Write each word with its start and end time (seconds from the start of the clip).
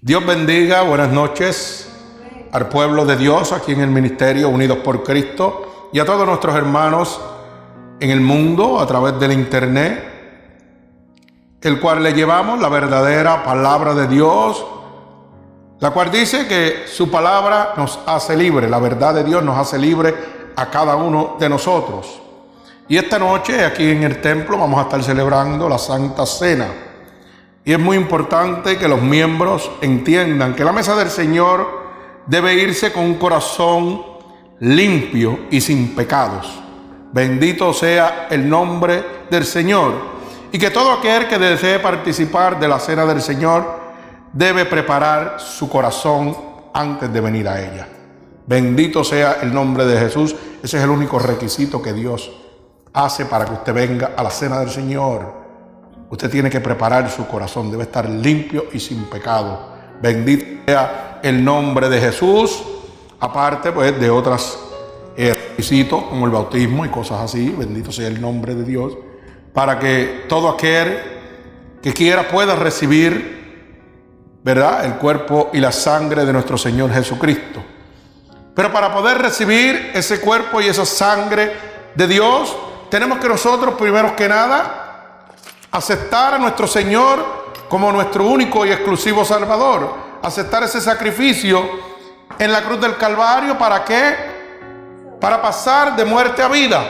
Dios 0.00 0.24
bendiga, 0.24 0.82
buenas 0.82 1.10
noches 1.10 1.90
al 2.52 2.68
pueblo 2.68 3.04
de 3.04 3.16
Dios 3.16 3.50
aquí 3.50 3.72
en 3.72 3.80
el 3.80 3.90
Ministerio 3.90 4.48
Unidos 4.48 4.78
por 4.78 5.02
Cristo 5.02 5.88
y 5.92 5.98
a 5.98 6.04
todos 6.04 6.24
nuestros 6.24 6.54
hermanos 6.54 7.20
en 7.98 8.10
el 8.10 8.20
mundo 8.20 8.78
a 8.78 8.86
través 8.86 9.18
del 9.18 9.32
Internet, 9.32 10.04
el 11.60 11.80
cual 11.80 12.04
le 12.04 12.12
llevamos 12.12 12.60
la 12.60 12.68
verdadera 12.68 13.42
palabra 13.42 13.92
de 13.92 14.06
Dios, 14.06 14.64
la 15.80 15.90
cual 15.90 16.12
dice 16.12 16.46
que 16.46 16.84
su 16.86 17.10
palabra 17.10 17.74
nos 17.76 17.98
hace 18.06 18.36
libre, 18.36 18.70
la 18.70 18.78
verdad 18.78 19.14
de 19.14 19.24
Dios 19.24 19.42
nos 19.42 19.58
hace 19.58 19.80
libre 19.80 20.14
a 20.54 20.70
cada 20.70 20.94
uno 20.94 21.34
de 21.40 21.48
nosotros. 21.48 22.22
Y 22.86 22.96
esta 22.96 23.18
noche 23.18 23.64
aquí 23.64 23.90
en 23.90 24.04
el 24.04 24.20
templo 24.20 24.58
vamos 24.58 24.78
a 24.78 24.82
estar 24.82 25.02
celebrando 25.02 25.68
la 25.68 25.76
Santa 25.76 26.24
Cena. 26.24 26.87
Y 27.68 27.72
es 27.74 27.78
muy 27.78 27.98
importante 27.98 28.78
que 28.78 28.88
los 28.88 29.02
miembros 29.02 29.70
entiendan 29.82 30.54
que 30.54 30.64
la 30.64 30.72
mesa 30.72 30.96
del 30.96 31.10
Señor 31.10 31.68
debe 32.24 32.54
irse 32.54 32.94
con 32.94 33.04
un 33.04 33.16
corazón 33.16 34.02
limpio 34.60 35.40
y 35.50 35.60
sin 35.60 35.94
pecados. 35.94 36.48
Bendito 37.12 37.74
sea 37.74 38.28
el 38.30 38.48
nombre 38.48 39.04
del 39.30 39.44
Señor. 39.44 39.92
Y 40.50 40.58
que 40.58 40.70
todo 40.70 40.92
aquel 40.92 41.28
que 41.28 41.38
desee 41.38 41.78
participar 41.78 42.58
de 42.58 42.68
la 42.68 42.80
cena 42.80 43.04
del 43.04 43.20
Señor 43.20 43.78
debe 44.32 44.64
preparar 44.64 45.38
su 45.38 45.68
corazón 45.68 46.34
antes 46.72 47.12
de 47.12 47.20
venir 47.20 47.46
a 47.50 47.60
ella. 47.60 47.86
Bendito 48.46 49.04
sea 49.04 49.40
el 49.42 49.52
nombre 49.52 49.84
de 49.84 50.00
Jesús. 50.00 50.34
Ese 50.62 50.78
es 50.78 50.84
el 50.84 50.88
único 50.88 51.18
requisito 51.18 51.82
que 51.82 51.92
Dios 51.92 52.32
hace 52.94 53.26
para 53.26 53.44
que 53.44 53.52
usted 53.52 53.74
venga 53.74 54.12
a 54.16 54.22
la 54.22 54.30
cena 54.30 54.58
del 54.58 54.70
Señor. 54.70 55.37
Usted 56.10 56.30
tiene 56.30 56.48
que 56.48 56.60
preparar 56.60 57.10
su 57.10 57.26
corazón, 57.26 57.70
debe 57.70 57.82
estar 57.82 58.08
limpio 58.08 58.66
y 58.72 58.80
sin 58.80 59.04
pecado. 59.04 59.76
Bendito 60.00 60.62
sea 60.66 61.20
el 61.22 61.44
nombre 61.44 61.88
de 61.88 62.00
Jesús, 62.00 62.62
aparte 63.20 63.72
pues 63.72 63.98
de 64.00 64.08
otros 64.08 64.58
eh, 65.16 65.34
requisitos 65.50 66.04
como 66.04 66.24
el 66.24 66.32
bautismo 66.32 66.86
y 66.86 66.88
cosas 66.88 67.20
así. 67.20 67.50
Bendito 67.50 67.92
sea 67.92 68.08
el 68.08 68.20
nombre 68.20 68.54
de 68.54 68.64
Dios, 68.64 68.96
para 69.52 69.78
que 69.78 70.24
todo 70.28 70.48
aquel 70.48 70.98
que 71.82 71.92
quiera 71.92 72.26
pueda 72.28 72.56
recibir, 72.56 74.40
¿verdad?, 74.42 74.86
el 74.86 74.94
cuerpo 74.94 75.50
y 75.52 75.58
la 75.58 75.72
sangre 75.72 76.24
de 76.24 76.32
nuestro 76.32 76.56
Señor 76.56 76.90
Jesucristo. 76.92 77.62
Pero 78.54 78.72
para 78.72 78.92
poder 78.92 79.18
recibir 79.18 79.90
ese 79.94 80.20
cuerpo 80.20 80.60
y 80.60 80.66
esa 80.66 80.86
sangre 80.86 81.52
de 81.94 82.06
Dios, 82.08 82.56
tenemos 82.90 83.18
que 83.18 83.28
nosotros, 83.28 83.74
primero 83.74 84.16
que 84.16 84.28
nada, 84.28 84.87
aceptar 85.70 86.34
a 86.34 86.38
nuestro 86.38 86.66
Señor 86.66 87.38
como 87.68 87.92
nuestro 87.92 88.24
único 88.24 88.64
y 88.64 88.70
exclusivo 88.70 89.24
Salvador. 89.24 90.08
Aceptar 90.22 90.62
ese 90.62 90.80
sacrificio 90.80 91.62
en 92.38 92.52
la 92.52 92.62
cruz 92.62 92.80
del 92.80 92.96
Calvario. 92.96 93.56
¿Para 93.58 93.84
qué? 93.84 94.16
Para 95.20 95.40
pasar 95.40 95.96
de 95.96 96.04
muerte 96.04 96.42
a 96.42 96.48
vida. 96.48 96.84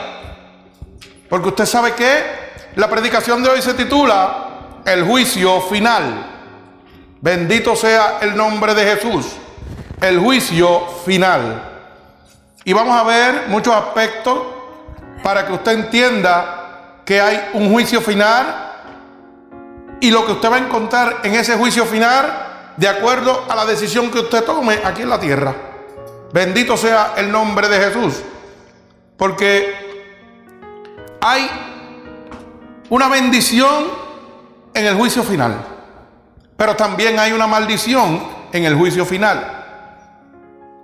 Porque 1.29 1.49
usted 1.49 1.65
sabe 1.65 1.93
que 1.93 2.23
la 2.75 2.89
predicación 2.89 3.43
de 3.43 3.49
hoy 3.49 3.61
se 3.61 3.73
titula 3.73 4.81
El 4.85 5.03
juicio 5.03 5.61
final. 5.61 6.37
Bendito 7.21 7.75
sea 7.75 8.19
el 8.21 8.35
nombre 8.35 8.73
de 8.73 8.95
Jesús. 8.95 9.25
El 10.01 10.19
juicio 10.19 10.87
final. 11.05 11.65
Y 12.63 12.73
vamos 12.73 12.97
a 12.97 13.03
ver 13.03 13.47
muchos 13.47 13.75
aspectos 13.75 14.39
para 15.21 15.45
que 15.45 15.53
usted 15.53 15.73
entienda 15.73 17.01
que 17.05 17.19
hay 17.19 17.49
un 17.53 17.71
juicio 17.71 17.99
final 17.99 18.68
y 20.01 20.11
lo 20.11 20.25
que 20.25 20.33
usted 20.33 20.51
va 20.51 20.55
a 20.55 20.59
encontrar 20.59 21.21
en 21.23 21.35
ese 21.35 21.55
juicio 21.55 21.85
final 21.85 22.73
de 22.77 22.87
acuerdo 22.87 23.45
a 23.49 23.55
la 23.55 23.65
decisión 23.65 24.09
que 24.09 24.19
usted 24.19 24.43
tome 24.43 24.79
aquí 24.83 25.01
en 25.01 25.09
la 25.09 25.19
tierra. 25.19 25.55
Bendito 26.31 26.77
sea 26.77 27.13
el 27.17 27.31
nombre 27.31 27.67
de 27.67 27.79
Jesús. 27.79 28.21
Porque 29.17 29.89
hay 31.19 31.49
una 32.89 33.09
bendición 33.09 33.87
en 34.73 34.85
el 34.85 34.95
juicio 34.95 35.23
final. 35.23 35.65
Pero 36.55 36.75
también 36.75 37.19
hay 37.19 37.31
una 37.31 37.47
maldición 37.47 38.23
en 38.53 38.65
el 38.65 38.75
juicio 38.75 39.05
final. 39.05 39.59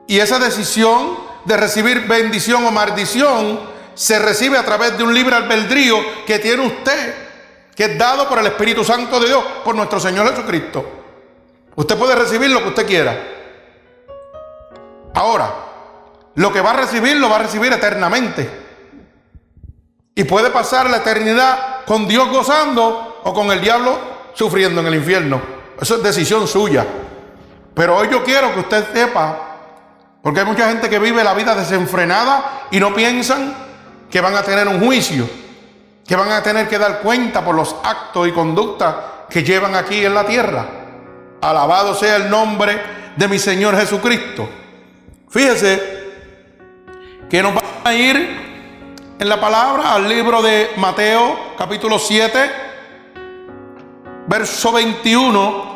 Y 0.08 0.20
esa 0.20 0.40
decisión 0.40 1.18
de 1.46 1.58
recibir 1.58 2.08
bendición 2.08 2.66
o 2.66 2.72
maldición 2.72 3.60
se 3.94 4.20
recibe 4.20 4.58
a 4.58 4.66
través 4.66 4.98
de 4.98 5.04
un 5.04 5.14
libre 5.14 5.36
albedrío 5.36 5.98
que 6.26 6.40
tiene 6.40 6.66
usted, 6.66 7.25
que 7.76 7.84
es 7.86 7.98
dado 7.98 8.28
por 8.30 8.40
el 8.40 8.46
Espíritu 8.48 8.84
Santo 8.84 9.20
de 9.20 9.28
Dios, 9.28 9.44
por 9.64 9.76
nuestro 9.76 10.00
Señor 10.00 10.30
Jesucristo. 10.30 10.86
Usted 11.76 11.98
puede 11.98 12.16
recibir 12.16 12.50
lo 12.50 12.62
que 12.62 12.70
usted 12.70 12.88
quiera. 12.88 13.18
Ahora, 15.14 15.54
lo 16.36 16.52
que 16.52 16.62
va 16.62 16.72
a 16.72 16.78
recibir 16.78 17.18
lo 17.18 17.30
va 17.30 17.36
a 17.36 17.40
recibir 17.40 17.72
eternamente. 17.74 18.50
Y 20.16 20.24
puede 20.24 20.50
pasar 20.50 20.90
la 20.90 20.98
eternidad 20.98 21.84
con 21.86 22.08
Dios 22.08 22.30
gozando 22.30 23.22
o 23.24 23.34
con 23.34 23.52
el 23.52 23.60
diablo 23.60 23.98
sufriendo 24.34 24.80
en 24.82 24.88
el 24.88 24.96
infierno. 24.96 25.42
Eso 25.80 25.96
es 25.96 26.04
decisión 26.04 26.48
suya. 26.48 26.86
Pero 27.74 27.98
hoy 27.98 28.08
yo 28.10 28.24
quiero 28.24 28.54
que 28.54 28.62
usted 28.62 28.86
sepa, 28.94 29.58
porque 30.22 30.40
hay 30.40 30.46
mucha 30.46 30.70
gente 30.70 30.90
que 30.90 31.00
vive 31.00 31.24
la 31.24 31.34
vida 31.34 31.54
desenfrenada 31.54 32.68
y 32.72 32.80
no 32.80 32.94
piensan 32.94 33.54
que 34.10 34.22
van 34.22 34.36
a 34.36 34.44
tener 34.44 34.68
un 34.68 34.80
juicio, 34.80 35.30
que 36.06 36.16
van 36.16 36.32
a 36.32 36.44
tener 36.44 36.68
que 36.68 36.78
dar 36.78 37.00
cuenta 37.00 37.44
por 37.44 37.56
los 37.56 37.76
actos 37.84 38.28
y 38.28 38.32
conductas 38.32 38.96
que 39.30 39.44
llevan 39.44 39.76
aquí 39.76 40.06
en 40.06 40.14
la 40.14 40.26
tierra. 40.26 40.66
Alabado 41.42 41.96
sea 41.96 42.18
el 42.18 42.30
nombre 42.30 42.80
de 43.16 43.28
mi 43.28 43.40
Señor 43.40 43.76
Jesucristo. 43.78 44.48
Fíjese 45.30 46.06
que 47.30 47.42
nos 47.42 47.56
va 47.56 47.62
a 47.84 47.94
ir 47.94 48.46
en 49.18 49.30
la 49.30 49.40
palabra 49.40 49.94
al 49.94 50.08
libro 50.08 50.42
de 50.42 50.72
Mateo 50.78 51.54
capítulo 51.58 51.98
7, 51.98 52.52
verso 54.28 54.72
21 54.72 55.76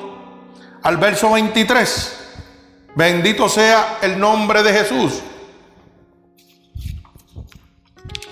al 0.84 0.98
verso 0.98 1.32
23. 1.32 2.16
Bendito 2.96 3.50
sea 3.50 3.98
el 4.02 4.20
nombre 4.20 4.62
de 4.62 4.74
Jesús. 4.74 5.22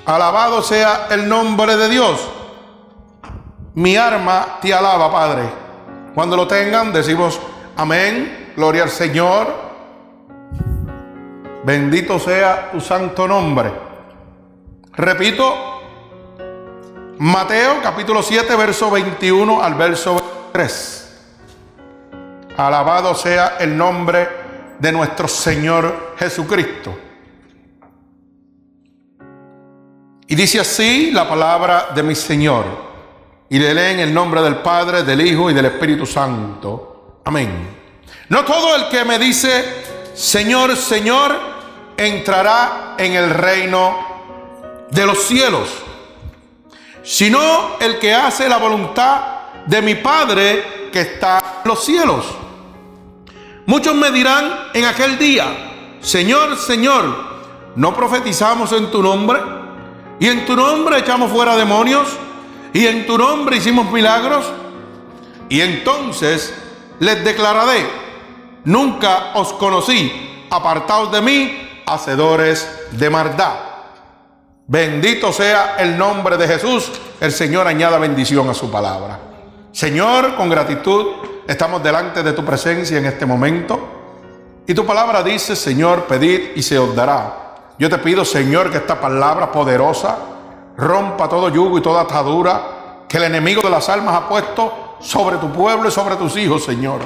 Alabado 0.08 0.62
sea 0.62 1.08
el 1.12 1.28
nombre 1.28 1.76
de 1.76 1.90
Dios. 1.90 2.30
Mi 3.76 3.98
arma 3.98 4.58
te 4.62 4.74
alaba, 4.74 5.12
Padre. 5.12 5.44
Cuando 6.16 6.38
lo 6.38 6.48
tengan, 6.48 6.94
decimos 6.94 7.38
amén, 7.76 8.54
gloria 8.56 8.84
al 8.84 8.90
Señor. 8.90 9.54
Bendito 11.66 12.20
sea 12.20 12.72
tu 12.72 12.80
santo 12.80 13.28
nombre. 13.28 13.70
Repito, 14.94 15.82
Mateo 17.18 17.82
capítulo 17.84 18.24
7, 18.24 18.56
verso 18.56 18.90
21 18.90 19.62
al 19.62 19.74
verso 19.74 20.50
3. 20.54 21.18
Alabado 22.56 23.14
sea 23.14 23.58
el 23.60 23.78
nombre 23.78 24.30
de 24.80 24.90
nuestro 24.94 25.28
Señor 25.28 26.16
Jesucristo. 26.18 27.07
Y 30.28 30.36
dice 30.36 30.60
así 30.60 31.12
la 31.12 31.28
palabra 31.28 31.90
de 31.96 32.04
mi 32.04 32.14
Señor. 32.14 32.66
Y 33.50 33.60
le 33.60 33.74
leen 33.74 34.02
el 34.02 34.14
nombre 34.14 34.42
del 34.42 34.58
Padre, 34.58 35.04
del 35.04 35.26
Hijo 35.26 35.50
y 35.50 35.54
del 35.54 35.66
Espíritu 35.66 36.06
Santo. 36.06 37.22
Amén. 37.24 37.78
No 38.28 38.44
todo 38.44 38.76
el 38.76 38.90
que 38.90 39.06
me 39.06 39.18
dice, 39.18 39.64
Señor, 40.14 40.76
Señor, 40.76 41.34
entrará 41.96 42.96
en 42.98 43.14
el 43.14 43.30
reino 43.30 44.86
de 44.92 45.06
los 45.06 45.20
cielos, 45.20 45.70
sino 47.04 47.78
el 47.80 47.98
que 47.98 48.14
hace 48.14 48.50
la 48.50 48.58
voluntad 48.58 49.22
de 49.66 49.82
mi 49.82 49.96
Padre 49.96 50.90
que 50.92 51.02
está 51.02 51.62
en 51.64 51.70
los 51.70 51.86
cielos. 51.86 52.26
Muchos 53.66 53.96
me 53.96 54.12
dirán 54.12 54.70
en 54.74 54.86
aquel 54.86 55.18
día, 55.18 55.98
Señor, 56.02 56.58
Señor, 56.58 57.16
¿no 57.76 57.96
profetizamos 57.96 58.74
en 58.74 58.92
tu 58.92 59.02
nombre? 59.02 59.57
Y 60.20 60.28
en 60.28 60.46
tu 60.46 60.56
nombre 60.56 61.00
echamos 61.00 61.32
fuera 61.32 61.56
demonios. 61.56 62.08
Y 62.74 62.86
en 62.86 63.06
tu 63.06 63.18
nombre 63.18 63.58
hicimos 63.58 63.92
milagros. 63.92 64.46
Y 65.50 65.62
entonces 65.62 66.54
les 67.00 67.24
declararé, 67.24 67.88
nunca 68.66 69.32
os 69.36 69.54
conocí, 69.54 70.46
apartaos 70.50 71.12
de 71.12 71.22
mí, 71.22 71.82
hacedores 71.86 72.68
de 72.92 73.10
maldad. 73.10 73.54
Bendito 74.68 75.32
sea 75.32 75.78
el 75.80 75.98
nombre 75.98 76.36
de 76.36 76.48
Jesús. 76.48 76.92
El 77.22 77.32
Señor 77.32 77.68
añada 77.68 77.98
bendición 77.98 78.50
a 78.50 78.54
su 78.54 78.70
palabra. 78.70 79.20
Señor, 79.72 80.36
con 80.36 80.50
gratitud 80.50 81.06
estamos 81.48 81.82
delante 81.82 82.22
de 82.22 82.34
tu 82.34 82.44
presencia 82.44 82.98
en 82.98 83.06
este 83.06 83.26
momento. 83.26 83.80
Y 84.68 84.74
tu 84.74 84.86
palabra 84.86 85.24
dice, 85.24 85.56
Señor, 85.56 86.04
pedid 86.04 86.52
y 86.56 86.62
se 86.62 86.78
os 86.78 86.94
dará. 86.94 87.47
Yo 87.80 87.90
te 87.90 87.98
pido, 88.00 88.26
Señor, 88.26 88.72
que 88.72 88.78
esta 88.78 89.00
palabra 89.00 89.52
poderosa 89.52 90.18
rompa 90.78 91.30
todo 91.30 91.50
yugo 91.50 91.78
y 91.78 91.82
toda 91.82 92.02
atadura 92.02 93.06
que 93.08 93.18
el 93.18 93.24
enemigo 93.24 93.62
de 93.62 93.70
las 93.70 93.88
almas 93.90 94.16
ha 94.16 94.28
puesto 94.28 94.98
sobre 95.00 95.38
tu 95.38 95.52
pueblo 95.52 95.88
y 95.88 95.92
sobre 95.92 96.16
tus 96.16 96.36
hijos, 96.38 96.64
Señor. 96.64 97.02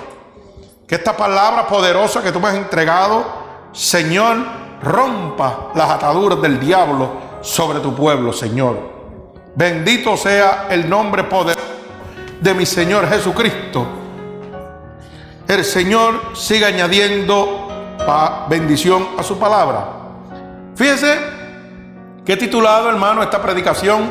Que 0.88 0.95
esta 0.95 1.15
palabra 1.15 1.68
poderosa 1.68 2.23
que 2.23 2.31
tú 2.31 2.39
me 2.39 2.47
has 2.47 2.56
entregado, 2.56 3.23
Señor, 3.71 4.38
rompa 4.81 5.71
las 5.75 5.89
ataduras 5.89 6.41
del 6.41 6.59
diablo 6.59 7.09
sobre 7.41 7.79
tu 7.79 7.94
pueblo, 7.94 8.31
Señor. 8.31 8.77
Bendito 9.56 10.15
sea 10.15 10.67
el 10.69 10.89
nombre 10.89 11.25
poderoso 11.25 11.67
de 12.39 12.53
mi 12.53 12.65
Señor 12.65 13.07
Jesucristo. 13.07 13.85
El 15.47 15.65
Señor 15.65 16.33
sigue 16.33 16.65
añadiendo 16.65 17.67
bendición 18.50 19.09
a 19.17 19.24
su 19.24 19.38
palabra. 19.38 20.00
Fíjese 20.75 21.18
que 22.25 22.33
he 22.33 22.38
titulado, 22.38 22.89
hermano, 22.89 23.23
esta 23.23 23.41
predicación, 23.41 24.09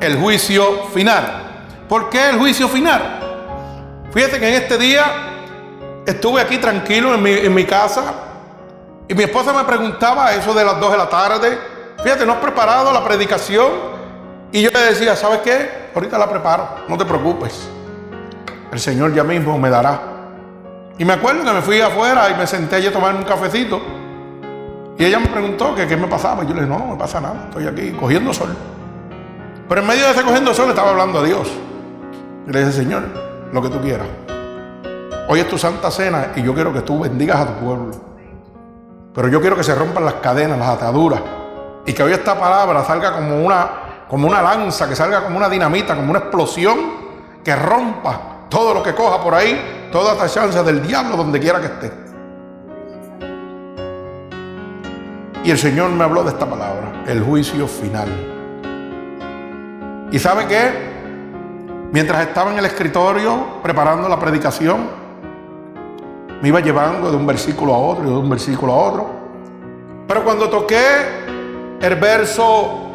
El 0.00 0.16
juicio 0.18 0.86
final. 0.94 1.84
¿Por 1.88 2.08
qué 2.08 2.30
el 2.30 2.38
juicio 2.38 2.68
final? 2.68 3.18
Fíjate 4.12 4.40
que 4.40 4.48
en 4.48 4.54
este 4.54 4.78
día 4.78 5.04
estuve 6.06 6.40
aquí 6.40 6.58
tranquilo 6.58 7.14
en 7.14 7.22
mi, 7.22 7.32
en 7.32 7.52
mi 7.52 7.64
casa 7.64 8.14
y 9.10 9.14
mi 9.14 9.24
esposa 9.24 9.52
me 9.52 9.64
preguntaba 9.64 10.32
eso 10.34 10.54
de 10.54 10.64
las 10.64 10.78
2 10.78 10.92
de 10.92 10.96
la 10.96 11.08
tarde. 11.08 11.58
Fíjate, 12.02 12.24
no 12.24 12.34
has 12.34 12.38
preparado 12.38 12.92
la 12.92 13.04
predicación. 13.04 13.68
Y 14.52 14.62
yo 14.62 14.70
le 14.70 14.80
decía, 14.80 15.16
¿sabes 15.16 15.40
qué? 15.40 15.90
Ahorita 15.94 16.16
la 16.16 16.30
preparo, 16.30 16.68
no 16.88 16.96
te 16.96 17.04
preocupes. 17.04 17.68
El 18.72 18.78
Señor 18.78 19.12
ya 19.12 19.24
mismo 19.24 19.58
me 19.58 19.68
dará. 19.68 20.00
Y 20.96 21.04
me 21.04 21.14
acuerdo 21.14 21.44
que 21.44 21.52
me 21.52 21.60
fui 21.60 21.80
afuera 21.80 22.30
y 22.30 22.34
me 22.34 22.46
senté 22.46 22.76
allí 22.76 22.86
a 22.86 22.92
tomar 22.92 23.14
un 23.16 23.24
cafecito. 23.24 23.99
Y 25.00 25.06
ella 25.06 25.18
me 25.18 25.28
preguntó 25.28 25.74
que 25.74 25.88
qué 25.88 25.96
me 25.96 26.06
pasaba. 26.06 26.44
Y 26.44 26.46
yo 26.46 26.52
le 26.52 26.60
dije, 26.60 26.70
no, 26.70 26.78
no 26.78 26.92
me 26.92 26.96
pasa 26.96 27.22
nada, 27.22 27.46
estoy 27.48 27.66
aquí 27.66 27.90
cogiendo 27.92 28.34
sol. 28.34 28.54
Pero 29.66 29.80
en 29.80 29.86
medio 29.86 30.04
de 30.04 30.10
ese 30.10 30.22
cogiendo 30.22 30.52
sol 30.52 30.68
estaba 30.68 30.90
hablando 30.90 31.20
a 31.20 31.24
Dios. 31.24 31.48
Y 32.46 32.52
le 32.52 32.58
dije, 32.58 32.72
Señor, 32.72 33.04
lo 33.50 33.62
que 33.62 33.70
tú 33.70 33.80
quieras. 33.80 34.06
Hoy 35.26 35.40
es 35.40 35.48
tu 35.48 35.56
santa 35.56 35.90
cena 35.90 36.32
y 36.36 36.42
yo 36.42 36.52
quiero 36.52 36.70
que 36.70 36.82
tú 36.82 37.00
bendigas 37.00 37.40
a 37.40 37.46
tu 37.46 37.64
pueblo. 37.64 37.92
Pero 39.14 39.28
yo 39.28 39.40
quiero 39.40 39.56
que 39.56 39.64
se 39.64 39.74
rompan 39.74 40.04
las 40.04 40.14
cadenas, 40.14 40.58
las 40.58 40.68
ataduras. 40.68 41.22
Y 41.86 41.94
que 41.94 42.02
hoy 42.02 42.12
esta 42.12 42.38
palabra 42.38 42.84
salga 42.84 43.14
como 43.14 43.42
una, 43.42 44.04
como 44.06 44.28
una 44.28 44.42
lanza, 44.42 44.86
que 44.86 44.94
salga 44.94 45.24
como 45.24 45.38
una 45.38 45.48
dinamita, 45.48 45.96
como 45.96 46.10
una 46.10 46.18
explosión, 46.18 46.78
que 47.42 47.56
rompa 47.56 48.20
todo 48.50 48.74
lo 48.74 48.82
que 48.82 48.94
coja 48.94 49.18
por 49.22 49.34
ahí, 49.34 49.88
toda 49.90 50.12
esta 50.12 50.28
chance 50.28 50.62
del 50.62 50.86
diablo 50.86 51.16
donde 51.16 51.40
quiera 51.40 51.58
que 51.58 51.66
esté. 51.68 52.09
Y 55.42 55.50
el 55.50 55.56
Señor 55.56 55.90
me 55.90 56.04
habló 56.04 56.22
de 56.22 56.30
esta 56.30 56.44
palabra, 56.48 57.04
el 57.06 57.22
juicio 57.22 57.66
final. 57.66 58.08
¿Y 60.12 60.18
sabe 60.18 60.46
qué? 60.46 60.90
Mientras 61.92 62.26
estaba 62.26 62.52
en 62.52 62.58
el 62.58 62.66
escritorio 62.66 63.60
preparando 63.62 64.06
la 64.06 64.18
predicación, 64.18 64.80
me 66.42 66.48
iba 66.48 66.60
llevando 66.60 67.10
de 67.10 67.16
un 67.16 67.26
versículo 67.26 67.74
a 67.74 67.78
otro 67.78 68.04
y 68.04 68.08
de 68.08 68.16
un 68.16 68.28
versículo 68.28 68.72
a 68.72 68.76
otro. 68.76 69.10
Pero 70.06 70.24
cuando 70.24 70.50
toqué 70.50 70.84
el 71.80 71.94
verso, 71.96 72.90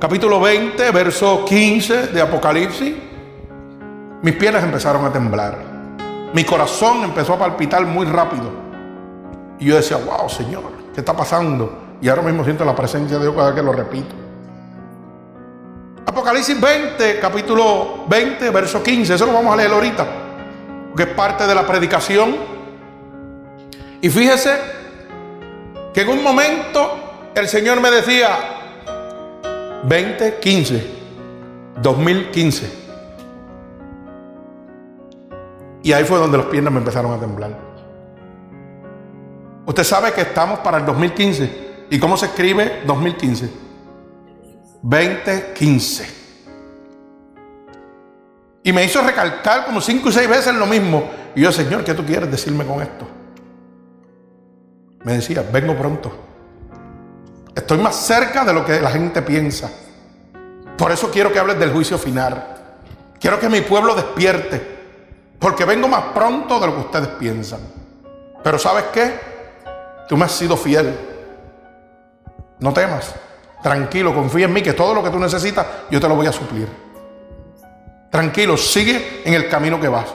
capítulo 0.00 0.40
20, 0.40 0.90
verso 0.92 1.44
15 1.44 2.06
de 2.08 2.22
Apocalipsis, 2.22 2.94
mis 4.22 4.34
piernas 4.34 4.64
empezaron 4.64 5.04
a 5.04 5.12
temblar. 5.12 5.58
Mi 6.32 6.42
corazón 6.42 7.04
empezó 7.04 7.34
a 7.34 7.38
palpitar 7.38 7.84
muy 7.84 8.06
rápido. 8.06 8.50
Y 9.58 9.66
yo 9.66 9.76
decía, 9.76 9.98
wow, 9.98 10.28
Señor, 10.28 10.75
¿qué 10.96 11.00
está 11.00 11.14
pasando? 11.14 11.98
Y 12.00 12.08
ahora 12.08 12.22
mismo 12.22 12.42
siento 12.42 12.64
la 12.64 12.74
presencia 12.74 13.18
de 13.18 13.24
Dios 13.24 13.34
cada 13.34 13.48
vez 13.48 13.56
que 13.56 13.62
lo 13.62 13.70
repito. 13.70 14.14
Apocalipsis 16.06 16.58
20, 16.58 17.20
capítulo 17.20 18.06
20, 18.08 18.48
verso 18.48 18.82
15, 18.82 19.12
eso 19.12 19.26
lo 19.26 19.34
vamos 19.34 19.52
a 19.52 19.56
leer 19.56 19.72
ahorita, 19.72 20.06
que 20.96 21.02
es 21.02 21.08
parte 21.10 21.46
de 21.46 21.54
la 21.54 21.66
predicación. 21.66 22.34
Y 24.00 24.08
fíjese 24.08 24.58
que 25.92 26.00
en 26.00 26.08
un 26.08 26.22
momento 26.22 27.30
el 27.34 27.46
Señor 27.46 27.78
me 27.82 27.90
decía, 27.90 28.30
2015, 29.82 30.86
2015. 31.82 32.72
Y 35.82 35.92
ahí 35.92 36.04
fue 36.04 36.18
donde 36.18 36.38
los 36.38 36.46
piernas 36.46 36.72
me 36.72 36.78
empezaron 36.78 37.12
a 37.12 37.20
temblar. 37.20 37.65
Usted 39.66 39.84
sabe 39.84 40.12
que 40.12 40.22
estamos 40.22 40.60
para 40.60 40.78
el 40.78 40.86
2015. 40.86 41.66
¿Y 41.90 41.98
cómo 41.98 42.16
se 42.16 42.26
escribe 42.26 42.82
2015? 42.86 43.50
2015. 44.82 46.16
Y 48.62 48.72
me 48.72 48.84
hizo 48.84 49.02
recalcar 49.02 49.66
como 49.66 49.80
cinco 49.80 50.08
y 50.08 50.12
seis 50.12 50.28
veces 50.28 50.54
lo 50.54 50.66
mismo. 50.66 51.10
Y 51.34 51.42
yo, 51.42 51.52
Señor, 51.52 51.84
¿qué 51.84 51.94
tú 51.94 52.04
quieres 52.04 52.30
decirme 52.30 52.64
con 52.64 52.82
esto? 52.82 53.06
me 55.06 55.12
decía, 55.12 55.44
vengo 55.52 55.76
pronto. 55.76 56.10
Estoy 57.54 57.78
más 57.78 57.94
cerca 57.94 58.44
de 58.44 58.52
lo 58.52 58.66
que 58.66 58.80
la 58.80 58.90
gente 58.90 59.22
piensa. 59.22 59.70
Por 60.76 60.90
eso 60.90 61.12
quiero 61.12 61.32
que 61.32 61.38
hables 61.38 61.60
del 61.60 61.72
juicio 61.72 61.96
final. 61.96 62.44
Quiero 63.20 63.38
que 63.38 63.48
mi 63.48 63.60
pueblo 63.60 63.94
despierte. 63.94 64.60
Porque 65.38 65.64
vengo 65.64 65.86
más 65.86 66.06
pronto 66.12 66.58
de 66.58 66.66
lo 66.66 66.74
que 66.74 66.80
ustedes 66.80 67.08
piensan. 67.20 67.60
Pero 68.42 68.58
¿sabes 68.58 68.86
qué? 68.92 69.35
Tú 70.08 70.16
me 70.16 70.24
has 70.24 70.32
sido 70.32 70.56
fiel. 70.56 70.96
No 72.58 72.72
temas. 72.72 73.14
Tranquilo, 73.62 74.14
confía 74.14 74.46
en 74.46 74.52
mí 74.52 74.62
que 74.62 74.72
todo 74.72 74.94
lo 74.94 75.02
que 75.02 75.10
tú 75.10 75.18
necesitas 75.18 75.66
yo 75.90 76.00
te 76.00 76.08
lo 76.08 76.14
voy 76.14 76.26
a 76.26 76.32
suplir. 76.32 76.68
Tranquilo, 78.10 78.56
sigue 78.56 79.22
en 79.24 79.34
el 79.34 79.48
camino 79.48 79.80
que 79.80 79.88
vas. 79.88 80.06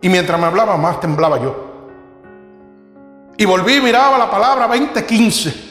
Y 0.00 0.08
mientras 0.08 0.38
me 0.38 0.46
hablaba 0.46 0.76
más 0.76 1.00
temblaba 1.00 1.40
yo. 1.40 1.64
Y 3.38 3.44
volví 3.44 3.76
y 3.76 3.80
miraba 3.80 4.18
la 4.18 4.30
palabra 4.30 4.66
2015. 4.68 5.66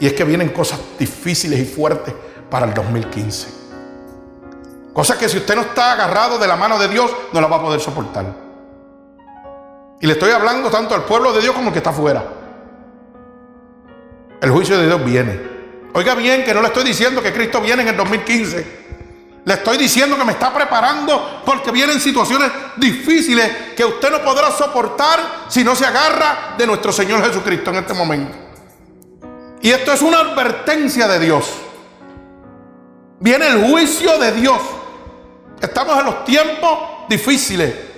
Y 0.00 0.06
es 0.06 0.12
que 0.12 0.24
vienen 0.24 0.50
cosas 0.50 0.80
difíciles 0.98 1.58
y 1.60 1.64
fuertes 1.64 2.14
para 2.50 2.66
el 2.66 2.74
2015. 2.74 3.62
Cosas 4.92 5.16
que 5.16 5.28
si 5.28 5.38
usted 5.38 5.54
no 5.54 5.62
está 5.62 5.92
agarrado 5.92 6.38
de 6.38 6.46
la 6.46 6.56
mano 6.56 6.78
de 6.78 6.88
Dios, 6.88 7.10
no 7.32 7.40
la 7.40 7.46
va 7.46 7.56
a 7.56 7.62
poder 7.62 7.80
soportar. 7.80 8.51
Y 10.02 10.06
le 10.06 10.14
estoy 10.14 10.32
hablando 10.32 10.68
tanto 10.68 10.96
al 10.96 11.04
pueblo 11.04 11.32
de 11.32 11.40
Dios 11.40 11.54
como 11.54 11.68
al 11.68 11.72
que 11.72 11.78
está 11.78 11.90
afuera. 11.90 12.24
El 14.40 14.50
juicio 14.50 14.76
de 14.76 14.86
Dios 14.86 15.04
viene. 15.04 15.40
Oiga 15.92 16.16
bien 16.16 16.42
que 16.42 16.52
no 16.52 16.60
le 16.60 16.66
estoy 16.66 16.82
diciendo 16.82 17.22
que 17.22 17.32
Cristo 17.32 17.60
viene 17.60 17.82
en 17.82 17.88
el 17.88 17.96
2015. 17.96 18.82
Le 19.44 19.54
estoy 19.54 19.76
diciendo 19.78 20.18
que 20.18 20.24
me 20.24 20.32
está 20.32 20.52
preparando 20.52 21.42
porque 21.46 21.70
vienen 21.70 22.00
situaciones 22.00 22.50
difíciles 22.76 23.48
que 23.76 23.84
usted 23.84 24.10
no 24.10 24.22
podrá 24.22 24.50
soportar 24.50 25.20
si 25.46 25.62
no 25.62 25.76
se 25.76 25.86
agarra 25.86 26.56
de 26.58 26.66
nuestro 26.66 26.90
Señor 26.90 27.24
Jesucristo 27.24 27.70
en 27.70 27.76
este 27.76 27.94
momento. 27.94 28.36
Y 29.60 29.70
esto 29.70 29.92
es 29.92 30.02
una 30.02 30.18
advertencia 30.18 31.06
de 31.06 31.20
Dios. 31.20 31.48
Viene 33.20 33.46
el 33.46 33.70
juicio 33.70 34.18
de 34.18 34.32
Dios. 34.32 34.58
Estamos 35.60 35.96
en 36.00 36.06
los 36.06 36.24
tiempos 36.24 36.78
difíciles, 37.08 37.91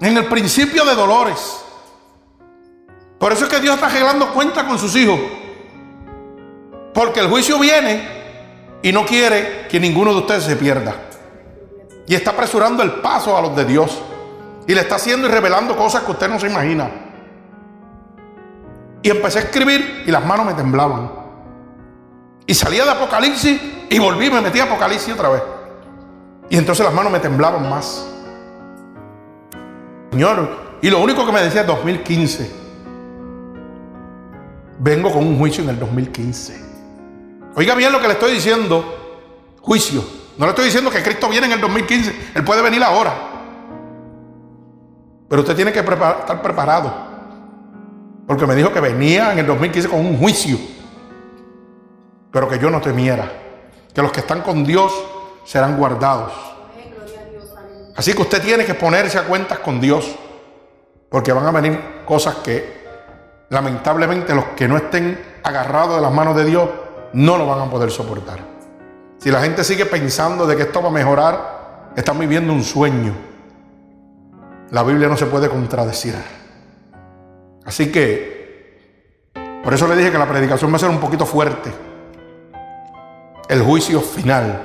en 0.00 0.16
el 0.16 0.26
principio 0.26 0.84
de 0.84 0.94
dolores. 0.94 1.64
Por 3.18 3.32
eso 3.32 3.44
es 3.44 3.50
que 3.50 3.60
Dios 3.60 3.74
está 3.74 3.86
arreglando 3.86 4.32
cuenta 4.32 4.66
con 4.66 4.78
sus 4.78 4.94
hijos. 4.96 5.18
Porque 6.92 7.20
el 7.20 7.28
juicio 7.28 7.58
viene 7.58 8.08
y 8.82 8.92
no 8.92 9.04
quiere 9.04 9.66
que 9.68 9.80
ninguno 9.80 10.12
de 10.12 10.20
ustedes 10.20 10.44
se 10.44 10.56
pierda. 10.56 10.94
Y 12.06 12.14
está 12.14 12.30
apresurando 12.30 12.82
el 12.82 12.92
paso 12.94 13.36
a 13.36 13.40
los 13.40 13.56
de 13.56 13.64
Dios. 13.64 14.02
Y 14.66 14.74
le 14.74 14.80
está 14.80 14.96
haciendo 14.96 15.28
y 15.28 15.30
revelando 15.30 15.76
cosas 15.76 16.02
que 16.02 16.10
usted 16.10 16.28
no 16.28 16.38
se 16.38 16.48
imagina. 16.48 16.90
Y 19.02 19.10
empecé 19.10 19.38
a 19.38 19.42
escribir 19.42 20.04
y 20.06 20.10
las 20.10 20.24
manos 20.24 20.46
me 20.46 20.54
temblaban. 20.54 21.10
Y 22.46 22.54
salía 22.54 22.84
de 22.84 22.90
Apocalipsis 22.90 23.60
y 23.88 23.98
volví, 23.98 24.30
me 24.30 24.40
metí 24.40 24.60
a 24.60 24.64
Apocalipsis 24.64 25.14
otra 25.14 25.28
vez. 25.28 25.42
Y 26.48 26.56
entonces 26.56 26.84
las 26.84 26.94
manos 26.94 27.12
me 27.12 27.18
temblaban 27.18 27.68
más. 27.68 28.06
Señor, 30.10 30.48
y 30.82 30.90
lo 30.90 31.00
único 31.00 31.26
que 31.26 31.32
me 31.32 31.42
decía 31.42 31.62
es 31.62 31.66
2015. 31.66 32.50
Vengo 34.78 35.10
con 35.10 35.26
un 35.26 35.38
juicio 35.38 35.64
en 35.64 35.70
el 35.70 35.78
2015. 35.78 36.64
Oiga 37.54 37.74
bien 37.74 37.92
lo 37.92 38.00
que 38.00 38.06
le 38.06 38.12
estoy 38.14 38.32
diciendo. 38.32 38.84
Juicio. 39.60 40.04
No 40.36 40.44
le 40.44 40.50
estoy 40.50 40.66
diciendo 40.66 40.90
que 40.90 41.02
Cristo 41.02 41.28
viene 41.28 41.46
en 41.46 41.52
el 41.54 41.60
2015. 41.60 42.14
Él 42.34 42.44
puede 42.44 42.62
venir 42.62 42.82
ahora. 42.82 43.14
Pero 45.28 45.40
usted 45.42 45.56
tiene 45.56 45.72
que 45.72 45.80
estar 45.80 46.42
preparado. 46.42 46.92
Porque 48.26 48.46
me 48.46 48.54
dijo 48.54 48.72
que 48.72 48.80
venía 48.80 49.32
en 49.32 49.38
el 49.38 49.46
2015 49.46 49.88
con 49.88 50.00
un 50.00 50.18
juicio. 50.18 50.58
Pero 52.30 52.48
que 52.48 52.58
yo 52.58 52.70
no 52.70 52.80
temiera. 52.80 53.32
Que 53.94 54.02
los 54.02 54.12
que 54.12 54.20
están 54.20 54.42
con 54.42 54.62
Dios 54.62 54.92
serán 55.44 55.78
guardados. 55.78 56.32
Así 57.96 58.12
que 58.12 58.22
usted 58.22 58.42
tiene 58.42 58.64
que 58.64 58.74
ponerse 58.74 59.18
a 59.18 59.24
cuentas 59.24 59.58
con 59.60 59.80
Dios. 59.80 60.14
Porque 61.08 61.32
van 61.32 61.46
a 61.46 61.50
venir 61.50 61.78
cosas 62.04 62.36
que 62.36 62.84
lamentablemente 63.48 64.34
los 64.34 64.44
que 64.56 64.68
no 64.68 64.76
estén 64.76 65.18
agarrados 65.42 65.96
de 65.96 66.02
las 66.02 66.12
manos 66.12 66.36
de 66.36 66.44
Dios 66.44 66.68
no 67.12 67.38
lo 67.38 67.46
van 67.46 67.60
a 67.60 67.70
poder 67.70 67.90
soportar. 67.90 68.40
Si 69.18 69.30
la 69.30 69.40
gente 69.40 69.64
sigue 69.64 69.86
pensando 69.86 70.46
de 70.46 70.56
que 70.56 70.62
esto 70.62 70.82
va 70.82 70.88
a 70.88 70.92
mejorar, 70.92 71.92
están 71.96 72.18
viviendo 72.18 72.52
un 72.52 72.62
sueño. 72.62 73.14
la 74.70 74.82
Biblia 74.82 75.08
no 75.08 75.16
se 75.16 75.26
puede 75.26 75.48
contradecir. 75.48 76.14
Así 77.64 77.90
que, 77.90 79.30
por 79.62 79.72
eso 79.72 79.86
le 79.88 79.96
dije 79.96 80.12
que 80.12 80.18
la 80.18 80.28
predicación 80.28 80.70
va 80.72 80.76
a 80.76 80.80
ser 80.80 80.90
un 80.90 81.00
poquito 81.00 81.24
fuerte. 81.24 81.72
El 83.48 83.62
juicio 83.62 84.00
final. 84.00 84.62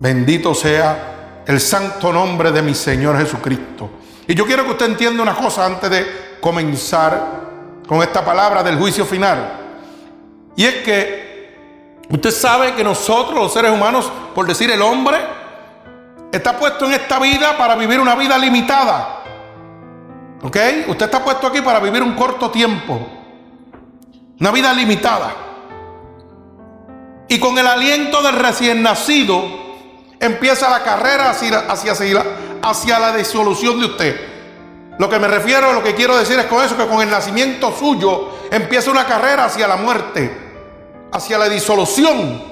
Bendito 0.00 0.54
sea 0.54 1.17
el 1.48 1.60
santo 1.60 2.12
nombre 2.12 2.52
de 2.52 2.60
mi 2.60 2.74
Señor 2.74 3.16
Jesucristo. 3.16 3.88
Y 4.26 4.34
yo 4.34 4.44
quiero 4.44 4.64
que 4.64 4.72
usted 4.72 4.84
entienda 4.84 5.22
una 5.22 5.34
cosa 5.34 5.64
antes 5.64 5.88
de 5.88 6.06
comenzar 6.42 7.48
con 7.88 8.02
esta 8.02 8.22
palabra 8.22 8.62
del 8.62 8.76
juicio 8.76 9.06
final. 9.06 9.52
Y 10.54 10.66
es 10.66 10.74
que 10.84 12.04
usted 12.10 12.30
sabe 12.32 12.74
que 12.74 12.84
nosotros, 12.84 13.38
los 13.38 13.50
seres 13.50 13.72
humanos, 13.72 14.12
por 14.34 14.46
decir 14.46 14.70
el 14.70 14.82
hombre, 14.82 15.16
está 16.30 16.58
puesto 16.58 16.84
en 16.84 16.92
esta 16.92 17.18
vida 17.18 17.56
para 17.56 17.76
vivir 17.76 17.98
una 17.98 18.14
vida 18.14 18.36
limitada. 18.36 19.22
¿Ok? 20.42 20.56
Usted 20.86 21.06
está 21.06 21.24
puesto 21.24 21.46
aquí 21.46 21.62
para 21.62 21.80
vivir 21.80 22.02
un 22.02 22.12
corto 22.12 22.50
tiempo. 22.50 23.08
Una 24.38 24.50
vida 24.50 24.70
limitada. 24.74 25.34
Y 27.26 27.40
con 27.40 27.56
el 27.56 27.66
aliento 27.66 28.22
del 28.22 28.34
recién 28.36 28.82
nacido 28.82 29.67
empieza 30.20 30.70
la 30.70 30.82
carrera 30.82 31.30
hacia, 31.30 31.60
hacia, 31.60 32.24
hacia 32.62 32.98
la 32.98 33.16
disolución 33.16 33.78
de 33.80 33.86
usted. 33.86 34.20
Lo 34.98 35.08
que 35.08 35.18
me 35.18 35.28
refiero, 35.28 35.72
lo 35.72 35.82
que 35.82 35.94
quiero 35.94 36.16
decir 36.16 36.38
es 36.38 36.46
con 36.46 36.64
eso, 36.64 36.76
que 36.76 36.86
con 36.86 37.00
el 37.00 37.10
nacimiento 37.10 37.74
suyo 37.76 38.30
empieza 38.50 38.90
una 38.90 39.06
carrera 39.06 39.44
hacia 39.44 39.68
la 39.68 39.76
muerte, 39.76 40.36
hacia 41.12 41.38
la 41.38 41.48
disolución. 41.48 42.42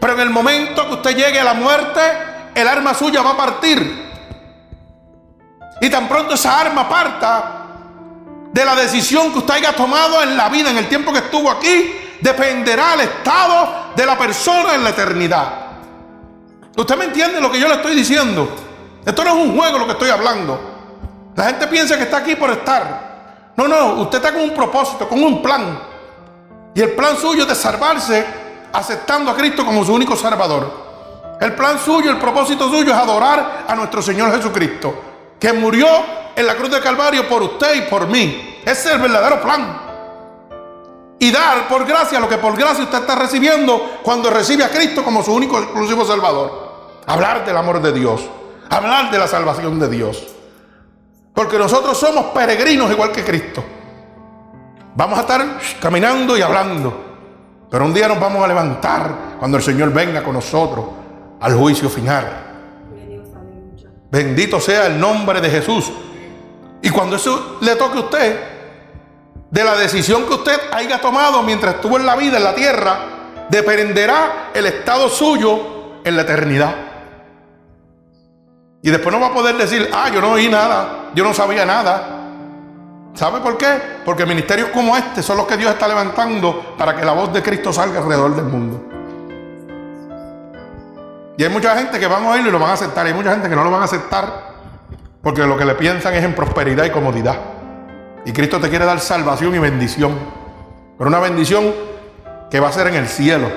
Pero 0.00 0.12
en 0.14 0.20
el 0.20 0.30
momento 0.30 0.86
que 0.88 0.94
usted 0.94 1.16
llegue 1.16 1.38
a 1.38 1.44
la 1.44 1.54
muerte, 1.54 2.00
el 2.54 2.66
arma 2.66 2.92
suya 2.92 3.22
va 3.22 3.30
a 3.30 3.36
partir. 3.36 4.08
Y 5.80 5.88
tan 5.88 6.08
pronto 6.08 6.34
esa 6.34 6.58
arma 6.58 6.88
parta 6.88 7.54
de 8.52 8.64
la 8.64 8.74
decisión 8.74 9.32
que 9.32 9.38
usted 9.38 9.54
haya 9.54 9.72
tomado 9.74 10.20
en 10.22 10.36
la 10.36 10.48
vida, 10.48 10.70
en 10.70 10.78
el 10.78 10.88
tiempo 10.88 11.12
que 11.12 11.18
estuvo 11.18 11.48
aquí, 11.48 11.94
dependerá 12.20 12.94
el 12.94 13.00
estado 13.02 13.92
de 13.94 14.04
la 14.04 14.18
persona 14.18 14.74
en 14.74 14.82
la 14.82 14.90
eternidad. 14.90 15.67
¿Usted 16.78 16.96
me 16.96 17.06
entiende 17.06 17.40
lo 17.40 17.50
que 17.50 17.58
yo 17.58 17.66
le 17.66 17.74
estoy 17.74 17.92
diciendo? 17.92 18.48
Esto 19.04 19.24
no 19.24 19.30
es 19.30 19.36
un 19.48 19.58
juego 19.58 19.80
lo 19.80 19.86
que 19.86 19.92
estoy 19.92 20.10
hablando. 20.10 20.60
La 21.34 21.46
gente 21.46 21.66
piensa 21.66 21.96
que 21.96 22.04
está 22.04 22.18
aquí 22.18 22.36
por 22.36 22.50
estar. 22.50 23.52
No, 23.56 23.66
no, 23.66 23.94
usted 24.02 24.18
está 24.18 24.32
con 24.32 24.42
un 24.42 24.54
propósito, 24.54 25.08
con 25.08 25.20
un 25.20 25.42
plan. 25.42 25.76
Y 26.76 26.80
el 26.80 26.92
plan 26.92 27.16
suyo 27.16 27.42
es 27.42 27.48
de 27.48 27.56
salvarse 27.56 28.24
aceptando 28.72 29.32
a 29.32 29.34
Cristo 29.34 29.66
como 29.66 29.84
su 29.84 29.92
único 29.92 30.14
salvador. 30.14 30.70
El 31.40 31.52
plan 31.56 31.80
suyo, 31.80 32.12
el 32.12 32.18
propósito 32.18 32.70
suyo 32.70 32.92
es 32.92 32.96
adorar 32.96 33.64
a 33.66 33.74
nuestro 33.74 34.00
Señor 34.00 34.32
Jesucristo, 34.36 34.94
que 35.40 35.52
murió 35.52 35.88
en 36.36 36.46
la 36.46 36.54
cruz 36.54 36.70
de 36.70 36.80
Calvario 36.80 37.28
por 37.28 37.42
usted 37.42 37.74
y 37.74 37.90
por 37.90 38.06
mí. 38.06 38.60
Ese 38.62 38.90
es 38.90 38.94
el 38.94 39.00
verdadero 39.00 39.42
plan. 39.42 39.80
Y 41.18 41.32
dar 41.32 41.66
por 41.66 41.84
gracia 41.84 42.20
lo 42.20 42.28
que 42.28 42.38
por 42.38 42.56
gracia 42.56 42.84
usted 42.84 42.98
está 42.98 43.16
recibiendo 43.16 43.98
cuando 44.04 44.30
recibe 44.30 44.62
a 44.62 44.68
Cristo 44.68 45.02
como 45.02 45.24
su 45.24 45.34
único 45.34 45.58
exclusivo 45.58 46.04
Salvador. 46.04 46.67
Hablar 47.08 47.46
del 47.46 47.56
amor 47.56 47.80
de 47.80 47.90
Dios. 47.90 48.20
Hablar 48.68 49.10
de 49.10 49.18
la 49.18 49.26
salvación 49.26 49.78
de 49.80 49.88
Dios. 49.88 50.26
Porque 51.34 51.58
nosotros 51.58 51.96
somos 51.96 52.26
peregrinos 52.26 52.90
igual 52.90 53.10
que 53.12 53.24
Cristo. 53.24 53.64
Vamos 54.94 55.18
a 55.18 55.22
estar 55.22 55.58
caminando 55.80 56.36
y 56.36 56.42
hablando. 56.42 57.06
Pero 57.70 57.86
un 57.86 57.94
día 57.94 58.08
nos 58.08 58.20
vamos 58.20 58.44
a 58.44 58.48
levantar 58.48 59.36
cuando 59.38 59.56
el 59.56 59.62
Señor 59.62 59.90
venga 59.90 60.22
con 60.22 60.34
nosotros 60.34 60.84
al 61.40 61.54
juicio 61.54 61.88
final. 61.88 62.44
Bendito 64.10 64.60
sea 64.60 64.86
el 64.86 65.00
nombre 65.00 65.40
de 65.40 65.48
Jesús. 65.48 65.90
Y 66.82 66.90
cuando 66.90 67.16
eso 67.16 67.56
le 67.62 67.74
toque 67.76 67.96
a 67.96 68.00
usted, 68.00 68.40
de 69.50 69.64
la 69.64 69.76
decisión 69.76 70.26
que 70.26 70.34
usted 70.34 70.60
haya 70.72 71.00
tomado 71.00 71.42
mientras 71.42 71.76
estuvo 71.76 71.96
en 71.96 72.04
la 72.04 72.16
vida, 72.16 72.36
en 72.36 72.44
la 72.44 72.54
tierra, 72.54 72.98
dependerá 73.48 74.50
el 74.52 74.66
estado 74.66 75.08
suyo 75.08 76.00
en 76.04 76.16
la 76.16 76.22
eternidad. 76.22 76.87
Y 78.82 78.90
después 78.90 79.12
no 79.12 79.20
va 79.20 79.28
a 79.28 79.34
poder 79.34 79.56
decir, 79.56 79.90
ah, 79.92 80.08
yo 80.12 80.20
no 80.20 80.32
oí 80.32 80.48
nada, 80.48 81.10
yo 81.14 81.24
no 81.24 81.34
sabía 81.34 81.64
nada. 81.64 82.14
¿Sabe 83.14 83.40
por 83.40 83.58
qué? 83.58 83.66
Porque 84.04 84.24
ministerios 84.24 84.68
como 84.68 84.96
este 84.96 85.22
son 85.22 85.38
los 85.38 85.46
que 85.46 85.56
Dios 85.56 85.72
está 85.72 85.88
levantando 85.88 86.76
para 86.78 86.94
que 86.94 87.04
la 87.04 87.12
voz 87.12 87.32
de 87.32 87.42
Cristo 87.42 87.72
salga 87.72 87.98
alrededor 87.98 88.36
del 88.36 88.44
mundo. 88.44 88.84
Y 91.36 91.42
hay 91.42 91.50
mucha 91.50 91.76
gente 91.76 91.98
que 91.98 92.06
van 92.06 92.24
a 92.24 92.30
oírlo 92.30 92.50
y 92.50 92.52
lo 92.52 92.58
van 92.58 92.70
a 92.70 92.74
aceptar. 92.74 93.06
Y 93.06 93.10
hay 93.10 93.14
mucha 93.14 93.32
gente 93.32 93.48
que 93.48 93.56
no 93.56 93.64
lo 93.64 93.70
van 93.70 93.82
a 93.82 93.84
aceptar 93.84 94.48
porque 95.22 95.44
lo 95.44 95.56
que 95.56 95.64
le 95.64 95.74
piensan 95.74 96.14
es 96.14 96.24
en 96.24 96.34
prosperidad 96.34 96.84
y 96.84 96.90
comodidad. 96.90 97.36
Y 98.24 98.32
Cristo 98.32 98.60
te 98.60 98.68
quiere 98.68 98.84
dar 98.84 99.00
salvación 99.00 99.54
y 99.54 99.58
bendición. 99.58 100.16
Pero 100.96 101.08
una 101.08 101.18
bendición 101.18 101.74
que 102.50 102.60
va 102.60 102.68
a 102.68 102.72
ser 102.72 102.86
en 102.86 102.94
el 102.94 103.08
cielo. 103.08 103.48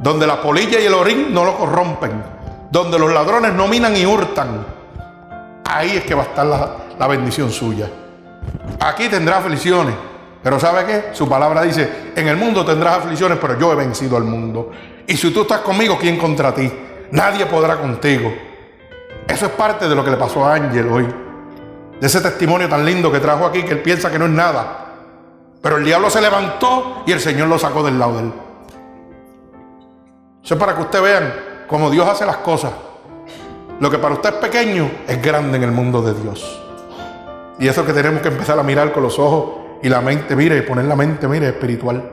Donde 0.00 0.26
la 0.26 0.42
polilla 0.42 0.78
y 0.78 0.84
el 0.84 0.94
orín 0.94 1.32
no 1.32 1.44
lo 1.44 1.56
corrompen 1.56 2.37
donde 2.70 2.98
los 2.98 3.12
ladrones 3.12 3.52
no 3.54 3.66
minan 3.66 3.96
y 3.96 4.04
hurtan, 4.04 4.66
ahí 5.64 5.96
es 5.96 6.04
que 6.04 6.14
va 6.14 6.22
a 6.22 6.26
estar 6.26 6.46
la, 6.46 7.06
bendición 7.06 7.50
suya. 7.50 7.88
Aquí 8.80 9.08
tendrá 9.08 9.38
aflicciones, 9.38 9.94
pero 10.42 10.58
¿sabe 10.58 10.84
qué? 10.84 11.04
Su 11.12 11.28
palabra 11.28 11.62
dice, 11.62 12.12
en 12.14 12.28
el 12.28 12.36
mundo 12.36 12.64
tendrás 12.64 12.98
aflicciones, 12.98 13.38
pero 13.40 13.58
yo 13.58 13.72
he 13.72 13.76
vencido 13.76 14.16
al 14.16 14.24
mundo. 14.24 14.70
Y 15.06 15.16
si 15.16 15.30
tú 15.32 15.42
estás 15.42 15.60
conmigo, 15.60 15.96
¿quién 15.98 16.18
contra 16.18 16.54
ti? 16.54 16.70
Nadie 17.12 17.46
podrá 17.46 17.76
contigo. 17.76 18.32
Eso 19.26 19.46
es 19.46 19.52
parte 19.52 19.88
de 19.88 19.94
lo 19.94 20.04
que 20.04 20.10
le 20.10 20.16
pasó 20.16 20.44
a 20.44 20.54
Ángel 20.54 20.88
hoy. 20.88 21.06
De 22.00 22.06
ese 22.06 22.20
testimonio 22.20 22.68
tan 22.68 22.84
lindo 22.84 23.10
que 23.10 23.18
trajo 23.18 23.46
aquí, 23.46 23.62
que 23.62 23.72
él 23.72 23.82
piensa 23.82 24.10
que 24.10 24.18
no 24.18 24.26
es 24.26 24.30
nada. 24.30 24.86
Pero 25.62 25.78
el 25.78 25.84
diablo 25.84 26.10
se 26.10 26.20
levantó 26.20 27.02
y 27.06 27.12
el 27.12 27.20
Señor 27.20 27.48
lo 27.48 27.58
sacó 27.58 27.82
del 27.82 27.98
lado 27.98 28.14
de 28.14 28.20
él. 28.20 28.32
Eso 30.44 30.54
es 30.54 30.60
para 30.60 30.74
que 30.74 30.82
ustedes 30.82 31.04
vean 31.04 31.47
como 31.68 31.90
Dios 31.90 32.08
hace 32.08 32.26
las 32.26 32.38
cosas. 32.38 32.72
Lo 33.78 33.90
que 33.90 33.98
para 33.98 34.14
usted 34.14 34.30
es 34.30 34.36
pequeño 34.36 34.90
es 35.06 35.22
grande 35.22 35.58
en 35.58 35.62
el 35.62 35.70
mundo 35.70 36.02
de 36.02 36.20
Dios. 36.20 36.60
Y 37.60 37.68
eso 37.68 37.84
que 37.84 37.92
tenemos 37.92 38.22
que 38.22 38.28
empezar 38.28 38.58
a 38.58 38.62
mirar 38.62 38.92
con 38.92 39.02
los 39.04 39.18
ojos 39.18 39.78
y 39.82 39.88
la 39.88 40.00
mente, 40.00 40.34
mire, 40.34 40.62
poner 40.62 40.86
la 40.86 40.96
mente, 40.96 41.28
mire, 41.28 41.48
espiritual. 41.48 42.10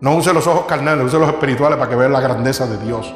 No 0.00 0.16
use 0.16 0.34
los 0.34 0.46
ojos 0.46 0.66
carnales, 0.66 1.06
use 1.06 1.18
los 1.18 1.28
espirituales 1.28 1.78
para 1.78 1.88
que 1.88 1.96
vean 1.96 2.12
la 2.12 2.20
grandeza 2.20 2.66
de 2.66 2.76
Dios. 2.84 3.14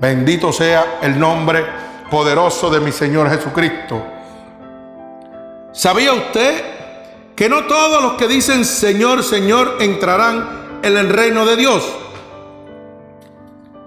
Bendito 0.00 0.52
sea 0.52 0.98
el 1.00 1.18
nombre 1.18 1.64
poderoso 2.10 2.68
de 2.68 2.80
mi 2.80 2.92
Señor 2.92 3.30
Jesucristo. 3.30 4.02
¿Sabía 5.72 6.12
usted 6.12 6.64
que 7.34 7.48
no 7.48 7.64
todos 7.64 8.02
los 8.02 8.14
que 8.14 8.26
dicen 8.26 8.64
Señor, 8.64 9.22
Señor 9.22 9.76
entrarán 9.80 10.80
en 10.82 10.96
el 10.96 11.08
reino 11.08 11.46
de 11.46 11.56
Dios? 11.56 11.90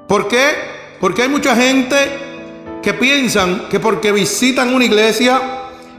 ¿Por 0.07 0.27
qué? 0.27 0.80
Porque 1.01 1.23
hay 1.23 1.29
mucha 1.29 1.55
gente 1.55 1.97
que 2.83 2.93
piensan 2.93 3.67
que 3.69 3.79
porque 3.79 4.11
visitan 4.11 4.73
una 4.73 4.85
iglesia, 4.85 5.41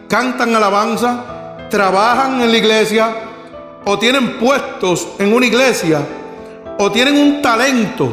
cantan 0.09 0.54
alabanza, 0.54 1.56
trabajan 1.68 2.40
en 2.40 2.52
la 2.52 2.56
iglesia 2.56 3.14
o 3.85 3.99
tienen 3.99 4.38
puestos 4.38 5.09
en 5.18 5.32
una 5.32 5.44
iglesia 5.44 6.06
o 6.78 6.90
tienen 6.92 7.16
un 7.16 7.42
talento 7.42 8.12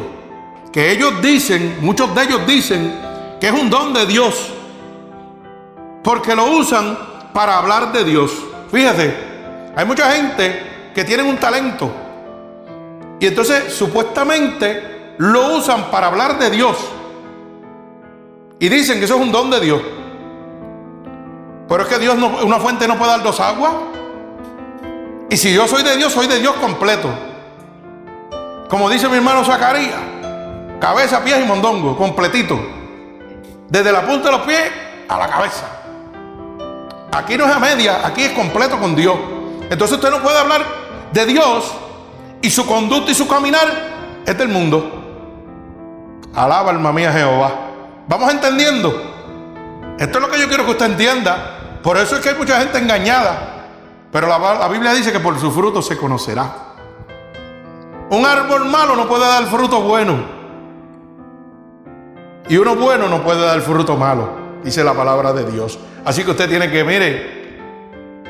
que 0.72 0.90
ellos 0.90 1.22
dicen, 1.22 1.78
muchos 1.80 2.12
de 2.14 2.22
ellos 2.24 2.46
dicen 2.46 2.92
que 3.40 3.48
es 3.48 3.52
un 3.52 3.70
don 3.70 3.92
de 3.92 4.06
Dios, 4.06 4.52
porque 6.02 6.34
lo 6.34 6.44
usan 6.56 6.98
para 7.32 7.58
hablar 7.58 7.92
de 7.92 8.04
Dios. 8.04 8.32
Fíjate, 8.70 9.14
hay 9.76 9.84
mucha 9.84 10.10
gente 10.12 10.90
que 10.94 11.04
tienen 11.04 11.26
un 11.26 11.36
talento 11.36 11.90
y 13.20 13.26
entonces 13.26 13.72
supuestamente 13.72 14.99
lo 15.20 15.58
usan 15.58 15.90
para 15.90 16.06
hablar 16.06 16.38
de 16.38 16.48
Dios. 16.48 16.78
Y 18.58 18.70
dicen 18.70 18.98
que 18.98 19.04
eso 19.04 19.16
es 19.16 19.20
un 19.20 19.30
don 19.30 19.50
de 19.50 19.60
Dios. 19.60 19.82
Pero 21.68 21.82
es 21.82 21.88
que 21.88 21.98
Dios, 21.98 22.16
no, 22.16 22.28
una 22.42 22.58
fuente 22.58 22.88
no 22.88 22.96
puede 22.96 23.10
dar 23.10 23.22
dos 23.22 23.38
aguas. 23.38 23.72
Y 25.28 25.36
si 25.36 25.52
yo 25.52 25.68
soy 25.68 25.82
de 25.82 25.98
Dios, 25.98 26.10
soy 26.10 26.26
de 26.26 26.40
Dios 26.40 26.54
completo. 26.54 27.10
Como 28.70 28.88
dice 28.88 29.10
mi 29.10 29.16
hermano 29.16 29.44
Zacarías, 29.44 30.00
cabeza, 30.80 31.22
pies 31.22 31.38
y 31.38 31.46
mondongo, 31.46 31.98
completito. 31.98 32.58
Desde 33.68 33.92
la 33.92 34.06
punta 34.06 34.30
de 34.30 34.36
los 34.38 34.46
pies 34.46 34.72
a 35.06 35.18
la 35.18 35.28
cabeza. 35.28 35.66
Aquí 37.12 37.36
no 37.36 37.44
es 37.44 37.54
a 37.54 37.58
media, 37.58 38.06
aquí 38.06 38.22
es 38.22 38.32
completo 38.32 38.78
con 38.78 38.96
Dios. 38.96 39.16
Entonces 39.68 39.98
usted 39.98 40.10
no 40.10 40.22
puede 40.22 40.38
hablar 40.38 40.64
de 41.12 41.26
Dios 41.26 41.74
y 42.40 42.48
su 42.50 42.64
conducta 42.64 43.10
y 43.10 43.14
su 43.14 43.28
caminar 43.28 43.68
es 44.24 44.38
del 44.38 44.48
mundo. 44.48 44.99
Alaba 46.34 46.70
alma 46.70 46.92
mía 46.92 47.12
Jehová. 47.12 47.50
¿Vamos 48.06 48.32
entendiendo? 48.32 49.10
Esto 49.98 50.18
es 50.18 50.24
lo 50.24 50.30
que 50.30 50.40
yo 50.40 50.48
quiero 50.48 50.64
que 50.64 50.70
usted 50.72 50.86
entienda. 50.86 51.78
Por 51.82 51.96
eso 51.96 52.16
es 52.16 52.22
que 52.22 52.30
hay 52.30 52.34
mucha 52.36 52.60
gente 52.60 52.78
engañada. 52.78 53.50
Pero 54.12 54.26
la, 54.26 54.68
Biblia 54.68 54.92
dice 54.92 55.12
que 55.12 55.20
por 55.20 55.38
su 55.38 55.50
fruto 55.50 55.82
se 55.82 55.96
conocerá. 55.96 56.52
Un 58.10 58.26
árbol 58.26 58.64
malo 58.64 58.96
no 58.96 59.06
puede 59.06 59.26
dar 59.26 59.44
fruto 59.44 59.80
bueno. 59.82 60.40
Y 62.48 62.56
uno 62.56 62.74
bueno 62.74 63.08
no 63.08 63.22
puede 63.22 63.40
dar 63.40 63.60
fruto 63.60 63.96
malo. 63.96 64.30
dice 64.64 64.82
la 64.82 64.94
palabra 64.94 65.32
de 65.32 65.50
Dios. 65.50 65.78
Así 66.04 66.24
que 66.24 66.32
usted 66.32 66.48
tiene 66.48 66.70
que, 66.70 66.82
mire, 66.82 67.50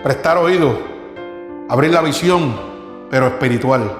prestar 0.02 0.37
oído, 0.37 0.78
abrir 1.69 1.92
la 1.92 2.02
visión, 2.02 2.54
pero 3.11 3.28
espiritual. 3.28 3.90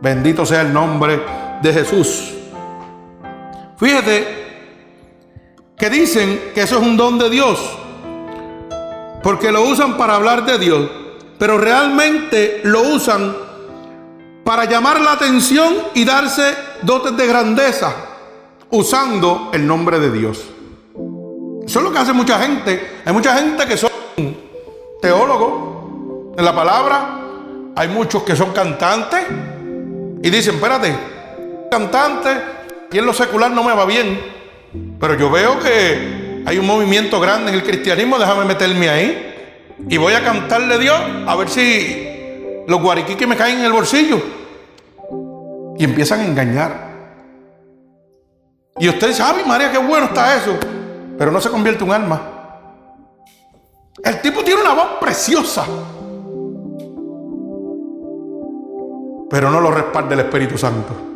Bendito 0.00 0.46
sea 0.46 0.62
el 0.62 0.72
nombre 0.72 1.22
de 1.60 1.72
Jesús. 1.72 2.34
Fíjate 3.76 4.44
que 5.76 5.90
dicen 5.90 6.52
que 6.54 6.62
eso 6.62 6.78
es 6.78 6.82
un 6.82 6.96
don 6.96 7.18
de 7.18 7.28
Dios, 7.28 7.58
porque 9.22 9.50
lo 9.50 9.62
usan 9.62 9.96
para 9.96 10.14
hablar 10.14 10.44
de 10.46 10.58
Dios, 10.58 10.88
pero 11.38 11.58
realmente 11.58 12.60
lo 12.62 12.82
usan 12.82 13.34
para 14.44 14.66
llamar 14.66 15.00
la 15.00 15.12
atención 15.12 15.74
y 15.94 16.04
darse 16.04 16.54
dotes 16.82 17.16
de 17.16 17.26
grandeza, 17.26 17.92
usando 18.70 19.50
el 19.52 19.66
nombre 19.66 19.98
de 19.98 20.10
Dios. 20.10 20.44
Eso 21.66 21.78
es 21.78 21.84
lo 21.84 21.90
que 21.90 21.98
hace 21.98 22.12
mucha 22.12 22.38
gente. 22.38 23.00
Hay 23.04 23.12
mucha 23.12 23.34
gente 23.36 23.66
que 23.66 23.76
son 23.76 23.90
teólogos 25.00 26.36
en 26.36 26.44
la 26.44 26.54
palabra. 26.54 27.20
Hay 27.74 27.88
muchos 27.88 28.22
que 28.22 28.36
son 28.36 28.52
cantantes 28.52 29.26
y 30.22 30.30
dicen, 30.30 30.54
espérate, 30.56 30.94
cantante 31.70 32.53
y 32.94 32.98
en 32.98 33.06
lo 33.06 33.12
secular 33.12 33.50
no 33.50 33.64
me 33.64 33.74
va 33.74 33.84
bien. 33.86 34.20
Pero 35.00 35.14
yo 35.14 35.28
veo 35.28 35.58
que 35.58 36.44
hay 36.46 36.58
un 36.58 36.64
movimiento 36.64 37.18
grande 37.18 37.50
en 37.50 37.56
el 37.56 37.64
cristianismo, 37.64 38.20
déjame 38.20 38.44
meterme 38.44 38.88
ahí. 38.88 39.74
Y 39.88 39.96
voy 39.96 40.12
a 40.12 40.22
cantarle 40.22 40.74
a 40.74 40.78
Dios 40.78 41.00
a 41.26 41.34
ver 41.34 41.48
si 41.48 42.62
los 42.68 42.80
guariquiques 42.80 43.26
me 43.26 43.36
caen 43.36 43.58
en 43.58 43.64
el 43.64 43.72
bolsillo. 43.72 44.22
Y 45.76 45.82
empiezan 45.82 46.20
a 46.20 46.24
engañar. 46.24 46.94
Y 48.78 48.88
usted 48.88 49.08
dice, 49.08 49.24
ay 49.24 49.42
María, 49.44 49.72
qué 49.72 49.78
bueno 49.78 50.06
está 50.06 50.36
eso. 50.36 50.56
Pero 51.18 51.32
no 51.32 51.40
se 51.40 51.50
convierte 51.50 51.82
en 51.82 51.90
un 51.90 51.96
alma. 51.96 52.22
El 54.04 54.20
tipo 54.20 54.44
tiene 54.44 54.60
una 54.60 54.74
voz 54.74 54.88
preciosa. 55.00 55.66
Pero 59.28 59.50
no 59.50 59.60
lo 59.60 59.72
respalda 59.72 60.14
el 60.14 60.20
Espíritu 60.20 60.56
Santo. 60.56 61.13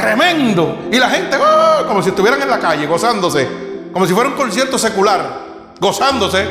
Tremendo. 0.00 0.88
Y 0.90 0.96
la 0.96 1.10
gente, 1.10 1.36
¡oh! 1.36 1.86
como 1.86 2.02
si 2.02 2.08
estuvieran 2.08 2.40
en 2.40 2.48
la 2.48 2.58
calle, 2.58 2.86
gozándose. 2.86 3.46
Como 3.92 4.06
si 4.06 4.14
fuera 4.14 4.30
un 4.30 4.34
concierto 4.34 4.78
secular, 4.78 5.74
gozándose. 5.78 6.46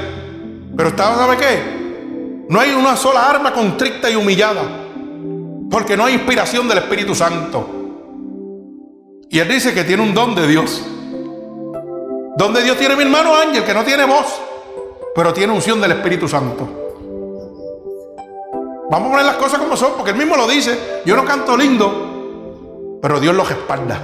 Pero 0.77 0.89
está, 0.89 1.15
¿sabe 1.15 1.37
qué? 1.37 2.45
No 2.47 2.59
hay 2.59 2.71
una 2.73 2.95
sola 2.95 3.27
arma 3.27 3.51
constricta 3.51 4.07
y 4.07 4.15
humillada. 4.15 4.61
Porque 5.71 5.97
no 5.97 6.05
hay 6.05 6.13
inspiración 6.13 6.67
del 6.67 6.77
Espíritu 6.77 7.15
Santo. 7.15 7.67
Y 9.31 9.39
él 9.39 9.47
dice 9.47 9.73
que 9.73 9.83
tiene 9.83 10.03
un 10.03 10.13
don 10.13 10.35
de 10.35 10.47
Dios. 10.47 10.83
Donde 12.37 12.61
Dios 12.61 12.77
tiene 12.77 12.95
mi 12.95 13.03
hermano 13.03 13.35
Ángel, 13.35 13.63
que 13.63 13.73
no 13.73 13.83
tiene 13.83 14.05
voz, 14.05 14.39
pero 15.15 15.33
tiene 15.33 15.53
unción 15.53 15.81
del 15.81 15.93
Espíritu 15.93 16.27
Santo. 16.27 16.69
Vamos 18.91 19.07
a 19.07 19.11
poner 19.11 19.25
las 19.25 19.37
cosas 19.37 19.59
como 19.59 19.75
son, 19.75 19.93
porque 19.95 20.11
él 20.11 20.17
mismo 20.17 20.35
lo 20.35 20.47
dice. 20.47 21.01
Yo 21.05 21.15
no 21.15 21.25
canto 21.25 21.57
lindo, 21.57 22.08
pero 23.01 23.19
Dios 23.19 23.35
los 23.35 23.47
respalda. 23.47 23.99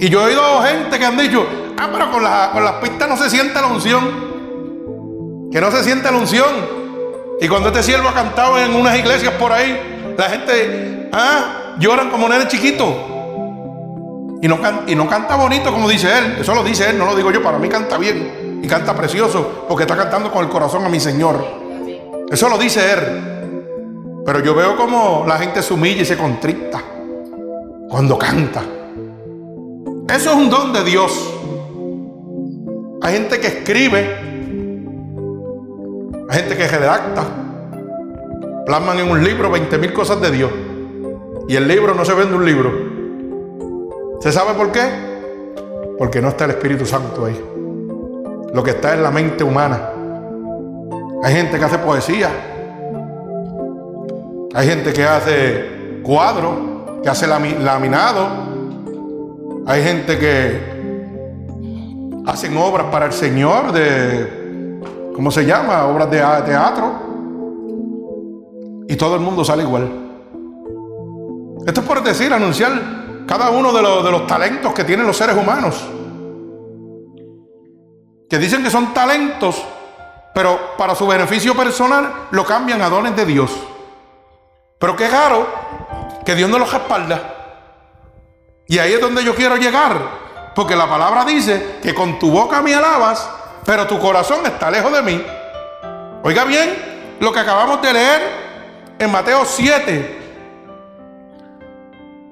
Y 0.00 0.08
yo 0.08 0.20
he 0.22 0.24
oído 0.26 0.62
gente 0.62 0.98
que 0.98 1.04
han 1.04 1.16
dicho, 1.16 1.46
ah, 1.78 1.88
pero 1.92 2.10
con, 2.10 2.22
con 2.52 2.64
las 2.64 2.74
pistas 2.82 3.08
no 3.08 3.16
se 3.16 3.30
siente 3.30 3.60
la 3.60 3.68
unción. 3.68 4.32
Que 5.52 5.60
no 5.60 5.70
se 5.70 5.84
siente 5.84 6.10
la 6.10 6.18
unción. 6.18 6.82
Y 7.40 7.48
cuando 7.48 7.68
este 7.68 7.82
siervo 7.82 8.08
ha 8.08 8.14
cantado 8.14 8.58
en 8.58 8.74
unas 8.74 8.98
iglesias 8.98 9.34
por 9.34 9.52
ahí, 9.52 10.14
la 10.16 10.24
gente, 10.24 11.08
ah, 11.12 11.74
lloran 11.78 12.10
como 12.10 12.28
nene 12.28 12.48
chiquito. 12.48 13.12
Y 14.42 14.48
no, 14.48 14.58
y 14.86 14.94
no 14.96 15.08
canta 15.08 15.36
bonito 15.36 15.72
como 15.72 15.88
dice 15.88 16.18
él. 16.18 16.38
Eso 16.40 16.54
lo 16.54 16.64
dice 16.64 16.90
él, 16.90 16.98
no 16.98 17.06
lo 17.06 17.14
digo 17.14 17.30
yo. 17.30 17.42
Para 17.42 17.58
mí 17.58 17.68
canta 17.68 17.96
bien. 17.96 18.60
Y 18.62 18.66
canta 18.66 18.94
precioso. 18.94 19.66
Porque 19.68 19.84
está 19.84 19.96
cantando 19.96 20.32
con 20.32 20.44
el 20.44 20.50
corazón 20.50 20.84
a 20.84 20.88
mi 20.88 20.98
Señor. 20.98 21.44
Eso 22.28 22.48
lo 22.48 22.58
dice 22.58 22.92
él. 22.92 23.31
Pero 24.24 24.40
yo 24.40 24.54
veo 24.54 24.76
como 24.76 25.24
la 25.26 25.38
gente 25.38 25.62
se 25.62 25.74
humilla 25.74 26.02
y 26.02 26.04
se 26.04 26.16
contrita. 26.16 26.80
Cuando 27.88 28.18
canta. 28.18 28.62
Eso 30.08 30.30
es 30.30 30.36
un 30.36 30.48
don 30.48 30.72
de 30.72 30.84
Dios. 30.84 31.34
Hay 33.02 33.14
gente 33.14 33.40
que 33.40 33.46
escribe 33.48 34.32
hay 36.32 36.38
gente 36.38 36.56
que 36.56 36.66
redacta, 36.66 37.24
plasman 38.64 39.00
en 39.00 39.10
un 39.10 39.22
libro 39.22 39.50
20 39.50 39.76
mil 39.76 39.92
cosas 39.92 40.18
de 40.18 40.30
Dios. 40.30 40.50
Y 41.46 41.56
el 41.56 41.68
libro 41.68 41.94
no 41.94 42.06
se 42.06 42.14
vende 42.14 42.34
un 42.34 42.46
libro. 42.46 42.72
¿Se 44.18 44.32
sabe 44.32 44.54
por 44.54 44.72
qué? 44.72 44.80
Porque 45.98 46.22
no 46.22 46.28
está 46.28 46.46
el 46.46 46.52
Espíritu 46.52 46.86
Santo 46.86 47.26
ahí. 47.26 47.38
Lo 48.54 48.62
que 48.62 48.70
está 48.70 48.94
es 48.94 49.00
la 49.00 49.10
mente 49.10 49.44
humana. 49.44 49.90
Hay 51.22 51.34
gente 51.34 51.58
que 51.58 51.64
hace 51.66 51.76
poesía. 51.76 52.30
Hay 54.54 54.68
gente 54.68 54.92
que 54.92 55.04
hace 55.04 56.00
cuadros, 56.02 56.54
que 57.02 57.08
hace 57.08 57.26
laminado. 57.26 58.28
Hay 59.66 59.82
gente 59.82 60.18
que 60.18 60.72
hacen 62.26 62.56
obras 62.58 62.88
para 62.92 63.06
el 63.06 63.12
Señor 63.12 63.72
de 63.72 64.80
¿cómo 65.14 65.30
se 65.30 65.46
llama? 65.46 65.86
Obras 65.86 66.10
de 66.10 66.18
teatro. 66.18 66.92
Y 68.88 68.96
todo 68.96 69.14
el 69.14 69.22
mundo 69.22 69.42
sale 69.42 69.62
igual. 69.62 69.90
Esto 71.66 71.80
es 71.80 71.86
por 71.86 72.02
decir, 72.02 72.32
anunciar 72.32 73.24
cada 73.26 73.50
uno 73.50 73.72
de 73.72 73.78
de 73.78 74.10
los 74.10 74.26
talentos 74.26 74.74
que 74.74 74.84
tienen 74.84 75.06
los 75.06 75.16
seres 75.16 75.36
humanos. 75.36 75.82
Que 78.28 78.38
dicen 78.38 78.62
que 78.62 78.68
son 78.68 78.92
talentos, 78.92 79.62
pero 80.34 80.58
para 80.76 80.94
su 80.94 81.06
beneficio 81.06 81.54
personal 81.54 82.12
lo 82.32 82.44
cambian 82.44 82.82
a 82.82 82.90
dones 82.90 83.16
de 83.16 83.24
Dios. 83.24 83.50
Pero 84.82 84.96
qué 84.96 85.08
raro 85.08 85.46
que 86.26 86.34
Dios 86.34 86.50
no 86.50 86.58
los 86.58 86.70
respalda. 86.70 87.22
Y 88.66 88.78
ahí 88.78 88.92
es 88.92 89.00
donde 89.00 89.24
yo 89.24 89.34
quiero 89.34 89.56
llegar. 89.56 90.52
Porque 90.54 90.76
la 90.76 90.86
palabra 90.86 91.24
dice 91.24 91.78
que 91.82 91.94
con 91.94 92.18
tu 92.18 92.30
boca 92.30 92.60
me 92.60 92.74
alabas 92.74 93.26
pero 93.64 93.86
tu 93.86 93.98
corazón 93.98 94.44
está 94.44 94.70
lejos 94.70 94.92
de 94.92 95.02
mí. 95.02 95.22
Oiga 96.22 96.44
bien 96.44 97.16
lo 97.20 97.32
que 97.32 97.40
acabamos 97.40 97.80
de 97.82 97.92
leer 97.92 98.22
en 98.98 99.10
Mateo 99.10 99.44
7, 99.44 100.20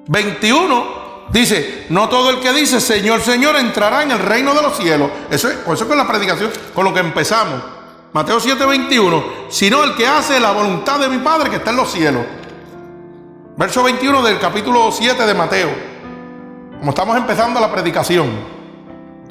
21. 0.07 1.01
Dice, 1.29 1.85
no 1.89 2.09
todo 2.09 2.29
el 2.29 2.41
que 2.41 2.51
dice 2.51 2.81
Señor, 2.81 3.21
Señor 3.21 3.55
entrará 3.55 4.03
en 4.03 4.11
el 4.11 4.19
reino 4.19 4.53
de 4.53 4.61
los 4.61 4.75
cielos. 4.75 5.09
Eso 5.29 5.49
es, 5.49 5.55
eso 5.55 5.73
es 5.89 5.95
la 5.95 6.07
predicación, 6.07 6.51
con 6.73 6.83
lo 6.83 6.93
que 6.93 6.99
empezamos. 6.99 7.61
Mateo 8.11 8.41
7, 8.41 8.65
21. 8.65 9.23
Sino 9.49 9.83
el 9.85 9.95
que 9.95 10.05
hace 10.05 10.39
la 10.39 10.51
voluntad 10.51 10.99
de 10.99 11.07
mi 11.07 11.19
Padre 11.19 11.49
que 11.49 11.55
está 11.57 11.69
en 11.69 11.77
los 11.77 11.89
cielos. 11.89 12.25
Verso 13.57 13.83
21 13.83 14.23
del 14.23 14.39
capítulo 14.39 14.91
7 14.91 15.25
de 15.25 15.33
Mateo. 15.33 15.69
Como 16.79 16.91
estamos 16.91 17.17
empezando 17.17 17.59
la 17.59 17.71
predicación. 17.71 18.29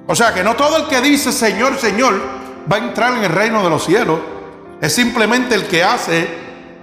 O 0.07 0.15
sea 0.15 0.35
que 0.35 0.45
no 0.45 0.55
todo 0.55 0.77
el 0.77 0.87
que 0.87 1.01
dice 1.01 1.33
Señor, 1.33 1.79
Señor 1.79 2.21
va 2.71 2.77
a 2.77 2.81
entrar 2.81 3.15
en 3.15 3.25
el 3.25 3.31
reino 3.31 3.63
de 3.63 3.71
los 3.71 3.85
cielos. 3.85 4.21
Es 4.81 4.95
simplemente 4.95 5.55
el 5.55 5.67
que 5.67 5.83
hace 5.83 6.29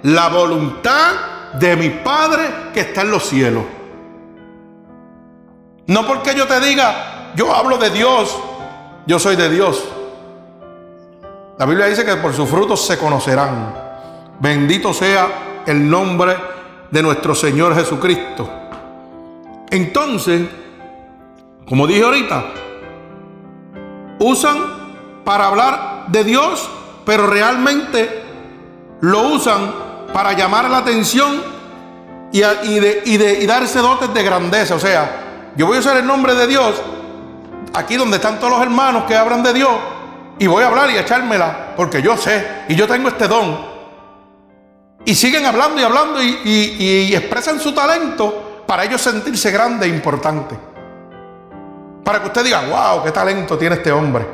la 0.03 0.29
voluntad 0.29 1.53
de 1.53 1.75
mi 1.75 1.89
Padre 1.89 2.71
que 2.73 2.81
está 2.81 3.01
en 3.01 3.11
los 3.11 3.27
cielos. 3.27 3.63
No 5.85 6.05
porque 6.05 6.35
yo 6.35 6.47
te 6.47 6.59
diga, 6.59 7.31
yo 7.35 7.53
hablo 7.55 7.77
de 7.77 7.91
Dios, 7.91 8.35
yo 9.05 9.19
soy 9.19 9.35
de 9.35 9.49
Dios. 9.49 9.87
La 11.57 11.65
Biblia 11.65 11.85
dice 11.85 12.03
que 12.03 12.15
por 12.15 12.33
sus 12.33 12.49
frutos 12.49 12.85
se 12.85 12.97
conocerán. 12.97 13.73
Bendito 14.39 14.93
sea 14.93 15.63
el 15.65 15.89
nombre 15.89 16.33
de 16.33 16.56
nuestro 16.91 17.35
Señor 17.35 17.75
Jesucristo. 17.75 18.49
Entonces, 19.69 20.47
como 21.67 21.85
dije 21.85 22.03
ahorita, 22.03 22.45
usan 24.19 24.57
para 25.23 25.47
hablar 25.47 26.05
de 26.07 26.23
Dios, 26.23 26.69
pero 27.05 27.27
realmente 27.27 28.23
lo 29.01 29.27
usan 29.29 29.73
para 30.13 30.33
llamar 30.33 30.69
la 30.69 30.79
atención 30.79 31.41
y, 32.31 32.39
de, 32.39 33.45
darse 33.45 33.79
dotes 33.79 34.13
de 34.13 34.23
grandeza. 34.23 34.75
O 34.75 34.79
sea, 34.79 35.51
yo 35.55 35.67
voy 35.67 35.77
a 35.77 35.79
usar 35.79 35.97
el 35.97 36.05
nombre 36.05 36.33
de 36.35 36.47
Dios 36.47 36.81
aquí 37.73 37.95
donde 37.95 38.17
están 38.17 38.39
todos 38.39 38.53
los 38.53 38.61
hermanos 38.61 39.03
que 39.03 39.15
hablan 39.15 39.43
de 39.43 39.53
Dios 39.53 39.71
y 40.39 40.47
voy 40.47 40.63
a 40.63 40.67
hablar 40.67 40.89
y 40.89 40.97
echármela 40.97 41.73
porque 41.75 42.01
yo 42.01 42.17
sé 42.17 42.63
y 42.69 42.75
yo 42.75 42.87
tengo 42.87 43.09
este 43.09 43.27
don. 43.27 43.76
Y 45.05 45.15
siguen 45.15 45.45
hablando 45.45 45.79
y 45.79 45.83
hablando 45.83 46.21
y, 46.21 47.15
expresan 47.15 47.59
su 47.59 47.73
talento 47.73 48.63
para 48.67 48.83
ellos 48.83 49.01
sentirse 49.01 49.51
grande 49.51 49.85
e 49.85 49.89
importante. 49.89 50.55
Para 52.03 52.21
que 52.21 52.27
usted 52.27 52.43
diga, 52.43 52.61
wow, 52.67 53.03
qué 53.03 53.11
talento 53.11 53.57
tiene 53.57 53.75
este 53.75 53.91
hombre. 53.91 54.25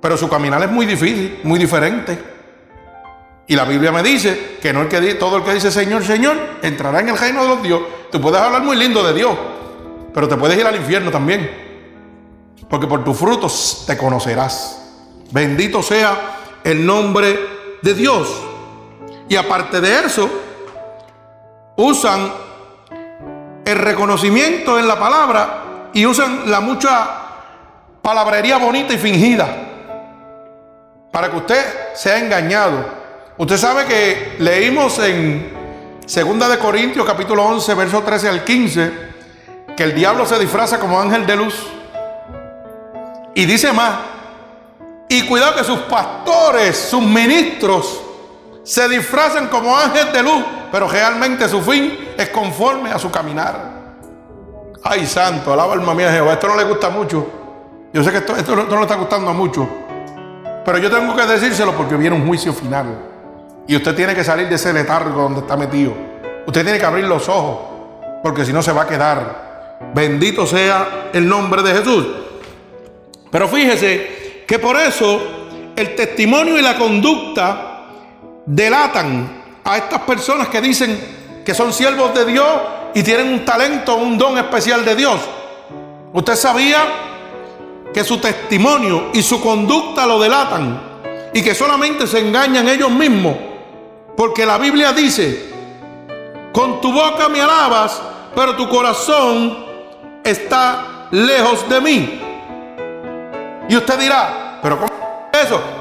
Pero 0.00 0.16
su 0.16 0.28
caminar 0.28 0.62
es 0.62 0.70
muy 0.70 0.84
difícil, 0.84 1.40
muy 1.44 1.58
diferente. 1.58 2.34
Y 3.46 3.56
la 3.56 3.64
Biblia 3.64 3.92
me 3.92 4.02
dice 4.02 4.58
que 4.60 4.72
no 4.72 4.82
el 4.82 4.88
que 4.88 5.14
todo 5.14 5.38
el 5.38 5.44
que 5.44 5.54
dice 5.54 5.70
Señor, 5.70 6.04
Señor, 6.04 6.36
entrará 6.62 7.00
en 7.00 7.10
el 7.10 7.18
reino 7.18 7.42
de 7.42 7.48
los 7.48 7.62
Dios. 7.62 7.82
Tú 8.10 8.20
puedes 8.20 8.40
hablar 8.40 8.62
muy 8.62 8.76
lindo 8.76 9.02
de 9.02 9.12
Dios, 9.12 9.36
Pero 10.12 10.28
te 10.28 10.36
puedes 10.36 10.58
ir 10.58 10.66
al 10.66 10.76
infierno 10.76 11.10
también. 11.10 11.50
Porque 12.68 12.86
por 12.86 13.04
tus 13.04 13.16
frutos 13.16 13.84
te 13.86 13.96
conocerás. 13.96 14.80
Bendito 15.30 15.82
sea 15.82 16.60
el 16.62 16.84
nombre 16.86 17.38
de 17.82 17.94
Dios. 17.94 18.28
Y 19.28 19.36
aparte 19.36 19.80
de 19.80 20.00
eso, 20.00 20.28
usan 21.76 22.32
el 23.64 23.78
reconocimiento 23.78 24.78
en 24.78 24.86
la 24.86 24.98
palabra 24.98 25.90
y 25.92 26.04
usan 26.06 26.50
la 26.50 26.60
mucha 26.60 27.10
palabrería 28.02 28.58
bonita 28.58 28.92
y 28.92 28.98
fingida 28.98 29.46
para 31.10 31.30
que 31.30 31.36
usted 31.36 31.64
sea 31.94 32.18
engañado. 32.18 32.84
Usted 33.38 33.56
sabe 33.56 33.86
que 33.86 34.36
leímos 34.38 34.98
en 34.98 35.52
Segunda 36.06 36.48
de 36.48 36.58
Corintios 36.58 37.06
capítulo 37.06 37.44
11, 37.44 37.74
verso 37.74 38.02
13 38.02 38.28
al 38.28 38.44
15, 38.44 38.92
que 39.76 39.84
el 39.84 39.94
diablo 39.94 40.26
se 40.26 40.38
disfraza 40.38 40.78
como 40.78 41.00
ángel 41.00 41.26
de 41.26 41.36
luz. 41.36 41.66
Y 43.34 43.46
dice 43.46 43.72
más, 43.72 43.94
y 45.08 45.26
cuidado 45.26 45.56
que 45.56 45.64
sus 45.64 45.78
pastores, 45.80 46.76
sus 46.76 47.02
ministros, 47.02 48.03
se 48.64 48.88
disfrazan 48.88 49.48
como 49.48 49.76
ángeles 49.76 50.12
de 50.12 50.22
luz, 50.22 50.42
pero 50.72 50.88
realmente 50.88 51.48
su 51.48 51.60
fin 51.60 52.12
es 52.16 52.30
conforme 52.30 52.90
a 52.90 52.98
su 52.98 53.10
caminar. 53.10 53.74
Ay, 54.82 55.06
santo, 55.06 55.52
alaba 55.52 55.74
alma 55.74 55.94
mía 55.94 56.10
Jehová. 56.10 56.32
Esto 56.32 56.48
no 56.48 56.56
le 56.56 56.64
gusta 56.64 56.90
mucho. 56.90 57.26
Yo 57.92 58.02
sé 58.02 58.10
que 58.10 58.18
esto, 58.18 58.36
esto 58.36 58.56
no 58.56 58.76
le 58.76 58.82
está 58.82 58.96
gustando 58.96 59.32
mucho. 59.32 59.68
Pero 60.64 60.78
yo 60.78 60.90
tengo 60.90 61.14
que 61.14 61.26
decírselo 61.26 61.72
porque 61.72 61.94
viene 61.96 62.16
un 62.16 62.26
juicio 62.26 62.52
final. 62.52 62.86
Y 63.66 63.76
usted 63.76 63.94
tiene 63.94 64.14
que 64.14 64.24
salir 64.24 64.48
de 64.48 64.56
ese 64.56 64.72
letargo 64.72 65.22
donde 65.22 65.40
está 65.40 65.56
metido. 65.56 65.92
Usted 66.46 66.64
tiene 66.64 66.78
que 66.78 66.84
abrir 66.84 67.04
los 67.04 67.28
ojos. 67.28 67.58
Porque 68.22 68.44
si 68.44 68.52
no 68.52 68.62
se 68.62 68.72
va 68.72 68.82
a 68.82 68.86
quedar. 68.86 69.78
Bendito 69.94 70.46
sea 70.46 71.10
el 71.12 71.28
nombre 71.28 71.62
de 71.62 71.74
Jesús. 71.74 72.06
Pero 73.30 73.48
fíjese 73.48 74.44
que 74.46 74.58
por 74.58 74.76
eso 74.76 75.20
el 75.76 75.94
testimonio 75.94 76.58
y 76.58 76.62
la 76.62 76.76
conducta 76.76 77.73
delatan 78.46 79.42
a 79.64 79.76
estas 79.76 80.00
personas 80.02 80.48
que 80.48 80.60
dicen 80.60 81.42
que 81.44 81.54
son 81.54 81.72
siervos 81.72 82.14
de 82.14 82.24
Dios 82.24 82.48
y 82.94 83.02
tienen 83.02 83.32
un 83.32 83.44
talento, 83.44 83.96
un 83.96 84.16
don 84.16 84.38
especial 84.38 84.84
de 84.84 84.94
Dios. 84.94 85.20
Usted 86.12 86.36
sabía 86.36 86.84
que 87.92 88.04
su 88.04 88.18
testimonio 88.18 89.10
y 89.12 89.22
su 89.22 89.40
conducta 89.40 90.06
lo 90.06 90.20
delatan 90.20 90.80
y 91.32 91.42
que 91.42 91.54
solamente 91.54 92.06
se 92.06 92.20
engañan 92.20 92.68
ellos 92.68 92.90
mismos. 92.90 93.36
Porque 94.16 94.46
la 94.46 94.58
Biblia 94.58 94.92
dice, 94.92 95.50
con 96.52 96.80
tu 96.80 96.92
boca 96.92 97.28
me 97.28 97.40
alabas, 97.40 98.00
pero 98.34 98.54
tu 98.54 98.68
corazón 98.68 99.64
está 100.22 101.08
lejos 101.10 101.68
de 101.68 101.80
mí. 101.80 102.20
Y 103.68 103.76
usted 103.76 103.98
dirá, 103.98 104.60
pero 104.62 104.78
¿cómo 104.78 104.93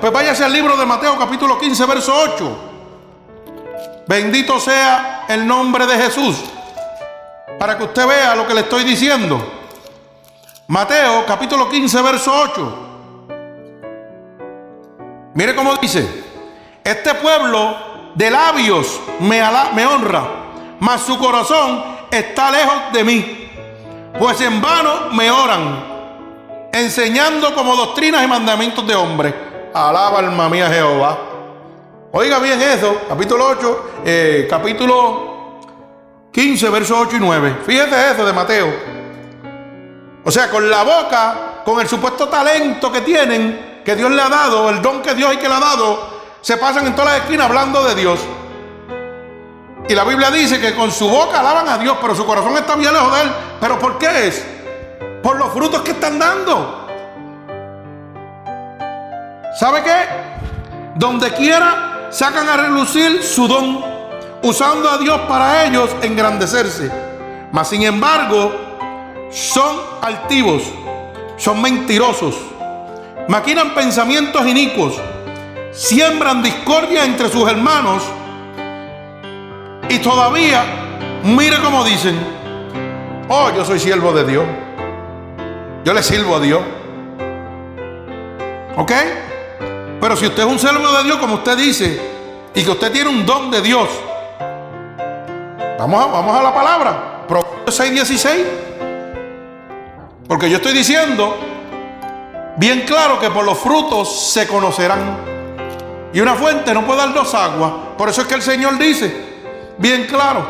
Pues 0.01 0.11
váyase 0.11 0.43
al 0.43 0.51
libro 0.51 0.75
de 0.75 0.85
Mateo 0.85 1.17
capítulo 1.17 1.57
15, 1.57 1.85
verso 1.85 2.13
8. 2.13 2.57
Bendito 4.07 4.59
sea 4.59 5.25
el 5.29 5.47
nombre 5.47 5.85
de 5.85 5.95
Jesús. 5.95 6.35
Para 7.57 7.77
que 7.77 7.85
usted 7.85 8.05
vea 8.05 8.35
lo 8.35 8.45
que 8.45 8.53
le 8.53 8.61
estoy 8.61 8.83
diciendo. 8.83 9.41
Mateo 10.67 11.25
capítulo 11.25 11.69
15, 11.69 12.01
verso 12.01 12.33
8. 12.33 12.77
Mire 15.33 15.55
cómo 15.55 15.75
dice. 15.75 16.23
Este 16.83 17.13
pueblo 17.15 18.11
de 18.15 18.29
labios 18.29 18.99
me, 19.19 19.41
me 19.73 19.85
honra, 19.85 20.27
mas 20.79 21.01
su 21.01 21.17
corazón 21.17 21.83
está 22.11 22.51
lejos 22.51 22.91
de 22.91 23.03
mí. 23.05 23.49
Pues 24.19 24.41
en 24.41 24.61
vano 24.61 25.11
me 25.13 25.31
oran 25.31 25.93
enseñando 26.73 27.55
como 27.55 27.77
doctrinas 27.77 28.23
y 28.23 28.27
mandamientos 28.27 28.85
de 28.85 28.95
hombres. 28.95 29.52
Alaba 29.73 30.19
alma 30.19 30.49
mía 30.49 30.69
Jehová. 30.69 31.17
Oiga 32.11 32.37
bien 32.39 32.61
eso, 32.61 33.01
capítulo 33.09 33.47
8, 33.47 33.91
eh, 34.05 34.47
capítulo 34.47 35.59
15, 36.31 36.69
versos 36.69 36.97
8 37.07 37.15
y 37.15 37.19
9. 37.19 37.57
Fíjate 37.65 38.11
eso 38.11 38.25
de 38.25 38.33
Mateo. 38.33 38.67
O 40.23 40.31
sea, 40.31 40.49
con 40.49 40.69
la 40.69 40.83
boca, 40.83 41.61
con 41.65 41.81
el 41.81 41.87
supuesto 41.87 42.29
talento 42.29 42.91
que 42.91 43.01
tienen, 43.01 43.81
que 43.83 43.95
Dios 43.95 44.11
le 44.11 44.21
ha 44.21 44.29
dado, 44.29 44.69
el 44.69 44.81
don 44.81 45.01
que 45.01 45.15
Dios 45.15 45.31
hay 45.31 45.37
que 45.37 45.49
le 45.49 45.55
ha 45.55 45.59
dado, 45.59 46.21
se 46.41 46.57
pasan 46.57 46.85
en 46.85 46.93
todas 46.93 47.13
las 47.13 47.23
esquinas 47.23 47.47
hablando 47.47 47.83
de 47.83 47.95
Dios. 47.95 48.19
Y 49.89 49.95
la 49.95 50.03
Biblia 50.03 50.29
dice 50.29 50.61
que 50.61 50.75
con 50.75 50.91
su 50.91 51.09
boca 51.09 51.39
alaban 51.39 51.67
a 51.67 51.77
Dios, 51.79 51.97
pero 51.99 52.15
su 52.15 52.25
corazón 52.25 52.55
está 52.55 52.75
bien 52.75 52.93
lejos 52.93 53.15
de 53.15 53.21
Él. 53.23 53.31
¿Pero 53.59 53.79
por 53.79 53.97
qué 53.97 54.27
es? 54.27 54.45
por 55.23 55.37
los 55.37 55.51
frutos 55.53 55.81
que 55.81 55.91
están 55.91 56.19
dando. 56.19 56.82
¿Sabe 59.55 59.83
qué? 59.83 60.05
Donde 60.95 61.31
quiera 61.33 62.07
sacan 62.09 62.47
a 62.47 62.57
relucir 62.57 63.23
su 63.23 63.47
don, 63.47 63.83
usando 64.41 64.89
a 64.89 64.97
Dios 64.97 65.21
para 65.27 65.65
ellos 65.65 65.89
engrandecerse. 66.01 66.91
Mas 67.51 67.69
sin 67.69 67.83
embargo, 67.83 68.51
son 69.31 69.77
altivos, 70.01 70.63
son 71.37 71.61
mentirosos, 71.61 72.35
maquinan 73.27 73.73
pensamientos 73.73 74.45
inicuos, 74.45 74.95
siembran 75.71 76.41
discordia 76.41 77.05
entre 77.05 77.29
sus 77.29 77.47
hermanos 77.49 78.03
y 79.89 79.99
todavía, 79.99 80.63
mire 81.23 81.57
cómo 81.63 81.83
dicen, 81.83 82.17
oh, 83.29 83.51
yo 83.55 83.63
soy 83.63 83.79
siervo 83.79 84.13
de 84.13 84.23
Dios. 84.25 84.45
Yo 85.83 85.93
le 85.93 86.01
sirvo 86.01 86.37
a 86.37 86.39
Dios. 86.39 86.61
¿Ok? 88.77 88.91
Pero 90.03 90.17
si 90.17 90.25
usted 90.25 90.43
es 90.43 90.49
un 90.49 90.59
siervo 90.59 90.85
de 90.97 91.03
Dios, 91.05 91.15
como 91.15 91.35
usted 91.35 91.55
dice, 91.55 91.97
y 92.53 92.61
que 92.61 92.71
usted 92.71 92.91
tiene 92.91 93.09
un 93.09 93.25
don 93.25 93.49
de 93.49 93.61
Dios, 93.61 93.87
vamos 95.79 96.03
a, 96.03 96.07
vamos 96.07 96.37
a 96.37 96.43
la 96.43 96.53
palabra. 96.53 97.23
Proverbios 97.25 97.79
6:16. 97.79 98.45
Porque 100.27 100.49
yo 100.49 100.57
estoy 100.57 100.73
diciendo 100.73 101.37
bien 102.57 102.81
claro 102.81 103.17
que 103.17 103.29
por 103.29 103.45
los 103.45 103.57
frutos 103.57 104.29
se 104.33 104.45
conocerán. 104.45 105.19
Y 106.11 106.19
una 106.19 106.33
fuente 106.33 106.73
no 106.73 106.85
puede 106.85 106.99
dar 106.99 107.13
dos 107.13 107.33
aguas. 107.33 107.71
Por 107.97 108.09
eso 108.09 108.23
es 108.23 108.27
que 108.27 108.35
el 108.35 108.41
Señor 108.41 108.77
dice, 108.77 109.09
bien 109.77 110.05
claro, 110.07 110.45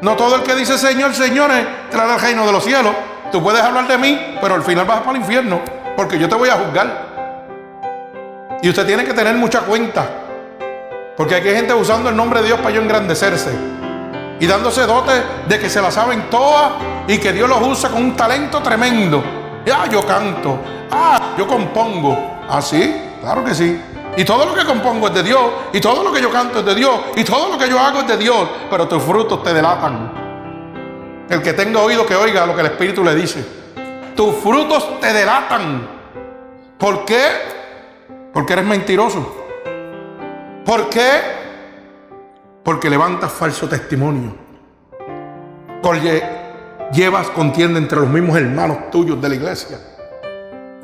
no 0.00 0.16
todo 0.16 0.34
el 0.34 0.42
que 0.42 0.56
dice 0.56 0.76
Señor, 0.78 1.14
Señor, 1.14 1.48
entrará 1.52 2.14
al 2.14 2.20
reino 2.20 2.44
de 2.44 2.50
los 2.50 2.64
cielos. 2.64 2.92
Tú 3.30 3.40
puedes 3.40 3.62
hablar 3.62 3.86
de 3.86 3.98
mí, 3.98 4.36
pero 4.40 4.56
al 4.56 4.64
final 4.64 4.84
vas 4.84 4.98
para 4.98 5.12
el 5.12 5.18
infierno, 5.18 5.60
porque 5.96 6.18
yo 6.18 6.28
te 6.28 6.34
voy 6.34 6.48
a 6.48 6.54
juzgar. 6.54 7.03
Y 8.62 8.68
usted 8.68 8.86
tiene 8.86 9.04
que 9.04 9.12
tener 9.12 9.34
mucha 9.34 9.60
cuenta, 9.60 10.08
porque 11.16 11.34
aquí 11.34 11.48
hay 11.48 11.56
gente 11.56 11.74
usando 11.74 12.08
el 12.08 12.16
nombre 12.16 12.40
de 12.40 12.46
Dios 12.46 12.60
para 12.60 12.74
yo 12.74 12.80
engrandecerse 12.80 13.50
y 14.40 14.46
dándose 14.46 14.82
dotes 14.86 15.22
de 15.48 15.58
que 15.58 15.70
se 15.70 15.80
la 15.80 15.90
saben 15.90 16.28
todas 16.30 16.72
y 17.06 17.18
que 17.18 17.32
Dios 17.32 17.48
los 17.48 17.60
usa 17.62 17.90
con 17.90 18.02
un 18.02 18.16
talento 18.16 18.60
tremendo. 18.60 19.22
Ah, 19.72 19.86
yo 19.90 20.06
canto, 20.06 20.58
ah, 20.90 21.34
yo 21.38 21.46
compongo. 21.46 22.42
¿Ah, 22.48 22.60
sí? 22.60 22.94
Claro 23.20 23.44
que 23.44 23.54
sí. 23.54 23.80
Y 24.16 24.24
todo 24.24 24.46
lo 24.46 24.54
que 24.54 24.64
compongo 24.64 25.08
es 25.08 25.14
de 25.14 25.22
Dios, 25.22 25.40
y 25.72 25.80
todo 25.80 26.04
lo 26.04 26.12
que 26.12 26.20
yo 26.20 26.30
canto 26.30 26.60
es 26.60 26.64
de 26.64 26.74
Dios, 26.74 26.94
y 27.16 27.24
todo 27.24 27.50
lo 27.50 27.58
que 27.58 27.68
yo 27.68 27.78
hago 27.80 28.00
es 28.00 28.06
de 28.06 28.16
Dios, 28.16 28.48
pero 28.70 28.86
tus 28.86 29.02
frutos 29.02 29.42
te 29.42 29.52
delatan. 29.52 30.12
El 31.28 31.42
que 31.42 31.52
tenga 31.52 31.80
oído 31.80 32.06
que 32.06 32.14
oiga 32.14 32.46
lo 32.46 32.54
que 32.54 32.60
el 32.60 32.66
Espíritu 32.66 33.02
le 33.02 33.14
dice. 33.14 33.44
Tus 34.14 34.36
frutos 34.36 35.00
te 35.00 35.12
delatan. 35.12 35.88
¿Por 36.78 37.04
qué? 37.04 37.53
Porque 38.34 38.52
eres 38.52 38.66
mentiroso. 38.66 39.46
¿Por 40.66 40.90
qué? 40.90 41.20
Porque 42.62 42.90
levantas 42.90 43.32
falso 43.32 43.68
testimonio. 43.68 44.34
Llevas 46.92 47.28
contienda 47.30 47.78
entre 47.78 47.98
los 47.98 48.08
mismos 48.08 48.36
hermanos 48.36 48.90
tuyos 48.90 49.20
de 49.20 49.28
la 49.28 49.34
iglesia. 49.34 49.78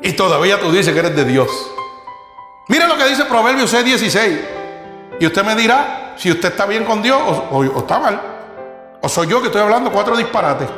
Y 0.03 0.13
todavía 0.13 0.59
tú 0.59 0.73
dices 0.73 0.93
que 0.93 0.99
eres 0.99 1.15
de 1.15 1.25
Dios. 1.25 1.51
Mira 2.69 2.87
lo 2.87 2.97
que 2.97 3.07
dice 3.07 3.25
Proverbios 3.25 3.73
6:16. 3.73 4.41
Y 5.19 5.27
usted 5.27 5.45
me 5.45 5.55
dirá 5.55 6.15
si 6.17 6.31
usted 6.31 6.51
está 6.51 6.67
bien 6.67 6.85
con 6.85 7.03
Dios 7.03 7.21
o, 7.21 7.59
o 7.59 7.79
está 7.79 7.99
mal. 7.99 8.21
¿O 9.03 9.09
soy 9.09 9.29
yo 9.29 9.41
que 9.41 9.47
estoy 9.47 9.63
hablando 9.63 9.91
cuatro 9.91 10.17
disparates? 10.17 10.69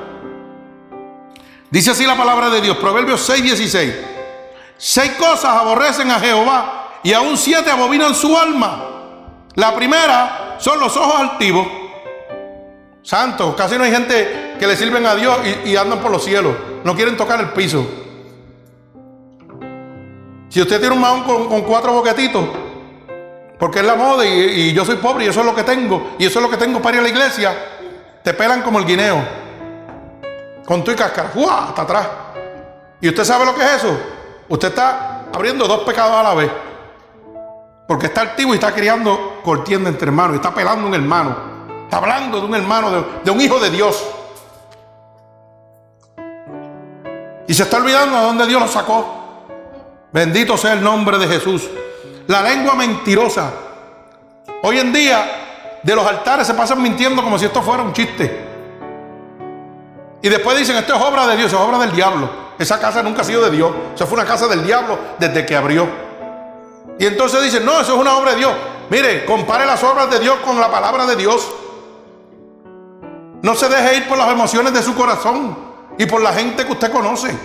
Dice 1.70 1.90
así 1.90 2.06
la 2.06 2.16
palabra 2.16 2.50
de 2.50 2.60
Dios, 2.60 2.76
Proverbios 2.76 3.20
6, 3.22 3.42
16. 3.42 3.94
Seis 4.84 5.12
cosas 5.12 5.44
aborrecen 5.44 6.10
a 6.10 6.18
Jehová 6.18 6.98
y 7.04 7.12
aún 7.12 7.38
siete 7.38 7.70
abominan 7.70 8.16
su 8.16 8.36
alma. 8.36 8.84
La 9.54 9.76
primera 9.76 10.56
son 10.58 10.80
los 10.80 10.96
ojos 10.96 11.20
altivos. 11.20 11.68
Santos, 13.00 13.54
casi 13.54 13.78
no 13.78 13.84
hay 13.84 13.92
gente 13.92 14.56
que 14.58 14.66
le 14.66 14.76
sirven 14.76 15.06
a 15.06 15.14
Dios 15.14 15.38
y, 15.64 15.76
andan 15.76 16.00
por 16.00 16.10
los 16.10 16.24
cielos. 16.24 16.56
No 16.82 16.96
quieren 16.96 17.16
tocar 17.16 17.38
el 17.38 17.50
piso. 17.50 17.86
Si 20.48 20.60
usted 20.60 20.80
tiene 20.80 20.96
un 20.96 21.00
mahón 21.00 21.22
con, 21.22 21.62
cuatro 21.62 21.92
boquetitos, 21.92 22.44
porque 23.60 23.78
es 23.78 23.84
la 23.84 23.94
moda 23.94 24.26
y, 24.26 24.72
yo 24.72 24.84
soy 24.84 24.96
pobre 24.96 25.26
y 25.26 25.28
eso 25.28 25.40
es 25.40 25.46
lo 25.46 25.54
que 25.54 25.62
tengo, 25.62 26.16
y 26.18 26.26
eso 26.26 26.40
es 26.40 26.42
lo 26.44 26.50
que 26.50 26.56
tengo 26.56 26.82
para 26.82 26.96
ir 26.96 27.00
a 27.00 27.02
la 27.04 27.08
iglesia, 27.08 27.54
te 28.24 28.34
pelan 28.34 28.62
como 28.62 28.80
el 28.80 28.84
guineo. 28.84 29.24
con 30.66 30.82
tu 30.82 30.90
y 30.90 30.96
cáscara, 30.96 31.28
¡fua! 31.28 31.68
hasta 31.68 31.82
atrás. 31.82 32.08
¿Y 33.00 33.08
usted 33.08 33.22
sabe 33.22 33.44
lo 33.44 33.54
que 33.54 33.62
es 33.62 33.74
eso? 33.74 34.11
Usted 34.52 34.68
está 34.68 35.28
abriendo 35.32 35.66
dos 35.66 35.80
pecados 35.80 36.14
a 36.14 36.22
la 36.22 36.34
vez. 36.34 36.50
Porque 37.88 38.08
está 38.08 38.20
activo 38.20 38.52
y 38.52 38.56
está 38.56 38.74
criando 38.74 39.40
cortiendo 39.42 39.88
entre 39.88 40.08
hermanos, 40.08 40.36
está 40.36 40.54
pelando 40.54 40.86
un 40.88 40.94
hermano, 40.94 41.34
está 41.84 41.96
hablando 41.96 42.38
de 42.38 42.46
un 42.46 42.54
hermano, 42.54 42.90
de, 42.90 43.04
de 43.24 43.30
un 43.30 43.40
hijo 43.40 43.58
de 43.58 43.70
Dios. 43.70 44.06
Y 47.48 47.54
se 47.54 47.62
está 47.62 47.78
olvidando 47.78 48.14
a 48.14 48.24
dónde 48.24 48.46
Dios 48.46 48.60
lo 48.60 48.68
sacó. 48.68 49.46
Bendito 50.12 50.58
sea 50.58 50.74
el 50.74 50.84
nombre 50.84 51.16
de 51.16 51.28
Jesús. 51.28 51.70
La 52.26 52.42
lengua 52.42 52.74
mentirosa. 52.74 53.50
Hoy 54.64 54.78
en 54.78 54.92
día, 54.92 55.80
de 55.82 55.96
los 55.96 56.06
altares 56.06 56.46
se 56.46 56.52
pasan 56.52 56.82
mintiendo 56.82 57.22
como 57.22 57.38
si 57.38 57.46
esto 57.46 57.62
fuera 57.62 57.82
un 57.82 57.94
chiste. 57.94 58.48
Y 60.20 60.28
después 60.28 60.58
dicen, 60.58 60.76
esto 60.76 60.94
es 60.94 61.00
obra 61.00 61.26
de 61.26 61.38
Dios, 61.38 61.50
es 61.50 61.58
obra 61.58 61.78
del 61.78 61.92
diablo. 61.92 62.41
Esa 62.62 62.78
casa 62.78 63.02
nunca 63.02 63.22
ha 63.22 63.24
sido 63.24 63.42
de 63.42 63.50
Dios. 63.50 63.72
Esa 63.94 64.06
fue 64.06 64.14
una 64.14 64.24
casa 64.24 64.46
del 64.46 64.64
diablo 64.64 64.96
desde 65.18 65.44
que 65.44 65.56
abrió. 65.56 65.88
Y 66.96 67.06
entonces 67.06 67.42
dicen, 67.42 67.64
no, 67.64 67.80
eso 67.80 67.94
es 67.94 67.98
una 67.98 68.16
obra 68.16 68.32
de 68.32 68.36
Dios. 68.36 68.52
Mire, 68.88 69.24
compare 69.24 69.66
las 69.66 69.82
obras 69.82 70.08
de 70.08 70.20
Dios 70.20 70.36
con 70.44 70.60
la 70.60 70.70
palabra 70.70 71.04
de 71.06 71.16
Dios. 71.16 71.50
No 73.42 73.56
se 73.56 73.68
deje 73.68 73.96
ir 73.96 74.08
por 74.08 74.16
las 74.16 74.30
emociones 74.30 74.72
de 74.72 74.80
su 74.80 74.94
corazón 74.94 75.58
y 75.98 76.06
por 76.06 76.22
la 76.22 76.32
gente 76.32 76.64
que 76.64 76.70
usted 76.70 76.92
conoce. 76.92 77.36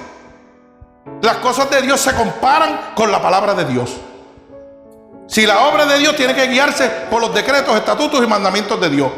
Las 1.22 1.38
cosas 1.38 1.68
de 1.72 1.82
Dios 1.82 2.00
se 2.00 2.14
comparan 2.14 2.92
con 2.94 3.12
la 3.12 3.20
palabra 3.20 3.56
de 3.56 3.66
Dios. 3.66 3.98
Si 5.26 5.48
la 5.48 5.68
obra 5.68 5.88
de 5.88 5.98
Dios 5.98 6.16
tiene 6.16 6.36
que 6.36 6.48
guiarse 6.48 6.90
por 7.10 7.22
los 7.22 7.34
decretos, 7.34 7.76
estatutos 7.76 8.24
y 8.24 8.28
mandamientos 8.28 8.80
de 8.80 8.90
Dios. 8.90 9.10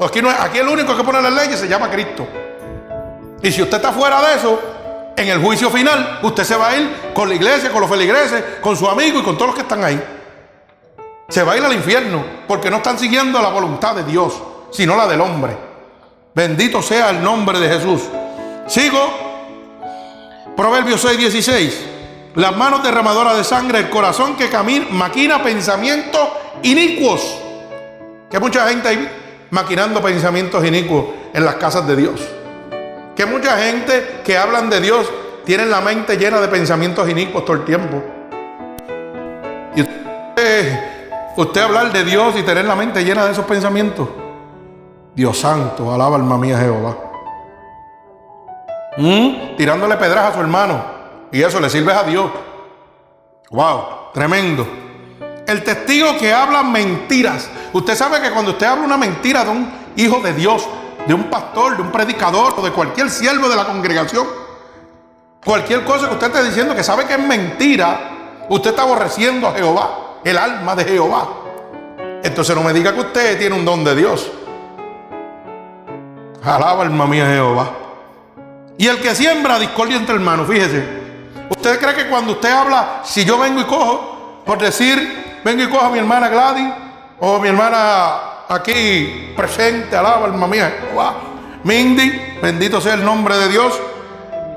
Aquí, 0.00 0.20
no 0.20 0.28
es, 0.28 0.40
aquí 0.40 0.58
el 0.58 0.68
único 0.68 0.96
que 0.96 1.04
pone 1.04 1.22
las 1.22 1.32
leyes 1.32 1.60
se 1.60 1.68
llama 1.68 1.88
Cristo. 1.88 2.26
Y 3.42 3.52
si 3.52 3.62
usted 3.62 3.76
está 3.76 3.92
fuera 3.92 4.20
de 4.22 4.34
eso, 4.34 4.60
en 5.16 5.28
el 5.28 5.40
juicio 5.40 5.70
final, 5.70 6.20
usted 6.22 6.44
se 6.44 6.56
va 6.56 6.68
a 6.68 6.76
ir 6.76 7.12
con 7.14 7.28
la 7.28 7.34
iglesia, 7.34 7.70
con 7.70 7.80
los 7.80 7.90
feligreses, 7.90 8.42
con 8.60 8.76
su 8.76 8.88
amigo 8.88 9.20
y 9.20 9.22
con 9.22 9.36
todos 9.36 9.48
los 9.48 9.54
que 9.54 9.62
están 9.62 9.82
ahí. 9.82 10.02
Se 11.28 11.42
va 11.42 11.52
a 11.52 11.56
ir 11.56 11.64
al 11.64 11.72
infierno 11.72 12.24
porque 12.46 12.70
no 12.70 12.76
están 12.76 12.98
siguiendo 12.98 13.40
la 13.40 13.48
voluntad 13.48 13.94
de 13.94 14.04
Dios, 14.04 14.34
sino 14.70 14.96
la 14.96 15.06
del 15.06 15.20
hombre. 15.20 15.56
Bendito 16.34 16.82
sea 16.82 17.10
el 17.10 17.22
nombre 17.22 17.58
de 17.58 17.68
Jesús. 17.68 18.02
Sigo. 18.66 19.24
Proverbios 20.54 21.00
6, 21.00 21.18
16 21.18 21.86
las 22.36 22.54
manos 22.54 22.82
derramadoras 22.82 23.36
de 23.36 23.44
sangre, 23.44 23.78
el 23.78 23.90
corazón 23.90 24.36
que 24.36 24.50
camina, 24.50 24.86
maquina 24.90 25.42
pensamientos 25.42 26.28
inicuos. 26.62 27.22
Que 28.30 28.38
mucha 28.38 28.68
gente 28.68 28.88
hay 28.88 29.08
maquinando 29.50 30.02
pensamientos 30.02 30.64
inicuos 30.64 31.06
en 31.32 31.46
las 31.46 31.54
casas 31.54 31.86
de 31.86 31.96
Dios. 31.96 32.20
Que 33.16 33.24
mucha 33.24 33.56
gente 33.56 34.20
que 34.24 34.36
hablan 34.36 34.68
de 34.68 34.80
Dios 34.80 35.10
tienen 35.46 35.70
la 35.70 35.80
mente 35.80 36.16
llena 36.18 36.40
de 36.40 36.48
pensamientos 36.48 37.08
inicuos 37.08 37.44
todo 37.44 37.56
el 37.56 37.64
tiempo. 37.64 38.02
Y 39.74 39.80
usted, 39.80 40.80
usted 41.36 41.60
hablar 41.62 41.92
de 41.92 42.04
Dios 42.04 42.34
y 42.36 42.42
tener 42.42 42.66
la 42.66 42.74
mente 42.74 43.02
llena 43.02 43.24
de 43.24 43.32
esos 43.32 43.46
pensamientos. 43.46 44.08
Dios 45.14 45.38
santo, 45.38 45.92
alaba 45.92 46.16
alma 46.16 46.36
mía 46.36 46.58
Jehová. 46.58 46.96
¿Mm? 48.98 49.56
Tirándole 49.56 49.96
pedras 49.96 50.26
a 50.26 50.34
su 50.34 50.40
hermano. 50.40 50.84
Y 51.32 51.42
eso 51.42 51.58
le 51.58 51.70
sirve 51.70 51.92
a 51.92 52.02
Dios. 52.02 52.30
Wow, 53.50 54.12
tremendo. 54.12 54.66
El 55.46 55.62
testigo 55.62 56.18
que 56.18 56.34
habla 56.34 56.62
mentiras. 56.62 57.48
Usted 57.72 57.94
sabe 57.94 58.20
que 58.20 58.30
cuando 58.30 58.50
usted 58.50 58.66
habla 58.66 58.84
una 58.84 58.96
mentira 58.96 59.44
de 59.44 59.50
un 59.50 59.70
hijo 59.96 60.20
de 60.20 60.32
Dios, 60.34 60.68
de 61.06 61.14
un 61.14 61.24
pastor, 61.24 61.76
de 61.76 61.82
un 61.82 61.92
predicador 61.92 62.54
o 62.56 62.62
de 62.62 62.72
cualquier 62.72 63.10
siervo 63.10 63.48
de 63.48 63.56
la 63.56 63.64
congregación, 63.64 64.26
cualquier 65.44 65.84
cosa 65.84 66.08
que 66.08 66.14
usted 66.14 66.26
esté 66.26 66.44
diciendo 66.44 66.74
que 66.74 66.82
sabe 66.82 67.06
que 67.06 67.14
es 67.14 67.20
mentira, 67.20 68.46
usted 68.48 68.70
está 68.70 68.82
aborreciendo 68.82 69.46
a 69.46 69.52
Jehová, 69.52 70.18
el 70.24 70.36
alma 70.36 70.74
de 70.74 70.84
Jehová. 70.84 71.28
Entonces 72.22 72.56
no 72.56 72.62
me 72.62 72.72
diga 72.72 72.92
que 72.92 73.00
usted 73.00 73.38
tiene 73.38 73.54
un 73.54 73.64
don 73.64 73.84
de 73.84 73.94
Dios. 73.94 74.30
Alaba 76.42 76.82
alma 76.82 77.06
mía 77.06 77.26
Jehová. 77.26 77.70
Y 78.78 78.86
el 78.88 79.00
que 79.00 79.14
siembra 79.14 79.58
discordia 79.58 79.96
entre 79.96 80.16
hermanos, 80.16 80.48
fíjese. 80.48 81.06
¿Usted 81.48 81.78
cree 81.80 81.94
que 81.94 82.08
cuando 82.08 82.32
usted 82.32 82.50
habla, 82.50 83.02
si 83.04 83.24
yo 83.24 83.38
vengo 83.38 83.60
y 83.60 83.64
cojo, 83.64 84.42
por 84.44 84.58
decir, 84.58 85.40
vengo 85.44 85.62
y 85.62 85.68
cojo 85.68 85.86
a 85.86 85.90
mi 85.90 85.98
hermana 85.98 86.28
Gladys 86.28 86.72
o 87.20 87.38
mi 87.38 87.48
hermana 87.48 88.35
aquí 88.48 89.32
presente, 89.36 89.96
alaba, 89.96 90.26
alma 90.26 90.46
mía, 90.46 90.72
Mindy, 91.64 92.38
bendito 92.42 92.80
sea 92.80 92.94
el 92.94 93.04
nombre 93.04 93.36
de 93.36 93.48
Dios, 93.48 93.80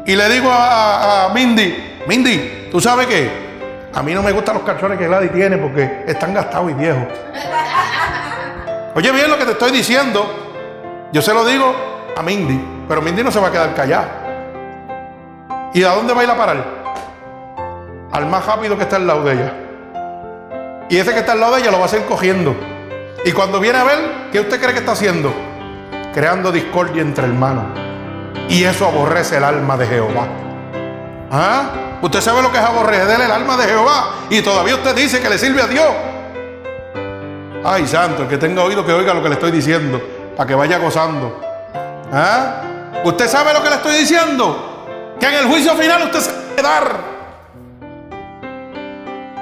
y 0.06 0.15
le 0.15 0.30
digo 0.30 0.49
a, 0.52 1.30
Mindy, 1.34 1.97
Mindy, 2.08 2.69
¿tú 2.71 2.80
sabes 2.80 3.08
qué? 3.08 3.49
A 3.93 4.04
mí 4.04 4.13
no 4.13 4.21
me 4.21 4.32
gustan 4.32 4.56
los 4.56 4.63
calzones 4.63 4.97
que 4.97 5.08
Gladys 5.08 5.32
tiene 5.34 5.58
porque 5.58 6.04
están 6.08 6.34
gastados 6.34 6.69
y 6.71 6.73
viejos. 6.73 7.04
Oye 8.95 9.12
bien 9.12 9.30
lo 9.30 9.38
que 9.38 9.45
te 9.45 9.52
estoy 9.52 9.71
diciendo. 9.71 11.08
Yo 11.12 11.21
se 11.21 11.34
lo 11.34 11.43
digo 11.43 11.73
a 12.15 12.21
Mindy, 12.21 12.86
pero 12.88 13.02
Mindy 13.02 13.23
no 13.23 13.32
se 13.32 13.39
va 13.39 13.47
a 13.47 13.52
quedar 13.52 13.73
callada. 13.73 15.71
¿Y 15.73 15.84
a 15.84 15.89
dónde 15.89 16.13
va 16.13 16.21
a 16.21 16.23
ir 16.23 16.30
a 16.30 16.38
parar? 16.38 16.80
al 18.12 18.25
más 18.25 18.45
rápido 18.45 18.78
que 18.78 18.84
está 18.84 18.95
al 18.95 19.08
lado 19.08 19.23
de 19.23 19.34
ella. 19.34 19.54
Y 20.89 20.97
ese 20.97 21.13
que 21.13 21.19
está 21.19 21.34
al 21.34 21.39
lado 21.39 21.56
de 21.56 21.62
ella 21.62 21.71
lo 21.71 21.78
va 21.78 21.84
a 21.84 21.86
hacer 21.86 22.06
cogiendo. 22.06 22.56
Y 23.25 23.32
cuando 23.32 23.60
viene 23.60 23.77
a 23.77 23.84
ver, 23.84 23.99
¿qué 24.32 24.39
usted 24.39 24.60
cree 24.60 24.73
que 24.73 24.79
está 24.79 24.93
haciendo? 24.93 25.34
Creando 26.13 26.51
discordia 26.51 27.01
entre 27.01 27.25
hermanos. 27.25 27.65
Y 28.47 28.63
eso 28.63 28.88
aborrece 28.88 29.38
el 29.38 29.43
alma 29.43 29.77
de 29.77 29.88
Jehová. 29.88 30.27
¿Ah? 31.32 31.69
Usted 32.01 32.21
sabe 32.21 32.41
lo 32.41 32.51
que 32.51 32.58
es 32.58 32.63
aborrecer 32.63 33.19
el 33.19 33.32
alma 33.32 33.58
de 33.58 33.65
Jehová. 33.65 34.13
Y 34.29 34.41
todavía 34.41 34.75
usted 34.75 34.95
dice 34.95 35.21
que 35.21 35.29
le 35.29 35.38
sirve 35.38 35.62
a 35.62 35.67
Dios. 35.67 35.88
Ay, 37.63 37.86
santo, 37.88 38.23
el 38.23 38.29
que 38.29 38.38
tenga 38.38 38.63
oído 38.63 38.86
que 38.86 38.93
oiga 38.93 39.13
lo 39.13 39.21
que 39.21 39.29
le 39.29 39.36
estoy 39.36 39.51
diciendo. 39.51 40.01
Para 40.36 40.47
que 40.47 40.55
vaya 40.55 40.77
gozando. 40.77 41.41
¿Ah? 42.12 42.62
¿Usted 43.03 43.27
sabe 43.27 43.53
lo 43.53 43.62
que 43.62 43.69
le 43.69 43.75
estoy 43.75 43.97
diciendo? 43.97 45.15
Que 45.19 45.27
en 45.27 45.34
el 45.36 45.45
juicio 45.45 45.73
final 45.75 46.03
usted 46.03 46.19
se 46.19 46.32
va 46.32 46.38
a 46.38 46.55
quedar 46.55 47.19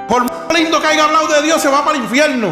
por 0.08 0.24
más 0.24 0.32
lindo 0.54 0.80
que 0.80 0.86
haya 0.86 1.04
hablado 1.04 1.28
de 1.28 1.42
Dios, 1.42 1.60
se 1.60 1.68
va 1.68 1.84
para 1.84 1.98
el 1.98 2.04
infierno. 2.04 2.48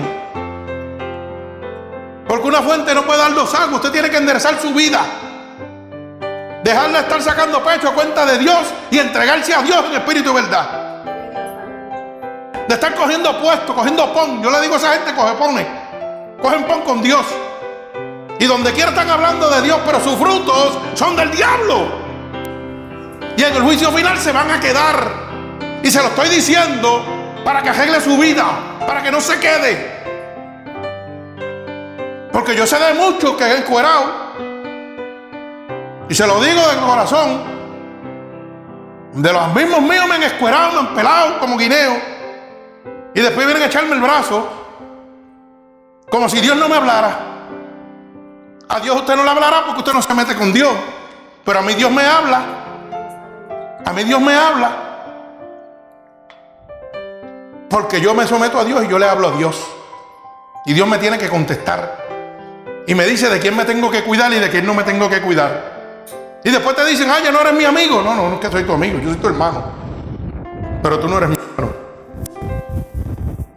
Porque 2.29 2.49
una 2.49 2.61
fuente 2.63 2.95
no 2.95 3.03
puede 3.03 3.21
dar 3.21 3.35
dos 3.35 3.55
aguas. 3.55 3.75
Usted 3.75 3.91
tiene 3.91 4.11
que 4.11 4.17
enderezar 4.17 4.61
su 4.61 4.73
vida. 4.75 5.01
Dejarle 6.65 6.99
estar 6.99 7.23
sacando 7.23 7.63
pecho 7.63 7.89
a 7.89 7.95
cuenta 7.95 8.27
de 8.27 8.39
Dios 8.39 8.67
y 8.91 8.99
entregarse 8.99 9.55
a 9.55 9.63
Dios 9.63 9.85
en 9.89 9.95
espíritu 9.95 10.31
y 10.31 10.35
verdad. 10.35 11.05
De 12.67 12.75
estar 12.75 12.93
cogiendo 12.97 13.41
puesto, 13.41 13.73
cogiendo 13.73 14.13
pon. 14.13 14.43
Yo 14.43 14.51
le 14.51 14.61
digo 14.61 14.75
a 14.75 14.79
esa 14.79 14.93
gente, 14.95 15.15
coge 15.15 15.35
pone. 15.35 15.67
Cogen 16.43 16.65
pon 16.65 16.81
con 16.81 17.03
Dios. 17.03 17.25
Y 18.41 18.47
donde 18.47 18.73
quiera 18.73 18.91
están 18.91 19.09
hablando 19.09 19.49
de 19.49 19.63
Dios, 19.63 19.79
pero 19.87 20.01
sus 20.01 20.17
frutos 20.17 20.79
son 20.95 21.15
del 21.15 21.31
diablo. 21.31 21.87
Y 23.37 23.43
en 23.45 23.55
el 23.55 23.63
juicio 23.63 23.93
final 23.93 24.19
se 24.19 24.33
van 24.33 24.51
a 24.51 24.59
quedar. 24.59 25.11
Y 25.85 25.91
se 25.91 26.03
lo 26.03 26.09
estoy 26.09 26.29
diciendo 26.31 27.05
para 27.45 27.63
que 27.63 27.69
arregle 27.69 28.01
su 28.01 28.19
vida, 28.19 28.45
para 28.85 29.03
que 29.03 29.13
no 29.13 29.21
se 29.21 29.39
quede. 29.39 29.96
Porque 32.37 32.55
yo 32.55 32.67
sé 32.67 32.79
de 32.79 32.93
muchos 32.93 33.35
que 33.35 33.51
es 33.51 33.61
encuerado. 33.61 34.05
Y 36.07 36.15
se 36.15 36.27
lo 36.27 36.39
digo 36.39 36.61
de 36.69 36.77
corazón. 36.87 37.43
De 39.15 39.33
los 39.33 39.55
mismos 39.55 39.81
míos 39.81 40.05
me 40.07 40.17
han 40.17 40.23
escuerado, 40.23 40.73
me 40.73 40.79
han 40.81 40.95
pelado 40.95 41.39
como 41.41 41.57
guineo. 41.57 41.99
Y 43.15 43.21
después 43.23 43.47
vienen 43.47 43.63
a 43.63 43.67
echarme 43.69 43.95
el 43.95 44.03
brazo. 44.03 44.47
Como 46.11 46.29
si 46.29 46.43
Dios 46.43 46.59
no 46.59 46.69
me 46.69 46.77
hablara. 46.77 47.19
A 48.69 48.81
Dios 48.81 48.97
usted 48.97 49.17
no 49.17 49.25
le 49.25 49.31
hablará 49.31 49.65
porque 49.65 49.81
usted 49.81 49.95
no 49.95 50.03
se 50.03 50.13
mete 50.13 50.37
con 50.37 50.53
Dios. 50.53 50.75
Pero 51.43 51.61
a 51.61 51.63
mí 51.63 51.73
Dios 51.73 51.91
me 51.91 52.05
habla. 52.05 52.43
A 53.83 53.93
mí 53.95 54.05
Dios 54.05 54.21
me 54.21 54.35
habla. 54.35 54.73
Porque 57.71 57.99
yo 57.99 58.13
me 58.13 58.27
someto 58.27 58.59
a 58.59 58.65
Dios 58.65 58.85
y 58.85 58.89
yo 58.89 58.99
le 58.99 59.09
hablo 59.09 59.29
a 59.29 59.31
Dios. 59.31 59.59
Y 60.67 60.75
Dios 60.75 60.87
me 60.87 60.99
tiene 60.99 61.17
que 61.17 61.31
contestar. 61.31 62.06
Y 62.87 62.95
me 62.95 63.05
dice 63.05 63.29
de 63.29 63.41
quién 63.41 63.57
me 63.57 63.65
tengo 63.65 63.91
que 63.91 64.05
cuidar 64.05 64.33
y 64.33 64.39
de 64.39 64.49
quién 64.49 64.65
no 64.65 64.75
me 64.75 64.85
tengo 64.85 65.09
que 65.09 65.21
cuidar. 65.21 65.77
Y 66.45 66.51
después 66.51 66.77
te 66.77 66.85
dicen, 66.85 67.11
ah, 67.11 67.19
ya 67.23 67.33
no 67.33 67.41
eres 67.41 67.55
mi 67.55 67.65
amigo. 67.65 68.01
No, 68.03 68.15
no, 68.15 68.29
no 68.29 68.35
es 68.35 68.41
que 68.41 68.51
soy 68.51 68.63
tu 68.63 68.73
amigo, 68.73 68.99
yo 69.01 69.11
soy 69.11 69.19
tu 69.19 69.27
hermano. 69.27 69.65
Pero 70.83 71.01
tú 71.01 71.09
no 71.09 71.19
eres 71.19 71.31
mi 71.31 71.37
hermano. 71.37 71.75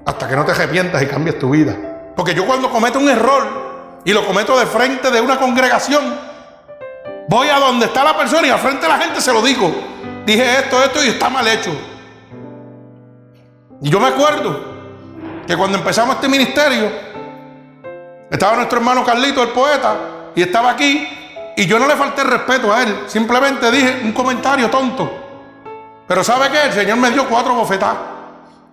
Hasta 0.06 0.28
que 0.28 0.36
no 0.36 0.44
te 0.44 0.52
arrepientas 0.54 1.02
y 1.04 1.06
cambies 1.06 1.38
tu 1.38 1.52
vida. 1.52 1.76
Porque 2.16 2.34
yo 2.34 2.48
cuando 2.48 2.70
cometo 2.72 2.98
un 2.98 3.08
error 3.08 4.02
y 4.04 4.12
lo 4.12 4.26
cometo 4.26 4.58
de 4.58 4.66
frente 4.66 5.12
de 5.12 5.22
una 5.22 5.38
congregación, 5.38 6.04
voy 7.28 7.50
a 7.50 7.60
donde 7.60 7.86
está 7.86 8.04
la 8.04 8.18
persona 8.18 8.48
y 8.48 8.50
al 8.50 8.60
frente 8.60 8.82
de 8.82 8.88
la 8.88 8.98
gente 8.98 9.22
se 9.22 9.32
lo 9.32 9.44
digo. 9.44 9.72
Dije 10.26 10.60
esto, 10.60 10.84
esto 10.84 11.04
y 11.04 11.10
está 11.10 11.30
mal 11.30 11.48
hecho. 11.48 11.72
Y 13.82 13.90
yo 13.90 14.00
me 14.00 14.08
acuerdo 14.08 14.60
que 15.46 15.56
cuando 15.56 15.78
empezamos 15.78 16.16
este 16.16 16.28
ministerio, 16.28 17.09
estaba 18.30 18.56
nuestro 18.56 18.80
hermano 18.80 19.04
Carlito, 19.04 19.42
el 19.42 19.50
poeta, 19.50 19.96
y 20.36 20.42
estaba 20.42 20.72
aquí, 20.72 21.08
Y 21.58 21.66
yo 21.66 21.78
no 21.78 21.88
le 21.88 21.96
falté 21.98 22.24
respeto 22.24 22.72
a 22.72 22.84
él, 22.84 23.04
simplemente 23.08 23.70
dije 23.70 24.00
un 24.06 24.14
comentario 24.14 24.70
tonto. 24.70 25.12
Pero 26.08 26.24
¿sabe 26.24 26.50
qué? 26.50 26.68
El 26.68 26.72
Señor 26.72 26.98
me 26.98 27.12
dio 27.12 27.28
cuatro 27.28 27.54
bofetadas. 27.54 27.98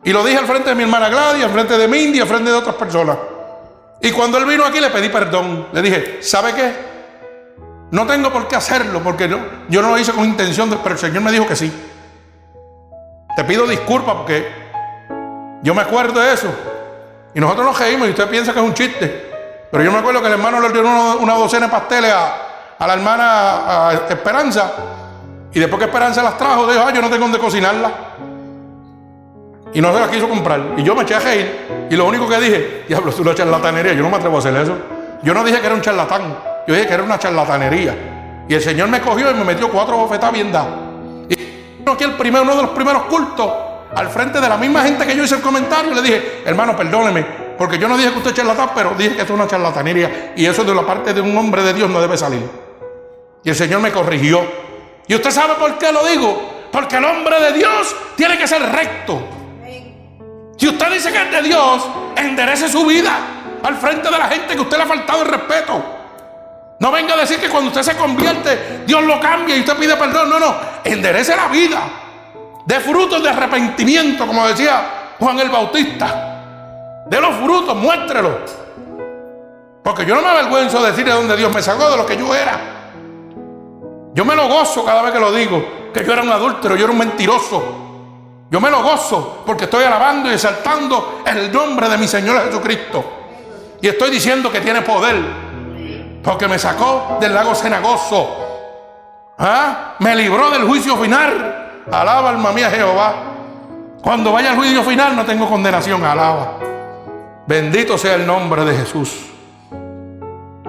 Y 0.05 0.13
lo 0.13 0.25
dije 0.25 0.39
al 0.39 0.47
frente 0.47 0.69
de 0.69 0.77
mi 0.77 0.85
hermana 0.85 1.09
Gladys, 1.09 1.43
al 1.43 1.51
frente 1.51 1.77
de 1.77 1.89
Mindy, 1.89 2.21
al 2.21 2.29
frente 2.29 2.49
de 2.49 2.57
otras 2.57 2.77
personas. 2.77 3.17
Y 4.01 4.13
cuando 4.13 4.39
él 4.39 4.45
vino 4.45 4.65
aquí 4.65 4.79
le 4.79 4.91
pedí 4.91 5.09
perdón. 5.09 5.67
Le 5.73 5.83
dije, 5.83 6.19
¿sabe 6.23 6.55
qué? 6.55 6.73
No 7.91 8.07
tengo 8.07 8.33
por 8.33 8.47
qué 8.47 8.55
hacerlo, 8.55 9.01
porque 9.03 9.29
yo 9.69 9.83
no 9.83 9.91
lo 9.91 9.99
hice 9.99 10.13
con 10.13 10.25
intención, 10.25 10.71
pero 10.83 10.95
el 10.95 11.01
Señor 11.01 11.25
me 11.25 11.33
dijo 11.33 11.47
que 11.47 11.57
sí. 11.57 11.73
Te 13.37 13.43
pido 13.43 13.67
disculpas 13.67 14.15
porque 14.15 14.47
yo 15.63 15.75
me 15.75 15.83
acuerdo 15.83 16.21
de 16.21 16.33
eso. 16.33 16.49
Y 17.35 17.41
nosotros 17.41 17.67
nos 17.67 17.79
reímos 17.79 18.07
y 18.07 18.11
usted 18.13 18.31
piensa 18.31 18.53
que 18.53 18.61
es 18.61 18.65
un 18.65 18.75
chiste. 18.75 19.36
Pero 19.77 19.91
yo 19.91 19.93
me 19.93 19.99
acuerdo 19.99 20.23
que 20.23 20.29
el 20.29 20.33
hermano 20.33 20.59
le 20.59 20.71
dio 20.71 20.81
una, 20.81 21.35
docena 21.35 21.67
de 21.67 21.71
pasteles 21.71 22.11
a, 22.11 22.87
la 22.87 22.95
hermana 22.95 23.91
Esperanza. 24.09 24.73
Y 25.53 25.61
después 25.61 25.79
que 25.79 25.85
Esperanza 25.85 26.23
las 26.23 26.39
trajo, 26.39 26.67
dijo, 26.67 26.83
ah, 26.83 26.91
yo 26.95 27.03
no 27.03 27.11
tengo 27.11 27.25
donde 27.25 27.39
cocinarla. 27.39 27.93
Y 29.75 29.83
no 29.83 29.93
se 29.93 30.01
las 30.01 30.09
quiso 30.09 30.31
comprar. 30.31 30.63
Y 30.79 30.83
yo 30.83 30.95
me 30.95 31.03
eché 31.03 31.17
a 31.17 31.21
reír. 31.21 31.89
Y 31.91 31.95
lo 31.95 32.07
único 32.07 32.27
que 32.27 32.39
dije, 32.39 32.85
diablo, 32.89 33.11
es 33.11 33.19
una 33.19 33.35
charlatanería. 33.35 33.93
Yo 33.93 34.03
no 34.03 34.09
me 34.09 34.17
atrevo 34.17 34.37
a 34.37 34.39
hacer 34.39 34.57
eso. 34.57 34.79
Yo 35.23 35.35
no 35.35 35.45
dije 35.45 35.61
que 35.61 35.67
era 35.67 35.75
un 35.75 35.83
charlatán. 35.83 36.23
Yo 36.67 36.73
dije 36.73 36.87
que 36.87 36.95
era 36.95 37.03
una 37.03 37.19
charlatanería. 37.19 38.45
Y 38.49 38.55
el 38.55 38.63
Señor 38.63 38.89
me 38.89 39.03
cogió 39.03 39.31
y 39.31 39.35
me 39.35 39.45
metió 39.45 39.69
cuatro 39.71 39.99
bofetadas 39.99 40.33
bien 40.33 40.51
dadas. 40.51 40.73
Y 41.29 41.35
aquí 41.87 42.05
el 42.05 42.13
primero, 42.13 42.45
uno 42.45 42.57
de 42.57 42.63
los 42.63 42.71
primeros 42.71 43.03
cultos 43.03 43.53
al 43.95 44.09
frente 44.09 44.41
de 44.41 44.49
la 44.49 44.57
misma 44.57 44.85
gente 44.85 45.07
que 45.07 45.15
yo 45.15 45.23
hice 45.23 45.35
el 45.35 45.43
comentario, 45.43 45.93
le 45.93 46.01
dije, 46.01 46.43
hermano, 46.47 46.75
perdóneme, 46.75 47.46
porque 47.59 47.79
yo 47.79 47.89
no 47.89 47.97
dije 47.97 48.11
que 48.11 48.19
usted 48.19 48.31
es 48.31 48.37
charlatán, 48.37 48.71
pero 48.75 48.95
dije 48.97 49.17
que 49.17 49.23
es 49.23 49.31
una 49.31 49.47
charlatanería 49.47 50.33
y 50.37 50.45
eso 50.47 50.65
de 50.65 50.75
la 50.75 50.83
parte 50.83 51.15
de 51.15 51.21
un 51.21 51.37
hombre 51.37 51.63
de 51.63 51.73
Dios 51.73 51.89
no 51.89 52.01
debe 52.01 52.17
salir. 52.17 52.49
Y 53.43 53.49
el 53.49 53.55
Señor 53.55 53.81
me 53.81 53.93
corrigió. 53.93 54.43
¿Y 55.07 55.15
usted 55.15 55.31
sabe 55.31 55.55
por 55.55 55.79
qué 55.79 55.93
lo 55.93 56.05
digo? 56.05 56.69
Porque 56.73 56.97
el 56.97 57.05
hombre 57.05 57.41
de 57.41 57.53
Dios 57.53 57.95
tiene 58.17 58.37
que 58.37 58.47
ser 58.47 58.61
recto. 58.61 59.23
Si 60.57 60.69
usted 60.69 60.91
dice 60.93 61.13
que 61.13 61.23
es 61.23 61.31
de 61.31 61.43
Dios, 61.43 61.87
enderece 62.17 62.69
su 62.69 62.85
vida 62.85 63.17
al 63.63 63.77
frente 63.77 64.11
de 64.11 64.19
la 64.19 64.29
gente 64.29 64.55
que 64.55 64.61
usted 64.61 64.77
le 64.77 64.83
ha 64.83 64.87
faltado 64.87 65.23
el 65.23 65.29
respeto. 65.29 65.85
No 66.79 66.91
venga 66.91 67.15
a 67.15 67.17
decir 67.19 67.39
que 67.39 67.49
cuando 67.49 67.69
usted 67.69 67.83
se 67.83 67.97
convierte, 67.97 68.83
Dios 68.87 69.03
lo 69.03 69.19
cambia 69.21 69.57
y 69.57 69.61
usted 69.61 69.77
pide 69.77 69.97
perdón. 69.97 70.29
No, 70.29 70.39
no, 70.39 70.57
enderece 70.85 71.35
la 71.35 71.49
vida 71.49 71.81
de 72.67 72.81
frutos 72.81 73.23
de 73.23 73.31
arrepentimiento, 73.31 74.27
como 74.27 74.47
decía 74.47 75.15
Juan 75.19 75.39
el 75.39 75.49
Bautista. 75.49 76.36
De 77.09 77.21
los 77.21 77.35
frutos, 77.37 77.77
muéstrelo. 77.77 78.39
Porque 79.83 80.05
yo 80.05 80.17
no 80.17 80.23
me 80.23 80.29
avergüenzo 80.29 80.83
de 80.83 80.91
decir 80.91 81.05
de 81.05 81.13
dónde 81.13 81.37
Dios 81.37 81.53
me 81.55 81.63
sacó, 81.63 81.89
de 81.91 81.97
lo 81.97 82.05
que 82.05 82.17
yo 82.17 82.35
era. 82.35 82.59
Yo 84.13 84.25
me 84.25 84.35
lo 84.35 84.49
gozo 84.49 84.85
cada 84.85 85.03
vez 85.03 85.13
que 85.13 85.21
lo 85.21 85.31
digo, 85.31 85.63
que 85.95 86.05
yo 86.05 86.13
era 86.13 86.23
un 86.23 86.31
adúltero, 86.31 86.75
yo 86.75 86.85
era 86.85 86.93
un 86.93 86.99
mentiroso. 86.99 87.63
Yo 88.51 88.61
me 88.61 88.71
lo 88.71 88.83
gozo 88.83 89.43
porque 89.47 89.65
estoy 89.65 89.85
alabando 89.85 90.31
y 90.31 90.35
exaltando 90.35 91.21
el 91.25 91.53
nombre 91.53 91.89
de 91.89 91.99
mi 91.99 92.09
Señor 92.09 92.43
Jesucristo. 92.47 93.05
Y 93.81 93.89
estoy 93.89 94.11
diciendo 94.11 94.51
que 94.51 94.61
tiene 94.61 94.83
poder. 94.83 95.17
Porque 96.23 96.49
me 96.49 96.59
sacó 96.59 97.19
del 97.21 97.35
lago 97.35 97.55
cenagoso. 97.55 99.35
¿Ah? 99.39 99.95
Me 100.01 100.17
libró 100.17 100.51
del 100.51 100.65
juicio 100.65 100.97
final. 100.97 101.85
Alaba 101.93 102.31
alma 102.31 102.53
mía 102.53 102.71
Jehová. 102.71 103.15
Cuando 104.03 104.33
vaya 104.33 104.51
al 104.51 104.57
juicio 104.57 104.83
final 104.83 105.15
no 105.15 105.25
tengo 105.25 105.49
condenación. 105.49 106.05
Alaba. 106.05 106.76
Bendito 107.47 107.97
sea 107.97 108.15
el 108.15 108.27
nombre 108.27 108.65
de 108.65 108.77
Jesús. 108.77 109.27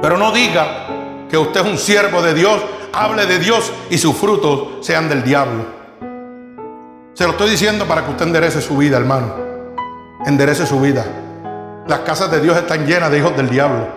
Pero 0.02 0.18
no 0.18 0.32
diga 0.32 1.26
que 1.30 1.38
usted 1.38 1.62
es 1.62 1.66
un 1.66 1.78
siervo 1.78 2.22
de 2.22 2.34
Dios. 2.34 2.62
Hable 2.94 3.26
de 3.26 3.40
Dios 3.40 3.72
y 3.90 3.98
sus 3.98 4.16
frutos 4.16 4.86
sean 4.86 5.10
del 5.10 5.24
diablo. 5.24 5.66
Se 7.14 7.26
lo 7.26 7.32
estoy 7.32 7.50
diciendo 7.50 7.86
para 7.86 8.04
que 8.04 8.12
usted 8.12 8.26
enderece 8.26 8.62
su 8.62 8.78
vida, 8.78 8.98
hermano. 8.98 9.34
Enderece 10.26 10.66
su 10.66 10.80
vida. 10.80 11.06
Las 11.88 12.00
casas 12.00 12.32
de 12.32 12.42
Dios 12.42 12.58
están 12.58 12.86
llenas 12.86 13.12
de 13.12 13.20
hijos 13.20 13.36
del 13.36 13.50
diablo. 13.50 13.88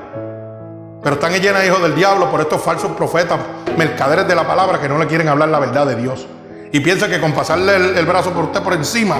Pero 1.02 1.14
están 1.14 1.32
llenas 1.32 1.62
de 1.62 1.68
hijos 1.68 1.82
del 1.82 1.94
diablo 1.94 2.30
por 2.30 2.40
estos 2.40 2.62
falsos 2.62 2.92
profetas, 2.92 3.38
mercaderes 3.76 4.28
de 4.28 4.34
la 4.34 4.46
palabra 4.46 4.80
que 4.80 4.88
no 4.88 4.98
le 4.98 5.06
quieren 5.06 5.28
hablar 5.28 5.48
la 5.48 5.58
verdad 5.58 5.86
de 5.86 5.96
Dios 5.96 6.26
y 6.72 6.80
piensa 6.80 7.08
que 7.08 7.20
con 7.20 7.32
pasarle 7.32 7.98
el, 7.98 8.06
brazo 8.06 8.30
por 8.32 8.44
usted 8.44 8.62
por 8.62 8.74
encima, 8.74 9.16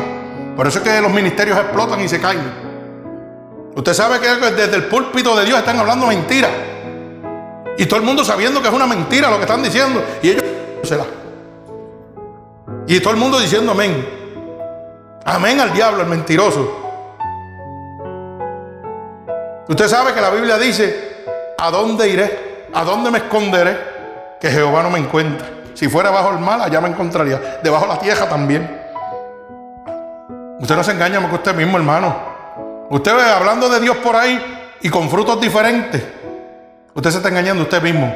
por 0.56 0.66
eso 0.66 0.78
es 0.78 0.84
que 0.84 1.00
los 1.00 1.12
ministerios 1.12 1.58
explotan 1.58 2.00
y 2.00 2.08
se 2.08 2.20
caen. 2.20 2.69
Usted 3.74 3.94
sabe 3.94 4.18
que 4.18 4.28
desde 4.28 4.76
el 4.76 4.84
púlpito 4.84 5.36
de 5.36 5.44
Dios 5.44 5.58
están 5.58 5.78
hablando 5.78 6.06
mentiras. 6.06 6.50
Y 7.78 7.86
todo 7.86 8.00
el 8.00 8.04
mundo 8.04 8.24
sabiendo 8.24 8.60
que 8.60 8.68
es 8.68 8.74
una 8.74 8.86
mentira 8.86 9.30
lo 9.30 9.36
que 9.36 9.42
están 9.42 9.62
diciendo. 9.62 10.02
Y 10.22 10.30
ellos 10.30 10.44
se 10.82 10.96
la. 10.96 11.04
Y 12.86 13.00
todo 13.00 13.14
el 13.14 13.20
mundo 13.20 13.38
diciendo 13.38 13.72
amén. 13.72 14.06
Amén 15.24 15.60
al 15.60 15.72
diablo, 15.72 16.02
al 16.02 16.08
mentiroso. 16.08 16.76
Usted 19.68 19.86
sabe 19.88 20.12
que 20.12 20.20
la 20.20 20.30
Biblia 20.30 20.58
dice, 20.58 21.24
¿a 21.56 21.70
dónde 21.70 22.08
iré? 22.08 22.66
¿A 22.74 22.82
dónde 22.84 23.10
me 23.10 23.18
esconderé? 23.18 23.78
Que 24.40 24.50
Jehová 24.50 24.82
no 24.82 24.90
me 24.90 24.98
encuentre. 24.98 25.46
Si 25.74 25.88
fuera 25.88 26.10
bajo 26.10 26.30
el 26.30 26.40
mal, 26.40 26.60
allá 26.60 26.80
me 26.80 26.88
encontraría. 26.88 27.60
Debajo 27.62 27.86
de 27.86 27.92
la 27.94 27.98
tierra 28.00 28.28
también. 28.28 28.80
Usted 30.58 30.76
no 30.76 30.82
se 30.82 30.92
engaña 30.92 31.20
más 31.20 31.30
que 31.30 31.36
usted 31.36 31.54
mismo, 31.54 31.78
hermano. 31.78 32.29
Usted 32.90 33.14
ve 33.14 33.22
hablando 33.22 33.68
de 33.68 33.78
Dios 33.78 33.96
por 33.98 34.16
ahí 34.16 34.76
y 34.80 34.88
con 34.88 35.08
frutos 35.08 35.40
diferentes. 35.40 36.02
Usted 36.92 37.10
se 37.10 37.18
está 37.18 37.28
engañando 37.28 37.62
usted 37.62 37.80
mismo. 37.80 38.12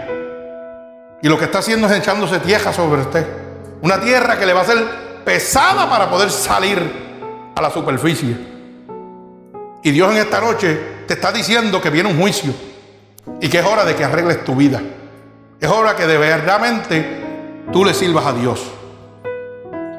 Y 1.22 1.28
lo 1.28 1.38
que 1.38 1.44
está 1.44 1.60
haciendo 1.60 1.86
es 1.86 1.92
echándose 1.92 2.40
tierra 2.40 2.72
sobre 2.72 3.02
usted. 3.02 3.24
Una 3.82 4.00
tierra 4.00 4.36
que 4.36 4.44
le 4.44 4.52
va 4.52 4.62
a 4.62 4.64
ser 4.64 4.84
pesada 5.24 5.88
para 5.88 6.10
poder 6.10 6.28
salir 6.28 6.80
a 7.54 7.62
la 7.62 7.70
superficie. 7.70 8.36
Y 9.84 9.90
Dios 9.92 10.10
en 10.10 10.18
esta 10.18 10.40
noche 10.40 11.04
te 11.06 11.14
está 11.14 11.30
diciendo 11.30 11.80
que 11.80 11.90
viene 11.90 12.10
un 12.10 12.20
juicio 12.20 12.52
y 13.40 13.48
que 13.48 13.60
es 13.60 13.64
hora 13.64 13.84
de 13.84 13.94
que 13.94 14.04
arregles 14.04 14.44
tu 14.44 14.56
vida. 14.56 14.82
Es 15.60 15.68
hora 15.68 15.94
que 15.94 16.04
de 16.04 16.18
verdaderamente 16.18 17.22
tú 17.72 17.84
le 17.84 17.94
sirvas 17.94 18.26
a 18.26 18.32
Dios. 18.32 18.60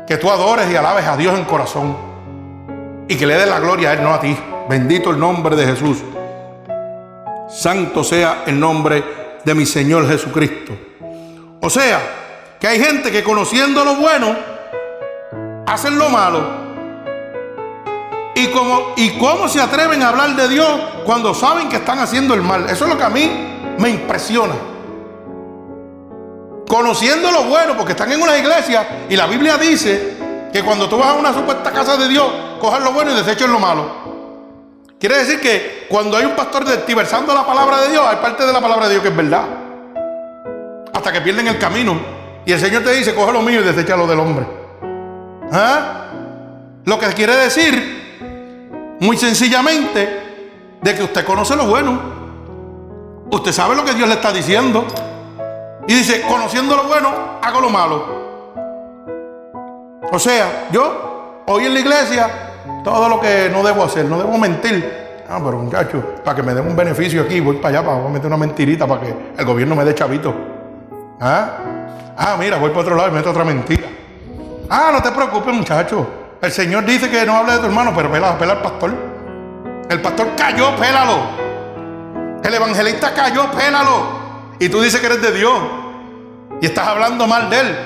Que 0.05 0.17
tú 0.17 0.29
adores 0.29 0.69
y 0.69 0.75
alabes 0.75 1.05
a 1.07 1.15
Dios 1.15 1.33
en 1.33 1.45
corazón. 1.45 1.95
Y 3.07 3.15
que 3.15 3.25
le 3.25 3.37
des 3.37 3.47
la 3.47 3.61
gloria 3.61 3.91
a 3.91 3.93
Él, 3.93 4.03
no 4.03 4.13
a 4.13 4.19
ti. 4.19 4.37
Bendito 4.69 5.11
el 5.11 5.19
nombre 5.19 5.55
de 5.55 5.65
Jesús. 5.65 5.99
Santo 7.49 8.03
sea 8.03 8.43
el 8.47 8.59
nombre 8.59 9.03
de 9.43 9.55
mi 9.55 9.65
Señor 9.65 10.07
Jesucristo. 10.07 10.73
O 11.61 11.69
sea, 11.69 11.99
que 12.59 12.67
hay 12.67 12.79
gente 12.79 13.11
que 13.11 13.23
conociendo 13.23 13.85
lo 13.85 13.95
bueno, 13.95 14.35
hacen 15.67 15.97
lo 15.97 16.09
malo. 16.09 16.65
Y, 18.35 18.47
como, 18.47 18.93
¿Y 18.97 19.17
cómo 19.17 19.47
se 19.47 19.61
atreven 19.61 20.01
a 20.03 20.09
hablar 20.09 20.35
de 20.35 20.47
Dios 20.49 20.67
cuando 21.05 21.33
saben 21.33 21.69
que 21.69 21.77
están 21.77 21.99
haciendo 21.99 22.33
el 22.33 22.41
mal? 22.41 22.65
Eso 22.69 22.85
es 22.85 22.91
lo 22.91 22.97
que 22.97 23.03
a 23.03 23.09
mí 23.09 23.31
me 23.77 23.89
impresiona 23.89 24.53
conociendo 26.67 27.31
lo 27.31 27.45
bueno, 27.45 27.75
porque 27.77 27.93
están 27.93 28.11
en 28.11 28.21
una 28.21 28.37
iglesia 28.37 29.05
y 29.09 29.15
la 29.15 29.27
Biblia 29.27 29.57
dice 29.57 30.17
que 30.51 30.63
cuando 30.63 30.89
tú 30.89 30.97
vas 30.97 31.09
a 31.09 31.13
una 31.13 31.33
supuesta 31.33 31.71
casa 31.71 31.97
de 31.97 32.07
Dios, 32.07 32.25
cojas 32.59 32.81
lo 32.81 32.91
bueno 32.91 33.11
y 33.11 33.15
deseches 33.15 33.47
lo 33.47 33.59
malo. 33.59 34.04
Quiere 34.99 35.17
decir 35.17 35.41
que 35.41 35.87
cuando 35.89 36.17
hay 36.17 36.25
un 36.25 36.35
pastor 36.35 36.65
diversando 36.85 37.33
la 37.33 37.45
palabra 37.45 37.81
de 37.81 37.91
Dios, 37.91 38.05
hay 38.07 38.17
parte 38.17 38.45
de 38.45 38.53
la 38.53 38.61
palabra 38.61 38.85
de 38.87 38.91
Dios 38.91 39.03
que 39.03 39.09
es 39.09 39.15
verdad. 39.15 39.43
Hasta 40.93 41.11
que 41.11 41.21
pierden 41.21 41.47
el 41.47 41.59
camino. 41.59 41.99
Y 42.45 42.51
el 42.51 42.59
Señor 42.59 42.83
te 42.83 42.93
dice, 42.93 43.13
coge 43.13 43.33
lo 43.33 43.41
mío 43.41 43.61
y 43.61 43.63
desecha 43.63 43.97
lo 43.97 44.07
del 44.07 44.19
hombre. 44.19 44.45
¿Ah? 45.51 46.05
Lo 46.85 46.99
que 46.99 47.07
quiere 47.07 47.35
decir, 47.35 48.97
muy 48.99 49.17
sencillamente, 49.17 50.23
de 50.81 50.95
que 50.95 51.03
usted 51.03 51.25
conoce 51.25 51.55
lo 51.55 51.65
bueno. 51.65 51.99
Usted 53.31 53.51
sabe 53.51 53.75
lo 53.75 53.83
que 53.83 53.93
Dios 53.93 54.07
le 54.07 54.15
está 54.15 54.31
diciendo. 54.31 54.85
Y 55.87 55.93
dice, 55.93 56.21
conociendo 56.21 56.75
lo 56.75 56.83
bueno, 56.85 57.39
hago 57.41 57.61
lo 57.61 57.69
malo. 57.69 58.25
O 60.11 60.19
sea, 60.19 60.67
yo 60.71 61.43
hoy 61.47 61.65
en 61.65 61.73
la 61.73 61.79
iglesia, 61.79 62.44
todo 62.83 63.09
lo 63.09 63.19
que 63.19 63.49
no 63.51 63.63
debo 63.63 63.83
hacer, 63.83 64.05
no 64.05 64.17
debo 64.17 64.37
mentir. 64.37 65.05
Ah, 65.27 65.39
pero 65.43 65.57
muchacho, 65.57 66.03
para 66.23 66.35
que 66.35 66.43
me 66.43 66.53
den 66.53 66.67
un 66.67 66.75
beneficio 66.75 67.23
aquí, 67.23 67.39
voy 67.39 67.55
para 67.57 67.79
allá 67.79 67.87
para 67.87 68.07
meter 68.09 68.27
una 68.27 68.37
mentirita 68.37 68.85
para 68.85 69.01
que 69.01 69.15
el 69.37 69.45
gobierno 69.45 69.75
me 69.75 69.83
dé 69.83 69.95
chavito. 69.95 70.33
¿Ah? 71.19 71.57
ah, 72.17 72.35
mira, 72.39 72.57
voy 72.57 72.69
para 72.69 72.81
otro 72.81 72.95
lado 72.95 73.09
y 73.09 73.11
meto 73.11 73.31
otra 73.31 73.43
mentira. 73.43 73.87
Ah, 74.69 74.91
no 74.93 75.01
te 75.01 75.11
preocupes, 75.11 75.53
muchacho. 75.53 76.07
El 76.41 76.51
Señor 76.51 76.85
dice 76.85 77.09
que 77.09 77.25
no 77.25 77.37
hable 77.37 77.53
de 77.53 77.59
tu 77.59 77.65
hermano, 77.65 77.91
pero 77.95 78.11
pela, 78.11 78.37
pela 78.37 78.53
al 78.53 78.61
pastor. 78.61 78.93
El 79.89 80.01
pastor 80.01 80.27
cayó, 80.37 80.75
pélalo. 80.75 81.17
El 82.43 82.53
evangelista 82.53 83.13
cayó, 83.13 83.49
pélalo. 83.51 84.25
Y 84.59 84.69
tú 84.69 84.81
dices 84.81 84.99
que 84.99 85.07
eres 85.07 85.21
de 85.21 85.31
Dios. 85.31 85.59
Y 86.61 86.67
estás 86.67 86.87
hablando 86.87 87.25
mal 87.25 87.49
de 87.49 87.59
Él. 87.59 87.77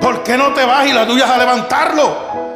¿Por 0.00 0.22
qué 0.22 0.36
no 0.36 0.52
te 0.52 0.64
vas 0.64 0.86
y 0.86 0.92
la 0.92 1.06
tuya 1.06 1.32
a 1.32 1.38
levantarlo? 1.38 2.51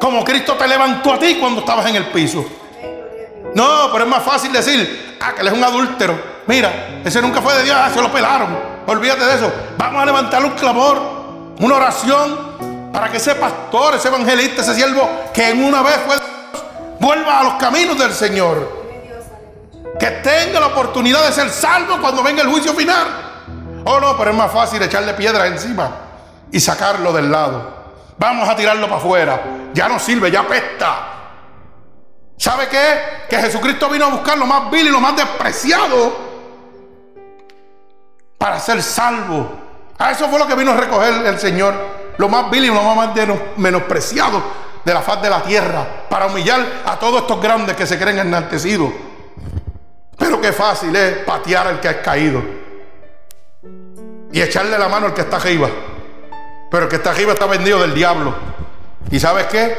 Como 0.00 0.24
Cristo 0.24 0.54
te 0.54 0.66
levantó 0.66 1.12
a 1.12 1.18
ti 1.18 1.36
cuando 1.38 1.60
estabas 1.60 1.86
en 1.86 1.96
el 1.96 2.06
piso. 2.06 2.44
No, 3.54 3.88
pero 3.92 4.04
es 4.04 4.10
más 4.10 4.22
fácil 4.22 4.52
decir, 4.52 5.18
ah, 5.20 5.32
que 5.34 5.42
Él 5.42 5.48
es 5.48 5.52
un 5.52 5.62
adúltero. 5.62 6.32
Mira, 6.46 7.00
ese 7.04 7.20
nunca 7.20 7.40
fue 7.40 7.54
de 7.54 7.64
Dios, 7.64 7.76
ah, 7.78 7.90
se 7.92 8.00
lo 8.00 8.10
pelaron. 8.10 8.56
Olvídate 8.86 9.24
de 9.24 9.34
eso. 9.34 9.52
Vamos 9.76 10.02
a 10.02 10.06
levantar 10.06 10.44
un 10.44 10.52
clamor, 10.52 11.00
una 11.60 11.76
oración 11.76 12.90
para 12.92 13.10
que 13.10 13.18
ese 13.18 13.34
pastor, 13.34 13.94
ese 13.94 14.08
evangelista, 14.08 14.62
ese 14.62 14.74
siervo 14.74 15.08
que 15.32 15.50
en 15.50 15.64
una 15.64 15.82
vez 15.82 16.00
fue 16.04 16.16
de 16.16 16.22
Dios, 16.22 16.64
vuelva 16.98 17.40
a 17.40 17.42
los 17.44 17.54
caminos 17.54 17.98
del 17.98 18.12
Señor. 18.12 18.82
Que 19.98 20.06
tenga 20.06 20.58
la 20.58 20.66
oportunidad 20.66 21.26
de 21.26 21.32
ser 21.32 21.50
salvo 21.50 21.98
cuando 22.00 22.22
venga 22.22 22.42
el 22.42 22.48
juicio 22.48 22.72
final. 22.74 23.06
Oh 23.84 24.00
no, 24.00 24.16
pero 24.16 24.30
es 24.30 24.36
más 24.36 24.50
fácil 24.50 24.82
echarle 24.82 25.14
piedra 25.14 25.46
encima 25.46 25.90
y 26.50 26.58
sacarlo 26.60 27.12
del 27.12 27.30
lado. 27.30 27.82
Vamos 28.18 28.48
a 28.48 28.56
tirarlo 28.56 28.86
para 28.86 28.96
afuera. 28.96 29.42
Ya 29.74 29.88
no 29.88 29.98
sirve, 29.98 30.30
ya 30.30 30.46
pesta. 30.46 31.12
¿Sabe 32.36 32.68
qué? 32.68 33.26
Que 33.28 33.36
Jesucristo 33.36 33.88
vino 33.88 34.06
a 34.06 34.08
buscar 34.10 34.36
lo 34.36 34.46
más 34.46 34.70
vil 34.70 34.88
y 34.88 34.90
lo 34.90 35.00
más 35.00 35.16
despreciado 35.16 36.32
para 38.36 38.58
ser 38.58 38.82
salvo. 38.82 39.52
A 39.98 40.10
eso 40.10 40.28
fue 40.28 40.38
lo 40.38 40.48
que 40.48 40.56
vino 40.56 40.72
a 40.72 40.76
recoger 40.76 41.24
el 41.26 41.38
Señor. 41.38 41.72
Lo 42.18 42.28
más 42.28 42.50
vil 42.50 42.64
y 42.64 42.66
lo 42.66 42.82
más 42.82 43.10
menospreciado 43.56 44.42
de 44.84 44.92
la 44.92 45.00
faz 45.00 45.22
de 45.22 45.30
la 45.30 45.42
tierra. 45.44 45.86
Para 46.10 46.26
humillar 46.26 46.60
a 46.84 46.98
todos 46.98 47.22
estos 47.22 47.40
grandes 47.40 47.76
que 47.76 47.86
se 47.86 47.98
creen 47.98 48.18
enaltecidos. 48.18 48.92
Pero 50.18 50.40
qué 50.40 50.52
fácil 50.52 50.94
es 50.96 51.18
patear 51.18 51.68
al 51.68 51.80
que 51.80 51.88
ha 51.88 52.02
caído. 52.02 52.42
Y 54.32 54.40
echarle 54.40 54.76
la 54.76 54.88
mano 54.88 55.06
al 55.06 55.14
que 55.14 55.20
está 55.20 55.36
arriba. 55.36 55.68
Pero 56.70 56.84
el 56.84 56.88
que 56.88 56.96
está 56.96 57.10
arriba 57.10 57.34
está 57.34 57.46
vendido 57.46 57.80
del 57.80 57.94
diablo. 57.94 58.34
¿Y 59.10 59.20
sabes 59.20 59.46
qué? 59.46 59.76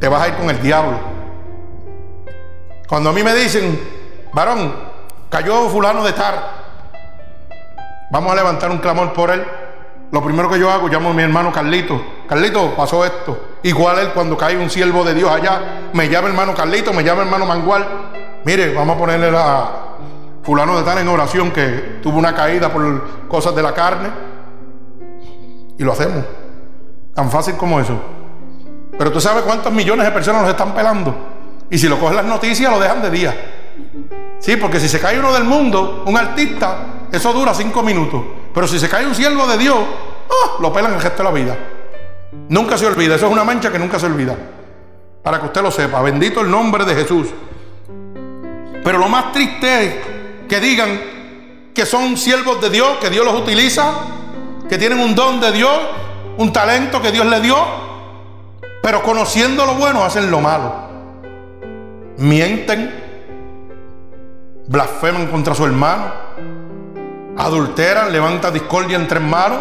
Te 0.00 0.08
vas 0.08 0.22
a 0.22 0.28
ir 0.28 0.34
con 0.34 0.50
el 0.50 0.60
diablo. 0.60 0.98
Cuando 2.88 3.10
a 3.10 3.12
mí 3.12 3.22
me 3.22 3.34
dicen, 3.34 3.78
varón, 4.32 4.74
cayó 5.28 5.68
fulano 5.68 6.02
de 6.04 6.12
tar, 6.12 6.34
vamos 8.10 8.32
a 8.32 8.36
levantar 8.36 8.70
un 8.70 8.78
clamor 8.78 9.12
por 9.12 9.30
él. 9.30 9.44
Lo 10.10 10.24
primero 10.24 10.48
que 10.48 10.58
yo 10.58 10.70
hago, 10.70 10.88
llamo 10.88 11.10
a 11.10 11.12
mi 11.12 11.22
hermano 11.22 11.52
Carlito. 11.52 12.02
Carlito, 12.26 12.74
pasó 12.74 13.04
esto. 13.04 13.56
Igual 13.62 13.98
él 13.98 14.12
cuando 14.14 14.38
cae 14.38 14.56
un 14.56 14.70
siervo 14.70 15.04
de 15.04 15.12
Dios 15.12 15.30
allá, 15.30 15.90
me 15.92 16.08
llama 16.08 16.28
hermano 16.28 16.54
Carlito, 16.54 16.94
me 16.94 17.04
llama 17.04 17.22
hermano 17.22 17.44
Mangual. 17.44 17.86
Mire, 18.44 18.72
vamos 18.72 18.96
a 18.96 18.98
ponerle 18.98 19.30
a 19.36 19.70
fulano 20.42 20.78
de 20.78 20.84
tal 20.84 20.98
en 20.98 21.08
oración 21.08 21.50
que 21.50 21.98
tuvo 22.02 22.18
una 22.18 22.34
caída 22.34 22.72
por 22.72 23.28
cosas 23.28 23.54
de 23.54 23.62
la 23.62 23.74
carne. 23.74 24.08
Y 25.76 25.84
lo 25.84 25.92
hacemos. 25.92 26.24
Tan 27.14 27.30
fácil 27.30 27.56
como 27.56 27.78
eso. 27.78 28.00
Pero 28.96 29.12
tú 29.12 29.20
sabes 29.20 29.42
cuántos 29.42 29.72
millones 29.72 30.06
de 30.06 30.12
personas 30.12 30.42
nos 30.42 30.50
están 30.50 30.74
pelando. 30.74 31.14
Y 31.70 31.78
si 31.78 31.88
lo 31.88 31.98
cogen 31.98 32.16
las 32.16 32.24
noticias, 32.24 32.70
lo 32.70 32.80
dejan 32.80 33.02
de 33.02 33.10
día. 33.10 33.34
Sí, 34.38 34.56
porque 34.56 34.80
si 34.80 34.88
se 34.88 35.00
cae 35.00 35.18
uno 35.18 35.32
del 35.32 35.44
mundo, 35.44 36.04
un 36.06 36.16
artista, 36.16 36.78
eso 37.12 37.32
dura 37.32 37.52
cinco 37.52 37.82
minutos. 37.82 38.22
Pero 38.54 38.66
si 38.66 38.78
se 38.78 38.88
cae 38.88 39.06
un 39.06 39.14
siervo 39.14 39.46
de 39.46 39.58
Dios, 39.58 39.76
¡oh! 39.76 40.62
lo 40.62 40.72
pelan 40.72 40.94
el 40.94 41.00
gesto 41.00 41.18
de 41.18 41.24
la 41.24 41.30
vida. 41.34 41.56
Nunca 42.48 42.78
se 42.78 42.86
olvida. 42.86 43.16
Eso 43.16 43.26
es 43.26 43.32
una 43.32 43.44
mancha 43.44 43.70
que 43.70 43.78
nunca 43.78 43.98
se 43.98 44.06
olvida. 44.06 44.36
Para 45.22 45.40
que 45.40 45.46
usted 45.46 45.62
lo 45.62 45.70
sepa. 45.70 46.00
Bendito 46.02 46.40
el 46.40 46.50
nombre 46.50 46.84
de 46.84 46.94
Jesús. 46.94 47.28
Pero 48.82 48.98
lo 48.98 49.08
más 49.08 49.32
triste 49.32 49.84
es 49.84 49.94
que 50.48 50.60
digan 50.60 51.00
que 51.74 51.84
son 51.84 52.16
siervos 52.16 52.60
de 52.60 52.70
Dios, 52.70 52.96
que 53.00 53.10
Dios 53.10 53.24
los 53.24 53.34
utiliza, 53.34 53.92
que 54.68 54.78
tienen 54.78 54.98
un 54.98 55.14
don 55.14 55.40
de 55.40 55.52
Dios, 55.52 55.78
un 56.38 56.52
talento 56.52 57.00
que 57.02 57.12
Dios 57.12 57.26
le 57.26 57.40
dio, 57.40 57.56
pero 58.88 59.02
conociendo 59.02 59.66
lo 59.66 59.74
bueno 59.74 60.02
hacen 60.02 60.30
lo 60.30 60.40
malo. 60.40 60.74
Mienten, 62.16 62.90
blasfeman 64.66 65.26
contra 65.26 65.54
su 65.54 65.66
hermano, 65.66 66.10
adulteran, 67.36 68.10
levantan 68.10 68.54
discordia 68.54 68.96
entre 68.96 69.18
hermanos. 69.18 69.58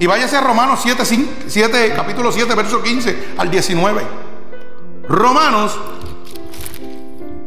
Y 0.00 0.06
váyase 0.06 0.38
a 0.38 0.40
Romanos 0.40 0.80
7, 0.82 1.04
7, 1.46 1.92
capítulo 1.94 2.32
7, 2.32 2.56
verso 2.56 2.82
15 2.82 3.34
al 3.38 3.52
19. 3.52 4.02
Romanos, 5.10 5.78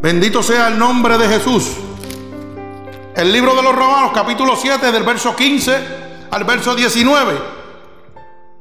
bendito 0.01 0.41
sea 0.41 0.69
el 0.69 0.79
nombre 0.79 1.17
de 1.17 1.27
Jesús. 1.27 1.73
El 3.13 3.33
libro 3.33 3.55
de 3.55 3.63
los 3.63 3.75
Romanos, 3.75 4.11
capítulo 4.15 4.55
7, 4.55 4.89
del 4.89 5.03
verso 5.03 5.35
15 5.35 5.79
al 6.31 6.45
verso 6.45 6.75
19. 6.75 7.58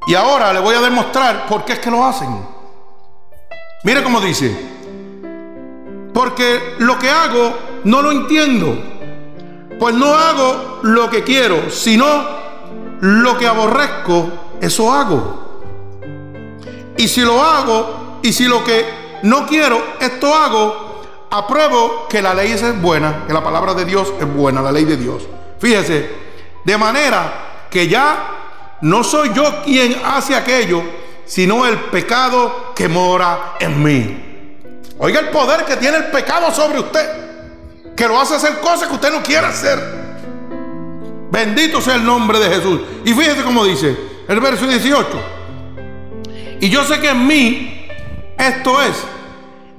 Y 0.06 0.14
ahora 0.14 0.52
le 0.52 0.60
voy 0.60 0.74
a 0.74 0.80
demostrar 0.80 1.46
por 1.46 1.64
qué 1.64 1.74
es 1.74 1.78
que 1.78 1.90
lo 1.90 2.04
hacen. 2.04 2.28
Mire 3.84 4.02
cómo 4.02 4.20
dice. 4.20 4.56
Porque 6.14 6.74
lo 6.78 6.98
que 6.98 7.10
hago 7.10 7.54
no 7.84 8.02
lo 8.02 8.10
entiendo. 8.10 8.76
Pues 9.78 9.94
no 9.94 10.14
hago 10.14 10.80
lo 10.82 11.08
que 11.08 11.22
quiero, 11.22 11.70
sino 11.70 12.38
lo 13.00 13.38
que 13.38 13.46
aborrezco, 13.46 14.28
eso 14.60 14.92
hago. 14.92 15.60
Y 16.96 17.06
si 17.06 17.20
lo 17.20 17.42
hago, 17.42 18.18
y 18.22 18.32
si 18.32 18.48
lo 18.48 18.64
que 18.64 18.84
no 19.22 19.46
quiero, 19.46 19.80
esto 20.00 20.34
hago, 20.34 21.02
apruebo 21.30 22.06
que 22.08 22.20
la 22.20 22.34
ley 22.34 22.52
es 22.52 22.82
buena, 22.82 23.24
que 23.26 23.32
la 23.32 23.44
palabra 23.44 23.74
de 23.74 23.84
Dios 23.84 24.12
es 24.18 24.34
buena, 24.34 24.60
la 24.62 24.72
ley 24.72 24.84
de 24.84 24.96
Dios. 24.96 25.28
Fíjese, 25.60 26.10
de 26.64 26.78
manera 26.78 27.66
que 27.70 27.86
ya 27.86 28.37
no 28.80 29.02
soy 29.02 29.32
yo 29.34 29.62
quien 29.64 29.96
hace 30.04 30.36
aquello, 30.36 30.82
sino 31.26 31.66
el 31.66 31.76
pecado 31.76 32.72
que 32.74 32.88
mora 32.88 33.54
en 33.58 33.82
mí. 33.82 34.24
Oiga 34.98 35.20
el 35.20 35.28
poder 35.28 35.64
que 35.64 35.76
tiene 35.76 35.96
el 35.98 36.04
pecado 36.06 36.52
sobre 36.52 36.80
usted, 36.80 37.94
que 37.96 38.06
lo 38.06 38.20
hace 38.20 38.36
hacer 38.36 38.60
cosas 38.60 38.88
que 38.88 38.94
usted 38.94 39.12
no 39.12 39.22
quiere 39.22 39.46
hacer. 39.46 39.78
Bendito 41.30 41.80
sea 41.80 41.96
el 41.96 42.04
nombre 42.04 42.38
de 42.38 42.48
Jesús. 42.48 42.80
Y 43.04 43.12
fíjese 43.12 43.42
cómo 43.42 43.64
dice 43.64 43.96
el 44.28 44.40
verso 44.40 44.66
18. 44.66 45.06
Y 46.60 46.68
yo 46.68 46.84
sé 46.84 47.00
que 47.00 47.10
en 47.10 47.26
mí, 47.26 47.86
esto 48.36 48.80
es, 48.82 48.96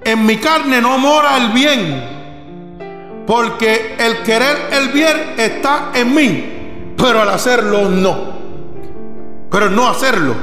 en 0.03 0.25
mi 0.25 0.37
carne 0.37 0.81
no 0.81 0.97
mora 0.97 1.37
el 1.37 1.49
bien, 1.49 3.23
porque 3.25 3.95
el 3.97 4.23
querer 4.23 4.69
el 4.71 4.89
bien 4.89 5.35
está 5.37 5.91
en 5.93 6.13
mí, 6.13 6.93
pero 6.97 7.21
al 7.21 7.29
hacerlo 7.29 7.89
no 7.89 8.38
pero 9.49 9.69
no 9.69 9.87
hacerlo. 9.87 10.35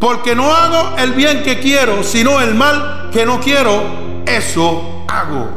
Porque 0.00 0.34
no 0.34 0.54
hago 0.54 0.96
el 0.98 1.12
bien 1.12 1.42
que 1.42 1.58
quiero, 1.58 2.02
sino 2.02 2.40
el 2.40 2.54
mal 2.54 3.08
que 3.12 3.24
no 3.24 3.40
quiero, 3.40 4.22
eso 4.26 5.04
hago. 5.08 5.48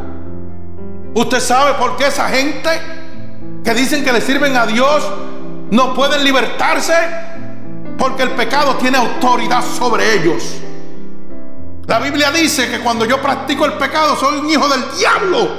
¿Usted 1.13 1.39
sabe 1.39 1.73
por 1.73 1.97
qué 1.97 2.07
esa 2.07 2.29
gente 2.29 2.69
que 3.63 3.73
dicen 3.73 4.03
que 4.03 4.13
le 4.13 4.21
sirven 4.21 4.55
a 4.55 4.65
Dios 4.65 5.03
no 5.71 5.93
pueden 5.93 6.23
libertarse? 6.23 6.93
Porque 7.97 8.23
el 8.23 8.31
pecado 8.31 8.75
tiene 8.75 8.97
autoridad 8.97 9.61
sobre 9.61 10.13
ellos. 10.13 10.55
La 11.85 11.99
Biblia 11.99 12.31
dice 12.31 12.69
que 12.69 12.79
cuando 12.79 13.03
yo 13.03 13.21
practico 13.21 13.65
el 13.65 13.73
pecado 13.73 14.15
soy 14.15 14.39
un 14.39 14.49
hijo 14.49 14.69
del 14.69 14.83
diablo. 14.97 15.49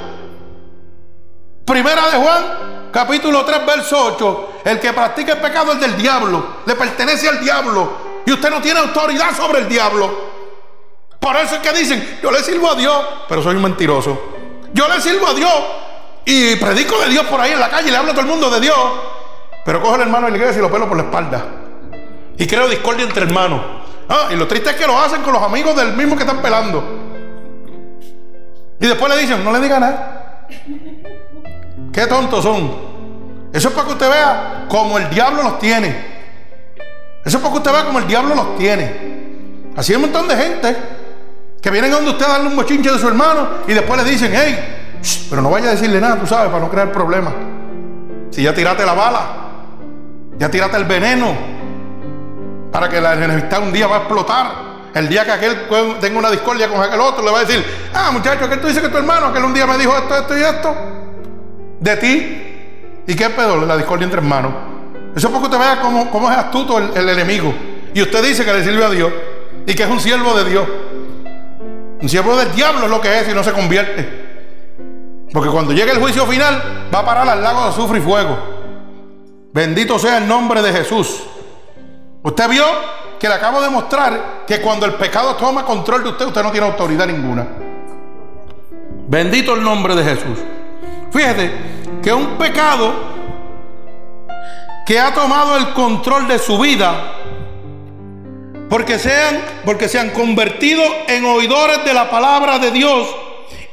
Primera 1.65 2.09
de 2.09 2.17
Juan 2.17 2.43
capítulo 2.91 3.45
3, 3.45 3.65
verso 3.65 4.13
8, 4.15 4.49
el 4.65 4.79
que 4.79 4.93
practica 4.93 5.33
el 5.33 5.39
pecado 5.39 5.73
es 5.73 5.79
del 5.79 5.97
diablo, 5.97 6.57
le 6.65 6.75
pertenece 6.75 7.29
al 7.29 7.39
diablo 7.39 8.21
y 8.25 8.31
usted 8.31 8.49
no 8.49 8.61
tiene 8.61 8.79
autoridad 8.79 9.35
sobre 9.35 9.59
el 9.59 9.69
diablo. 9.69 10.31
Por 11.19 11.35
eso 11.37 11.55
es 11.55 11.61
que 11.61 11.71
dicen, 11.71 12.19
yo 12.21 12.31
le 12.31 12.43
sirvo 12.43 12.71
a 12.71 12.75
Dios, 12.75 13.05
pero 13.29 13.41
soy 13.41 13.55
un 13.55 13.61
mentiroso. 13.61 14.19
Yo 14.73 14.87
le 14.87 14.99
sirvo 14.99 15.27
a 15.27 15.33
Dios 15.33 15.53
y 16.25 16.55
predico 16.55 16.99
de 16.99 17.09
Dios 17.09 17.25
por 17.25 17.39
ahí 17.39 17.51
en 17.51 17.59
la 17.59 17.69
calle 17.69 17.89
y 17.89 17.91
le 17.91 17.97
hablo 17.97 18.11
a 18.11 18.13
todo 18.13 18.25
el 18.25 18.31
mundo 18.31 18.49
de 18.49 18.59
Dios, 18.59 18.77
pero 19.63 19.81
cojo 19.81 19.95
el 19.95 20.01
hermano 20.01 20.25
de 20.25 20.31
la 20.31 20.37
iglesia 20.37 20.59
y 20.59 20.61
lo 20.61 20.71
pelo 20.71 20.87
por 20.87 20.97
la 20.97 21.03
espalda. 21.03 21.45
Y 22.37 22.47
creo 22.47 22.67
discordia 22.67 23.05
entre 23.05 23.23
hermanos. 23.23 23.61
Ah, 24.09 24.29
y 24.31 24.35
lo 24.35 24.47
triste 24.47 24.71
es 24.71 24.75
que 24.75 24.87
lo 24.87 24.99
hacen 24.99 25.21
con 25.21 25.33
los 25.33 25.43
amigos 25.43 25.75
del 25.75 25.93
mismo 25.93 26.15
que 26.15 26.23
están 26.23 26.41
pelando. 26.41 26.83
Y 28.79 28.87
después 28.87 29.13
le 29.13 29.21
dicen, 29.21 29.43
no 29.43 29.51
le 29.51 29.59
diga 29.59 29.79
nada. 29.79 30.47
Qué 31.91 32.07
tontos 32.07 32.43
son. 32.43 32.91
Eso 33.53 33.67
es 33.67 33.73
para 33.73 33.87
que 33.87 33.93
usted 33.93 34.09
vea 34.09 34.65
como 34.69 34.97
el 34.97 35.09
diablo 35.09 35.43
los 35.43 35.59
tiene. 35.59 36.11
Eso 37.23 37.37
es 37.37 37.43
para 37.43 37.51
que 37.51 37.57
usted 37.57 37.71
vea 37.71 37.85
como 37.85 37.99
el 37.99 38.07
diablo 38.07 38.33
los 38.33 38.57
tiene. 38.57 39.11
Así 39.75 39.91
hay 39.91 39.97
un 39.97 40.03
montón 40.03 40.27
de 40.27 40.35
gente 40.37 40.77
que 41.61 41.69
vienen 41.69 41.91
a 41.91 41.95
donde 41.95 42.11
usted 42.11 42.25
a 42.25 42.29
darle 42.29 42.47
un 42.47 42.55
mochinche 42.55 42.91
de 42.91 42.97
su 42.97 43.07
hermano 43.07 43.47
y 43.67 43.73
después 43.73 44.03
le 44.03 44.09
dicen, 44.09 44.31
hey, 44.33 44.99
pero 45.29 45.41
no 45.41 45.49
vaya 45.49 45.67
a 45.67 45.71
decirle 45.71 45.99
nada, 45.99 46.17
tú 46.19 46.25
sabes, 46.25 46.49
para 46.49 46.63
no 46.63 46.71
crear 46.71 46.91
problemas. 46.91 47.33
Si 48.31 48.41
ya 48.41 48.53
tiraste 48.53 48.85
la 48.85 48.93
bala, 48.93 49.21
ya 50.37 50.49
tiraste 50.49 50.77
el 50.77 50.85
veneno, 50.85 51.35
para 52.71 52.87
que 52.89 53.01
la 53.01 53.13
enemistad 53.13 53.61
un 53.61 53.73
día 53.73 53.87
va 53.87 53.97
a 53.97 53.99
explotar. 53.99 54.71
El 54.93 55.07
día 55.07 55.23
que 55.23 55.31
aquel 55.31 55.67
tenga 55.99 56.19
una 56.19 56.29
discordia 56.31 56.69
con 56.69 56.81
aquel 56.81 56.99
otro, 56.99 57.23
le 57.23 57.31
va 57.31 57.39
a 57.39 57.45
decir, 57.45 57.63
ah, 57.93 58.11
muchacho, 58.11 58.45
aquel 58.45 58.59
tú 58.59 58.67
dices 58.67 58.81
que 58.81 58.89
tu 58.89 58.97
hermano, 58.97 59.27
aquel 59.27 59.43
un 59.43 59.53
día 59.53 59.67
me 59.67 59.77
dijo 59.77 59.95
esto, 59.95 60.15
esto 60.15 60.37
y 60.37 60.41
esto 60.41 61.00
de 61.81 61.97
ti. 61.97 62.37
¿Y 63.07 63.15
qué 63.15 63.29
pedo? 63.31 63.65
La 63.65 63.75
discordia 63.75 64.05
entre 64.05 64.19
hermanos. 64.19 64.53
Eso 65.15 65.27
es 65.27 65.33
porque 65.33 65.47
usted 65.47 65.59
vea 65.59 65.81
cómo, 65.81 66.09
cómo 66.09 66.31
es 66.31 66.37
astuto 66.37 66.77
el, 66.77 67.09
enemigo. 67.09 67.53
Y 67.93 68.01
usted 68.01 68.23
dice 68.23 68.45
que 68.45 68.53
le 68.53 68.63
sirve 68.63 68.85
a 68.85 68.89
Dios 68.89 69.11
y 69.65 69.73
que 69.73 69.83
es 69.83 69.89
un 69.89 69.99
siervo 69.99 70.33
de 70.37 70.49
Dios. 70.49 70.65
Un 72.01 72.07
siervo 72.07 72.37
del 72.37 72.51
diablo 72.53 72.85
es 72.85 72.89
lo 72.89 73.01
que 73.01 73.19
es 73.19 73.27
y 73.27 73.33
no 73.33 73.43
se 73.43 73.51
convierte. 73.51 74.21
Porque 75.33 75.49
cuando 75.49 75.73
llegue 75.73 75.91
el 75.91 75.99
juicio 75.99 76.25
final, 76.25 76.87
va 76.93 76.99
a 76.99 77.05
parar 77.05 77.27
al 77.27 77.41
lago 77.41 77.63
de 77.63 77.69
azufre 77.69 77.99
y 77.99 78.01
fuego. 78.01 78.37
Bendito 79.53 79.99
sea 79.99 80.19
el 80.19 80.27
nombre 80.27 80.61
de 80.61 80.71
Jesús. 80.71 81.23
Usted 82.23 82.49
vio 82.49 82.65
que 83.19 83.27
le 83.27 83.33
acabo 83.33 83.61
de 83.61 83.69
mostrar 83.69 84.43
que 84.47 84.61
cuando 84.61 84.85
el 84.85 84.93
pecado 84.93 85.35
toma 85.35 85.65
control 85.65 86.03
de 86.03 86.09
usted, 86.09 86.25
usted 86.27 86.43
no 86.43 86.51
tiene 86.51 86.67
autoridad 86.67 87.07
ninguna. 87.07 87.47
Bendito 89.07 89.55
el 89.55 89.63
nombre 89.63 89.95
de 89.95 90.03
Jesús. 90.03 90.39
Fíjate 91.11 91.51
que 92.01 92.13
un 92.13 92.37
pecado 92.37 92.93
que 94.85 94.99
ha 94.99 95.13
tomado 95.13 95.57
el 95.57 95.73
control 95.73 96.27
de 96.27 96.39
su 96.39 96.57
vida, 96.57 97.13
porque 98.69 98.97
sean, 98.97 99.41
porque 99.65 99.89
se 99.89 99.99
han 99.99 100.11
convertido 100.11 100.83
en 101.07 101.25
oidores 101.25 101.83
de 101.83 101.93
la 101.93 102.09
palabra 102.09 102.59
de 102.59 102.71
Dios 102.71 103.07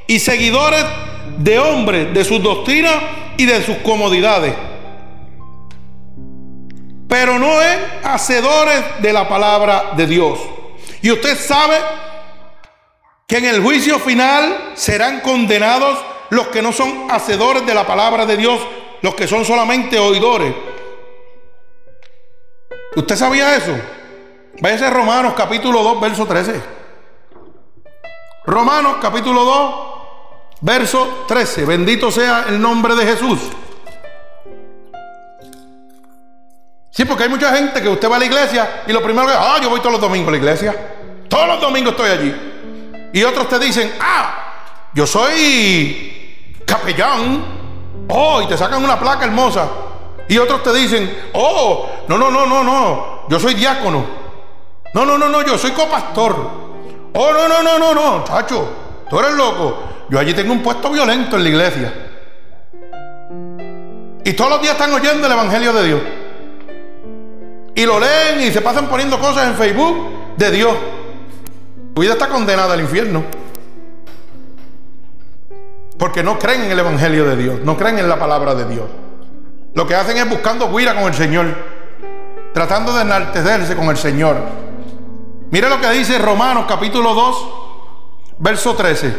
y 0.07 0.19
seguidores 0.19 0.85
de 1.39 1.59
hombres, 1.59 2.13
de 2.13 2.25
sus 2.25 2.43
doctrinas 2.43 2.97
y 3.37 3.47
de 3.47 3.63
sus 3.63 3.77
comodidades. 3.79 4.55
Pero 7.09 7.39
no 7.39 7.63
es 7.63 7.79
hacedores 8.05 8.83
de 9.01 9.13
la 9.13 9.29
palabra 9.29 9.93
de 9.97 10.07
Dios. 10.07 10.39
Y 11.01 11.11
usted 11.11 11.39
sabe 11.39 11.77
que 13.27 13.39
en 13.39 13.45
el 13.45 13.63
juicio 13.63 13.99
final 13.99 14.73
serán 14.75 15.21
condenados 15.21 15.99
los 16.31 16.49
que 16.49 16.63
no 16.63 16.73
son 16.73 17.11
hacedores 17.11 17.65
de 17.67 17.75
la 17.75 17.87
palabra 17.87 18.27
de 18.27 18.37
Dios, 18.37 18.61
los 19.03 19.15
que 19.15 19.27
son 19.27 19.45
solamente 19.45 19.99
oidores. 19.99 20.55
¿Usted 22.97 23.17
sabía 23.17 23.57
eso? 23.57 23.75
Váyase 24.61 24.87
a 24.87 24.91
Romanos 24.91 25.35
capítulo 25.37 25.83
2, 25.83 26.01
verso 26.01 26.27
13. 26.27 26.61
Romanos 28.45 28.97
capítulo 29.01 29.45
2, 29.45 29.75
verso 30.63 31.25
13. 31.29 31.65
Bendito 31.65 32.11
sea 32.11 32.47
el 32.49 32.61
nombre 32.61 32.95
de 32.95 33.05
Jesús. 33.05 33.39
Sí, 36.91 37.05
porque 37.05 37.25
hay 37.25 37.29
mucha 37.29 37.55
gente 37.55 37.81
que 37.81 37.89
usted 37.89 38.11
va 38.11 38.17
a 38.17 38.19
la 38.19 38.25
iglesia 38.25 38.83
y 38.89 38.93
lo 38.93 39.01
primero 39.01 39.29
que, 39.29 39.33
ah, 39.33 39.59
yo 39.63 39.71
voy 39.71 39.79
todos 39.79 39.93
los 39.93 40.01
domingos 40.01 40.29
a 40.29 40.33
la 40.33 40.37
iglesia. 40.39 40.75
Todos 41.29 41.47
los 41.47 41.61
domingos 41.61 41.93
estoy 41.93 42.11
allí. 42.11 42.35
Y 43.13 43.23
otros 43.23 43.49
te 43.49 43.59
dicen, 43.61 43.93
ah, 44.01 44.91
yo 44.93 45.07
soy 45.07 46.18
capellán. 46.69 47.59
Oh, 48.09 48.41
y 48.43 48.47
te 48.47 48.57
sacan 48.57 48.85
una 48.85 49.01
placa 49.01 49.25
hermosa. 49.25 49.69
Y 50.29 50.39
otros 50.39 50.63
te 50.63 50.73
dicen, 50.75 51.31
oh, 51.33 51.89
no, 52.07 52.19
no, 52.19 52.31
no, 52.31 52.47
no, 52.47 52.63
no, 52.63 53.29
yo 53.29 53.41
soy 53.41 53.55
diácono. 53.55 54.05
No, 54.93 55.05
no, 55.05 55.17
no, 55.19 55.29
no, 55.29 55.43
yo 55.43 55.57
soy 55.57 55.73
copastor. 55.73 56.37
Oh, 57.15 57.33
no, 57.33 57.49
no, 57.49 57.63
no, 57.63 57.79
no, 57.79 57.95
no, 57.95 58.25
chacho, 58.25 58.69
tú 59.09 59.19
eres 59.19 59.33
loco. 59.33 59.79
Yo 60.11 60.19
allí 60.19 60.35
tengo 60.35 60.53
un 60.53 60.63
puesto 60.63 60.91
violento 60.91 61.37
en 61.37 61.43
la 61.43 61.49
iglesia. 61.49 61.95
Y 64.25 64.33
todos 64.35 64.51
los 64.51 64.61
días 64.61 64.75
están 64.75 64.93
oyendo 64.93 65.27
el 65.27 65.33
Evangelio 65.33 65.73
de 65.73 65.87
Dios. 65.87 66.01
Y 67.75 67.87
lo 67.87 67.99
leen 67.99 68.41
y 68.41 68.51
se 68.51 68.61
pasan 68.61 68.89
poniendo 68.89 69.19
cosas 69.19 69.47
en 69.47 69.55
Facebook 69.55 70.37
de 70.37 70.51
Dios. 70.51 70.75
Tu 71.95 72.03
vida 72.03 72.13
está 72.13 72.29
condenada 72.29 72.75
al 72.75 72.81
infierno. 72.81 73.23
Porque 75.99 76.23
no 76.23 76.39
creen 76.39 76.63
en 76.63 76.71
el 76.71 76.79
Evangelio 76.79 77.25
de 77.25 77.37
Dios, 77.37 77.61
no 77.65 77.77
creen 77.77 77.99
en 77.99 78.09
la 78.09 78.19
palabra 78.19 78.55
de 78.55 78.67
Dios. 78.67 78.87
Lo 79.75 79.87
que 79.87 79.95
hacen 79.95 80.17
es 80.17 80.29
buscando 80.29 80.73
guira 80.73 80.95
con 80.95 81.05
el 81.05 81.15
Señor, 81.15 81.47
tratando 82.53 82.95
de 82.95 83.03
enaltecerse 83.03 83.77
con 83.77 83.89
el 83.89 83.97
Señor. 83.97 84.37
Mire 85.51 85.69
lo 85.69 85.81
que 85.81 85.91
dice 85.91 86.19
Romanos 86.19 86.67
capítulo 86.69 87.15
2, 87.15 87.49
verso 88.39 88.75
13. 88.75 89.15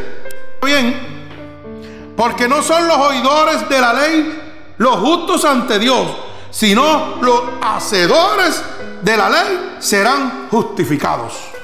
Bien, 0.64 2.14
porque 2.16 2.48
no 2.48 2.62
son 2.62 2.88
los 2.88 2.98
oidores 2.98 3.68
de 3.68 3.82
la 3.82 3.94
ley 3.94 4.42
los 4.78 4.96
justos 4.96 5.46
ante 5.46 5.78
Dios, 5.78 6.08
sino 6.50 7.18
los 7.22 7.42
hacedores 7.62 8.64
de 9.02 9.18
la 9.18 9.30
ley 9.30 9.76
serán 9.80 10.48
justificados. 10.50 11.59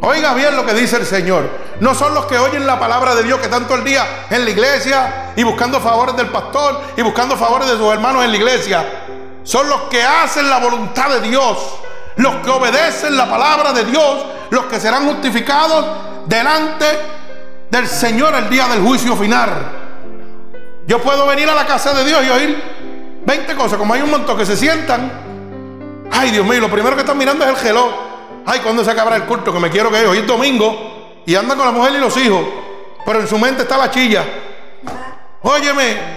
Oiga 0.00 0.34
bien 0.34 0.54
lo 0.54 0.66
que 0.66 0.74
dice 0.74 0.96
el 0.96 1.06
Señor. 1.06 1.48
No 1.80 1.94
son 1.94 2.14
los 2.14 2.26
que 2.26 2.38
oyen 2.38 2.66
la 2.66 2.78
palabra 2.78 3.14
de 3.14 3.22
Dios 3.22 3.40
que 3.40 3.48
tanto 3.48 3.74
el 3.74 3.84
día 3.84 4.26
en 4.30 4.44
la 4.44 4.50
iglesia 4.50 5.32
y 5.36 5.42
buscando 5.42 5.80
favores 5.80 6.16
del 6.16 6.28
pastor 6.28 6.80
y 6.96 7.02
buscando 7.02 7.36
favores 7.36 7.68
de 7.68 7.76
sus 7.76 7.92
hermanos 7.92 8.24
en 8.24 8.30
la 8.30 8.36
iglesia. 8.36 8.84
Son 9.42 9.68
los 9.68 9.82
que 9.82 10.02
hacen 10.02 10.50
la 10.50 10.58
voluntad 10.58 11.08
de 11.08 11.28
Dios, 11.28 11.56
los 12.16 12.36
que 12.36 12.50
obedecen 12.50 13.16
la 13.16 13.28
palabra 13.28 13.72
de 13.72 13.84
Dios, 13.84 14.26
los 14.50 14.64
que 14.66 14.80
serán 14.80 15.06
justificados 15.06 15.86
delante 16.26 16.86
del 17.70 17.86
Señor 17.86 18.34
el 18.34 18.50
día 18.50 18.68
del 18.68 18.82
juicio 18.82 19.16
final. 19.16 19.50
Yo 20.86 21.00
puedo 21.00 21.26
venir 21.26 21.48
a 21.48 21.54
la 21.54 21.66
casa 21.66 21.92
de 21.94 22.04
Dios 22.04 22.24
y 22.24 22.30
oír 22.30 22.62
20 23.24 23.54
cosas, 23.54 23.78
como 23.78 23.94
hay 23.94 24.02
un 24.02 24.10
montón 24.10 24.36
que 24.36 24.46
se 24.46 24.56
sientan. 24.56 25.10
Ay, 26.12 26.30
Dios 26.30 26.46
mío, 26.46 26.60
lo 26.60 26.70
primero 26.70 26.94
que 26.94 27.02
están 27.02 27.18
mirando 27.18 27.44
es 27.44 27.50
el 27.50 27.56
geló. 27.56 28.15
Ay, 28.46 28.60
¿cuándo 28.60 28.84
se 28.84 28.90
acabará 28.92 29.16
el 29.16 29.24
culto? 29.24 29.52
Que 29.52 29.58
me 29.58 29.68
quiero 29.68 29.90
que 29.90 30.06
hoy 30.06 30.18
es 30.18 30.26
domingo 30.26 31.22
y 31.26 31.34
anda 31.34 31.56
con 31.56 31.66
la 31.66 31.72
mujer 31.72 31.94
y 31.94 31.98
los 31.98 32.16
hijos. 32.16 32.46
Pero 33.04 33.20
en 33.20 33.26
su 33.26 33.36
mente 33.38 33.62
está 33.62 33.76
la 33.76 33.90
chilla. 33.90 34.24
Óyeme. 35.42 36.16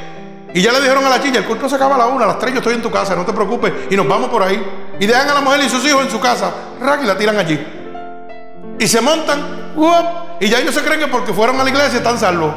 Y 0.54 0.62
ya 0.62 0.72
le 0.72 0.80
dijeron 0.80 1.04
a 1.06 1.10
la 1.10 1.22
chilla, 1.22 1.40
el 1.40 1.46
culto 1.46 1.68
se 1.68 1.76
acaba 1.76 1.96
a 1.96 1.98
la 1.98 2.08
una, 2.08 2.26
a 2.26 2.28
las 2.28 2.40
tres 2.40 2.54
yo 2.54 2.60
estoy 2.60 2.76
en 2.76 2.82
tu 2.82 2.92
casa, 2.92 3.16
no 3.16 3.26
te 3.26 3.34
preocupes. 3.34 3.74
Y 3.90 3.96
nos 3.96 4.08
vamos 4.08 4.30
por 4.30 4.44
ahí. 4.44 4.64
Y 5.00 5.08
dejan 5.08 5.30
a 5.30 5.34
la 5.34 5.42
mujer 5.42 5.62
y 5.62 5.70
sus 5.70 5.84
hijos 5.86 6.04
en 6.04 6.12
su 6.12 6.20
casa. 6.20 6.52
Y 7.02 7.06
la 7.06 7.18
tiran 7.18 7.38
allí. 7.38 7.60
Y 8.78 8.88
se 8.88 9.02
montan. 9.02 9.74
y 10.40 10.50
ya 10.50 10.60
ellos 10.60 10.76
se 10.76 10.84
creen 10.84 11.00
que 11.00 11.08
porque 11.08 11.34
fueron 11.34 11.60
a 11.60 11.64
la 11.64 11.70
iglesia 11.70 11.98
están 11.98 12.20
salvos. 12.20 12.54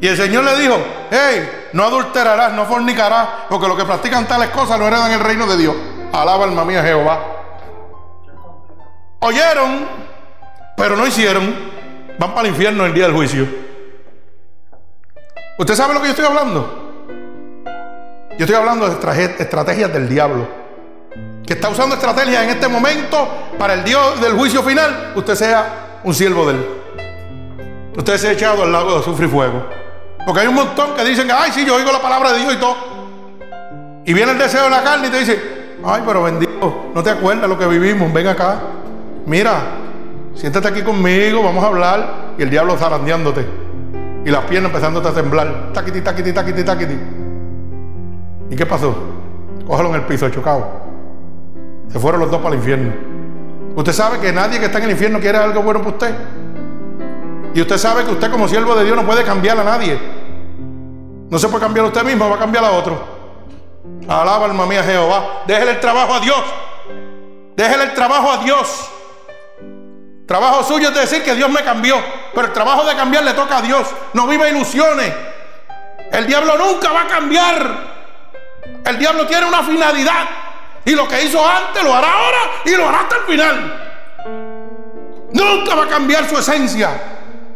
Y 0.00 0.06
el 0.06 0.16
Señor 0.16 0.44
le 0.44 0.56
dijo, 0.58 0.76
hey, 1.10 1.68
no 1.72 1.84
adulterarás, 1.84 2.52
no 2.52 2.66
fornicarás, 2.66 3.28
porque 3.48 3.66
los 3.66 3.76
que 3.76 3.84
practican 3.84 4.26
tales 4.26 4.50
cosas 4.50 4.78
no 4.78 4.86
heredan 4.86 5.10
el 5.10 5.20
reino 5.20 5.46
de 5.46 5.56
Dios. 5.56 5.74
Alaba 6.12 6.44
alma 6.44 6.64
mía 6.64 6.82
Jehová. 6.82 7.37
Oyeron, 9.20 9.86
pero 10.76 10.96
no 10.96 11.06
hicieron. 11.06 11.54
Van 12.18 12.34
para 12.34 12.48
el 12.48 12.54
infierno 12.54 12.86
el 12.86 12.94
día 12.94 13.04
del 13.04 13.14
juicio. 13.14 13.46
¿Usted 15.58 15.74
sabe 15.74 15.94
lo 15.94 16.00
que 16.00 16.06
yo 16.06 16.10
estoy 16.12 16.26
hablando? 16.26 16.84
Yo 18.38 18.44
estoy 18.44 18.54
hablando 18.54 18.88
de 18.88 19.24
estrategias 19.38 19.92
del 19.92 20.08
diablo. 20.08 20.46
Que 21.44 21.54
está 21.54 21.68
usando 21.68 21.96
estrategias 21.96 22.44
en 22.44 22.50
este 22.50 22.68
momento 22.68 23.28
para 23.58 23.74
el 23.74 23.84
día 23.84 23.98
del 24.20 24.34
juicio 24.34 24.62
final. 24.62 25.12
Usted 25.16 25.34
sea 25.34 26.00
un 26.04 26.14
siervo 26.14 26.46
de 26.46 26.54
él. 26.54 26.66
Usted 27.96 28.16
se 28.16 28.28
ha 28.28 28.32
echado 28.32 28.62
al 28.62 28.70
lago 28.70 28.92
de 28.92 28.98
azufre 29.00 29.26
y 29.26 29.28
fuego. 29.28 29.66
Porque 30.24 30.42
hay 30.42 30.46
un 30.46 30.54
montón 30.54 30.94
que 30.94 31.04
dicen, 31.04 31.28
ay, 31.34 31.50
sí, 31.52 31.64
yo 31.64 31.74
oigo 31.74 31.90
la 31.90 32.02
palabra 32.02 32.32
de 32.32 32.38
Dios 32.38 32.54
y 32.54 32.56
todo. 32.58 32.76
Y 34.04 34.12
viene 34.12 34.32
el 34.32 34.38
deseo 34.38 34.64
de 34.64 34.70
la 34.70 34.82
carne 34.82 35.08
y 35.08 35.10
te 35.10 35.18
dice, 35.18 35.42
ay, 35.84 36.02
pero 36.06 36.22
bendito, 36.22 36.90
no 36.94 37.02
te 37.02 37.10
acuerdas 37.10 37.48
lo 37.48 37.58
que 37.58 37.66
vivimos, 37.66 38.12
ven 38.12 38.28
acá 38.28 38.60
mira, 39.28 39.60
siéntate 40.34 40.68
aquí 40.68 40.82
conmigo, 40.82 41.42
vamos 41.42 41.62
a 41.62 41.66
hablar. 41.68 42.34
Y 42.38 42.42
el 42.42 42.50
diablo 42.50 42.76
zarandeándote. 42.76 43.46
Y 44.24 44.30
las 44.30 44.44
piernas 44.44 44.70
empezándote 44.70 45.08
a 45.08 45.12
temblar. 45.12 45.70
Taquiti, 45.72 46.00
taquiti, 46.00 46.32
taquiti, 46.32 46.64
taquiti. 46.64 46.98
¿Y 48.50 48.56
qué 48.56 48.66
pasó? 48.66 48.94
Cójalo 49.66 49.90
en 49.90 49.96
el 49.96 50.02
piso, 50.02 50.28
chocado. 50.30 50.66
Se 51.88 51.98
fueron 51.98 52.20
los 52.20 52.30
dos 52.30 52.40
para 52.40 52.54
el 52.54 52.60
infierno. 52.60 52.92
Usted 53.76 53.92
sabe 53.92 54.18
que 54.18 54.32
nadie 54.32 54.58
que 54.58 54.66
está 54.66 54.78
en 54.78 54.84
el 54.84 54.90
infierno 54.92 55.20
quiere 55.20 55.38
algo 55.38 55.62
bueno 55.62 55.80
para 55.80 55.90
usted. 55.90 56.14
Y 57.54 57.60
usted 57.60 57.76
sabe 57.76 58.04
que 58.04 58.12
usted 58.12 58.30
como 58.30 58.48
siervo 58.48 58.74
de 58.74 58.84
Dios 58.84 58.96
no 58.96 59.04
puede 59.04 59.24
cambiar 59.24 59.58
a 59.58 59.64
nadie. 59.64 59.98
No 61.30 61.38
se 61.38 61.48
puede 61.48 61.62
cambiar 61.62 61.84
a 61.86 61.88
usted 61.88 62.04
mismo, 62.04 62.28
va 62.28 62.36
a 62.36 62.38
cambiar 62.38 62.64
a 62.64 62.72
otro. 62.72 62.98
Alaba 64.08 64.46
alma 64.46 64.66
mía 64.66 64.82
Jehová. 64.82 65.42
Déjele 65.46 65.72
el 65.72 65.80
trabajo 65.80 66.14
a 66.14 66.20
Dios. 66.20 66.42
Déjele 67.56 67.84
el 67.84 67.94
trabajo 67.94 68.32
a 68.32 68.38
Dios. 68.38 68.90
Trabajo 70.28 70.62
suyo 70.62 70.90
es 70.90 70.94
decir 70.94 71.24
que 71.24 71.34
Dios 71.34 71.48
me 71.48 71.64
cambió, 71.64 71.96
pero 72.34 72.48
el 72.48 72.52
trabajo 72.52 72.84
de 72.84 72.94
cambiar 72.94 73.24
le 73.24 73.32
toca 73.32 73.56
a 73.56 73.62
Dios. 73.62 73.88
No 74.12 74.26
vive 74.26 74.50
ilusiones. 74.50 75.10
El 76.12 76.26
diablo 76.26 76.58
nunca 76.58 76.92
va 76.92 77.04
a 77.04 77.06
cambiar. 77.06 77.78
El 78.84 78.98
diablo 78.98 79.26
tiene 79.26 79.46
una 79.46 79.62
finalidad. 79.62 80.28
Y 80.84 80.90
lo 80.90 81.08
que 81.08 81.24
hizo 81.24 81.42
antes 81.48 81.82
lo 81.82 81.94
hará 81.94 82.12
ahora 82.12 82.38
y 82.66 82.76
lo 82.76 82.86
hará 82.86 83.00
hasta 83.00 83.16
el 83.16 83.22
final. 83.22 85.30
Nunca 85.32 85.74
va 85.74 85.84
a 85.84 85.88
cambiar 85.88 86.28
su 86.28 86.36
esencia. 86.36 86.90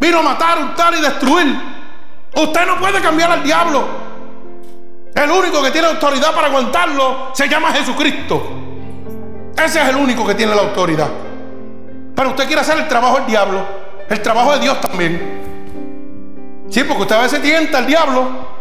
Vino 0.01 0.21
a 0.21 0.23
matar, 0.23 0.63
hurtar 0.63 0.95
y 0.95 1.03
destruir. 1.03 1.55
Usted 2.35 2.67
no 2.67 2.81
puede 2.81 3.03
cambiar 3.03 3.33
al 3.33 3.43
diablo. 3.43 3.87
El 5.15 5.31
único 5.31 5.63
que 5.63 5.73
tiene 5.73 5.89
autoridad 5.89 6.35
para 6.35 6.47
aguantarlo 6.47 7.33
se 7.35 7.51
llama 7.51 7.71
Jesucristo. 7.73 8.43
Ese 9.63 9.83
es 9.83 9.89
el 9.91 9.97
único 9.97 10.27
que 10.27 10.35
tiene 10.35 10.55
la 10.55 10.63
autoridad. 10.63 11.32
Pero 12.15 12.31
usted 12.31 12.47
quiere 12.47 12.61
hacer 12.61 12.79
el 12.79 12.89
trabajo 12.89 13.19
del 13.19 13.27
diablo, 13.27 13.67
el 14.09 14.21
trabajo 14.21 14.53
de 14.55 14.61
Dios 14.61 14.81
también. 14.81 15.43
Sí, 16.69 16.85
porque 16.85 17.03
usted 17.03 17.17
a 17.17 17.23
veces 17.23 17.43
tienta 17.43 17.79
al 17.79 17.87
diablo. 17.87 18.53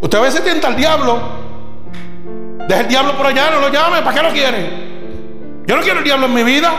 Usted 0.00 0.18
a 0.18 0.20
veces 0.20 0.42
tienta 0.42 0.68
al 0.68 0.76
diablo. 0.76 1.20
Deja 2.68 2.80
el 2.80 2.88
diablo 2.88 3.16
por 3.16 3.26
allá, 3.26 3.50
no 3.50 3.60
lo 3.60 3.68
llame. 3.68 4.02
¿Para 4.02 4.16
qué 4.16 4.22
lo 4.22 4.30
quiere? 4.30 4.92
Yo 5.66 5.76
no 5.76 5.82
quiero 5.82 5.98
el 5.98 6.04
diablo 6.04 6.26
en 6.26 6.34
mi 6.34 6.42
vida. 6.42 6.70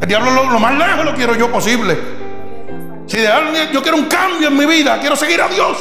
El 0.00 0.08
diablo 0.08 0.30
lo, 0.30 0.58
más 0.58 0.74
lejos 0.74 1.04
lo 1.04 1.14
quiero 1.14 1.34
yo 1.34 1.50
posible. 1.50 1.98
Si 3.06 3.18
yo 3.72 3.82
quiero 3.82 3.96
un 3.96 4.06
cambio 4.06 4.48
en 4.48 4.56
mi 4.56 4.66
vida, 4.66 4.98
quiero 5.00 5.16
seguir 5.16 5.40
a 5.40 5.48
Dios. 5.48 5.76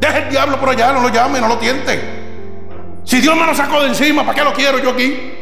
Deja 0.00 0.18
el 0.18 0.30
diablo 0.30 0.58
por 0.58 0.70
allá, 0.70 0.92
no 0.92 1.00
lo 1.00 1.08
llame, 1.08 1.40
no 1.40 1.48
lo 1.48 1.58
tiente. 1.58 2.00
Si 3.04 3.20
Dios 3.20 3.36
me 3.36 3.46
lo 3.46 3.54
sacó 3.54 3.80
de 3.82 3.88
encima, 3.88 4.24
¿para 4.24 4.34
qué 4.34 4.44
lo 4.44 4.52
quiero 4.52 4.78
yo 4.78 4.90
aquí? 4.90 5.33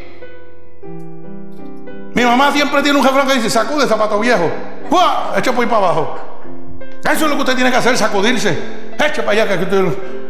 Mi 2.15 2.25
mamá 2.25 2.53
siempre 2.53 2.83
tiene 2.83 2.99
un 2.99 3.05
jefrán 3.05 3.27
que 3.27 3.35
dice, 3.35 3.49
sacude 3.49 3.87
zapato 3.87 4.19
viejo. 4.21 4.51
¡Fua! 4.91 5.33
Echa 5.37 5.53
por 5.53 5.65
ahí 5.65 5.71
para 5.71 5.87
abajo. 5.87 6.19
Eso 7.05 7.25
es 7.25 7.31
lo 7.31 7.37
que 7.37 7.41
usted 7.43 7.55
tiene 7.55 7.71
que 7.71 7.77
hacer, 7.77 7.97
sacudirse. 7.97 8.59
Eche 8.99 9.23
para 9.23 9.43
allá 9.43 9.59
que 9.59 9.65
usted... 9.65 9.85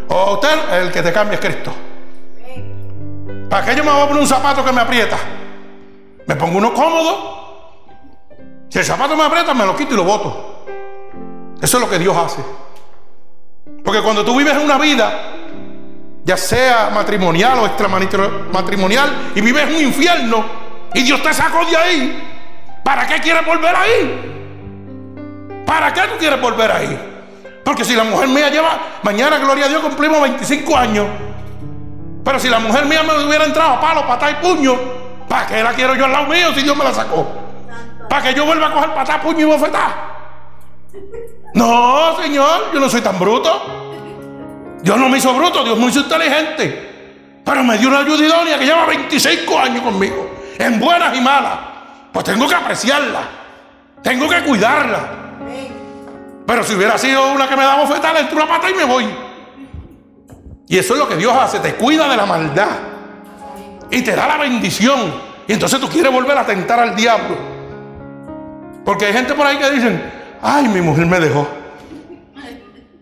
O 0.08 0.34
usted, 0.34 0.48
el 0.80 0.92
que 0.92 1.02
te 1.02 1.12
cambia 1.12 1.34
es 1.34 1.40
Cristo. 1.40 1.72
¿Para 3.48 3.66
qué 3.66 3.74
yo 3.76 3.84
me 3.84 3.90
voy 3.90 4.00
a 4.00 4.06
poner 4.06 4.22
un 4.22 4.28
zapato 4.28 4.64
que 4.64 4.72
me 4.72 4.80
aprieta? 4.80 5.16
Me 6.26 6.36
pongo 6.36 6.58
uno 6.58 6.72
cómodo. 6.72 7.42
Si 8.68 8.78
el 8.78 8.84
zapato 8.84 9.16
me 9.16 9.24
aprieta, 9.24 9.52
me 9.52 9.66
lo 9.66 9.76
quito 9.76 9.94
y 9.94 9.96
lo 9.96 10.04
boto. 10.04 10.64
Eso 11.60 11.76
es 11.76 11.82
lo 11.82 11.90
que 11.90 11.98
Dios 11.98 12.16
hace. 12.16 12.42
Porque 13.84 14.00
cuando 14.02 14.24
tú 14.24 14.36
vives 14.36 14.56
una 14.56 14.78
vida, 14.78 15.34
ya 16.24 16.36
sea 16.36 16.90
matrimonial 16.94 17.58
o 17.58 17.66
extramatrimonial, 17.66 19.32
y 19.34 19.40
vives 19.40 19.66
un 19.66 19.82
infierno, 19.82 20.44
y 20.94 21.02
Dios 21.02 21.22
te 21.22 21.32
sacó 21.32 21.64
de 21.64 21.76
ahí, 21.76 22.80
¿para 22.84 23.06
qué 23.06 23.20
quieres 23.20 23.44
volver 23.44 23.74
ahí? 23.74 25.64
¿Para 25.66 25.92
qué 25.92 26.02
tú 26.02 26.18
quieres 26.18 26.40
volver 26.40 26.70
ahí? 26.70 26.98
Porque 27.64 27.84
si 27.84 27.94
la 27.94 28.04
mujer 28.04 28.28
mía 28.28 28.50
lleva, 28.50 28.78
mañana, 29.02 29.38
gloria 29.38 29.66
a 29.66 29.68
Dios, 29.68 29.80
cumplimos 29.82 30.20
25 30.20 30.76
años. 30.76 31.06
Pero 32.24 32.38
si 32.38 32.48
la 32.48 32.58
mujer 32.58 32.84
mía 32.86 33.02
me 33.02 33.24
hubiera 33.24 33.44
entrado 33.44 33.74
a 33.74 33.80
palo, 33.80 34.06
patá 34.06 34.30
y 34.30 34.34
puño, 34.34 34.76
¿para 35.28 35.46
qué 35.46 35.62
la 35.62 35.72
quiero 35.72 35.94
yo 35.94 36.04
al 36.04 36.12
lado 36.12 36.26
mío 36.26 36.52
si 36.54 36.62
Dios 36.62 36.76
me 36.76 36.84
la 36.84 36.92
sacó? 36.92 37.26
¿Para 38.08 38.22
que 38.22 38.34
yo 38.34 38.44
vuelva 38.44 38.68
a 38.68 38.72
coger 38.72 38.94
patá, 38.94 39.20
puño 39.20 39.40
y 39.40 39.44
bofetá? 39.44 40.12
No, 41.54 42.16
Señor, 42.20 42.72
yo 42.72 42.80
no 42.80 42.88
soy 42.88 43.00
tan 43.00 43.18
bruto. 43.18 43.82
Dios 44.82 44.98
no 44.98 45.08
me 45.08 45.18
hizo 45.18 45.32
bruto, 45.32 45.64
Dios 45.64 45.78
me 45.78 45.86
hizo 45.86 46.00
inteligente. 46.00 47.40
Pero 47.44 47.64
me 47.64 47.78
dio 47.78 47.88
una 47.88 48.00
ayuda 48.00 48.24
idónea 48.24 48.58
que 48.58 48.64
lleva 48.66 48.86
25 48.86 49.58
años 49.58 49.82
conmigo, 49.82 50.30
en 50.66 50.80
buenas 50.80 51.16
y 51.16 51.20
malas. 51.20 51.58
Pues 52.12 52.24
tengo 52.24 52.48
que 52.48 52.54
apreciarla, 52.54 53.20
tengo 54.02 54.28
que 54.28 54.42
cuidarla. 54.42 55.00
Pero 56.46 56.64
si 56.64 56.74
hubiera 56.74 56.98
sido 56.98 57.32
una 57.32 57.48
que 57.48 57.56
me 57.56 57.64
da 57.64 57.76
bofetada, 57.76 58.20
entro 58.20 58.36
una 58.36 58.48
pata 58.48 58.70
y 58.70 58.74
me 58.74 58.84
voy. 58.84 59.08
Y 60.68 60.78
eso 60.78 60.94
es 60.94 60.98
lo 60.98 61.08
que 61.08 61.16
Dios 61.16 61.34
hace, 61.34 61.58
te 61.60 61.74
cuida 61.74 62.08
de 62.08 62.16
la 62.16 62.26
maldad 62.26 62.70
y 63.90 64.02
te 64.02 64.14
da 64.14 64.26
la 64.26 64.36
bendición. 64.38 65.12
Y 65.46 65.52
entonces 65.52 65.80
tú 65.80 65.88
quieres 65.88 66.12
volver 66.12 66.36
a 66.36 66.46
tentar 66.46 66.80
al 66.80 66.94
diablo. 66.96 67.36
Porque 68.84 69.06
hay 69.06 69.12
gente 69.12 69.34
por 69.34 69.46
ahí 69.46 69.58
que 69.58 69.70
dicen, 69.70 70.02
ay, 70.42 70.68
mi 70.68 70.80
mujer 70.80 71.06
me 71.06 71.20
dejó. 71.20 71.46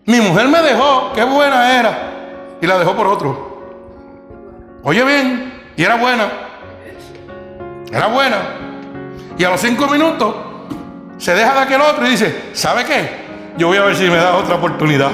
Mi 0.05 0.19
mujer 0.19 0.47
me 0.47 0.61
dejó, 0.61 1.11
qué 1.13 1.23
buena 1.23 1.79
era. 1.79 2.57
Y 2.61 2.67
la 2.67 2.77
dejó 2.77 2.95
por 2.95 3.07
otro. 3.07 3.51
Oye 4.83 5.03
bien, 5.03 5.71
y 5.75 5.83
era 5.83 5.95
buena. 5.95 6.50
Era 7.91 8.07
buena. 8.07 8.37
Y 9.37 9.43
a 9.43 9.49
los 9.49 9.59
cinco 9.59 9.87
minutos 9.87 10.35
se 11.17 11.33
deja 11.33 11.53
de 11.53 11.59
aquel 11.59 11.81
otro 11.81 12.05
y 12.07 12.11
dice, 12.11 12.49
¿sabe 12.53 12.85
qué? 12.85 13.21
Yo 13.57 13.67
voy 13.67 13.77
a 13.77 13.83
ver 13.83 13.95
si 13.95 14.03
me 14.03 14.15
da 14.15 14.35
otra 14.37 14.55
oportunidad. 14.55 15.11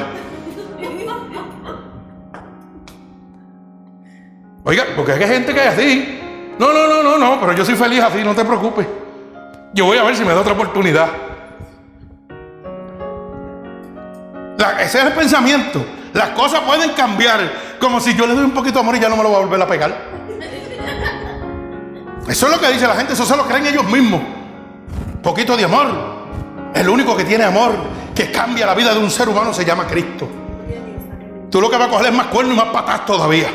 Oiga, 4.63 4.83
porque 4.95 5.13
hay 5.13 5.19
gente 5.19 5.53
que 5.53 5.59
es 5.59 5.67
así. 5.67 6.19
No, 6.59 6.73
no, 6.73 6.87
no, 6.87 7.03
no, 7.03 7.17
no, 7.17 7.39
pero 7.39 7.53
yo 7.53 7.63
soy 7.63 7.75
feliz 7.75 8.01
así, 8.01 8.23
no 8.23 8.35
te 8.35 8.43
preocupes. 8.43 8.85
Yo 9.73 9.85
voy 9.85 9.97
a 9.97 10.03
ver 10.03 10.15
si 10.15 10.23
me 10.23 10.33
da 10.33 10.41
otra 10.41 10.53
oportunidad. 10.53 11.07
ese 14.79 14.99
es 14.99 15.05
el 15.05 15.13
pensamiento. 15.13 15.85
Las 16.13 16.29
cosas 16.29 16.61
pueden 16.61 16.91
cambiar. 16.91 17.39
Como 17.79 17.99
si 17.99 18.15
yo 18.15 18.25
le 18.25 18.33
doy 18.33 18.45
un 18.45 18.51
poquito 18.51 18.75
de 18.75 18.79
amor 18.79 18.95
y 18.95 18.99
ya 18.99 19.09
no 19.09 19.15
me 19.15 19.23
lo 19.23 19.29
voy 19.29 19.37
a 19.37 19.41
volver 19.41 19.61
a 19.61 19.67
pegar. 19.67 20.16
Eso 22.27 22.45
es 22.45 22.51
lo 22.51 22.59
que 22.59 22.71
dice 22.71 22.87
la 22.87 22.95
gente, 22.95 23.13
eso 23.13 23.25
se 23.25 23.37
lo 23.37 23.45
creen 23.45 23.67
ellos 23.67 23.85
mismos. 23.85 24.21
Poquito 25.23 25.55
de 25.55 25.63
amor. 25.63 25.87
El 26.73 26.89
único 26.89 27.15
que 27.15 27.23
tiene 27.23 27.45
amor 27.45 27.73
que 28.13 28.31
cambia 28.31 28.65
la 28.65 28.73
vida 28.73 28.93
de 28.93 28.99
un 28.99 29.09
ser 29.09 29.29
humano 29.29 29.53
se 29.53 29.63
llama 29.63 29.87
Cristo. 29.87 30.27
Tú 31.49 31.61
lo 31.61 31.69
que 31.69 31.77
vas 31.77 31.87
a 31.87 31.91
coger 31.91 32.07
es 32.07 32.13
más 32.13 32.27
cuerno 32.27 32.53
y 32.53 32.57
más 32.57 32.67
patas 32.67 33.05
todavía. 33.05 33.47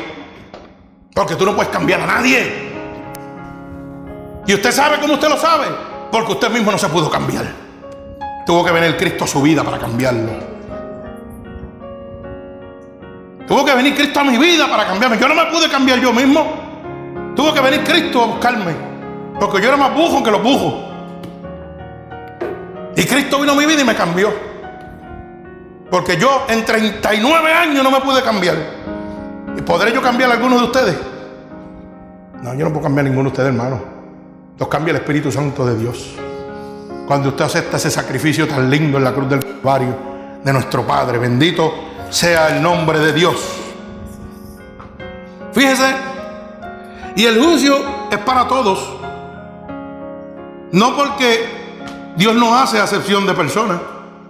Porque 1.13 1.35
tú 1.35 1.45
no 1.45 1.55
puedes 1.55 1.71
cambiar 1.71 2.01
a 2.01 2.07
nadie. 2.07 2.71
Y 4.47 4.53
usted 4.53 4.71
sabe 4.71 4.99
cómo 4.99 5.13
usted 5.13 5.29
lo 5.29 5.37
sabe. 5.37 5.67
Porque 6.11 6.31
usted 6.31 6.49
mismo 6.49 6.71
no 6.71 6.77
se 6.77 6.89
pudo 6.89 7.09
cambiar. 7.09 7.45
Tuvo 8.45 8.65
que 8.65 8.71
venir 8.71 8.97
Cristo 8.97 9.25
a 9.25 9.27
su 9.27 9.41
vida 9.41 9.63
para 9.63 9.77
cambiarlo. 9.77 10.31
Tuvo 13.47 13.65
que 13.65 13.75
venir 13.75 13.95
Cristo 13.95 14.19
a 14.19 14.23
mi 14.23 14.37
vida 14.37 14.67
para 14.67 14.87
cambiarme. 14.87 15.17
Yo 15.19 15.27
no 15.27 15.35
me 15.35 15.45
pude 15.45 15.69
cambiar 15.69 15.99
yo 15.99 16.11
mismo. 16.11 16.62
Tuvo 17.35 17.53
que 17.53 17.61
venir 17.61 17.83
Cristo 17.83 18.23
a 18.23 18.27
buscarme. 18.27 18.73
Porque 19.39 19.61
yo 19.61 19.67
era 19.67 19.77
más 19.77 19.93
bujo 19.93 20.23
que 20.23 20.31
los 20.31 20.41
bujos. 20.41 20.73
Y 22.95 23.03
Cristo 23.05 23.39
vino 23.39 23.53
a 23.53 23.55
mi 23.55 23.65
vida 23.65 23.81
y 23.81 23.85
me 23.85 23.95
cambió. 23.95 24.31
Porque 25.89 26.17
yo 26.17 26.45
en 26.47 26.63
39 26.63 27.51
años 27.51 27.83
no 27.83 27.91
me 27.91 28.01
pude 28.01 28.21
cambiar. 28.21 28.55
¿Y 29.57 29.61
podré 29.61 29.93
yo 29.93 30.01
cambiar 30.01 30.29
a 30.31 30.33
alguno 30.33 30.57
de 30.57 30.63
ustedes? 30.63 30.95
No, 32.41 32.53
yo 32.53 32.65
no 32.65 32.71
puedo 32.71 32.83
cambiar 32.83 33.05
a 33.05 33.09
ninguno 33.09 33.29
de 33.29 33.33
ustedes, 33.33 33.49
hermano. 33.49 33.81
Los 34.57 34.67
cambia 34.67 34.91
el 34.91 34.97
Espíritu 34.97 35.31
Santo 35.31 35.65
de 35.65 35.77
Dios. 35.77 36.15
Cuando 37.07 37.29
usted 37.29 37.45
acepta 37.45 37.77
ese 37.77 37.89
sacrificio 37.89 38.47
tan 38.47 38.69
lindo 38.69 38.97
en 38.97 39.03
la 39.03 39.13
cruz 39.13 39.29
del 39.29 39.39
Calvario 39.39 39.95
de 40.43 40.53
nuestro 40.53 40.85
Padre, 40.85 41.17
bendito 41.17 41.73
sea 42.09 42.55
el 42.55 42.61
nombre 42.61 42.99
de 42.99 43.13
Dios. 43.13 43.35
Fíjese, 45.51 46.12
y 47.15 47.25
el 47.25 47.41
juicio 47.41 47.77
es 48.09 48.17
para 48.19 48.47
todos. 48.47 48.79
No 50.71 50.95
porque 50.95 52.13
Dios 52.15 52.35
no 52.35 52.55
hace 52.55 52.79
acepción 52.79 53.25
de 53.25 53.33
personas. 53.33 53.79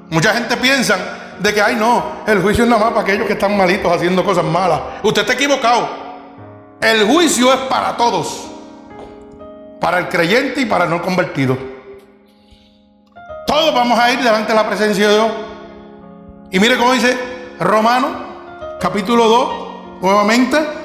Mucha 0.10 0.34
gente 0.34 0.58
piensa 0.58 0.98
de 1.40 1.54
que, 1.54 1.62
ay, 1.62 1.76
no, 1.76 2.04
el 2.28 2.42
juicio 2.42 2.66
es 2.66 2.70
nada 2.70 2.86
más 2.86 2.92
para 2.92 3.04
aquellos 3.04 3.26
que 3.26 3.34
están 3.34 3.56
malitos 3.58 3.92
haciendo 3.92 4.24
cosas 4.24 4.44
malas. 4.44 4.82
Usted 5.04 5.22
está 5.22 5.34
equivocado. 5.34 5.88
El 6.82 7.06
juicio 7.08 7.54
es 7.54 7.60
para 7.62 7.96
todos. 7.96 8.48
Para 9.80 10.00
el 10.00 10.10
creyente 10.10 10.62
y 10.62 10.66
para 10.66 10.84
el 10.84 10.90
no 10.90 11.02
convertido. 11.02 11.58
Todos 13.48 13.74
vamos 13.74 13.98
a 13.98 14.12
ir 14.12 14.20
delante 14.20 14.52
de 14.52 14.56
la 14.56 14.68
presencia 14.68 15.08
de 15.08 15.14
Dios. 15.14 15.32
Y 16.52 16.60
mire 16.60 16.78
cómo 16.78 16.94
dice 16.94 17.18
Romano, 17.60 18.10
capítulo 18.80 19.28
2, 19.28 20.02
nuevamente. 20.02 20.83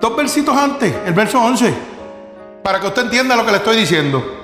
Dos 0.00 0.16
versitos 0.16 0.56
antes, 0.56 0.94
el 1.04 1.12
verso 1.12 1.38
11. 1.38 1.74
Para 2.62 2.80
que 2.80 2.86
usted 2.86 3.02
entienda 3.02 3.36
lo 3.36 3.44
que 3.44 3.50
le 3.50 3.58
estoy 3.58 3.76
diciendo. 3.76 4.38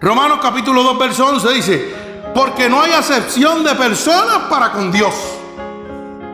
Romanos 0.00 0.40
capítulo 0.42 0.82
2, 0.82 0.98
verso 0.98 1.26
11 1.26 1.52
dice, 1.54 1.94
porque 2.34 2.68
no 2.68 2.82
hay 2.82 2.92
acepción 2.92 3.64
de 3.64 3.74
personas 3.74 4.40
para 4.50 4.72
con 4.72 4.92
Dios. 4.92 5.14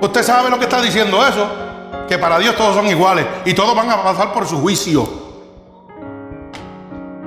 Usted 0.01 0.23
sabe 0.25 0.51
lo 0.51 0.59
que 0.59 0.65
está 0.65 0.83
diciendo 0.83 1.25
eso, 1.25 1.49
que 2.09 2.19
para 2.19 2.41
Dios 2.41 2.57
todos 2.57 2.75
son 2.75 2.87
iguales 2.89 3.25
y 3.45 3.55
todos 3.55 3.77
van 3.77 3.89
a 3.89 4.03
pasar 4.03 4.33
por 4.33 4.47
su 4.49 4.61
juicio. 4.61 5.09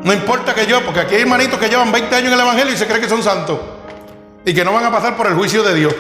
No 0.04 0.12
importa 0.12 0.54
que 0.54 0.66
yo, 0.66 0.84
porque 0.84 1.00
aquí 1.00 1.16
hay 1.16 1.22
hermanitos 1.22 1.58
que 1.58 1.70
llevan 1.70 1.90
20 1.90 2.14
años 2.14 2.28
en 2.28 2.34
el 2.34 2.40
Evangelio 2.42 2.74
y 2.74 2.78
se 2.78 2.86
creen 2.86 3.02
que 3.02 3.08
son 3.08 3.24
santos 3.24 3.58
y 4.44 4.54
que 4.54 4.66
no 4.66 4.74
van 4.74 4.84
a 4.84 4.92
pasar 4.92 5.16
por 5.16 5.28
el 5.28 5.36
juicio 5.36 5.64
de 5.64 5.74
Dios. 5.76 5.96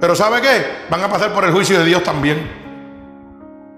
Pero 0.00 0.14
¿sabe 0.14 0.40
qué? 0.40 0.86
Van 0.88 1.02
a 1.02 1.08
pasar 1.10 1.34
por 1.34 1.44
el 1.44 1.52
juicio 1.52 1.78
de 1.78 1.84
Dios 1.84 2.02
también. 2.02 2.65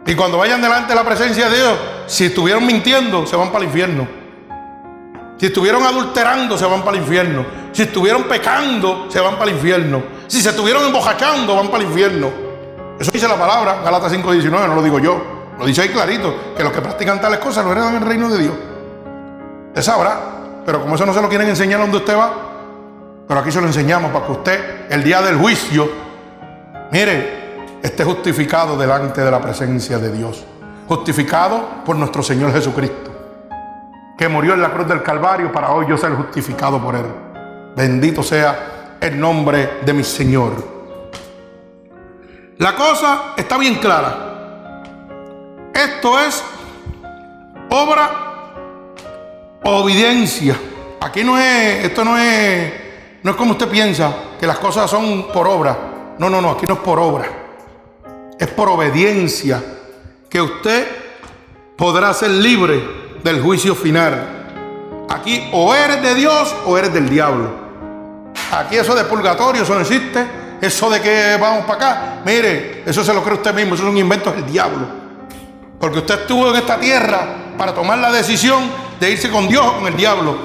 Y 0.08 0.14
cuando 0.14 0.38
vayan 0.38 0.62
delante 0.62 0.88
de 0.88 0.94
la 0.94 1.04
presencia 1.04 1.50
de 1.50 1.56
Dios, 1.58 1.78
si 2.06 2.24
estuvieron 2.24 2.64
mintiendo, 2.64 3.26
se 3.26 3.36
van 3.36 3.48
para 3.48 3.58
el 3.58 3.64
infierno. 3.64 4.08
Si 5.36 5.44
estuvieron 5.44 5.82
adulterando, 5.82 6.56
se 6.56 6.64
van 6.64 6.80
para 6.82 6.96
el 6.96 7.02
infierno. 7.02 7.44
Si 7.72 7.82
estuvieron 7.82 8.22
pecando, 8.22 9.06
se 9.10 9.20
van 9.20 9.34
para 9.34 9.50
el 9.50 9.58
infierno. 9.58 10.02
Si 10.26 10.40
se 10.40 10.48
estuvieron 10.48 10.86
embojachando, 10.86 11.54
van 11.54 11.68
para 11.68 11.82
el 11.82 11.90
infierno. 11.90 12.30
Eso 12.98 13.10
dice 13.12 13.28
la 13.28 13.36
palabra, 13.36 13.82
Galata 13.84 14.08
5.19, 14.08 14.50
no 14.50 14.76
lo 14.76 14.82
digo 14.82 14.98
yo. 14.98 15.22
Lo 15.58 15.66
dice 15.66 15.82
ahí 15.82 15.90
clarito, 15.90 16.54
que 16.56 16.64
los 16.64 16.72
que 16.72 16.80
practican 16.80 17.20
tales 17.20 17.38
cosas 17.40 17.62
no 17.66 17.72
heredan 17.72 17.96
el 17.96 18.02
reino 18.02 18.30
de 18.30 18.38
Dios. 18.44 18.54
Usted 19.68 19.82
sabrá, 19.82 20.18
pero 20.64 20.80
como 20.80 20.94
eso 20.94 21.04
no 21.04 21.12
se 21.12 21.20
lo 21.20 21.28
quieren 21.28 21.48
enseñar 21.48 21.80
donde 21.80 21.98
usted 21.98 22.16
va, 22.16 22.32
pero 23.28 23.40
aquí 23.40 23.52
se 23.52 23.60
lo 23.60 23.66
enseñamos 23.66 24.10
para 24.10 24.24
que 24.24 24.32
usted, 24.32 24.86
el 24.88 25.04
día 25.04 25.20
del 25.20 25.36
juicio, 25.36 25.86
mire, 26.90 27.47
esté 27.82 28.04
justificado 28.04 28.76
delante 28.76 29.20
de 29.20 29.30
la 29.30 29.40
presencia 29.40 29.98
de 29.98 30.12
Dios. 30.12 30.44
Justificado 30.88 31.84
por 31.84 31.96
nuestro 31.96 32.22
Señor 32.22 32.52
Jesucristo 32.52 33.08
que 34.18 34.28
murió 34.28 34.54
en 34.54 34.60
la 34.60 34.72
cruz 34.72 34.88
del 34.88 35.00
Calvario 35.00 35.52
para 35.52 35.70
hoy 35.70 35.86
yo 35.88 35.96
ser 35.96 36.12
justificado 36.12 36.82
por 36.82 36.96
Él. 36.96 37.06
Bendito 37.76 38.20
sea 38.24 38.96
el 39.00 39.18
nombre 39.18 39.78
de 39.86 39.92
mi 39.92 40.02
Señor. 40.02 40.52
La 42.58 42.74
cosa 42.74 43.34
está 43.36 43.56
bien 43.56 43.76
clara. 43.76 44.82
Esto 45.72 46.18
es 46.18 46.42
obra 47.70 48.10
obediencia. 49.62 50.56
Aquí 51.00 51.22
no 51.22 51.38
es, 51.38 51.84
esto 51.84 52.04
no 52.04 52.18
es, 52.18 52.72
no 53.22 53.30
es 53.30 53.36
como 53.36 53.52
usted 53.52 53.68
piensa, 53.68 54.12
que 54.40 54.48
las 54.48 54.58
cosas 54.58 54.90
son 54.90 55.28
por 55.32 55.46
obra. 55.46 56.16
No, 56.18 56.28
no, 56.28 56.40
no, 56.40 56.50
aquí 56.50 56.66
no 56.66 56.74
es 56.74 56.80
por 56.80 56.98
obra. 56.98 57.47
Es 58.38 58.48
por 58.48 58.68
obediencia 58.68 59.62
que 60.28 60.40
usted 60.40 60.86
podrá 61.76 62.12
ser 62.14 62.30
libre 62.30 62.80
del 63.22 63.42
juicio 63.42 63.74
final. 63.74 65.06
Aquí 65.08 65.48
o 65.52 65.74
eres 65.74 66.02
de 66.02 66.14
Dios 66.14 66.54
o 66.66 66.78
eres 66.78 66.92
del 66.92 67.08
diablo. 67.08 67.68
Aquí 68.52 68.76
eso 68.76 68.94
de 68.94 69.04
purgatorio, 69.04 69.62
eso 69.62 69.74
no 69.74 69.80
existe. 69.80 70.26
Eso 70.60 70.90
de 70.90 71.00
que 71.00 71.36
vamos 71.40 71.64
para 71.66 71.74
acá, 71.74 72.22
mire, 72.24 72.82
eso 72.84 73.04
se 73.04 73.14
lo 73.14 73.22
cree 73.22 73.36
usted 73.36 73.54
mismo, 73.54 73.74
eso 73.74 73.84
es 73.84 73.90
un 73.90 73.96
invento 73.96 74.32
del 74.32 74.44
diablo. 74.44 74.88
Porque 75.78 75.98
usted 75.98 76.22
estuvo 76.22 76.50
en 76.50 76.56
esta 76.56 76.80
tierra 76.80 77.54
para 77.56 77.72
tomar 77.72 77.98
la 77.98 78.10
decisión 78.10 78.68
de 78.98 79.10
irse 79.10 79.30
con 79.30 79.46
Dios 79.46 79.64
o 79.64 79.78
con 79.78 79.86
el 79.86 79.96
diablo. 79.96 80.36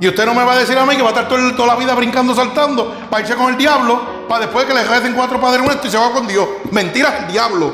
Y 0.00 0.06
usted 0.06 0.24
no 0.24 0.34
me 0.34 0.44
va 0.44 0.52
a 0.52 0.58
decir 0.58 0.78
a 0.78 0.86
mí 0.86 0.96
que 0.96 1.02
va 1.02 1.08
a 1.08 1.12
estar 1.12 1.28
toda 1.28 1.66
la 1.66 1.74
vida 1.74 1.94
brincando, 1.94 2.32
saltando, 2.32 2.94
para 3.10 3.22
irse 3.22 3.34
con 3.34 3.48
el 3.48 3.56
diablo, 3.56 4.00
después 4.38 4.64
que 4.66 4.74
le 4.74 4.84
recen 4.84 5.14
cuatro 5.14 5.40
padres 5.40 5.64
nuestros 5.64 5.86
y 5.86 5.90
se 5.90 5.98
va 5.98 6.12
con 6.12 6.26
Dios. 6.26 6.46
Mentira 6.70 7.18
el 7.18 7.32
diablo. 7.32 7.72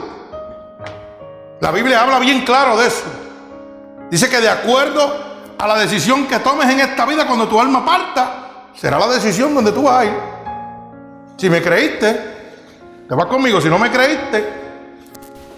La 1.61 1.71
Biblia 1.71 2.03
habla 2.03 2.19
bien 2.19 2.45
claro 2.45 2.77
de 2.77 2.87
eso. 2.87 3.05
Dice 4.11 4.29
que 4.29 4.41
de 4.41 4.49
acuerdo 4.49 5.25
a 5.59 5.67
la 5.67 5.79
decisión 5.79 6.27
que 6.27 6.39
tomes 6.39 6.69
en 6.69 6.81
esta 6.81 7.05
vida 7.07 7.27
cuando 7.27 7.49
tu 7.49 7.61
alma 7.61 7.85
parta, 7.85 8.69
será 8.75 8.99
la 8.99 9.09
decisión 9.09 9.55
donde 9.55 9.73
tú 9.73 9.83
vas. 9.83 10.07
Si 11.37 11.51
me 11.51 11.61
creíste, 11.61 12.37
te 13.09 13.15
vas 13.15 13.27
conmigo. 13.27 13.61
Si 13.61 13.69
no 13.69 13.79
me 13.79 13.91
creíste, 13.91 14.49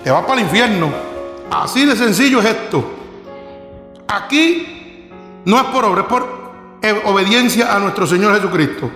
te 0.03 0.11
vas 0.11 0.23
para 0.23 0.35
el 0.35 0.47
infierno. 0.47 0.91
Así 1.51 1.85
de 1.85 1.97
sencillo 1.97 2.41
es 2.41 2.47
esto. 2.47 2.85
Aquí 4.09 5.11
no 5.45 5.57
es 5.57 5.65
por 5.65 5.85
obra, 5.85 6.03
es 6.03 6.07
por 6.07 7.11
obediencia 7.13 7.75
a 7.75 7.79
nuestro 7.79 8.07
Señor 8.07 8.35
Jesucristo. 8.35 8.91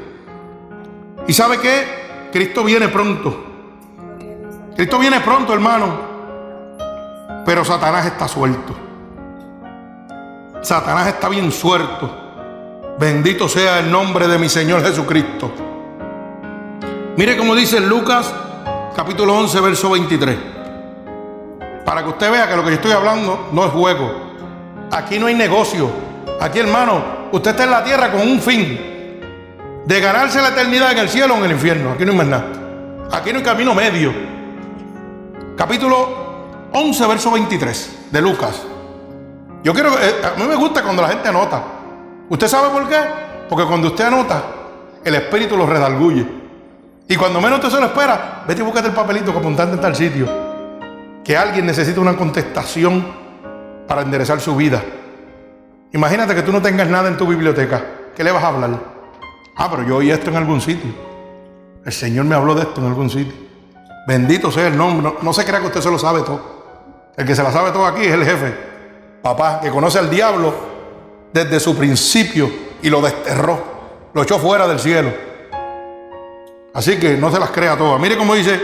¿Y 1.27 1.33
sabe 1.33 1.59
qué? 1.59 2.31
Cristo 2.33 2.65
viene 2.65 2.89
pronto. 2.89 3.45
Cristo 4.75 4.99
viene 4.99 5.21
pronto, 5.21 5.53
hermano. 5.53 6.13
Pero 7.45 7.65
Satanás 7.65 8.07
está 8.07 8.27
suelto. 8.27 8.75
Satanás 10.63 11.09
está 11.09 11.29
bien 11.29 11.51
suelto. 11.53 12.11
Bendito 12.99 13.49
sea 13.49 13.81
el 13.81 13.91
nombre 13.91 14.29
de 14.29 14.39
mi 14.39 14.49
Señor 14.49 14.83
Jesucristo. 14.83 15.53
Mire 17.17 17.37
cómo 17.37 17.55
dice 17.55 17.81
Lucas 17.81 18.33
capítulo 18.95 19.37
11, 19.37 19.61
verso 19.61 19.91
23. 19.91 20.37
Para 21.85 22.03
que 22.03 22.09
usted 22.11 22.31
vea 22.31 22.49
que 22.49 22.57
lo 22.57 22.63
que 22.63 22.71
yo 22.71 22.75
estoy 22.77 22.93
hablando 22.93 23.49
no 23.53 23.65
es 23.65 23.73
juego. 23.73 24.33
Aquí 24.91 25.19
no 25.19 25.27
hay 25.27 25.35
negocio. 25.35 25.91
Aquí, 26.41 26.59
hermano, 26.59 27.03
usted 27.33 27.51
está 27.51 27.65
en 27.65 27.71
la 27.71 27.85
tierra 27.85 28.11
con 28.11 28.23
un 28.23 28.41
fin. 28.41 28.92
De 29.87 30.01
ganarse 30.01 30.41
la 30.41 30.51
eternidad 30.51 30.93
en 30.93 30.99
el 30.99 31.09
cielo 31.09 31.35
o 31.35 31.39
en 31.39 31.45
el 31.45 31.53
infierno. 31.53 31.93
Aquí 31.93 32.05
no 32.05 32.13
hay 32.13 32.19
más 32.19 32.27
nada. 32.27 32.47
Aquí 33.13 33.33
no 33.33 33.39
hay 33.39 33.45
camino 33.45 33.75
medio. 33.75 34.13
Capítulo 35.57 36.69
11, 36.73 37.07
verso 37.07 37.31
23 37.33 37.99
de 38.11 38.23
Lucas. 38.23 38.63
Yo 39.65 39.75
quiero, 39.75 39.91
eh, 39.99 40.15
a 40.25 40.39
mí 40.39 40.47
me 40.47 40.57
gusta 40.57 40.83
cuando 40.83 41.03
la 41.03 41.09
gente 41.09 41.29
anota. 41.29 41.63
¿Usted 42.29 42.47
sabe 42.47 42.71
por 42.71 42.89
qué? 42.89 42.99
Porque 43.49 43.67
cuando 43.67 43.89
usted 43.89 44.05
anota, 44.05 44.43
el 45.05 45.15
espíritu 45.15 45.57
lo 45.57 45.67
redalguye. 45.67 46.27
Y 47.09 47.17
cuando 47.17 47.41
menos 47.41 47.59
usted 47.59 47.71
se 47.71 47.81
lo 47.81 47.87
espera, 47.87 48.45
vete 48.47 48.63
y 48.63 48.65
búscate 48.65 48.89
el 48.89 48.95
papelito 48.95 49.33
que 49.33 49.39
apuntante 49.39 49.75
en 49.75 49.81
tal 49.81 49.95
sitio. 49.95 50.29
Que 51.25 51.37
alguien 51.37 51.67
necesita 51.67 52.01
una 52.01 52.17
contestación 52.17 53.05
para 53.87 54.03
enderezar 54.03 54.41
su 54.41 54.57
vida. 54.57 54.83
Imagínate 55.93 56.35
que 56.35 56.43
tú 56.43 56.53
no 56.53 56.63
tengas 56.63 56.89
nada 56.89 57.09
en 57.09 57.17
tu 57.17 57.27
biblioteca. 57.27 57.85
¿Qué 58.17 58.25
le 58.25 58.33
vas 58.33 58.43
a 58.43 58.49
hablar? 58.49 58.92
Ah, 59.65 59.71
pero 59.71 59.87
yo 59.87 59.99
oí 59.99 60.11
esto 60.11 60.29
en 60.29 60.35
algún 60.35 60.61
sitio. 60.61 60.91
El 61.85 61.93
Señor 61.93 62.25
me 62.25 62.35
habló 62.35 62.53
de 62.53 62.63
esto 62.63 62.81
en 62.81 62.89
algún 62.89 63.09
sitio. 63.09 63.33
Bendito 64.09 64.51
sea 64.51 64.67
el 64.67 64.77
nombre. 64.77 65.13
No, 65.23 65.33
se 65.33 65.45
crea 65.45 65.61
que 65.61 65.67
usted 65.67 65.81
se 65.81 65.89
lo 65.89 66.01
sabe 66.01 66.23
todo. 66.23 67.13
El 67.17 67.25
que 67.25 67.37
se 67.37 67.45
la 67.45 67.53
sabe 67.53 67.71
todo 67.71 67.87
aquí 67.87 68.03
es 68.03 68.13
el 68.13 68.25
jefe, 68.25 68.57
papá, 69.23 69.61
que 69.61 69.71
conoce 69.71 70.01
al 70.01 70.11
diablo 70.11 70.53
desde 71.33 71.61
su 71.61 71.77
principio 71.77 72.51
y 72.83 72.91
lo 72.91 73.01
desterró, 73.01 73.63
lo 74.13 74.25
echó 74.25 74.41
fuera 74.41 74.67
del 74.67 74.81
cielo. 74.81 75.13
Así 76.75 76.99
que 76.99 77.17
no 77.17 77.31
se 77.31 77.39
las 77.39 77.51
crea 77.51 77.79
todas. 77.79 78.01
Mire 78.01 78.17
cómo 78.17 78.35
dice 78.35 78.61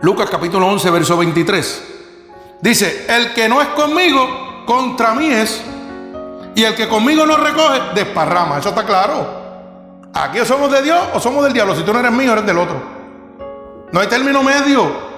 Lucas 0.00 0.30
capítulo 0.30 0.66
11, 0.66 0.90
verso 0.90 1.16
23. 1.16 1.84
Dice, 2.60 3.06
el 3.08 3.32
que 3.34 3.48
no 3.48 3.62
es 3.62 3.68
conmigo, 3.68 4.64
contra 4.66 5.14
mí 5.14 5.28
es. 5.30 5.62
Y 6.54 6.64
el 6.64 6.74
que 6.74 6.88
conmigo 6.88 7.24
no 7.24 7.36
recoge, 7.36 7.80
desparrama. 7.94 8.58
Eso 8.58 8.70
está 8.70 8.84
claro. 8.84 9.42
Aquí 10.14 10.38
somos 10.44 10.70
de 10.70 10.82
Dios 10.82 11.00
o 11.14 11.20
somos 11.20 11.44
del 11.44 11.52
diablo. 11.52 11.74
Si 11.74 11.82
tú 11.82 11.92
no 11.92 12.00
eres 12.00 12.12
mío, 12.12 12.32
eres 12.32 12.44
del 12.44 12.58
otro. 12.58 12.76
No 13.90 14.00
hay 14.00 14.06
término 14.06 14.42
medio. 14.42 15.12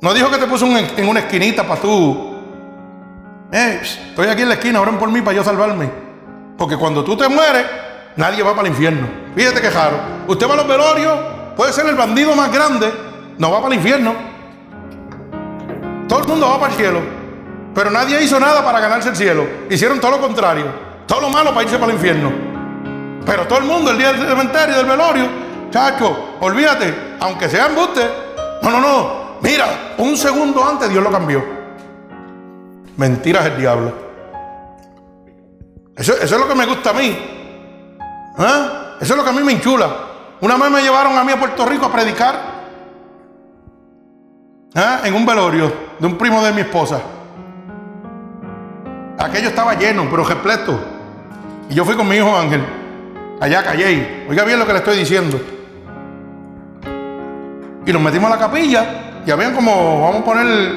No 0.00 0.14
dijo 0.14 0.30
que 0.30 0.38
te 0.38 0.46
puso 0.46 0.66
en 0.66 1.08
una 1.08 1.20
esquinita 1.20 1.66
para 1.66 1.80
tú. 1.80 2.30
Eh, 3.52 3.80
estoy 3.82 4.28
aquí 4.28 4.42
en 4.42 4.48
la 4.48 4.54
esquina, 4.54 4.80
oren 4.80 4.96
por 4.96 5.10
mí 5.10 5.20
para 5.22 5.36
yo 5.36 5.44
salvarme. 5.44 5.90
Porque 6.56 6.76
cuando 6.76 7.02
tú 7.02 7.16
te 7.16 7.28
mueres, 7.28 7.66
nadie 8.16 8.42
va 8.42 8.54
para 8.54 8.68
el 8.68 8.72
infierno. 8.72 9.08
Fíjate 9.34 9.60
que 9.60 9.70
raro. 9.70 9.96
Usted 10.28 10.48
va 10.48 10.54
a 10.54 10.56
los 10.56 10.68
velorios, 10.68 11.18
puede 11.56 11.72
ser 11.72 11.86
el 11.86 11.96
bandido 11.96 12.34
más 12.34 12.52
grande, 12.52 12.92
no 13.38 13.50
va 13.50 13.60
para 13.60 13.74
el 13.74 13.80
infierno. 13.80 14.14
Todo 16.08 16.20
el 16.20 16.28
mundo 16.28 16.48
va 16.48 16.60
para 16.60 16.72
el 16.72 16.78
cielo. 16.78 17.19
Pero 17.80 17.92
nadie 17.92 18.22
hizo 18.22 18.38
nada 18.38 18.62
para 18.62 18.78
ganarse 18.78 19.08
el 19.08 19.16
cielo. 19.16 19.48
Hicieron 19.70 19.98
todo 19.98 20.10
lo 20.10 20.20
contrario. 20.20 20.66
Todo 21.06 21.22
lo 21.22 21.30
malo 21.30 21.54
para 21.54 21.62
irse 21.62 21.78
para 21.78 21.90
el 21.90 21.96
infierno. 21.96 22.30
Pero 23.24 23.48
todo 23.48 23.58
el 23.60 23.64
mundo, 23.64 23.90
el 23.90 23.96
día 23.96 24.12
del 24.12 24.28
cementerio, 24.28 24.76
del 24.76 24.84
velorio, 24.84 25.26
chacho, 25.70 26.36
olvídate, 26.40 27.16
aunque 27.20 27.48
sea 27.48 27.68
embuste. 27.68 28.06
No, 28.60 28.70
no, 28.70 28.80
no. 28.82 29.20
Mira, 29.40 29.94
un 29.96 30.14
segundo 30.14 30.62
antes 30.62 30.90
Dios 30.90 31.02
lo 31.02 31.10
cambió. 31.10 31.42
Mentiras 32.98 33.46
el 33.46 33.56
diablo. 33.56 33.94
Eso, 35.96 36.12
es 36.20 36.30
lo 36.30 36.46
que 36.46 36.54
me 36.54 36.66
gusta 36.66 36.90
a 36.90 36.92
mí. 36.92 37.16
¿Ah? 38.36 38.96
Eso 39.00 39.14
es 39.14 39.16
lo 39.16 39.24
que 39.24 39.30
a 39.30 39.32
mí 39.32 39.42
me 39.42 39.52
enchula. 39.52 39.88
Una 40.42 40.58
vez 40.58 40.70
me 40.70 40.82
llevaron 40.82 41.16
a 41.16 41.24
mí 41.24 41.32
a 41.32 41.38
Puerto 41.38 41.64
Rico 41.64 41.86
a 41.86 41.92
predicar 41.92 42.42
¿ah? 44.74 45.00
en 45.02 45.14
un 45.14 45.24
velorio 45.24 45.72
de 45.98 46.06
un 46.06 46.18
primo 46.18 46.44
de 46.44 46.52
mi 46.52 46.60
esposa. 46.60 47.00
Aquello 49.20 49.48
estaba 49.50 49.74
lleno, 49.74 50.08
pero 50.10 50.24
repleto. 50.24 50.80
Y 51.68 51.74
yo 51.74 51.84
fui 51.84 51.94
con 51.94 52.08
mi 52.08 52.16
hijo 52.16 52.34
Ángel. 52.34 52.64
Allá 53.38 53.62
callé. 53.62 54.24
Oiga 54.28 54.44
bien 54.44 54.58
lo 54.58 54.66
que 54.66 54.72
le 54.72 54.78
estoy 54.78 54.96
diciendo. 54.98 55.38
Y 57.84 57.92
nos 57.92 58.00
metimos 58.00 58.30
a 58.32 58.36
la 58.36 58.40
capilla 58.40 59.22
y 59.26 59.30
habían 59.30 59.54
como, 59.54 60.02
vamos 60.02 60.22
a 60.22 60.24
poner 60.24 60.72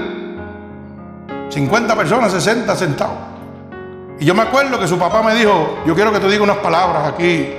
50 1.49 1.95
personas, 1.95 2.31
60 2.33 2.75
sentados. 2.75 3.15
Y 4.19 4.25
yo 4.25 4.35
me 4.35 4.41
acuerdo 4.41 4.77
que 4.77 4.87
su 4.87 4.99
papá 4.99 5.23
me 5.23 5.35
dijo, 5.35 5.79
yo 5.85 5.95
quiero 5.95 6.11
que 6.11 6.19
tú 6.19 6.27
digas 6.27 6.41
unas 6.41 6.57
palabras 6.57 7.07
aquí. 7.07 7.49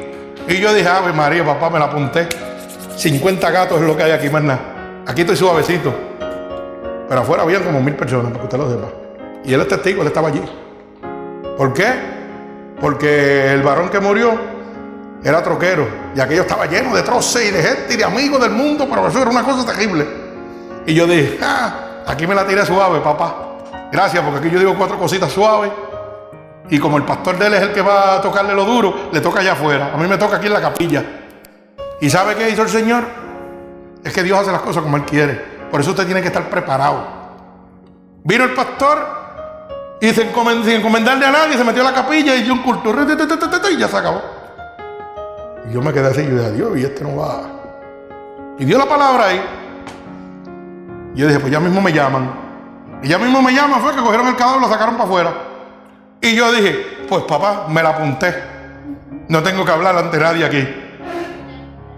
Y 0.46 0.56
yo 0.58 0.74
dije, 0.74 0.88
Ave 0.88 1.14
María, 1.14 1.44
papá, 1.44 1.70
me 1.70 1.78
la 1.78 1.86
apunté. 1.86 2.28
50 2.96 3.50
gatos 3.50 3.80
es 3.80 3.86
lo 3.86 3.96
que 3.96 4.02
hay 4.02 4.12
aquí, 4.12 4.28
más. 4.28 4.58
Aquí 5.06 5.22
estoy 5.22 5.36
suavecito. 5.36 5.94
Pero 7.08 7.20
afuera 7.20 7.42
habían 7.42 7.62
como 7.62 7.80
mil 7.80 7.94
personas, 7.94 8.32
para 8.32 8.40
que 8.40 8.44
usted 8.44 8.58
lo 8.58 8.70
sepa. 8.70 8.88
Y 9.44 9.54
él 9.54 9.60
es 9.60 9.68
testigo, 9.68 10.02
él 10.02 10.08
estaba 10.08 10.28
allí. 10.28 10.42
¿Por 11.56 11.72
qué? 11.72 11.92
Porque 12.80 13.52
el 13.52 13.62
varón 13.62 13.88
que 13.88 14.00
murió 14.00 14.38
era 15.22 15.42
troquero. 15.42 15.86
Y 16.14 16.20
aquello 16.20 16.42
estaba 16.42 16.66
lleno 16.66 16.94
de 16.94 17.02
troces 17.02 17.48
y 17.48 17.50
de 17.50 17.62
gente 17.62 17.94
y 17.94 17.96
de 17.96 18.04
amigos 18.04 18.40
del 18.40 18.50
mundo, 18.50 18.86
pero 18.88 19.08
eso 19.08 19.22
era 19.22 19.30
una 19.30 19.42
cosa 19.42 19.64
terrible. 19.64 20.06
Y 20.86 20.94
yo 20.94 21.06
dije, 21.06 21.38
ah, 21.42 22.02
aquí 22.06 22.26
me 22.26 22.34
la 22.34 22.46
tiré 22.46 22.64
suave, 22.66 23.00
papá. 23.00 23.36
Gracias, 23.90 24.22
porque 24.22 24.40
aquí 24.40 24.50
yo 24.50 24.58
digo 24.58 24.74
cuatro 24.76 24.98
cositas 24.98 25.32
suaves. 25.32 25.70
Y 26.68 26.78
como 26.78 26.96
el 26.96 27.04
pastor 27.04 27.38
de 27.38 27.46
él 27.46 27.54
es 27.54 27.62
el 27.62 27.72
que 27.72 27.82
va 27.82 28.16
a 28.16 28.20
tocarle 28.20 28.54
lo 28.54 28.64
duro, 28.64 29.08
le 29.12 29.20
toca 29.20 29.40
allá 29.40 29.52
afuera. 29.52 29.92
A 29.94 29.96
mí 29.96 30.06
me 30.08 30.18
toca 30.18 30.36
aquí 30.36 30.46
en 30.46 30.52
la 30.52 30.60
capilla. 30.60 31.04
¿Y 32.00 32.10
sabe 32.10 32.34
qué 32.34 32.50
hizo 32.50 32.62
el 32.62 32.68
Señor? 32.68 33.04
Es 34.02 34.12
que 34.12 34.22
Dios 34.22 34.38
hace 34.38 34.52
las 34.52 34.62
cosas 34.62 34.82
como 34.82 34.96
Él 34.96 35.04
quiere. 35.04 35.34
Por 35.70 35.80
eso 35.80 35.90
usted 35.90 36.04
tiene 36.04 36.20
que 36.20 36.28
estar 36.28 36.48
preparado. 36.50 37.06
Vino 38.24 38.44
el 38.44 38.52
pastor 38.52 39.23
y 40.00 40.10
sin 40.10 40.28
encomendarle 40.76 41.26
a 41.26 41.30
nadie, 41.30 41.56
se 41.56 41.64
metió 41.64 41.82
a 41.82 41.90
la 41.90 41.94
capilla 41.94 42.34
y 42.34 42.42
dio 42.42 42.52
un 42.52 42.62
culto. 42.62 42.92
Y 43.70 43.76
ya 43.76 43.88
se 43.88 43.96
acabó. 43.96 44.22
Y 45.68 45.72
yo 45.72 45.80
me 45.80 45.92
quedé 45.92 46.08
así, 46.08 46.26
yo 46.26 46.36
dije, 46.36 46.52
Dios, 46.52 46.78
y 46.78 46.82
este 46.82 47.04
no 47.04 47.16
va. 47.16 47.42
Y 48.58 48.64
dio 48.64 48.76
la 48.76 48.86
palabra 48.86 49.26
ahí. 49.26 49.42
Y 51.14 51.20
yo 51.20 51.26
dije, 51.26 51.40
pues 51.40 51.50
ya 51.50 51.60
mismo 51.60 51.80
me 51.80 51.92
llaman. 51.92 52.30
Y 53.02 53.08
ya 53.08 53.18
mismo 53.18 53.40
me 53.40 53.52
llaman, 53.52 53.80
fue 53.80 53.94
que 53.94 54.00
cogieron 54.00 54.26
el 54.28 54.36
cadáver 54.36 54.60
y 54.60 54.64
lo 54.64 54.68
sacaron 54.68 54.94
para 54.96 55.04
afuera. 55.04 55.32
Y 56.20 56.34
yo 56.34 56.52
dije, 56.52 57.06
pues 57.08 57.22
papá, 57.24 57.66
me 57.68 57.82
la 57.82 57.90
apunté. 57.90 58.34
No 59.28 59.42
tengo 59.42 59.64
que 59.64 59.72
hablar 59.72 59.96
ante 59.96 60.18
nadie 60.18 60.44
aquí. 60.44 60.66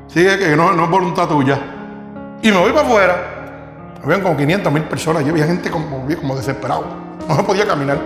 Sigue 0.06 0.38
que 0.38 0.56
no 0.56 0.72
es 0.72 0.90
voluntad 0.90 1.26
tuya. 1.28 1.58
Y 2.42 2.50
me 2.50 2.58
voy 2.58 2.72
para 2.72 2.86
afuera. 2.86 3.35
Habían 4.06 4.20
como 4.20 4.36
500 4.36 4.72
mil 4.72 4.84
personas. 4.84 5.24
Yo 5.24 5.32
había 5.32 5.46
gente 5.46 5.68
como, 5.68 6.06
desesperado. 6.36 6.84
No 7.28 7.34
se 7.34 7.42
podía 7.42 7.66
caminar. 7.66 7.98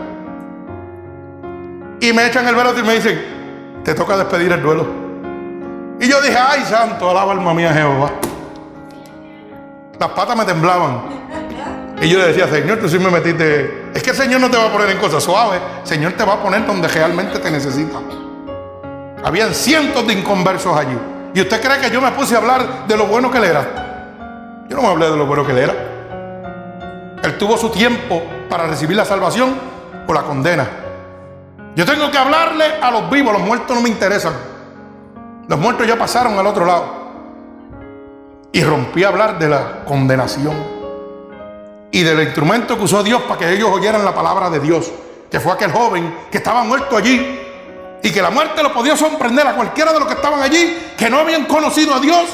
Y 2.00 2.10
me 2.14 2.26
echan 2.26 2.48
el 2.48 2.54
velo 2.54 2.70
y 2.78 2.82
me 2.82 2.94
dicen, 2.94 3.20
te 3.84 3.92
toca 3.92 4.16
despedir 4.16 4.50
el 4.50 4.62
duelo. 4.62 4.86
Y 6.00 6.08
yo 6.08 6.22
dije, 6.22 6.38
ay 6.38 6.62
santo, 6.62 7.10
alaba 7.10 7.32
alma 7.32 7.52
mía 7.52 7.74
Jehová. 7.74 8.12
Las 9.98 10.08
patas 10.12 10.34
me 10.38 10.46
temblaban. 10.46 11.02
Y 12.00 12.08
yo 12.08 12.18
le 12.18 12.28
decía, 12.28 12.48
Señor, 12.48 12.78
tú 12.78 12.88
sí 12.88 12.98
me 12.98 13.10
metiste. 13.10 13.90
Es 13.92 14.02
que 14.02 14.08
el 14.08 14.16
Señor 14.16 14.40
no 14.40 14.50
te 14.50 14.56
va 14.56 14.68
a 14.68 14.72
poner 14.72 14.88
en 14.88 14.96
cosas 14.96 15.22
suaves. 15.22 15.60
El 15.82 15.86
Señor 15.86 16.12
te 16.14 16.24
va 16.24 16.32
a 16.32 16.42
poner 16.42 16.66
donde 16.66 16.88
realmente 16.88 17.38
te 17.40 17.50
necesita. 17.50 17.98
Habían 19.22 19.52
cientos 19.52 20.06
de 20.06 20.14
inconversos 20.14 20.74
allí. 20.74 20.96
¿Y 21.34 21.42
usted 21.42 21.60
cree 21.60 21.78
que 21.78 21.90
yo 21.90 22.00
me 22.00 22.10
puse 22.12 22.36
a 22.36 22.38
hablar 22.38 22.86
de 22.88 22.96
lo 22.96 23.06
bueno 23.06 23.30
que 23.30 23.36
él 23.36 23.44
era? 23.44 24.66
Yo 24.66 24.76
no 24.76 24.82
me 24.82 24.88
hablé 24.88 25.10
de 25.10 25.16
lo 25.18 25.26
bueno 25.26 25.44
que 25.44 25.52
él 25.52 25.58
era. 25.58 25.89
Él 27.22 27.36
tuvo 27.38 27.56
su 27.56 27.70
tiempo 27.70 28.22
para 28.48 28.66
recibir 28.66 28.96
la 28.96 29.04
salvación 29.04 29.54
o 30.06 30.12
la 30.12 30.22
condena. 30.22 30.68
Yo 31.76 31.84
tengo 31.84 32.10
que 32.10 32.18
hablarle 32.18 32.64
a 32.80 32.90
los 32.90 33.10
vivos, 33.10 33.32
los 33.32 33.42
muertos 33.42 33.76
no 33.76 33.82
me 33.82 33.88
interesan. 33.88 34.32
Los 35.46 35.58
muertos 35.58 35.86
ya 35.86 35.96
pasaron 35.96 36.38
al 36.38 36.46
otro 36.46 36.64
lado. 36.64 37.00
Y 38.52 38.64
rompí 38.64 39.04
a 39.04 39.08
hablar 39.08 39.38
de 39.38 39.48
la 39.48 39.84
condenación 39.84 40.80
y 41.92 42.02
del 42.02 42.20
instrumento 42.20 42.76
que 42.76 42.84
usó 42.84 43.02
Dios 43.02 43.22
para 43.22 43.38
que 43.38 43.52
ellos 43.52 43.70
oyeran 43.72 44.04
la 44.04 44.14
palabra 44.14 44.50
de 44.50 44.60
Dios, 44.60 44.90
que 45.30 45.40
fue 45.40 45.52
aquel 45.52 45.72
joven 45.72 46.14
que 46.30 46.38
estaba 46.38 46.64
muerto 46.64 46.96
allí 46.96 47.38
y 48.02 48.10
que 48.10 48.22
la 48.22 48.30
muerte 48.30 48.62
lo 48.62 48.72
podía 48.72 48.96
sorprender 48.96 49.46
a 49.46 49.54
cualquiera 49.54 49.92
de 49.92 49.98
los 49.98 50.08
que 50.08 50.14
estaban 50.14 50.40
allí, 50.40 50.92
que 50.96 51.10
no 51.10 51.18
habían 51.18 51.44
conocido 51.46 51.94
a 51.94 52.00
Dios 52.00 52.28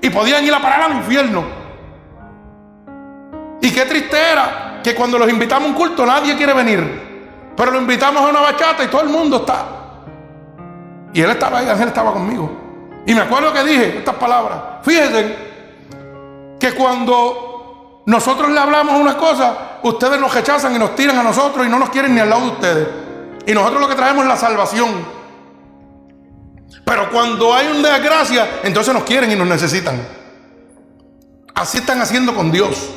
y 0.00 0.10
podían 0.10 0.44
ir 0.44 0.54
a 0.54 0.60
parar 0.60 0.82
al 0.82 0.96
infierno. 0.96 1.57
Y 3.60 3.72
qué 3.72 3.84
triste 3.86 4.16
era 4.16 4.80
que 4.82 4.94
cuando 4.94 5.18
los 5.18 5.28
invitamos 5.28 5.68
a 5.68 5.70
un 5.70 5.76
culto 5.76 6.06
nadie 6.06 6.36
quiere 6.36 6.54
venir. 6.54 7.08
Pero 7.56 7.72
lo 7.72 7.80
invitamos 7.80 8.22
a 8.22 8.28
una 8.28 8.40
bachata 8.40 8.84
y 8.84 8.86
todo 8.86 9.02
el 9.02 9.08
mundo 9.08 9.38
está. 9.38 9.66
Y 11.12 11.20
él 11.20 11.30
estaba 11.30 11.58
ahí, 11.58 11.68
Ángel 11.68 11.88
estaba 11.88 12.12
conmigo. 12.12 12.50
Y 13.06 13.14
me 13.14 13.22
acuerdo 13.22 13.52
que 13.52 13.64
dije 13.64 13.98
estas 13.98 14.14
palabras. 14.14 14.58
Fíjense 14.82 15.36
que 16.60 16.72
cuando 16.74 18.02
nosotros 18.06 18.50
le 18.50 18.60
hablamos 18.60 19.00
una 19.00 19.16
cosa, 19.16 19.78
ustedes 19.82 20.20
nos 20.20 20.32
rechazan 20.32 20.74
y 20.74 20.78
nos 20.78 20.94
tiran 20.94 21.18
a 21.18 21.22
nosotros 21.22 21.66
y 21.66 21.68
no 21.68 21.78
nos 21.78 21.90
quieren 21.90 22.14
ni 22.14 22.20
al 22.20 22.30
lado 22.30 22.42
de 22.42 22.48
ustedes. 22.48 22.88
Y 23.46 23.52
nosotros 23.52 23.80
lo 23.80 23.88
que 23.88 23.94
traemos 23.94 24.22
es 24.22 24.28
la 24.28 24.36
salvación. 24.36 25.18
Pero 26.84 27.10
cuando 27.10 27.52
hay 27.54 27.66
una 27.66 27.90
desgracia, 27.98 28.60
entonces 28.62 28.94
nos 28.94 29.04
quieren 29.04 29.32
y 29.32 29.36
nos 29.36 29.46
necesitan. 29.46 30.00
Así 31.54 31.78
están 31.78 32.00
haciendo 32.00 32.34
con 32.34 32.52
Dios. 32.52 32.90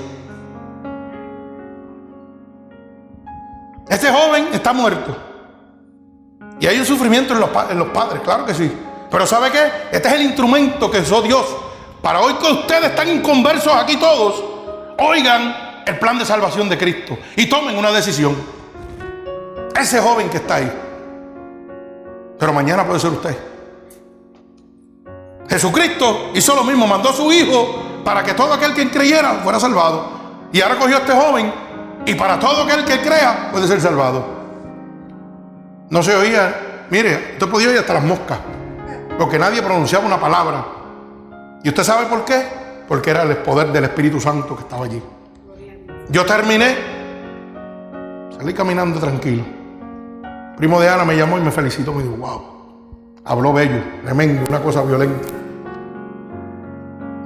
Este 3.92 4.10
joven 4.10 4.48
está 4.54 4.72
muerto. 4.72 5.18
Y 6.62 6.66
hay 6.66 6.80
un 6.80 6.86
sufrimiento 6.86 7.34
en 7.34 7.42
los, 7.42 7.50
padres, 7.90 8.22
claro 8.24 8.46
que 8.46 8.54
sí. 8.54 8.72
Pero 9.10 9.28
¿sabe 9.28 9.52
qué? 9.52 9.70
Este 9.92 10.08
es 10.08 10.14
el 10.14 10.22
instrumento 10.22 10.90
que 10.90 11.00
usó 11.00 11.22
Dios. 11.22 11.46
Para 12.02 12.22
hoy 12.22 12.36
que 12.36 12.50
ustedes 12.50 12.86
están 12.86 13.10
inconversos 13.10 13.74
aquí 13.76 13.98
todos, 13.98 14.42
oigan 14.98 15.84
el 15.86 16.00
plan 16.00 16.18
de 16.18 16.26
salvación 16.26 16.70
de 16.70 16.78
Cristo 16.78 17.18
y 17.36 17.48
tomen 17.48 17.78
una 17.78 17.92
decisión. 17.92 18.34
Ese 19.78 20.00
joven 20.00 20.30
que 20.30 20.38
está 20.38 20.56
ahí. 20.56 20.72
Pero 22.40 22.54
mañana 22.54 22.86
puede 22.86 23.02
ser 23.02 23.10
usted. 23.10 23.38
Jesucristo 25.50 26.32
hizo 26.34 26.56
lo 26.56 26.64
mismo, 26.64 26.88
mandó 26.88 27.10
a 27.10 27.14
su 27.14 27.30
Hijo 27.30 28.02
para 28.06 28.24
que 28.24 28.34
todo 28.36 28.54
aquel 28.54 28.74
que 28.74 28.90
creyera 28.90 29.42
fuera 29.44 29.60
salvado. 29.60 30.22
Y 30.54 30.62
ahora 30.62 30.78
cogió 30.78 30.96
a 30.96 31.00
este 31.00 31.12
joven 31.12 31.71
y 32.06 32.16
para 32.16 32.40
todo 32.40 32.64
aquel 32.64 32.84
que 32.84 33.02
crea 33.02 33.50
puede 33.52 33.68
ser 33.68 33.80
salvado. 33.80 34.42
No 35.90 36.02
se 36.02 36.16
oía, 36.16 36.86
mire, 36.90 37.34
usted 37.34 37.50
podía 37.50 37.70
oír 37.70 37.80
hasta 37.80 37.96
las 37.96 38.04
moscas, 38.04 38.40
porque 39.18 39.38
nadie 39.38 39.62
pronunciaba 39.62 40.06
una 40.06 40.20
palabra. 40.20 40.66
¿Y 41.64 41.70
usted 41.70 41.84
sabe 41.84 42.06
por 42.08 42.26
qué? 42.26 42.44
Porque 42.88 43.12
era 43.12 43.24
el 43.24 43.38
poder 43.38 43.72
del 43.72 43.84
Espíritu 43.84 44.20
Santo 44.20 44.56
que 44.56 44.64
estaba 44.64 44.86
allí. 44.86 45.02
Yo 46.10 46.26
terminé, 46.26 46.76
salí 48.38 48.54
caminando 48.54 49.00
tranquilo. 49.00 49.44
primo 50.58 50.80
de 50.80 50.90
Ana 50.90 51.06
me 51.06 51.16
llamó 51.16 51.38
y 51.38 51.42
me 51.42 51.52
felicitó, 51.52 51.94
me 51.94 52.04
dijo, 52.04 52.16
wow, 52.16 52.42
habló 53.26 53.54
bello, 53.54 53.82
tremendo, 54.04 54.46
una 54.50 54.60
cosa 54.60 54.82
violenta. 54.82 55.28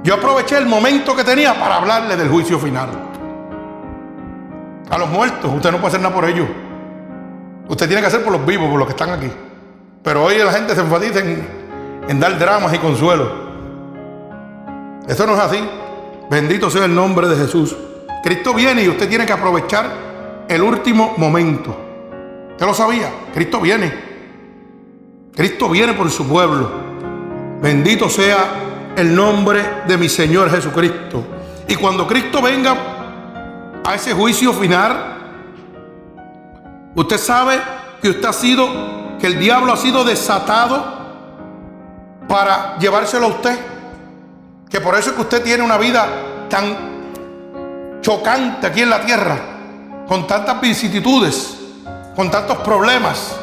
Yo 0.02 0.14
aproveché 0.14 0.58
el 0.58 0.66
momento 0.66 1.16
que 1.16 1.24
tenía 1.24 1.58
para 1.58 1.76
hablarle 1.76 2.16
del 2.16 2.28
juicio 2.28 2.58
final. 2.58 3.05
A 4.88 4.98
los 4.98 5.08
muertos, 5.08 5.50
usted 5.52 5.70
no 5.72 5.78
puede 5.78 5.88
hacer 5.88 6.00
nada 6.00 6.14
por 6.14 6.24
ellos. 6.24 6.46
Usted 7.68 7.86
tiene 7.86 8.00
que 8.00 8.06
hacer 8.06 8.22
por 8.22 8.32
los 8.32 8.46
vivos, 8.46 8.68
por 8.68 8.78
los 8.78 8.86
que 8.86 8.92
están 8.92 9.10
aquí. 9.10 9.30
Pero 10.02 10.24
hoy 10.24 10.38
la 10.38 10.52
gente 10.52 10.74
se 10.74 10.80
enfatiza 10.80 11.20
en, 11.20 12.20
dar 12.20 12.38
dramas 12.38 12.72
y 12.72 12.78
consuelo. 12.78 13.46
Esto 15.08 15.26
no 15.26 15.34
es 15.34 15.40
así. 15.40 15.58
Bendito 16.30 16.70
sea 16.70 16.84
el 16.84 16.94
nombre 16.94 17.26
de 17.26 17.36
Jesús. 17.36 17.76
Cristo 18.22 18.54
viene 18.54 18.84
y 18.84 18.88
usted 18.88 19.08
tiene 19.08 19.26
que 19.26 19.32
aprovechar 19.32 19.90
el 20.48 20.62
último 20.62 21.14
momento. 21.16 21.76
¿Usted 22.52 22.66
lo 22.66 22.74
sabía? 22.74 23.10
Cristo 23.34 23.60
viene. 23.60 23.92
Cristo 25.34 25.68
viene 25.68 25.94
por 25.94 26.08
su 26.10 26.26
pueblo. 26.26 26.70
Bendito 27.60 28.08
sea 28.08 28.92
el 28.96 29.14
nombre 29.14 29.62
de 29.86 29.96
mi 29.96 30.08
Señor 30.08 30.50
Jesucristo. 30.50 31.24
Y 31.68 31.74
cuando 31.74 32.06
Cristo 32.06 32.40
venga 32.40 32.95
a 33.86 33.94
ese 33.94 34.12
juicio 34.12 34.52
final, 34.52 35.16
usted 36.96 37.18
sabe 37.18 37.60
que 38.02 38.10
usted 38.10 38.24
ha 38.24 38.32
sido, 38.32 39.16
que 39.20 39.28
el 39.28 39.38
diablo 39.38 39.72
ha 39.72 39.76
sido 39.76 40.02
desatado 40.02 40.84
para 42.28 42.78
llevárselo 42.78 43.26
a 43.26 43.28
usted. 43.28 43.56
Que 44.68 44.80
por 44.80 44.96
eso 44.96 45.10
es 45.10 45.14
que 45.14 45.22
usted 45.22 45.42
tiene 45.44 45.62
una 45.62 45.78
vida 45.78 46.04
tan 46.50 48.00
chocante 48.00 48.66
aquí 48.66 48.82
en 48.82 48.90
la 48.90 49.02
tierra, 49.02 49.38
con 50.08 50.26
tantas 50.26 50.60
vicisitudes, 50.60 51.56
con 52.16 52.28
tantos 52.28 52.58
problemas. 52.58 53.36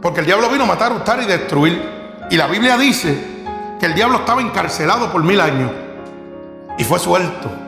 Porque 0.00 0.20
el 0.20 0.26
diablo 0.26 0.48
vino 0.50 0.62
a 0.62 0.68
matar, 0.68 0.92
hurtar 0.92 1.20
y 1.20 1.26
destruir. 1.26 1.82
Y 2.30 2.36
la 2.36 2.46
Biblia 2.46 2.78
dice 2.78 3.42
que 3.80 3.86
el 3.86 3.94
diablo 3.94 4.18
estaba 4.18 4.40
encarcelado 4.40 5.10
por 5.10 5.24
mil 5.24 5.40
años 5.40 5.72
y 6.78 6.84
fue 6.84 7.00
suelto. 7.00 7.67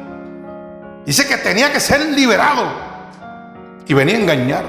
Dice 1.04 1.26
que 1.26 1.36
tenía 1.38 1.72
que 1.72 1.80
ser 1.80 2.00
liberado. 2.10 2.90
Y 3.86 3.94
venía 3.94 4.16
a 4.16 4.20
engañar. 4.20 4.64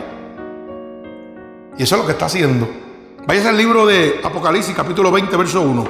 Y 1.78 1.84
eso 1.84 1.96
es 1.96 2.02
lo 2.02 2.08
que 2.08 2.14
está 2.14 2.26
haciendo. 2.26 2.68
Váyase 3.26 3.50
al 3.50 3.58
libro 3.58 3.86
de 3.86 4.20
Apocalipsis, 4.24 4.76
capítulo 4.76 5.12
20, 5.12 5.38
verso 5.38 5.62
1. 5.62 5.88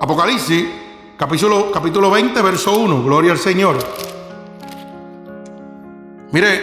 Apocalipsis, 0.00 0.66
capítulo, 1.16 1.70
capítulo 1.72 2.10
20, 2.10 2.42
verso 2.42 2.76
1. 2.76 3.02
Gloria 3.02 3.32
al 3.32 3.38
Señor. 3.38 3.78
Mire, 6.32 6.60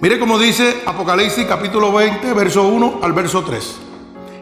mire 0.00 0.18
cómo 0.18 0.38
dice 0.38 0.82
Apocalipsis, 0.86 1.46
capítulo 1.46 1.92
20, 1.92 2.32
verso 2.34 2.68
1 2.68 3.00
al 3.02 3.12
verso 3.12 3.42
3. 3.42 3.76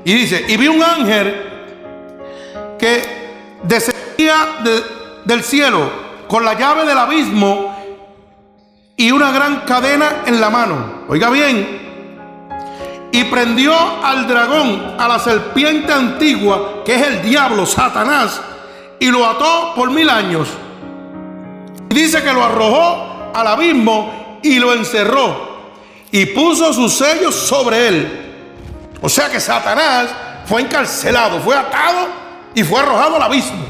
Y 0.04 0.14
dice, 0.14 0.44
y 0.48 0.56
vi 0.56 0.68
un 0.68 0.82
ángel 0.82 1.34
que 2.78 3.02
descendía 3.62 4.34
del 5.24 5.42
cielo 5.42 6.05
con 6.28 6.44
la 6.44 6.54
llave 6.54 6.84
del 6.84 6.98
abismo 6.98 7.74
y 8.96 9.10
una 9.10 9.30
gran 9.30 9.60
cadena 9.60 10.22
en 10.26 10.40
la 10.40 10.50
mano. 10.50 11.04
Oiga 11.08 11.30
bien. 11.30 11.84
Y 13.12 13.24
prendió 13.24 13.74
al 14.04 14.26
dragón, 14.26 14.96
a 14.98 15.08
la 15.08 15.18
serpiente 15.18 15.92
antigua, 15.92 16.82
que 16.84 16.94
es 16.96 17.02
el 17.02 17.22
diablo, 17.22 17.64
Satanás, 17.64 18.40
y 18.98 19.06
lo 19.10 19.26
ató 19.26 19.74
por 19.74 19.90
mil 19.90 20.08
años. 20.10 20.48
Y 21.88 21.94
dice 21.94 22.22
que 22.22 22.32
lo 22.32 22.44
arrojó 22.44 23.30
al 23.34 23.46
abismo 23.46 24.40
y 24.42 24.58
lo 24.58 24.72
encerró. 24.72 25.56
Y 26.10 26.26
puso 26.26 26.72
sus 26.72 26.94
sellos 26.94 27.34
sobre 27.34 27.88
él. 27.88 28.22
O 29.00 29.08
sea 29.08 29.30
que 29.30 29.40
Satanás 29.40 30.08
fue 30.46 30.62
encarcelado, 30.62 31.40
fue 31.40 31.56
atado 31.56 32.08
y 32.54 32.62
fue 32.64 32.80
arrojado 32.80 33.16
al 33.16 33.22
abismo. 33.22 33.64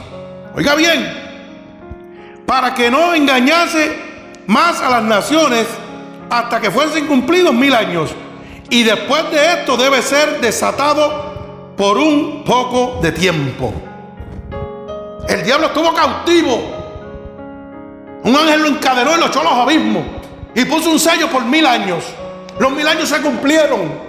Oiga 0.55 0.75
bien, 0.75 1.26
para 2.47 2.75
que 2.75 2.91
no 2.91 3.13
engañase 3.13 3.97
más 4.47 4.81
a 4.81 4.89
las 4.89 5.03
naciones 5.03 5.67
hasta 6.31 6.61
que 6.61 6.71
fuesen 6.71 7.07
cumplidos 7.07 7.53
mil 7.53 7.75
años. 7.75 8.15
Y 8.71 8.83
después 8.83 9.31
de 9.31 9.53
esto 9.55 9.77
debe 9.77 10.01
ser 10.03 10.41
desatado 10.41 11.75
por 11.77 11.99
un 11.99 12.45
poco 12.45 13.01
de 13.03 13.13
tiempo. 13.13 13.73
El 15.29 15.43
diablo 15.45 15.67
estuvo 15.67 15.93
cautivo. 15.93 16.73
Un 18.25 18.35
ángel 18.35 18.63
lo 18.63 18.69
encadenó 18.69 19.17
y 19.17 19.21
lo 19.21 19.27
echó 19.27 19.41
a 19.41 19.45
los 19.45 19.53
abismos. 19.53 20.03
Y 20.55 20.65
puso 20.65 20.91
un 20.91 20.99
sello 20.99 21.29
por 21.29 21.45
mil 21.45 21.67
años. 21.67 22.05
Los 22.59 22.73
mil 22.73 22.87
años 22.87 23.09
se 23.09 23.21
cumplieron. 23.21 24.07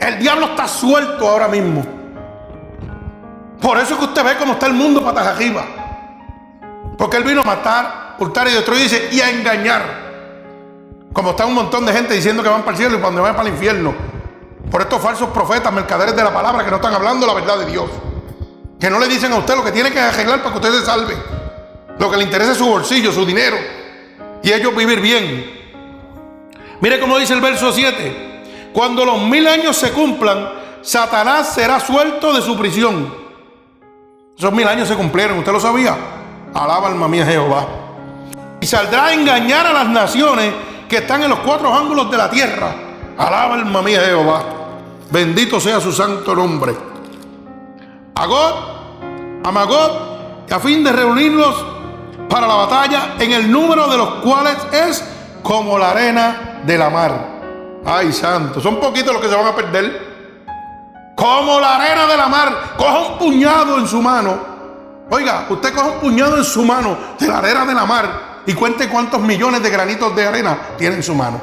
El 0.00 0.18
diablo 0.18 0.46
está 0.46 0.66
suelto 0.66 1.28
ahora 1.28 1.48
mismo. 1.48 1.84
Por 3.60 3.78
eso 3.78 3.94
es 3.94 3.98
que 3.98 4.04
usted 4.06 4.24
ve 4.24 4.36
cómo 4.38 4.54
está 4.54 4.66
el 4.66 4.72
mundo 4.72 5.04
patas 5.04 5.28
arriba. 5.28 5.79
Porque 7.00 7.16
Él 7.16 7.24
vino 7.24 7.40
a 7.40 7.44
matar, 7.44 8.16
hurtar 8.18 8.46
y 8.48 8.52
destruir, 8.52 8.82
dice, 8.82 9.08
y 9.10 9.22
a 9.22 9.30
engañar. 9.30 10.10
Como 11.14 11.30
está 11.30 11.46
un 11.46 11.54
montón 11.54 11.86
de 11.86 11.94
gente 11.94 12.12
diciendo 12.12 12.42
que 12.42 12.50
van 12.50 12.60
para 12.60 12.72
el 12.72 12.76
cielo 12.76 12.98
y 12.98 13.00
cuando 13.00 13.22
van 13.22 13.34
para 13.34 13.48
el 13.48 13.54
infierno. 13.54 13.94
Por 14.70 14.82
estos 14.82 15.00
falsos 15.00 15.30
profetas, 15.30 15.72
mercaderes 15.72 16.14
de 16.14 16.22
la 16.22 16.30
palabra, 16.30 16.62
que 16.62 16.68
no 16.68 16.76
están 16.76 16.92
hablando 16.92 17.26
la 17.26 17.32
verdad 17.32 17.58
de 17.60 17.64
Dios. 17.72 17.90
Que 18.78 18.90
no 18.90 18.98
le 18.98 19.08
dicen 19.08 19.32
a 19.32 19.36
usted 19.36 19.56
lo 19.56 19.64
que 19.64 19.72
tiene 19.72 19.90
que 19.90 19.98
arreglar 19.98 20.42
para 20.42 20.50
que 20.50 20.58
usted 20.58 20.78
se 20.78 20.84
salve. 20.84 21.16
Lo 21.98 22.10
que 22.10 22.18
le 22.18 22.24
interesa 22.24 22.52
es 22.52 22.58
su 22.58 22.66
bolsillo, 22.66 23.10
su 23.12 23.24
dinero. 23.24 23.56
Y 24.42 24.52
ellos 24.52 24.76
vivir 24.76 25.00
bien. 25.00 25.72
Mire 26.82 27.00
cómo 27.00 27.18
dice 27.18 27.32
el 27.32 27.40
verso 27.40 27.72
7. 27.72 28.72
Cuando 28.74 29.06
los 29.06 29.22
mil 29.22 29.48
años 29.48 29.74
se 29.74 29.90
cumplan, 29.92 30.50
Satanás 30.82 31.54
será 31.54 31.80
suelto 31.80 32.34
de 32.34 32.42
su 32.42 32.58
prisión. 32.58 33.10
Esos 34.36 34.52
mil 34.52 34.68
años 34.68 34.86
se 34.86 34.96
cumplieron, 34.96 35.38
¿usted 35.38 35.52
lo 35.52 35.60
sabía? 35.60 36.19
Alaba 36.54 36.88
alma 36.88 37.08
mía 37.08 37.24
Jehová. 37.24 37.66
Y 38.60 38.66
saldrá 38.66 39.06
a 39.06 39.14
engañar 39.14 39.66
a 39.66 39.72
las 39.72 39.88
naciones 39.88 40.52
que 40.88 40.98
están 40.98 41.22
en 41.22 41.30
los 41.30 41.38
cuatro 41.40 41.74
ángulos 41.74 42.10
de 42.10 42.16
la 42.16 42.28
tierra. 42.28 42.74
Alaba 43.16 43.54
alma 43.54 43.82
mía 43.82 44.00
Jehová. 44.04 44.42
Bendito 45.10 45.60
sea 45.60 45.80
su 45.80 45.92
santo 45.92 46.34
nombre. 46.34 46.74
A 48.14 48.26
God, 48.26 48.54
a 49.44 50.54
a 50.54 50.60
fin 50.60 50.84
de 50.84 50.92
reunirlos 50.92 51.64
para 52.28 52.46
la 52.46 52.54
batalla, 52.54 53.14
en 53.18 53.32
el 53.32 53.50
número 53.50 53.88
de 53.88 53.96
los 53.96 54.08
cuales 54.16 54.56
es 54.72 55.04
como 55.42 55.78
la 55.78 55.90
arena 55.90 56.60
de 56.64 56.78
la 56.78 56.90
mar. 56.90 57.40
Ay, 57.84 58.12
santo, 58.12 58.60
son 58.60 58.78
poquitos 58.78 59.12
los 59.12 59.22
que 59.22 59.28
se 59.28 59.34
van 59.34 59.46
a 59.46 59.54
perder. 59.54 60.10
Como 61.16 61.58
la 61.60 61.76
arena 61.76 62.06
de 62.06 62.16
la 62.16 62.28
mar, 62.28 62.74
coja 62.76 62.98
un 62.98 63.18
puñado 63.18 63.78
en 63.78 63.86
su 63.86 64.00
mano. 64.00 64.49
Oiga, 65.10 65.46
usted 65.48 65.74
coja 65.74 65.88
un 65.88 66.00
puñado 66.00 66.36
en 66.36 66.44
su 66.44 66.64
mano 66.64 66.96
de 67.18 67.26
la 67.26 67.38
arena 67.38 67.66
de 67.66 67.74
la 67.74 67.84
mar 67.84 68.42
y 68.46 68.54
cuente 68.54 68.88
cuántos 68.88 69.20
millones 69.20 69.62
de 69.62 69.68
granitos 69.68 70.14
de 70.14 70.24
arena 70.26 70.56
tiene 70.78 70.96
en 70.96 71.02
su 71.02 71.14
mano. 71.14 71.40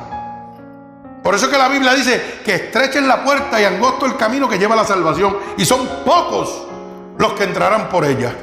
Por 1.22 1.36
eso 1.36 1.50
que 1.50 1.58
la 1.58 1.68
Biblia 1.68 1.94
dice 1.94 2.40
que 2.46 2.56
estrechen 2.56 3.06
la 3.06 3.22
puerta 3.26 3.62
y 3.62 3.66
angosto 3.66 4.06
el 4.06 4.16
camino 4.16 4.48
que 4.48 4.58
lleva 4.58 4.74
a 4.74 4.78
la 4.78 4.86
salvación. 4.86 5.36
Y 5.58 5.66
son 5.66 5.86
pocos 6.06 6.64
los 7.18 7.34
que 7.34 7.44
entrarán 7.44 7.90
por 7.90 8.06
ella. 8.06 8.34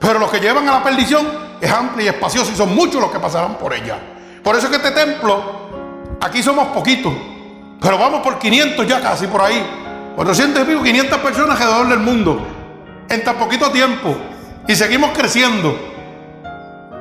Pero 0.00 0.18
los 0.18 0.28
que 0.28 0.40
llevan 0.40 0.68
a 0.68 0.72
la 0.72 0.82
perdición 0.82 1.24
es 1.60 1.70
amplio 1.70 2.06
y 2.06 2.08
espacioso 2.08 2.50
y 2.50 2.56
son 2.56 2.74
muchos 2.74 3.00
los 3.00 3.12
que 3.12 3.20
pasarán 3.20 3.54
por 3.54 3.72
ella. 3.72 3.96
Por 4.42 4.56
eso 4.56 4.68
que 4.68 4.76
este 4.76 4.90
templo, 4.90 5.40
aquí 6.20 6.42
somos 6.42 6.66
poquitos. 6.68 7.12
Pero 7.80 7.96
vamos 7.96 8.20
por 8.22 8.40
500 8.40 8.84
ya 8.84 9.00
casi 9.00 9.28
por 9.28 9.42
ahí. 9.42 9.64
400 10.16 10.62
y 10.62 10.66
pico, 10.66 10.82
500 10.82 11.18
personas 11.20 11.60
alrededor 11.60 11.88
del 11.88 12.00
mundo. 12.00 12.44
En 13.12 13.22
tan 13.22 13.36
poquito 13.36 13.70
tiempo. 13.70 14.16
Y 14.66 14.74
seguimos 14.74 15.10
creciendo 15.10 15.76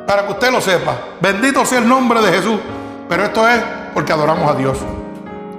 para 0.05 0.25
que 0.25 0.33
usted 0.33 0.51
lo 0.51 0.59
sepa. 0.59 0.97
Bendito 1.21 1.65
sea 1.65 1.79
el 1.79 1.87
nombre 1.87 2.21
de 2.21 2.33
Jesús. 2.33 2.59
Pero 3.07 3.23
esto 3.23 3.47
es 3.47 3.61
porque 3.93 4.11
adoramos 4.11 4.51
a 4.51 4.55
Dios 4.55 4.77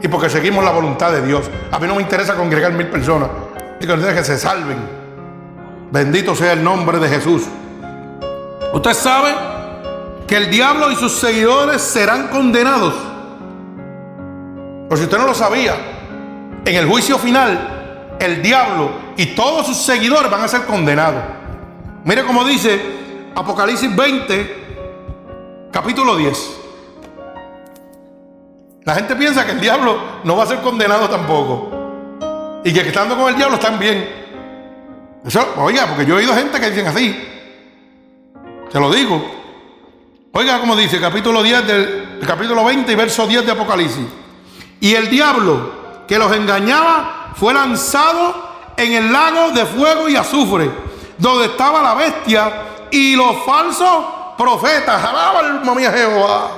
y 0.03 0.09
porque 0.09 0.29
seguimos 0.29 0.63
la 0.63 0.73
voluntad 0.73 1.11
de 1.11 1.23
Dios. 1.23 1.51
A 1.71 1.79
mí 1.79 1.87
no 1.87 1.95
me 1.95 2.03
interesa 2.03 2.35
congregar 2.35 2.73
mil 2.73 2.89
personas 2.89 3.31
y 3.81 3.87
que 3.87 4.25
se 4.25 4.39
salven. 4.39 4.77
Bendito 5.91 6.35
sea 6.35 6.53
el 6.53 6.63
nombre 6.63 6.99
de 6.99 7.09
Jesús. 7.09 7.45
Usted 8.75 8.93
sabe 8.93 9.35
que 10.27 10.37
el 10.37 10.51
diablo 10.51 10.91
y 10.91 10.97
sus 10.97 11.13
seguidores 11.13 11.81
serán 11.81 12.29
condenados. 12.29 12.95
Por 14.89 14.99
si 14.99 15.05
usted 15.05 15.17
no 15.17 15.27
lo 15.27 15.35
sabía, 15.35 15.75
en 16.65 16.75
el 16.75 16.87
juicio 16.87 17.17
final, 17.19 17.82
el 18.25 18.43
diablo 18.43 18.91
y 19.17 19.27
todos 19.27 19.67
sus 19.67 19.77
seguidores 19.77 20.31
van 20.31 20.43
a 20.43 20.49
ser 20.49 20.65
condenados. 20.65 21.23
Mire 22.05 22.25
cómo 22.25 22.45
dice 22.45 22.81
Apocalipsis 23.35 23.95
20, 23.95 25.69
capítulo 25.71 26.17
10. 26.17 26.59
La 28.85 28.95
gente 28.95 29.15
piensa 29.15 29.47
que 29.47 29.53
el 29.53 29.61
diablo 29.61 29.97
no 30.25 30.37
va 30.37 30.45
a 30.45 30.47
ser 30.47 30.61
condenado 30.61 31.09
tampoco. 31.09 32.61
Y 32.65 32.73
que 32.73 32.81
estando 32.81 33.17
con 33.17 33.29
el 33.29 33.37
diablo 33.37 33.57
están 33.57 33.79
bien. 33.79 34.23
Eso, 35.25 35.55
oiga, 35.59 35.87
porque 35.87 36.05
yo 36.05 36.15
he 36.15 36.19
oído 36.19 36.35
gente 36.35 36.59
que 36.59 36.71
dicen 36.71 36.87
así. 36.87 37.29
Se 38.71 38.81
lo 38.81 38.93
digo. 38.93 39.23
Oiga 40.33 40.59
como 40.59 40.75
dice, 40.75 40.99
capítulo 41.01 41.43
10 41.43 41.67
del 41.67 42.25
capítulo 42.27 42.65
20 42.65 42.91
y 42.91 42.95
verso 42.95 43.27
10 43.27 43.47
de 43.47 43.53
Apocalipsis. 43.53 44.07
Y 44.81 44.95
el 44.95 45.11
diablo 45.11 45.82
que 46.07 46.19
los 46.19 46.33
engañaba 46.33 47.33
fue 47.37 47.55
lanzado 47.55 48.51
en 48.77 48.93
el 48.93 49.13
lago 49.13 49.51
de 49.51 49.67
fuego 49.67 50.09
y 50.09 50.17
azufre, 50.17 50.71
donde 51.19 51.47
estaba 51.47 51.83
la 51.83 51.95
bestia 51.95 52.53
y 52.91 53.17
los 53.17 53.45
falsos 53.45 54.05
profetas. 54.37 55.03
Alaba 55.03 55.41
alma 55.41 55.75
Jehová. 55.81 56.51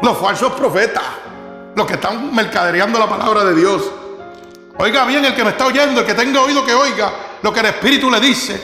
Los 0.00 0.18
falsos 0.18 0.52
profetas. 0.52 1.04
Los 1.74 1.86
que 1.86 1.94
están 1.94 2.34
mercadereando 2.34 2.98
la 2.98 3.08
palabra 3.08 3.44
de 3.44 3.54
Dios. 3.54 3.82
Oiga 4.78 5.04
bien 5.04 5.24
el 5.24 5.34
que 5.34 5.44
me 5.44 5.50
está 5.50 5.66
oyendo, 5.66 6.00
el 6.00 6.06
que 6.06 6.14
tenga 6.14 6.40
oído 6.40 6.64
que 6.64 6.74
oiga 6.74 7.12
lo 7.42 7.52
que 7.52 7.60
el 7.60 7.66
Espíritu 7.66 8.10
le 8.10 8.20
dice. 8.20 8.60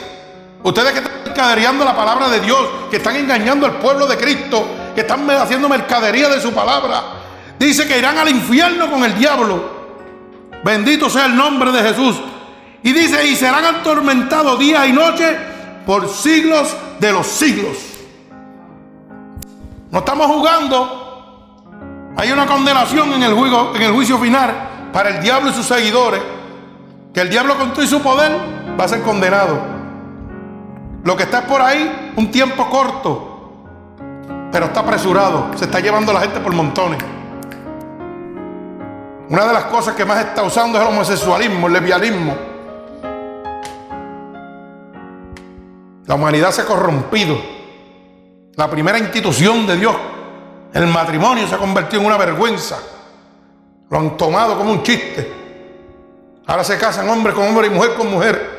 Ustedes 0.63 0.91
que 0.91 0.99
están 0.99 1.23
mercadereando 1.23 1.85
la 1.85 1.95
palabra 1.95 2.29
de 2.29 2.39
Dios, 2.41 2.59
que 2.89 2.97
están 2.97 3.15
engañando 3.15 3.65
al 3.65 3.73
pueblo 3.73 4.07
de 4.07 4.17
Cristo, 4.17 4.67
que 4.93 5.01
están 5.01 5.29
haciendo 5.29 5.69
mercadería 5.69 6.29
de 6.29 6.41
su 6.41 6.51
palabra. 6.53 7.18
Dice 7.59 7.85
que 7.85 7.99
irán 7.99 8.17
al 8.17 8.29
infierno 8.29 8.89
con 8.89 9.03
el 9.03 9.13
diablo. 9.19 9.77
Bendito 10.63 11.09
sea 11.09 11.25
el 11.25 11.35
nombre 11.35 11.73
de 11.73 11.81
Jesús. 11.81 12.15
Y 12.81 12.93
dice, 12.93 13.27
y 13.27 13.35
serán 13.35 13.65
atormentados 13.65 14.57
día 14.57 14.87
y 14.87 14.93
noche 14.93 15.37
por 15.85 16.07
siglos 16.07 16.73
de 16.99 17.11
los 17.11 17.27
siglos. 17.27 17.77
No 19.91 19.99
estamos 19.99 20.27
jugando. 20.27 22.13
Hay 22.15 22.31
una 22.31 22.45
condenación 22.45 23.11
en 23.13 23.23
el, 23.23 23.33
juicio, 23.33 23.75
en 23.75 23.81
el 23.81 23.91
juicio 23.91 24.17
final 24.17 24.89
para 24.93 25.09
el 25.09 25.21
diablo 25.21 25.49
y 25.49 25.53
sus 25.53 25.65
seguidores. 25.65 26.21
Que 27.13 27.21
el 27.21 27.29
diablo 27.29 27.57
con 27.57 27.73
todo 27.73 27.83
y 27.83 27.87
su 27.87 28.01
poder 28.01 28.31
va 28.79 28.85
a 28.85 28.87
ser 28.87 29.01
condenado. 29.01 29.59
Lo 31.03 31.17
que 31.17 31.23
está 31.23 31.45
por 31.45 31.61
ahí, 31.61 32.13
un 32.15 32.31
tiempo 32.31 32.69
corto, 32.69 33.97
pero 34.49 34.67
está 34.67 34.79
apresurado. 34.81 35.51
Se 35.55 35.65
está 35.65 35.81
llevando 35.81 36.13
la 36.13 36.21
gente 36.21 36.39
por 36.39 36.53
montones. 36.53 36.99
Una 39.29 39.45
de 39.45 39.53
las 39.53 39.65
cosas 39.65 39.95
que 39.95 40.05
más 40.05 40.25
está 40.25 40.41
usando 40.41 40.79
es 40.79 40.83
el 40.83 40.89
homosexualismo, 40.89 41.67
el 41.67 41.73
lesbianismo. 41.73 42.35
La 46.07 46.15
humanidad 46.15 46.49
se 46.49 46.61
ha 46.61 46.65
corrompido. 46.65 47.37
La 48.55 48.67
primera 48.67 48.97
institución 48.97 49.67
de 49.67 49.77
Dios, 49.77 49.95
el 50.73 50.87
matrimonio, 50.87 51.47
se 51.47 51.53
ha 51.53 51.59
convertido 51.59 52.01
en 52.01 52.07
una 52.07 52.17
vergüenza. 52.17 52.79
Lo 53.91 53.99
han 53.99 54.17
tomado 54.17 54.57
como 54.57 54.71
un 54.71 54.81
chiste. 54.81 55.31
Ahora 56.47 56.63
se 56.63 56.79
casan 56.79 57.07
hombre 57.07 57.31
con 57.31 57.47
hombre 57.47 57.67
y 57.67 57.69
mujer 57.69 57.93
con 57.93 58.09
mujer. 58.09 58.57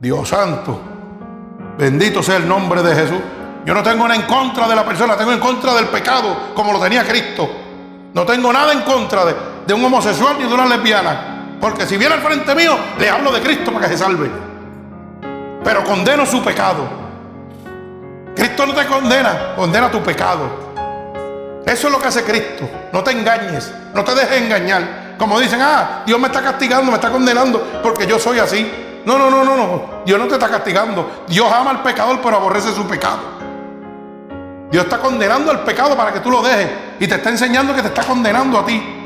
Dios 0.00 0.28
santo. 0.28 0.80
Bendito 1.78 2.20
sea 2.20 2.38
el 2.38 2.48
nombre 2.48 2.82
de 2.82 2.94
Jesús. 2.96 3.20
Yo 3.64 3.72
no 3.74 3.82
tengo 3.84 4.08
nada 4.08 4.16
en 4.16 4.26
contra 4.26 4.66
de 4.66 4.74
la 4.74 4.84
persona, 4.84 5.16
tengo 5.16 5.32
en 5.32 5.38
contra 5.38 5.72
del 5.74 5.86
pecado 5.86 6.52
como 6.52 6.72
lo 6.72 6.80
tenía 6.80 7.06
Cristo. 7.06 7.48
No 8.12 8.26
tengo 8.26 8.52
nada 8.52 8.72
en 8.72 8.82
contra 8.82 9.24
de, 9.24 9.51
de 9.66 9.74
un 9.74 9.84
homosexual 9.84 10.36
ni 10.38 10.46
de 10.46 10.54
una 10.54 10.66
lesbiana. 10.66 11.56
Porque 11.60 11.86
si 11.86 11.96
viene 11.96 12.14
al 12.14 12.20
frente 12.20 12.54
mío, 12.54 12.76
le 12.98 13.08
hablo 13.08 13.32
de 13.32 13.40
Cristo 13.40 13.72
para 13.72 13.86
que 13.86 13.92
se 13.92 13.98
salve 13.98 14.52
pero 15.64 15.84
condeno 15.84 16.26
su 16.26 16.42
pecado. 16.42 16.88
Cristo 18.34 18.66
no 18.66 18.74
te 18.74 18.86
condena, 18.86 19.54
condena 19.54 19.90
tu 19.90 20.02
pecado. 20.02 20.72
Eso 21.64 21.86
es 21.86 21.92
lo 21.92 22.00
que 22.00 22.08
hace 22.08 22.24
Cristo. 22.24 22.68
No 22.92 23.02
te 23.02 23.12
engañes, 23.12 23.72
no 23.94 24.02
te 24.04 24.14
dejes 24.14 24.42
engañar. 24.42 25.14
Como 25.18 25.38
dicen, 25.38 25.60
ah, 25.62 26.02
Dios 26.04 26.18
me 26.18 26.26
está 26.26 26.42
castigando, 26.42 26.90
me 26.90 26.96
está 26.96 27.10
condenando 27.10 27.80
porque 27.82 28.06
yo 28.06 28.18
soy 28.18 28.38
así. 28.38 29.00
No, 29.04 29.18
no, 29.18 29.30
no, 29.30 29.44
no, 29.44 29.56
no. 29.56 30.02
Dios 30.04 30.18
no 30.18 30.26
te 30.26 30.34
está 30.34 30.48
castigando. 30.48 31.24
Dios 31.28 31.50
ama 31.52 31.70
al 31.70 31.82
pecador, 31.82 32.20
pero 32.22 32.36
aborrece 32.36 32.72
su 32.72 32.86
pecado. 32.86 33.42
Dios 34.70 34.84
está 34.84 34.98
condenando 34.98 35.50
al 35.50 35.60
pecado 35.60 35.96
para 35.96 36.12
que 36.12 36.20
tú 36.20 36.30
lo 36.30 36.42
dejes 36.42 36.68
y 36.98 37.06
te 37.06 37.16
está 37.16 37.28
enseñando 37.28 37.74
que 37.74 37.82
te 37.82 37.88
está 37.88 38.02
condenando 38.04 38.58
a 38.58 38.64
ti. 38.64 39.01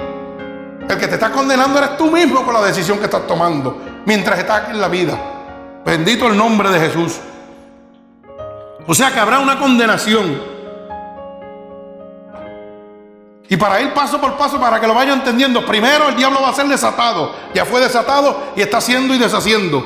El 0.89 0.99
que 0.99 1.09
te 1.09 1.15
está 1.15 1.31
condenando 1.31 1.79
eres 1.79 1.97
tú 1.97 2.11
mismo 2.11 2.45
con 2.45 2.55
la 2.55 2.63
decisión 2.63 2.99
que 2.99 3.05
estás 3.05 3.27
tomando 3.27 4.03
mientras 4.05 4.39
estás 4.39 4.63
aquí 4.63 4.71
en 4.73 4.81
la 4.81 4.89
vida. 4.89 5.19
Bendito 5.85 6.27
el 6.29 6.37
nombre 6.37 6.71
de 6.71 6.81
Jesús. 6.81 7.19
O 8.87 8.95
sea 8.95 9.13
que 9.13 9.19
habrá 9.19 9.41
una 9.41 9.59
condenación. 9.59 10.57
Y 13.49 13.57
para 13.57 13.81
ir 13.81 13.93
paso 13.95 14.21
por 14.21 14.37
paso, 14.37 14.61
para 14.61 14.81
que 14.81 14.87
lo 14.87 14.95
vaya 14.95 15.13
entendiendo, 15.13 15.65
primero 15.65 16.09
el 16.09 16.17
diablo 16.17 16.41
va 16.41 16.51
a 16.51 16.55
ser 16.55 16.67
desatado. 16.67 17.33
Ya 17.55 17.65
fue 17.65 17.81
desatado 17.81 18.53
y 18.57 18.63
está 18.63 18.79
haciendo 18.79 19.15
y 19.15 19.19
deshaciendo. 19.19 19.85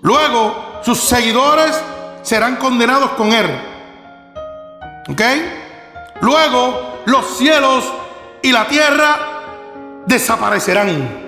Luego 0.00 0.80
sus 0.82 1.00
seguidores 1.00 1.78
serán 2.22 2.56
condenados 2.56 3.10
con 3.12 3.32
él. 3.32 3.46
¿Ok? 5.08 5.22
Luego 6.20 7.02
los 7.04 7.36
cielos 7.36 7.84
y 8.42 8.52
la 8.52 8.66
tierra 8.66 9.35
desaparecerán. 10.06 11.26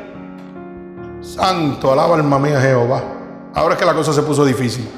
Santo, 1.21 1.93
alaba 1.93 2.15
alma 2.17 2.39
mía 2.39 2.61
Jehová. 2.61 3.03
Ahora 3.55 3.75
es 3.75 3.81
que 3.81 3.87
la 3.87 3.95
cosa 3.95 4.13
se 4.13 4.23
puso 4.23 4.45
difícil. 4.45 4.89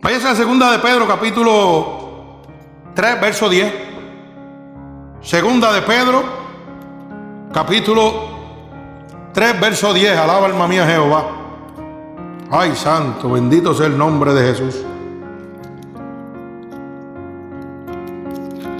Váyase 0.00 0.26
a 0.26 0.30
la 0.30 0.36
segunda 0.36 0.70
de 0.70 0.78
Pedro, 0.78 1.06
capítulo 1.06 2.42
3, 2.94 3.20
verso 3.20 3.48
10. 3.48 3.72
Segunda 5.20 5.72
de 5.72 5.82
Pedro, 5.82 6.22
capítulo 7.52 8.36
3, 9.32 9.60
verso 9.60 9.92
10. 9.92 10.16
Alaba 10.16 10.46
alma 10.46 10.68
mía 10.68 10.86
Jehová. 10.86 11.24
Ay, 12.50 12.76
santo, 12.76 13.30
bendito 13.30 13.74
sea 13.74 13.86
el 13.86 13.98
nombre 13.98 14.32
de 14.32 14.46
Jesús. 14.46 14.84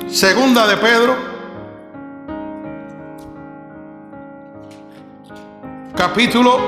Segunda 0.06 0.66
de 0.68 0.76
Pedro, 0.76 1.35
capítulo, 5.96 6.60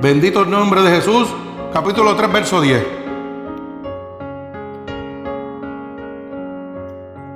bendito 0.00 0.40
el 0.40 0.50
nombre 0.50 0.80
de 0.80 0.96
Jesús, 0.96 1.28
capítulo 1.70 2.16
3, 2.16 2.32
verso 2.32 2.60
10. 2.62 2.86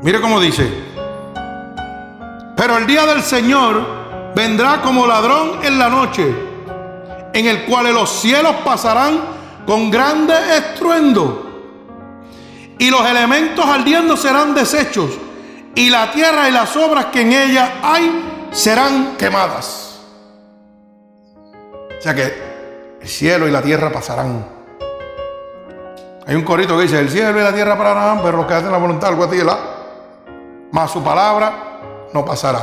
Mire 0.02 0.20
cómo 0.22 0.40
dice, 0.40 0.66
pero 2.56 2.78
el 2.78 2.86
día 2.86 3.04
del 3.04 3.22
Señor 3.22 3.84
vendrá 4.34 4.80
como 4.80 5.06
ladrón 5.06 5.58
en 5.62 5.78
la 5.78 5.90
noche, 5.90 6.34
en 7.34 7.46
el 7.46 7.66
cual 7.66 7.92
los 7.92 8.08
cielos 8.08 8.56
pasarán 8.64 9.20
con 9.66 9.90
grande 9.90 10.32
estruendo 10.56 11.42
y 12.78 12.88
los 12.88 13.04
elementos 13.04 13.64
ardiendo 13.66 14.16
serán 14.16 14.54
deshechos, 14.54 15.10
y 15.74 15.90
la 15.90 16.10
tierra 16.10 16.48
y 16.48 16.52
las 16.52 16.74
obras 16.76 17.06
que 17.06 17.20
en 17.20 17.32
ella 17.32 17.80
hay 17.82 18.35
serán 18.50 19.16
quemadas. 19.16 20.00
O 21.98 22.02
sea 22.02 22.14
que 22.14 22.32
el 23.00 23.08
cielo 23.08 23.48
y 23.48 23.50
la 23.50 23.62
tierra 23.62 23.90
pasarán. 23.90 24.46
Hay 26.26 26.34
un 26.34 26.42
corito 26.42 26.76
que 26.76 26.82
dice, 26.82 26.98
el 26.98 27.08
cielo 27.08 27.38
y 27.38 27.42
la 27.42 27.52
tierra 27.52 27.76
pasarán, 27.76 28.20
pero 28.22 28.38
los 28.38 28.46
que 28.46 28.54
hacen 28.54 28.72
la 28.72 28.78
voluntad 28.78 29.08
del 29.08 29.16
guatila, 29.16 29.58
más 30.72 30.90
su 30.90 31.02
palabra 31.02 32.08
no 32.12 32.24
pasará. 32.24 32.62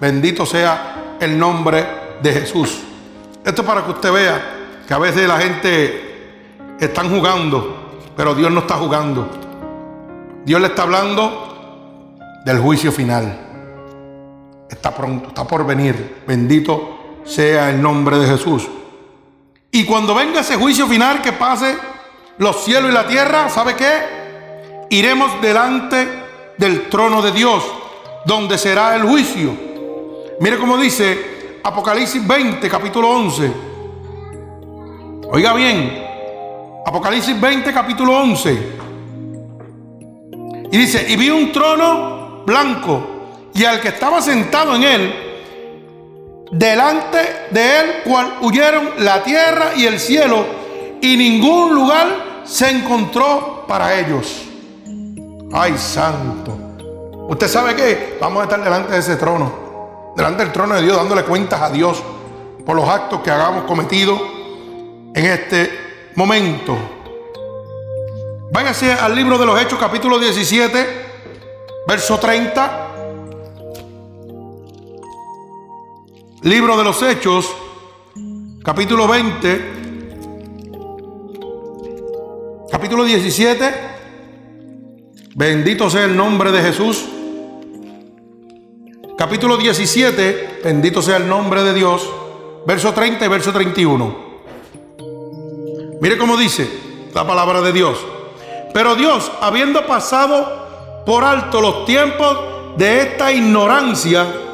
Bendito 0.00 0.46
sea 0.46 1.16
el 1.20 1.38
nombre 1.38 1.86
de 2.22 2.32
Jesús. 2.32 2.82
Esto 3.44 3.62
es 3.62 3.68
para 3.68 3.84
que 3.84 3.90
usted 3.90 4.12
vea 4.12 4.42
que 4.86 4.94
a 4.94 4.98
veces 4.98 5.28
la 5.28 5.38
gente 5.38 6.76
están 6.80 7.10
jugando 7.10 7.86
pero 8.16 8.34
Dios 8.34 8.50
no 8.50 8.60
está 8.60 8.76
jugando. 8.76 9.28
Dios 10.44 10.60
le 10.60 10.68
está 10.68 10.82
hablando 10.82 12.16
del 12.44 12.58
juicio 12.60 12.90
final. 12.90 13.45
Está 14.68 14.94
pronto, 14.94 15.28
está 15.28 15.46
por 15.46 15.64
venir. 15.66 16.22
Bendito 16.26 17.20
sea 17.24 17.70
el 17.70 17.80
nombre 17.80 18.18
de 18.18 18.26
Jesús. 18.26 18.68
Y 19.70 19.84
cuando 19.84 20.14
venga 20.14 20.40
ese 20.40 20.56
juicio 20.56 20.86
final 20.86 21.22
que 21.22 21.32
pase 21.32 21.76
los 22.38 22.64
cielos 22.64 22.90
y 22.90 22.94
la 22.94 23.06
tierra, 23.06 23.48
¿sabe 23.48 23.74
qué? 23.74 24.86
Iremos 24.90 25.40
delante 25.40 26.08
del 26.56 26.88
trono 26.88 27.20
de 27.22 27.32
Dios, 27.32 27.64
donde 28.24 28.58
será 28.58 28.96
el 28.96 29.02
juicio. 29.02 29.54
Mire 30.40 30.58
cómo 30.58 30.76
dice 30.78 31.60
Apocalipsis 31.62 32.26
20, 32.26 32.68
capítulo 32.68 33.10
11. 33.10 33.52
Oiga 35.32 35.54
bien, 35.54 36.04
Apocalipsis 36.86 37.38
20, 37.40 37.72
capítulo 37.72 38.16
11. 38.18 38.76
Y 40.70 40.78
dice, 40.78 41.06
y 41.08 41.16
vi 41.16 41.30
un 41.30 41.52
trono 41.52 42.44
blanco 42.46 43.15
y 43.56 43.64
al 43.64 43.80
que 43.80 43.88
estaba 43.88 44.20
sentado 44.20 44.76
en 44.76 44.84
él, 44.84 45.14
delante 46.50 47.18
de 47.50 47.80
él, 47.80 47.86
cual 48.04 48.34
huyeron 48.42 48.90
la 48.98 49.22
tierra 49.22 49.70
y 49.74 49.86
el 49.86 49.98
cielo, 49.98 50.44
y 51.00 51.16
ningún 51.16 51.74
lugar 51.74 52.42
se 52.44 52.68
encontró 52.68 53.64
para 53.66 53.98
ellos. 53.98 54.42
Ay, 55.52 55.76
santo. 55.78 56.56
¿Usted 57.28 57.48
sabe 57.48 57.74
qué? 57.74 58.18
Vamos 58.20 58.40
a 58.40 58.44
estar 58.44 58.62
delante 58.62 58.92
de 58.92 58.98
ese 58.98 59.16
trono, 59.16 60.12
delante 60.14 60.42
del 60.44 60.52
trono 60.52 60.74
de 60.74 60.82
Dios, 60.82 60.96
dándole 60.96 61.24
cuentas 61.24 61.60
a 61.62 61.70
Dios 61.70 62.02
por 62.64 62.76
los 62.76 62.86
actos 62.86 63.20
que 63.22 63.30
hagamos 63.30 63.64
cometido 63.64 64.20
en 65.14 65.24
este 65.24 65.70
momento. 66.14 66.76
Váyase 68.52 68.92
al 68.92 69.14
libro 69.14 69.38
de 69.38 69.46
los 69.46 69.60
Hechos, 69.60 69.78
capítulo 69.78 70.18
17, 70.18 71.06
verso 71.88 72.18
30. 72.18 72.95
Libro 76.42 76.76
de 76.76 76.84
los 76.84 77.00
Hechos, 77.02 77.50
capítulo 78.62 79.08
20, 79.08 79.72
capítulo 82.70 83.04
17. 83.04 83.74
Bendito 85.34 85.88
sea 85.88 86.04
el 86.04 86.14
nombre 86.14 86.52
de 86.52 86.60
Jesús. 86.60 87.06
Capítulo 89.16 89.56
17, 89.56 90.60
bendito 90.62 91.00
sea 91.00 91.16
el 91.16 91.26
nombre 91.26 91.62
de 91.62 91.72
Dios. 91.72 92.06
Verso 92.66 92.92
30 92.92 93.24
y 93.24 93.28
verso 93.28 93.52
31. 93.52 94.16
Mire 96.02 96.18
cómo 96.18 96.36
dice 96.36 96.68
la 97.14 97.26
palabra 97.26 97.62
de 97.62 97.72
Dios. 97.72 97.98
Pero 98.74 98.94
Dios, 98.94 99.32
habiendo 99.40 99.86
pasado 99.86 101.02
por 101.06 101.24
alto 101.24 101.62
los 101.62 101.86
tiempos 101.86 102.76
de 102.76 103.00
esta 103.00 103.32
ignorancia, 103.32 104.45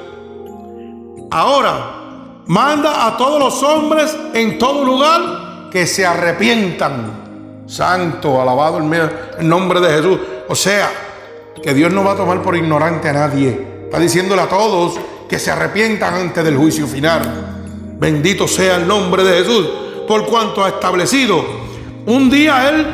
ahora 1.33 2.43
manda 2.47 3.07
a 3.07 3.17
todos 3.17 3.39
los 3.39 3.63
hombres 3.63 4.17
en 4.35 4.59
todo 4.59 4.85
lugar 4.85 5.71
que 5.71 5.87
se 5.87 6.05
arrepientan. 6.05 7.23
Santo, 7.67 8.41
alabado 8.41 8.79
el 8.79 9.49
nombre 9.49 9.81
de 9.81 9.89
Jesús. 9.89 10.19
O 10.49 10.55
sea, 10.55 10.91
que 11.63 11.73
Dios 11.73 11.93
no 11.93 12.05
va 12.05 12.13
a 12.13 12.17
tomar 12.17 12.43
por 12.43 12.57
ignorante 12.57 13.09
a 13.09 13.13
nadie. 13.13 13.85
Está 13.85 13.99
diciéndole 13.99 14.43
a 14.43 14.49
todos 14.49 14.99
que 15.29 15.39
se 15.39 15.51
arrepientan 15.51 16.15
antes 16.15 16.45
del 16.45 16.57
juicio 16.57 16.87
final. 16.87 17.23
Bendito 17.99 18.47
sea 18.47 18.77
el 18.77 18.87
nombre 18.87 19.25
de 19.25 19.39
Jesús 19.39 19.69
por 20.07 20.27
cuanto 20.27 20.65
ha 20.65 20.69
establecido 20.69 21.63
un 22.07 22.29
día 22.29 22.69
él 22.69 22.87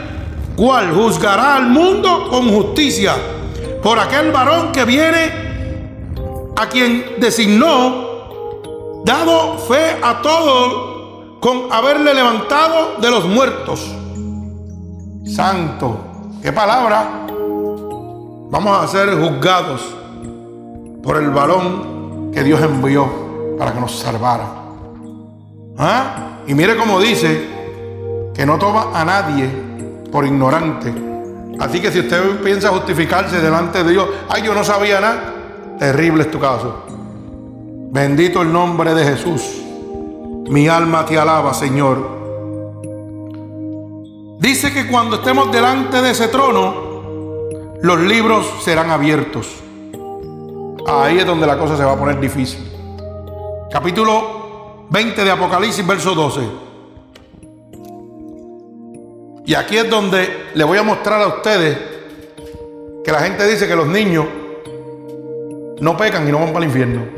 cual 0.54 0.92
juzgará 0.92 1.56
al 1.56 1.66
mundo 1.66 2.28
con 2.28 2.48
justicia 2.50 3.14
por 3.82 3.98
aquel 3.98 4.30
varón 4.30 4.72
que 4.72 4.84
viene 4.84 5.48
a 6.56 6.68
quien 6.68 7.14
designó, 7.18 8.07
dado 9.04 9.58
fe 9.58 9.98
a 10.02 10.20
todos 10.22 11.38
con 11.40 11.72
haberle 11.72 12.14
levantado 12.14 12.96
de 13.00 13.10
los 13.10 13.26
muertos. 13.26 13.94
Santo, 15.24 15.98
qué 16.42 16.52
palabra. 16.52 17.26
Vamos 18.50 18.82
a 18.82 18.88
ser 18.88 19.10
juzgados 19.18 19.82
por 21.02 21.16
el 21.16 21.30
varón 21.30 22.30
que 22.32 22.42
Dios 22.42 22.60
envió 22.62 23.56
para 23.58 23.72
que 23.72 23.80
nos 23.80 23.98
salvara. 23.98 24.46
¿Ah? 25.78 26.40
Y 26.46 26.54
mire 26.54 26.76
cómo 26.76 26.98
dice 26.98 27.46
que 28.34 28.46
no 28.46 28.58
toma 28.58 28.88
a 28.94 29.04
nadie 29.04 29.48
por 30.10 30.24
ignorante. 30.24 30.92
Así 31.60 31.80
que 31.80 31.90
si 31.90 32.00
usted 32.00 32.40
piensa 32.42 32.70
justificarse 32.70 33.40
delante 33.40 33.82
de 33.82 33.90
Dios, 33.90 34.08
ay, 34.28 34.42
yo 34.42 34.54
no 34.54 34.64
sabía 34.64 35.00
nada, 35.00 35.34
terrible 35.78 36.22
es 36.22 36.30
tu 36.30 36.38
caso. 36.38 36.97
Bendito 37.90 38.42
el 38.42 38.52
nombre 38.52 38.92
de 38.94 39.02
Jesús. 39.02 39.62
Mi 40.50 40.68
alma 40.68 41.06
te 41.06 41.18
alaba, 41.18 41.54
Señor. 41.54 42.18
Dice 44.38 44.72
que 44.74 44.86
cuando 44.86 45.16
estemos 45.16 45.50
delante 45.50 46.02
de 46.02 46.10
ese 46.10 46.28
trono, 46.28 46.74
los 47.80 48.00
libros 48.00 48.46
serán 48.62 48.90
abiertos. 48.90 49.48
Ahí 50.86 51.18
es 51.18 51.24
donde 51.24 51.46
la 51.46 51.58
cosa 51.58 51.78
se 51.78 51.84
va 51.84 51.92
a 51.92 51.98
poner 51.98 52.20
difícil. 52.20 52.60
Capítulo 53.70 54.86
20 54.90 55.24
de 55.24 55.30
Apocalipsis, 55.30 55.86
verso 55.86 56.14
12. 56.14 56.40
Y 59.46 59.54
aquí 59.54 59.78
es 59.78 59.88
donde 59.88 60.48
le 60.52 60.64
voy 60.64 60.76
a 60.76 60.82
mostrar 60.82 61.22
a 61.22 61.26
ustedes 61.26 61.78
que 63.02 63.10
la 63.10 63.20
gente 63.20 63.46
dice 63.46 63.66
que 63.66 63.74
los 63.74 63.86
niños 63.86 64.26
no 65.80 65.96
pecan 65.96 66.28
y 66.28 66.32
no 66.32 66.40
van 66.40 66.52
para 66.52 66.66
el 66.66 66.70
infierno. 66.70 67.17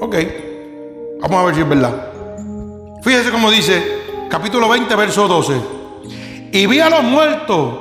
Ok, 0.00 0.16
vamos 1.20 1.40
a 1.40 1.44
ver 1.46 1.54
si 1.54 1.60
es 1.60 1.68
verdad. 1.68 2.12
Fíjese 3.02 3.30
cómo 3.30 3.50
dice 3.50 3.82
capítulo 4.30 4.68
20, 4.68 4.94
verso 4.96 5.28
12. 5.28 5.52
Y 6.52 6.66
vi 6.66 6.80
a 6.80 6.88
los 6.88 7.02
muertos, 7.02 7.74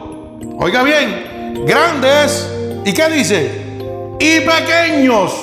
oiga 0.60 0.84
bien, 0.84 1.64
grandes, 1.65 2.49
¿y 2.85 2.94
qué 2.94 3.10
dice? 3.10 3.52
Y 4.19 4.39
pequeños. 4.41 5.34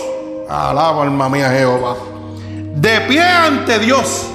Alaba 0.49 1.03
alma 1.03 1.29
mía 1.29 1.49
Jehová 1.51 1.97
de 2.75 3.01
pie 3.03 3.23
ante 3.23 3.79
Dios. 3.79 4.27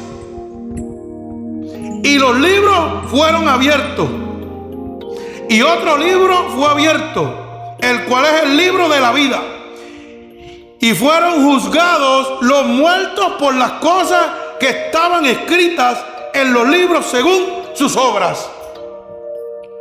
Y 2.04 2.18
los 2.18 2.40
libros 2.40 3.10
fueron 3.12 3.48
abiertos. 3.48 4.10
Y 5.50 5.62
otro 5.62 5.98
libro 5.98 6.50
fue 6.56 6.66
abierto, 6.66 7.76
el 7.80 8.06
cual 8.06 8.26
es 8.26 8.44
el 8.44 8.58
libro 8.58 8.88
de 8.90 9.00
la 9.00 9.12
vida. 9.12 9.42
Y 10.82 10.94
fueron 10.94 11.44
juzgados 11.44 12.42
los 12.42 12.66
muertos 12.66 13.34
por 13.38 13.54
las 13.54 13.74
cosas 13.74 14.28
que 14.60 14.70
estaban 14.70 15.26
escritas 15.26 16.04
en 16.34 16.54
los 16.54 16.68
libros 16.68 17.06
según 17.06 17.64
sus 17.74 17.96
obras. 17.98 18.50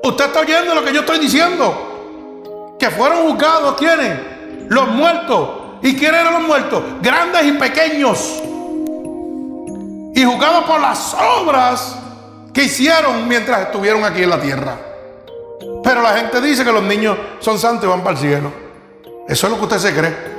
Usted 0.03 0.25
está 0.27 0.41
oyendo 0.41 0.75
lo 0.75 0.85
que 0.85 0.93
yo 0.93 1.01
estoy 1.01 1.21
diciendo. 1.21 2.77
Que 2.79 2.91
fueron 2.91 3.29
juzgados, 3.29 3.77
¿quiénes? 3.77 4.19
Los 4.69 4.89
muertos. 4.89 5.51
¿Y 5.83 5.97
quiénes 5.97 6.21
eran 6.21 6.33
los 6.33 6.43
muertos? 6.43 6.83
Grandes 7.01 7.45
y 7.45 7.53
pequeños. 7.53 8.43
Y 10.15 10.25
juzgados 10.25 10.65
por 10.65 10.81
las 10.81 11.17
obras 11.41 11.97
que 12.53 12.65
hicieron 12.65 13.29
mientras 13.29 13.61
estuvieron 13.63 14.05
aquí 14.05 14.25
en 14.25 14.31
la 14.31 14.41
tierra. 14.41 14.77
Pero 15.85 16.03
la 16.03 16.17
gente 16.17 16.41
dice 16.41 16.65
que 16.65 16.73
los 16.73 16.83
niños 16.83 17.17
son 17.39 17.57
santos 17.57 17.85
y 17.85 17.87
van 17.87 18.01
para 18.01 18.17
el 18.17 18.19
cielo. 18.19 18.53
Eso 19.29 19.47
es 19.47 19.53
lo 19.53 19.59
que 19.59 19.65
usted 19.65 19.79
se 19.79 19.95
cree. 19.95 20.38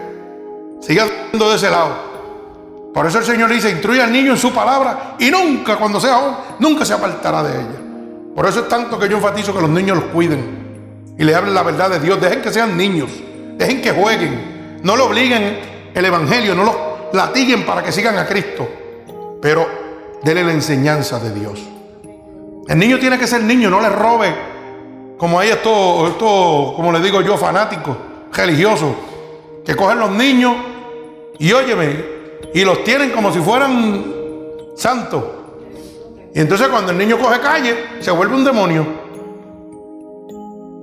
Siga 0.80 1.06
de 1.31 1.56
ese 1.56 1.69
lado. 1.69 2.10
Por 2.93 3.06
eso 3.06 3.19
el 3.19 3.26
Señor 3.26 3.49
dice, 3.49 3.69
instruye 3.69 4.01
al 4.01 4.11
niño 4.11 4.31
en 4.31 4.38
su 4.38 4.51
palabra 4.51 5.15
y 5.19 5.30
nunca, 5.30 5.77
cuando 5.77 5.99
sea 5.99 6.15
joven, 6.15 6.35
nunca 6.60 6.85
se 6.85 6.93
apartará 6.93 7.43
de 7.43 7.60
ella. 7.60 7.80
Por 8.35 8.45
eso 8.47 8.61
es 8.61 8.68
tanto 8.68 8.97
que 8.97 9.07
yo 9.07 9.18
enfatizo 9.18 9.53
que 9.53 9.61
los 9.61 9.69
niños 9.69 9.97
los 9.97 10.06
cuiden 10.06 11.15
y 11.18 11.23
le 11.23 11.35
hablen 11.35 11.53
la 11.53 11.64
verdad 11.64 11.89
de 11.89 11.99
Dios. 11.99 12.19
Dejen 12.19 12.41
que 12.41 12.51
sean 12.51 12.76
niños, 12.76 13.11
dejen 13.57 13.81
que 13.81 13.91
jueguen, 13.91 14.80
no 14.84 14.95
lo 14.95 15.06
obliguen 15.06 15.60
el 15.93 16.06
Evangelio, 16.06 16.56
no 16.56 16.64
los 16.64 16.76
latiguen 17.14 17.65
para 17.65 17.84
que 17.84 17.91
sigan 17.91 18.18
a 18.18 18.26
Cristo, 18.26 18.68
pero 19.41 19.68
denle 20.23 20.43
la 20.43 20.53
enseñanza 20.53 21.19
de 21.19 21.34
Dios. 21.34 21.60
El 22.68 22.77
niño 22.77 22.97
tiene 22.99 23.18
que 23.19 23.27
ser 23.27 23.43
niño, 23.43 23.69
no 23.69 23.81
le 23.81 23.89
robe 23.89 24.60
como 25.19 25.38
hay 25.38 25.49
estos, 25.49 26.11
esto, 26.11 26.73
como 26.77 26.93
le 26.93 27.01
digo 27.01 27.22
yo, 27.22 27.38
fanáticos, 27.38 27.95
religiosos, 28.31 28.95
que 29.69 29.75
cogen 29.75 29.99
los 29.99 30.09
niños 30.09 30.55
y 31.37 31.53
óyeme, 31.53 32.03
y 32.55 32.65
los 32.65 32.83
tienen 32.83 33.11
como 33.11 33.31
si 33.31 33.37
fueran 33.37 34.03
santos. 34.75 35.23
Y 36.33 36.39
entonces 36.39 36.69
cuando 36.69 36.91
el 36.91 36.97
niño 36.97 37.19
coge 37.19 37.39
calle, 37.39 37.75
se 37.99 38.09
vuelve 38.09 38.33
un 38.33 38.43
demonio. 38.43 38.83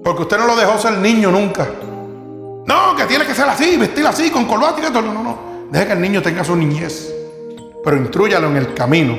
Porque 0.05 0.23
usted 0.23 0.39
no 0.39 0.47
lo 0.47 0.55
dejó 0.55 0.79
ser 0.79 0.99
niño 0.99 1.33
nunca. 1.33 1.69
No, 2.65 2.95
que 2.95 3.07
tiene 3.07 3.27
que 3.27 3.35
ser 3.35 3.49
así, 3.49 3.77
vestir 3.77 4.07
así, 4.07 4.31
con 4.31 4.45
corbata 4.45 4.79
y 4.79 4.85
todo. 4.85 5.03
No, 5.03 5.13
no, 5.13 5.23
no. 5.25 5.39
Deje 5.69 5.89
que 5.89 5.93
el 5.93 6.01
niño 6.01 6.23
tenga 6.23 6.45
su 6.45 6.55
niñez. 6.55 7.13
Pero 7.83 7.97
intrúyalo 7.97 8.47
en 8.47 8.57
el 8.57 8.73
camino. 8.73 9.19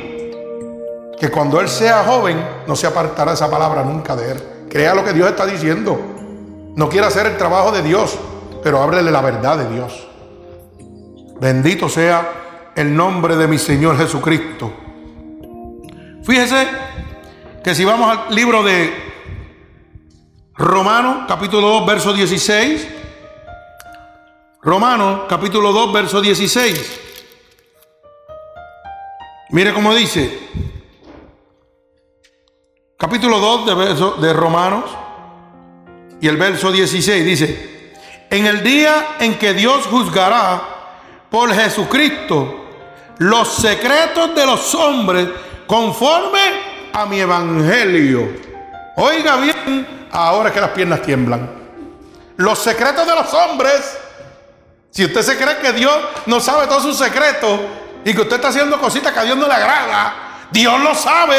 Que 1.19 1.29
cuando 1.29 1.59
él 1.59 1.67
sea 1.67 2.05
joven, 2.05 2.41
no 2.65 2.73
se 2.77 2.87
apartará 2.87 3.33
esa 3.33 3.51
palabra 3.51 3.83
nunca 3.83 4.15
de 4.15 4.31
él. 4.31 4.43
Crea 4.69 4.95
lo 4.95 5.03
que 5.03 5.11
Dios 5.11 5.27
está 5.27 5.45
diciendo. 5.45 5.99
No 6.73 6.87
quiere 6.87 7.07
hacer 7.07 7.25
el 7.25 7.35
trabajo 7.35 7.73
de 7.73 7.81
Dios, 7.81 8.17
pero 8.63 8.81
háblele 8.81 9.11
la 9.11 9.21
verdad 9.21 9.57
de 9.57 9.73
Dios. 9.73 10.07
Bendito 11.39 11.89
sea 11.89 12.71
el 12.75 12.95
nombre 12.95 13.35
de 13.35 13.47
mi 13.47 13.57
Señor 13.57 13.97
Jesucristo. 13.97 14.71
Fíjese 16.23 16.67
que 17.63 17.75
si 17.75 17.85
vamos 17.85 18.17
al 18.17 18.35
libro 18.35 18.63
de 18.63 18.93
Romanos, 20.55 21.25
capítulo 21.27 21.67
2, 21.67 21.85
verso 21.85 22.13
16. 22.13 22.87
Romanos, 24.61 25.21
capítulo 25.29 25.71
2, 25.71 25.93
verso 25.93 26.21
16. 26.21 26.99
Mire 29.51 29.73
cómo 29.73 29.93
dice. 29.93 30.39
Capítulo 32.97 33.39
2 33.39 33.65
de, 33.67 33.73
verso, 33.75 34.11
de 34.19 34.33
Romanos 34.33 34.85
y 36.19 36.27
el 36.27 36.37
verso 36.37 36.71
16 36.71 37.25
dice, 37.25 37.76
en 38.29 38.45
el 38.45 38.63
día 38.63 39.15
en 39.19 39.37
que 39.37 39.53
Dios 39.53 39.85
juzgará 39.85 40.61
por 41.29 41.53
Jesucristo 41.53 42.65
los 43.19 43.47
secretos 43.47 44.35
de 44.35 44.45
los 44.45 44.75
hombres 44.75 45.27
conforme 45.65 46.39
a 46.93 47.05
mi 47.05 47.19
evangelio. 47.19 48.27
Oiga 48.95 49.35
bien, 49.37 50.07
ahora 50.11 50.51
que 50.51 50.61
las 50.61 50.71
piernas 50.71 51.01
tiemblan. 51.01 51.49
Los 52.37 52.59
secretos 52.59 53.05
de 53.05 53.15
los 53.15 53.33
hombres. 53.33 53.97
Si 54.91 55.05
usted 55.05 55.21
se 55.21 55.37
cree 55.37 55.57
que 55.57 55.73
Dios 55.73 55.95
no 56.25 56.39
sabe 56.39 56.65
todos 56.67 56.83
sus 56.83 56.97
secretos 56.97 57.59
y 58.03 58.13
que 58.13 58.21
usted 58.21 58.37
está 58.37 58.47
haciendo 58.47 58.79
cositas 58.79 59.11
que 59.11 59.19
a 59.19 59.23
Dios 59.23 59.37
no 59.37 59.47
le 59.47 59.53
agrada, 59.53 60.47
Dios 60.51 60.81
lo 60.81 60.95
sabe 60.95 61.35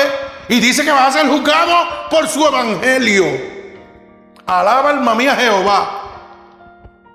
y 0.49 0.61
dice 0.61 0.85
que 0.85 0.93
va 0.93 1.07
a 1.07 1.13
ser 1.13 1.27
juzgado 1.27 2.09
por 2.11 2.29
su 2.29 2.47
evangelio. 2.47 3.25
Alaba 4.47 4.91
alma 4.91 5.15
mía 5.15 5.35
Jehová. 5.35 5.98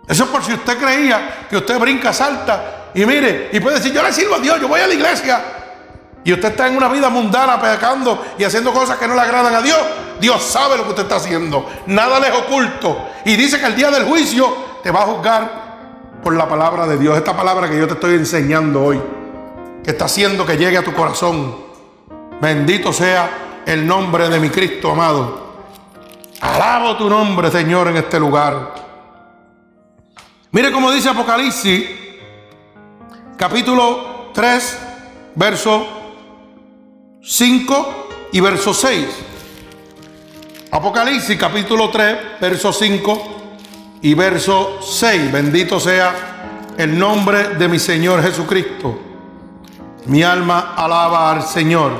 Eso 0.07 0.23
es 0.25 0.29
por 0.29 0.43
si 0.43 0.53
usted 0.53 0.77
creía 0.77 1.47
que 1.49 1.57
usted 1.57 1.79
brinca, 1.79 2.11
salta 2.11 2.83
y 2.95 3.05
mire, 3.05 3.49
y 3.51 3.59
puede 3.59 3.77
decir, 3.77 3.91
yo 3.91 4.03
le 4.03 4.13
sirvo 4.13 4.35
a 4.35 4.39
Dios, 4.39 4.59
yo 4.61 4.67
voy 4.67 4.79
a 4.79 4.87
la 4.87 4.93
iglesia. 4.93 5.41
Y 6.23 6.31
usted 6.31 6.49
está 6.49 6.67
en 6.67 6.77
una 6.77 6.87
vida 6.87 7.09
mundana, 7.09 7.59
pecando 7.59 8.23
y 8.37 8.43
haciendo 8.43 8.71
cosas 8.71 8.97
que 8.97 9.07
no 9.07 9.15
le 9.15 9.21
agradan 9.21 9.53
a 9.55 9.61
Dios. 9.61 9.79
Dios 10.21 10.41
sabe 10.41 10.77
lo 10.77 10.83
que 10.83 10.89
usted 10.89 11.03
está 11.03 11.17
haciendo. 11.17 11.69
Nada 11.87 12.19
le 12.19 12.29
es 12.29 12.33
oculto. 12.33 13.09
Y 13.25 13.35
dice 13.35 13.59
que 13.59 13.65
el 13.65 13.75
día 13.75 13.91
del 13.91 14.05
juicio 14.05 14.55
te 14.83 14.91
va 14.91 15.01
a 15.01 15.05
juzgar 15.05 15.63
por 16.23 16.33
la 16.35 16.47
palabra 16.47 16.87
de 16.87 16.97
Dios. 16.97 17.17
Esta 17.17 17.35
palabra 17.35 17.69
que 17.69 17.77
yo 17.77 17.87
te 17.87 17.95
estoy 17.95 18.13
enseñando 18.13 18.83
hoy. 18.83 19.01
Que 19.83 19.91
está 19.91 20.05
haciendo 20.05 20.45
que 20.45 20.55
llegue 20.55 20.77
a 20.77 20.83
tu 20.83 20.93
corazón. 20.93 21.57
Bendito 22.39 22.93
sea 22.93 23.61
el 23.65 23.85
nombre 23.85 24.29
de 24.29 24.39
mi 24.39 24.49
Cristo 24.49 24.91
amado. 24.91 25.43
Alabo 26.39 26.95
tu 26.95 27.09
nombre, 27.09 27.51
Señor, 27.51 27.89
en 27.89 27.97
este 27.97 28.17
lugar. 28.17 28.82
Mire 30.53 30.71
cómo 30.71 30.91
dice 30.91 31.09
Apocalipsis, 31.09 31.83
capítulo 33.37 34.29
3, 34.35 34.79
verso 35.33 35.87
5 37.23 38.09
y 38.33 38.39
verso 38.39 38.71
6. 38.71 39.07
Apocalipsis, 40.69 41.39
capítulo 41.39 41.89
3, 41.89 42.39
verso 42.39 42.71
5 42.71 43.23
y 44.03 44.13
verso 44.13 44.77
6. 44.79 45.31
Bendito 45.31 45.79
sea 45.79 46.73
el 46.77 46.99
nombre 46.99 47.55
de 47.55 47.67
mi 47.67 47.79
Señor 47.79 48.21
Jesucristo. 48.21 48.99
Mi 50.05 50.21
alma 50.21 50.75
alaba 50.77 51.31
al 51.31 51.41
Señor. 51.41 51.93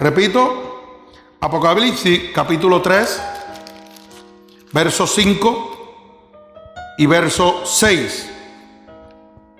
Repito, 0.00 0.80
Apocalipsis 1.40 2.32
capítulo 2.34 2.82
3, 2.82 3.22
verso 4.72 5.06
5 5.06 5.79
y 7.00 7.06
verso 7.06 7.62
6. 7.64 8.30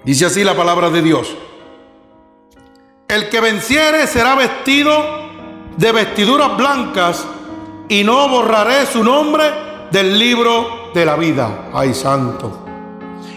Dice 0.04 0.26
así 0.26 0.44
la 0.44 0.54
palabra 0.54 0.90
de 0.90 1.00
Dios. 1.00 1.34
El 3.08 3.30
que 3.30 3.40
venciere 3.40 4.06
será 4.06 4.34
vestido 4.34 4.92
de 5.74 5.90
vestiduras 5.90 6.54
blancas 6.58 7.24
y 7.88 8.04
no 8.04 8.28
borraré 8.28 8.84
su 8.84 9.02
nombre 9.02 9.44
del 9.90 10.18
libro 10.18 10.90
de 10.92 11.06
la 11.06 11.16
vida. 11.16 11.70
Ay, 11.72 11.94
santo. 11.94 12.66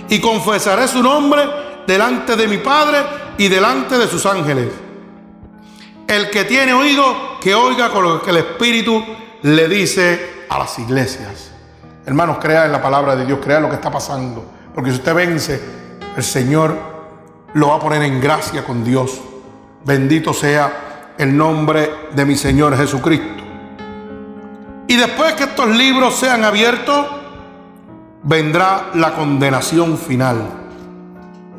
Y 0.09 0.19
confesaré 0.19 0.89
su 0.89 1.01
nombre 1.01 1.41
delante 1.87 2.35
de 2.35 2.49
mi 2.49 2.57
Padre 2.57 2.97
y 3.37 3.47
delante 3.47 3.97
de 3.97 4.09
sus 4.09 4.25
ángeles. 4.25 4.67
El 6.09 6.29
que 6.29 6.43
tiene 6.43 6.73
oído, 6.73 7.39
que 7.39 7.55
oiga 7.55 7.89
con 7.89 8.03
lo 8.03 8.21
que 8.21 8.31
el 8.31 8.37
Espíritu 8.37 9.01
le 9.43 9.69
dice 9.69 10.45
a 10.49 10.59
las 10.59 10.77
iglesias. 10.77 11.52
Hermanos, 12.05 12.37
crea 12.41 12.65
en 12.65 12.71
la 12.73 12.81
palabra 12.81 13.15
de 13.15 13.25
Dios, 13.25 13.39
crea 13.41 13.61
lo 13.61 13.69
que 13.69 13.75
está 13.75 13.89
pasando. 13.89 14.43
Porque 14.75 14.89
si 14.91 14.97
usted 14.97 15.15
vence, 15.15 15.61
el 16.17 16.23
Señor 16.23 16.75
lo 17.53 17.69
va 17.69 17.75
a 17.75 17.79
poner 17.79 18.01
en 18.03 18.19
gracia 18.19 18.65
con 18.65 18.83
Dios. 18.83 19.21
Bendito 19.85 20.33
sea 20.33 21.13
el 21.17 21.35
nombre 21.35 21.89
de 22.13 22.25
mi 22.25 22.35
Señor 22.35 22.75
Jesucristo. 22.75 23.43
Y 24.87 24.97
después 24.97 25.33
que 25.33 25.43
estos 25.43 25.67
libros 25.69 26.15
sean 26.15 26.43
abiertos, 26.43 27.05
vendrá 28.23 28.89
la 28.95 29.13
condenación 29.13 29.97
final. 29.97 30.41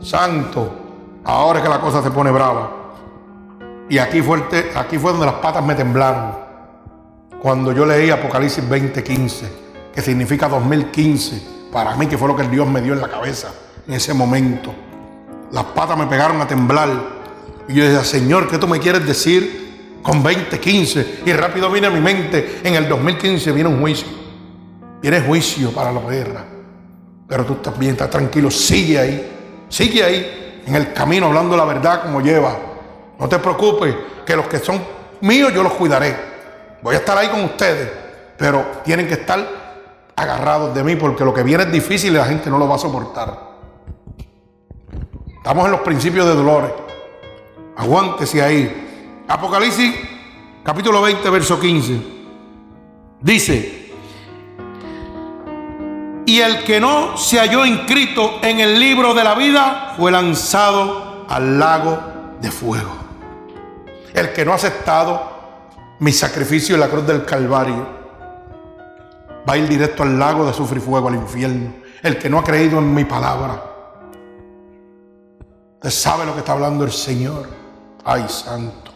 Santo, 0.01 1.21
ahora 1.25 1.63
que 1.63 1.69
la 1.71 1.81
cosa 1.81 2.03
se 2.03 2.11
pone 2.11 2.31
brava. 2.31 2.71
Y 3.89 3.97
aquí, 3.97 4.21
fuerte, 4.21 4.73
aquí 4.75 4.99
fue 4.99 5.13
donde 5.13 5.27
las 5.27 5.37
patas 5.37 5.65
me 5.65 5.75
temblaron. 5.75 6.37
Cuando 7.41 7.73
yo 7.73 7.87
leí 7.87 8.11
Apocalipsis 8.11 8.69
20:15 8.69 9.64
que 9.95 10.03
significa 10.03 10.49
2015, 10.49 11.43
para 11.73 11.95
mí 11.97 12.07
que 12.07 12.19
fue 12.19 12.29
lo 12.29 12.37
que 12.37 12.49
Dios 12.49 12.67
me 12.67 12.81
dio 12.81 12.95
en 12.95 13.01
la 13.01 13.09
cabeza 13.09 13.53
en 13.87 13.95
ese 13.95 14.15
momento. 14.15 14.75
Las 15.53 15.65
patas 15.65 15.97
me 15.97 16.07
pegaron 16.07 16.41
a 16.41 16.47
temblar. 16.47 16.91
Y 17.69 17.75
yo 17.75 17.85
decía, 17.85 18.05
Señor, 18.05 18.49
¿qué 18.49 18.59
tú 18.59 18.67
me 18.67 18.81
quieres 18.81 19.07
decir 19.07 20.01
con 20.03 20.23
2015? 20.23 21.21
Y 21.25 21.33
rápido 21.33 21.71
viene 21.71 21.87
a 21.87 21.91
mi 21.91 22.01
mente, 22.01 22.61
en 22.65 22.75
el 22.75 22.89
2015 22.89 23.53
viene 23.53 23.69
un 23.69 23.81
juicio. 23.81 24.09
Viene 25.01 25.21
juicio 25.21 25.71
para 25.71 25.93
la 25.93 26.01
guerra. 26.01 26.45
Pero 27.29 27.45
tú 27.45 27.55
también 27.57 27.93
estás 27.93 28.11
tranquilo, 28.11 28.51
sigue 28.51 28.99
ahí, 28.99 29.33
sigue 29.69 30.03
ahí, 30.03 30.63
en 30.67 30.75
el 30.75 30.93
camino 30.93 31.27
hablando 31.27 31.57
la 31.57 31.65
verdad 31.65 32.03
como 32.03 32.21
lleva. 32.21 32.57
No 33.19 33.29
te 33.29 33.39
preocupes, 33.39 33.95
que 34.27 34.37
los 34.37 34.47
que 34.47 34.59
son 34.59 34.83
míos 35.21 35.53
yo 35.55 35.63
los 35.63 35.73
cuidaré. 35.73 36.15
Voy 36.83 36.95
a 36.95 36.99
estar 36.99 37.17
ahí 37.17 37.29
con 37.29 37.45
ustedes, 37.45 37.91
pero 38.37 38.83
tienen 38.85 39.07
que 39.07 39.15
estar 39.15 39.64
agarrados 40.17 40.75
de 40.75 40.85
mí 40.85 40.97
porque 40.97 41.25
lo 41.25 41.35
que 41.35 41.43
viene 41.43 41.65
es 41.65 41.73
difícil 41.73 42.13
y 42.13 42.17
la 42.17 42.25
gente 42.25 42.51
no 42.51 42.59
lo 42.59 42.69
va 42.69 42.77
a 42.77 42.79
soportar. 42.79 43.55
Estamos 45.37 45.67
en 45.67 45.73
los 45.73 45.81
principios 45.81 46.27
de 46.27 46.35
dolores. 46.35 46.73
Aguántese 47.77 48.43
ahí. 48.43 49.25
Apocalipsis 49.29 49.95
capítulo 50.63 51.03
20, 51.03 51.29
verso 51.31 51.61
15. 51.61 52.15
Dice, 53.21 53.93
y 56.27 56.41
el 56.41 56.65
que 56.65 56.81
no 56.81 57.17
se 57.17 57.39
halló 57.39 57.67
inscrito 57.67 58.39
en 58.43 58.61
el 58.61 58.81
libro 58.81 59.13
de 59.13 59.25
la 59.25 59.35
vida 59.35 59.95
fue 59.97 60.11
lanzado 60.11 61.27
al 61.29 61.59
lago 61.59 61.99
de 62.41 62.51
fuego. 62.51 62.91
El 64.15 64.33
que 64.33 64.45
no 64.45 64.53
ha 64.53 64.57
aceptado 64.57 65.35
mi 65.99 66.13
sacrificio 66.13 66.77
en 66.77 66.81
la 66.81 66.89
cruz 66.89 67.07
del 67.07 67.25
Calvario 67.25 68.04
va 69.49 69.55
a 69.55 69.57
ir 69.57 69.69
directo 69.69 70.03
al 70.03 70.19
lago 70.19 70.47
de 70.47 70.53
sufrir 70.53 70.81
fuego, 70.81 71.09
al 71.09 71.15
infierno. 71.15 71.75
El 72.03 72.19
que 72.19 72.29
no 72.29 72.39
ha 72.39 72.45
creído 72.45 72.79
en 72.79 72.93
mi 72.93 73.05
palabra. 73.05 73.63
Usted 75.75 75.91
sabe 75.91 76.27
lo 76.27 76.33
que 76.33 76.41
está 76.41 76.53
hablando 76.53 76.85
el 76.85 76.93
Señor. 76.93 77.49
Ay, 78.05 78.27
santo. 78.29 78.93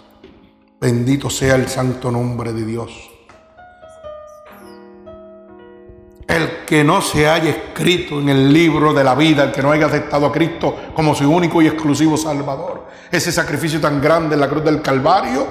Bendito 0.81 1.29
sea 1.29 1.57
el 1.57 1.69
santo 1.69 2.11
nombre 2.11 2.53
de 2.53 2.65
Dios. 2.65 3.11
El 6.27 6.67
que 6.67 6.85
no 6.85 7.01
se 7.01 7.29
haya 7.29 7.51
escrito 7.51 8.21
en 8.21 8.29
el 8.29 8.53
libro 8.53 8.93
de 8.93 9.03
la 9.03 9.15
vida, 9.15 9.45
el 9.45 9.53
que 9.53 9.63
no 9.63 9.73
haya 9.73 9.87
aceptado 9.87 10.27
a 10.27 10.33
Cristo 10.33 10.77
como 10.95 11.15
su 11.15 11.29
único 11.31 11.63
y 11.63 11.67
exclusivo 11.67 12.17
Salvador, 12.17 12.87
ese 13.11 13.33
sacrificio 13.33 13.81
tan 13.81 14.01
grande 14.01 14.35
en 14.35 14.41
la 14.41 14.49
cruz 14.49 14.63
del 14.63 14.83
Calvario, 14.83 15.47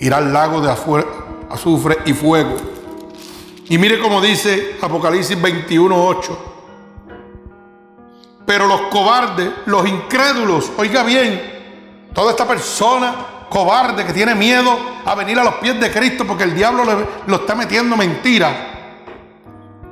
irá 0.00 0.18
al 0.18 0.32
lago 0.32 0.60
de 0.60 0.70
azufre 0.70 1.98
y 2.04 2.12
fuego. 2.12 2.71
Y 3.68 3.78
mire 3.78 4.00
cómo 4.00 4.20
dice 4.20 4.76
Apocalipsis 4.80 5.40
21:8. 5.40 6.38
Pero 8.46 8.66
los 8.66 8.82
cobardes, 8.82 9.50
los 9.66 9.86
incrédulos, 9.88 10.72
oiga 10.76 11.02
bien, 11.04 12.10
toda 12.12 12.32
esta 12.32 12.46
persona 12.46 13.14
cobarde 13.48 14.04
que 14.04 14.12
tiene 14.12 14.34
miedo 14.34 14.76
a 15.04 15.14
venir 15.14 15.38
a 15.38 15.44
los 15.44 15.54
pies 15.56 15.78
de 15.78 15.90
Cristo 15.90 16.26
porque 16.26 16.44
el 16.44 16.54
diablo 16.54 16.84
lo 17.26 17.36
está 17.36 17.54
metiendo 17.54 17.96
mentiras 17.96 18.72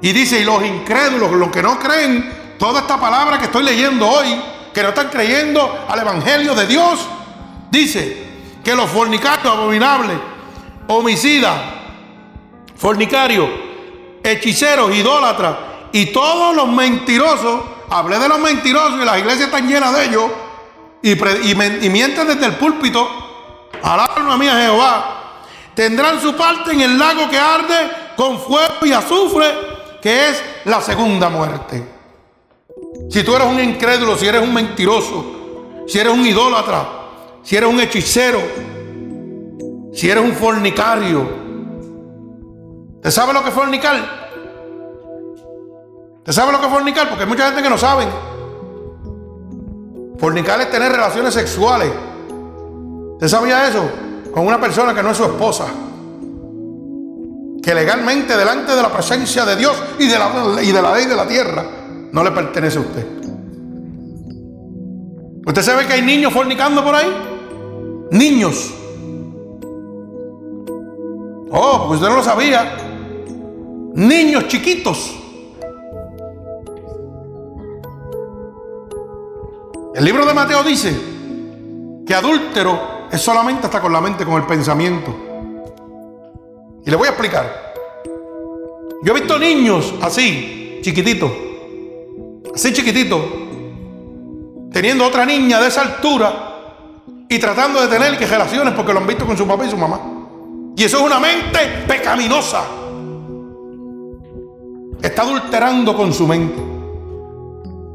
y 0.02 0.12
dice, 0.12 0.40
y 0.40 0.44
los 0.44 0.64
incrédulos, 0.64 1.30
los 1.32 1.50
que 1.50 1.62
no 1.62 1.78
creen 1.78 2.56
toda 2.58 2.80
esta 2.80 2.98
palabra 2.98 3.38
que 3.38 3.44
estoy 3.46 3.62
leyendo 3.64 4.08
hoy, 4.08 4.40
que 4.72 4.82
no 4.82 4.90
están 4.90 5.08
creyendo 5.08 5.86
al 5.88 5.98
Evangelio 5.98 6.54
de 6.54 6.66
Dios, 6.66 7.06
dice 7.70 8.28
que 8.64 8.74
los 8.74 8.88
fornicarios 8.88 9.54
abominables, 9.54 10.16
homicidas, 10.88 11.54
fornicarios, 12.80 13.48
hechiceros, 14.24 14.94
idólatras 14.96 15.54
y 15.92 16.06
todos 16.06 16.56
los 16.56 16.66
mentirosos, 16.68 17.60
hablé 17.90 18.18
de 18.18 18.28
los 18.28 18.40
mentirosos 18.40 19.00
y 19.00 19.04
las 19.04 19.18
iglesias 19.18 19.48
están 19.48 19.68
llenas 19.68 19.94
de 19.94 20.06
ellos, 20.06 20.30
y, 21.02 21.14
mienten 21.90 22.26
desde 22.26 22.46
el 22.46 22.54
púlpito, 22.56 23.06
alma 23.82 24.36
mía 24.38 24.58
Jehová, 24.62 25.42
tendrán 25.74 26.20
su 26.20 26.34
parte 26.34 26.72
en 26.72 26.80
el 26.80 26.98
lago 26.98 27.28
que 27.28 27.38
arde 27.38 27.90
con 28.16 28.38
fuego 28.38 28.86
y 28.86 28.92
azufre 28.92 29.46
que 30.00 30.30
es 30.30 30.42
la 30.64 30.80
segunda 30.80 31.28
muerte. 31.28 31.86
Si 33.10 33.22
tú 33.22 33.36
eres 33.36 33.46
un 33.46 33.60
incrédulo, 33.60 34.16
si 34.16 34.26
eres 34.26 34.40
un 34.40 34.54
mentiroso, 34.54 35.84
si 35.86 35.98
eres 35.98 36.12
un 36.12 36.24
idólatra, 36.24 36.88
si 37.42 37.56
eres 37.56 37.68
un 37.68 37.80
hechicero, 37.80 38.40
si 39.92 40.08
eres 40.08 40.24
un 40.24 40.32
fornicario, 40.32 41.39
¿te 43.02 43.10
sabe 43.10 43.32
lo 43.32 43.42
que 43.42 43.48
es 43.48 43.54
fornicar? 43.54 43.96
¿Te 46.24 46.32
sabe 46.32 46.52
lo 46.52 46.60
que 46.60 46.66
es 46.66 46.72
fornicar? 46.72 47.08
Porque 47.08 47.24
hay 47.24 47.28
mucha 47.28 47.46
gente 47.46 47.62
que 47.62 47.70
no 47.70 47.78
sabe. 47.78 48.06
Fornicar 50.18 50.60
es 50.60 50.70
tener 50.70 50.92
relaciones 50.92 51.34
sexuales. 51.34 51.90
¿Te 53.18 53.28
sabía 53.28 53.68
eso? 53.68 53.88
Con 54.32 54.46
una 54.46 54.60
persona 54.60 54.94
que 54.94 55.02
no 55.02 55.10
es 55.10 55.16
su 55.16 55.24
esposa 55.24 55.66
que 57.62 57.74
legalmente 57.74 58.36
delante 58.36 58.74
de 58.74 58.82
la 58.82 58.90
presencia 58.90 59.44
de 59.44 59.56
Dios 59.56 59.76
y 59.98 60.06
de 60.06 60.18
la, 60.18 60.62
y 60.62 60.72
de 60.72 60.82
la 60.82 60.94
ley 60.94 61.06
de 61.06 61.14
la 61.16 61.26
tierra 61.26 61.64
no 62.12 62.24
le 62.24 62.30
pertenece 62.30 62.78
a 62.78 62.80
usted. 62.80 63.06
¿Usted 65.46 65.62
sabe 65.62 65.86
que 65.86 65.94
hay 65.94 66.02
niños 66.02 66.32
fornicando 66.32 66.82
por 66.82 66.94
ahí? 66.94 67.08
Niños. 68.12 68.72
Oh, 71.50 71.84
pues 71.88 72.00
usted 72.00 72.08
no 72.08 72.16
lo 72.16 72.22
sabía. 72.22 72.89
Niños 73.94 74.46
chiquitos. 74.46 75.16
El 79.94 80.04
libro 80.04 80.24
de 80.24 80.32
Mateo 80.32 80.62
dice 80.62 80.96
que 82.06 82.14
adúltero 82.14 83.08
es 83.10 83.20
solamente 83.20 83.66
hasta 83.66 83.80
con 83.80 83.92
la 83.92 84.00
mente, 84.00 84.24
con 84.24 84.40
el 84.40 84.46
pensamiento. 84.46 85.14
Y 86.84 86.90
le 86.90 86.96
voy 86.96 87.06
a 87.06 87.10
explicar. 87.10 87.72
Yo 89.02 89.12
he 89.12 89.20
visto 89.20 89.38
niños 89.38 89.94
así, 90.00 90.78
chiquititos, 90.82 91.32
así 92.54 92.72
chiquititos, 92.72 93.20
teniendo 94.72 95.04
otra 95.04 95.26
niña 95.26 95.60
de 95.60 95.68
esa 95.68 95.82
altura 95.82 96.50
y 97.28 97.38
tratando 97.38 97.80
de 97.80 97.88
tener 97.88 98.16
que 98.18 98.26
relaciones 98.26 98.72
porque 98.74 98.92
lo 98.92 99.00
han 99.00 99.06
visto 99.06 99.26
con 99.26 99.36
su 99.36 99.46
papá 99.46 99.66
y 99.66 99.70
su 99.70 99.76
mamá. 99.76 100.00
Y 100.76 100.84
eso 100.84 100.98
es 100.98 101.02
una 101.02 101.18
mente 101.18 101.84
pecaminosa. 101.88 102.79
Está 105.02 105.22
adulterando 105.22 105.96
con 105.96 106.12
su 106.12 106.26
mente. 106.26 106.60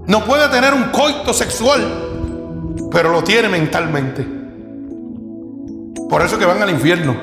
No 0.07 0.23
puede 0.26 0.48
tener 0.49 0.73
un 0.73 0.86
coito 0.91 1.34
sexual, 1.34 1.82
pero 2.91 3.10
lo 3.10 3.23
tiene 3.23 3.49
mentalmente. 3.49 4.26
Por 6.10 6.22
eso 6.22 6.38
que 6.38 6.45
van 6.45 6.61
al 6.61 6.69
infierno. 6.69 7.15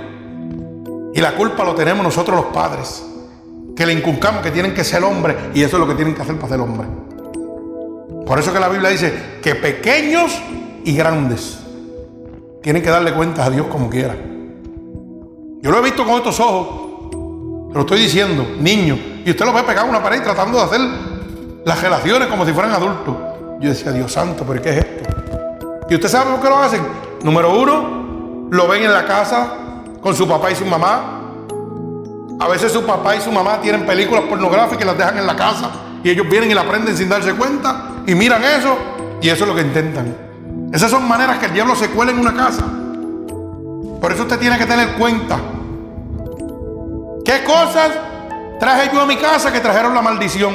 Y 1.14 1.20
la 1.20 1.34
culpa 1.34 1.64
lo 1.64 1.74
tenemos 1.74 2.02
nosotros 2.02 2.36
los 2.36 2.46
padres, 2.46 3.04
que 3.76 3.86
le 3.86 3.92
inculcamos 3.92 4.42
que 4.42 4.50
tienen 4.50 4.74
que 4.74 4.82
ser 4.82 5.04
hombres 5.04 5.36
y 5.54 5.62
eso 5.62 5.76
es 5.76 5.80
lo 5.80 5.88
que 5.88 5.94
tienen 5.94 6.14
que 6.14 6.22
hacer 6.22 6.36
para 6.36 6.48
ser 6.48 6.60
hombres. 6.60 6.88
Por 8.26 8.38
eso 8.38 8.52
que 8.52 8.60
la 8.60 8.68
Biblia 8.68 8.90
dice 8.90 9.12
que 9.42 9.54
pequeños 9.54 10.40
y 10.84 10.94
grandes 10.96 11.58
tienen 12.62 12.82
que 12.82 12.90
darle 12.90 13.12
cuentas 13.12 13.46
a 13.46 13.50
Dios 13.50 13.66
como 13.66 13.90
quiera. 13.90 14.16
Yo 15.60 15.70
lo 15.70 15.78
he 15.78 15.82
visto 15.82 16.04
con 16.04 16.14
estos 16.14 16.40
ojos, 16.40 16.91
te 17.72 17.78
lo 17.78 17.80
estoy 17.80 18.00
diciendo, 18.00 18.46
niños, 18.58 18.98
y 19.24 19.30
usted 19.30 19.46
lo 19.46 19.52
ve 19.54 19.62
pegado 19.62 19.86
a 19.86 19.90
una 19.90 20.02
pared 20.02 20.22
tratando 20.22 20.58
de 20.58 20.64
hacer 20.64 20.80
las 21.64 21.80
relaciones 21.80 22.28
como 22.28 22.44
si 22.44 22.52
fueran 22.52 22.72
adultos. 22.72 23.16
Yo 23.60 23.70
decía, 23.70 23.92
Dios 23.92 24.12
santo, 24.12 24.44
pero 24.46 24.60
¿qué 24.60 24.70
es 24.70 24.76
esto? 24.76 25.10
¿Y 25.88 25.94
usted 25.94 26.08
sabe 26.08 26.32
por 26.32 26.42
qué 26.42 26.48
lo 26.48 26.58
hacen? 26.58 26.82
Número 27.22 27.58
uno, 27.58 28.48
lo 28.50 28.68
ven 28.68 28.82
en 28.82 28.92
la 28.92 29.06
casa 29.06 29.54
con 30.02 30.14
su 30.14 30.28
papá 30.28 30.50
y 30.50 30.54
su 30.54 30.66
mamá. 30.66 31.20
A 32.38 32.48
veces 32.48 32.72
su 32.72 32.84
papá 32.84 33.16
y 33.16 33.20
su 33.20 33.32
mamá 33.32 33.60
tienen 33.62 33.86
películas 33.86 34.24
pornográficas 34.24 34.82
y 34.82 34.86
las 34.86 34.98
dejan 34.98 35.18
en 35.18 35.26
la 35.26 35.36
casa 35.36 35.70
y 36.04 36.10
ellos 36.10 36.28
vienen 36.28 36.50
y 36.50 36.54
la 36.54 36.64
prenden 36.64 36.96
sin 36.96 37.08
darse 37.08 37.32
cuenta 37.34 38.02
y 38.06 38.14
miran 38.14 38.42
eso 38.42 38.76
y 39.22 39.28
eso 39.28 39.44
es 39.44 39.48
lo 39.48 39.54
que 39.54 39.62
intentan. 39.62 40.14
Esas 40.72 40.90
son 40.90 41.06
maneras 41.06 41.38
que 41.38 41.46
el 41.46 41.54
diablo 41.54 41.74
se 41.74 41.88
cuela 41.88 42.12
en 42.12 42.18
una 42.18 42.34
casa. 42.34 42.64
Por 44.00 44.12
eso 44.12 44.22
usted 44.22 44.38
tiene 44.38 44.58
que 44.58 44.66
tener 44.66 44.94
cuenta. 44.94 45.38
¿Qué 47.24 47.44
cosas 47.44 47.90
traje 48.58 48.90
yo 48.92 49.00
a 49.00 49.06
mi 49.06 49.16
casa 49.16 49.52
que 49.52 49.60
trajeron 49.60 49.94
la 49.94 50.02
maldición? 50.02 50.54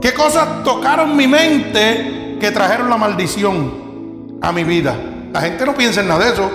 ¿Qué 0.00 0.12
cosas 0.12 0.62
tocaron 0.62 1.16
mi 1.16 1.26
mente 1.26 2.36
que 2.38 2.50
trajeron 2.50 2.90
la 2.90 2.98
maldición 2.98 4.38
a 4.42 4.52
mi 4.52 4.64
vida? 4.64 4.94
La 5.32 5.40
gente 5.40 5.64
no 5.64 5.74
piensa 5.74 6.02
en 6.02 6.08
nada 6.08 6.26
de 6.26 6.32
eso. 6.32 6.50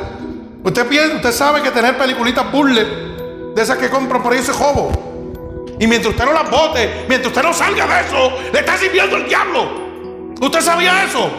Usted 0.63 0.87
piensa, 0.87 1.15
usted 1.15 1.31
sabe 1.31 1.61
que 1.61 1.71
tener 1.71 1.97
peliculitas 1.97 2.45
puzzle 2.45 2.85
de 3.55 3.61
esas 3.61 3.77
que 3.77 3.89
compro 3.89 4.21
por 4.21 4.33
ahí 4.33 4.39
ese 4.39 4.53
jobo. 4.53 4.91
Y 5.79 5.87
mientras 5.87 6.13
usted 6.13 6.25
no 6.25 6.33
las 6.33 6.49
bote, 6.49 7.05
mientras 7.07 7.27
usted 7.27 7.43
no 7.43 7.53
salga 7.53 7.87
de 7.87 8.01
eso, 8.01 8.31
le 8.53 8.59
está 8.59 8.77
sirviendo 8.77 9.17
el 9.17 9.27
diablo. 9.27 9.85
¿Usted 10.39 10.61
sabía 10.61 11.03
eso? 11.03 11.31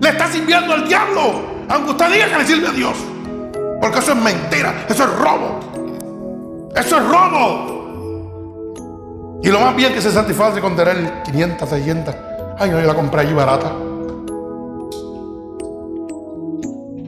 Le 0.00 0.08
está 0.08 0.30
sirviendo 0.30 0.72
al 0.74 0.86
diablo. 0.86 1.56
Aunque 1.68 1.90
usted 1.90 2.10
diga 2.10 2.26
que 2.28 2.38
le 2.38 2.46
sirve 2.46 2.68
a 2.68 2.72
Dios. 2.72 2.96
Porque 3.80 3.98
eso 3.98 4.12
es 4.12 4.18
mentira, 4.18 4.86
eso 4.88 5.04
es 5.04 5.10
robo. 5.10 5.65
Eso 6.76 6.96
es 6.98 7.08
robo. 7.08 7.76
Y 9.42 9.48
lo 9.48 9.60
más 9.60 9.74
bien 9.74 9.94
que 9.94 10.02
se 10.02 10.10
satisface 10.10 10.60
con 10.60 10.76
tener 10.76 11.22
500, 11.22 11.68
600. 11.68 12.14
Ay, 12.58 12.70
no, 12.70 12.80
yo 12.80 12.86
la 12.86 12.94
compré 12.94 13.22
allí 13.22 13.32
barata. 13.32 13.72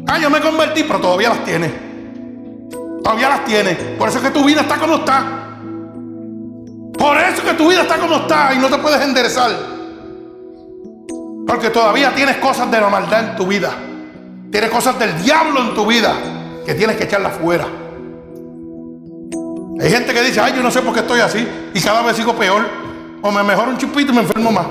Ah, 0.07 0.19
yo 0.19 0.31
me 0.31 0.41
convertí, 0.41 0.85
pero 0.85 1.01
todavía 1.01 1.31
las 1.31 1.45
tiene. 1.45 1.73
Todavía 3.03 3.29
las 3.29 3.45
tiene. 3.45 3.75
Por 3.75 4.09
eso 4.09 4.19
es 4.19 4.25
que 4.25 4.31
tu 4.31 4.45
vida 4.45 4.63
está 4.63 4.79
como 4.79 4.97
está. 4.97 5.25
Por 6.99 7.17
eso 7.17 7.37
es 7.37 7.41
que 7.43 7.55
tu 7.55 7.69
vida 7.69 7.83
está 7.83 7.99
como 7.99 8.17
está 8.17 8.55
y 8.55 8.59
no 8.59 8.69
te 8.69 8.79
puedes 8.79 9.01
enderezar. 9.03 9.51
Porque 11.47 11.71
todavía 11.71 12.15
tienes 12.15 12.37
cosas 12.37 12.71
de 12.71 12.81
la 12.81 12.89
maldad 12.89 13.31
en 13.31 13.37
tu 13.37 13.47
vida. 13.47 13.71
Tienes 14.51 14.71
cosas 14.71 14.99
del 14.99 15.23
diablo 15.23 15.61
en 15.61 15.75
tu 15.75 15.87
vida 15.87 16.15
que 16.65 16.75
tienes 16.75 16.97
que 16.97 17.05
echarlas 17.05 17.35
fuera. 17.37 17.67
Hay 19.81 19.91
gente 19.91 20.13
que 20.13 20.23
dice, 20.23 20.41
ay, 20.41 20.55
yo 20.57 20.63
no 20.63 20.71
sé 20.71 20.83
por 20.83 20.93
qué 20.93 21.01
estoy 21.01 21.21
así 21.21 21.47
y 21.73 21.81
cada 21.81 22.03
vez 22.03 22.17
sigo 22.17 22.35
peor. 22.35 22.67
O 23.23 23.31
me 23.31 23.43
mejoro 23.43 23.71
un 23.71 23.79
chupito 23.79 24.13
y 24.13 24.15
me 24.15 24.23
enfermo 24.23 24.51
más. 24.51 24.67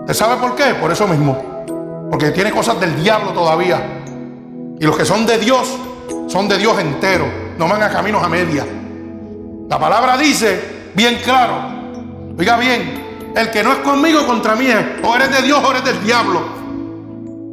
¿Usted 0.00 0.14
sabe 0.14 0.36
por 0.40 0.54
qué? 0.54 0.74
Por 0.74 0.90
eso 0.90 1.06
mismo. 1.06 2.08
Porque 2.10 2.30
tiene 2.30 2.50
cosas 2.50 2.78
del 2.80 3.00
diablo 3.02 3.32
todavía. 3.32 3.80
Y 4.78 4.84
los 4.84 4.96
que 4.96 5.04
son 5.04 5.24
de 5.24 5.38
Dios, 5.38 5.68
son 6.28 6.48
de 6.48 6.58
Dios 6.58 6.78
entero. 6.78 7.26
No 7.58 7.68
van 7.68 7.82
a 7.82 7.90
caminos 7.90 8.22
a 8.22 8.28
media. 8.28 8.64
La 9.68 9.78
palabra 9.78 10.16
dice 10.16 10.90
bien 10.94 11.20
claro, 11.24 11.54
oiga 12.38 12.56
bien, 12.56 13.32
el 13.34 13.50
que 13.50 13.62
no 13.62 13.72
es 13.72 13.78
conmigo 13.78 14.24
contra 14.26 14.54
mí 14.54 14.68
o 15.02 15.16
eres 15.16 15.30
de 15.30 15.42
Dios 15.42 15.60
o 15.64 15.70
eres 15.70 15.84
del 15.84 16.04
diablo. 16.04 16.40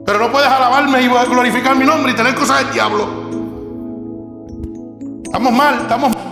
Pero 0.06 0.20
no 0.20 0.32
puedes 0.32 0.50
alabarme 0.50 1.02
y 1.02 1.08
glorificar 1.08 1.76
mi 1.76 1.86
nombre 1.86 2.12
y 2.12 2.16
tener 2.16 2.36
cosas 2.36 2.60
del 2.60 2.74
diablo. 2.74 3.08
Estamos 5.24 5.54
mal, 5.54 5.76
estamos 5.82 6.12
mal. 6.12 6.31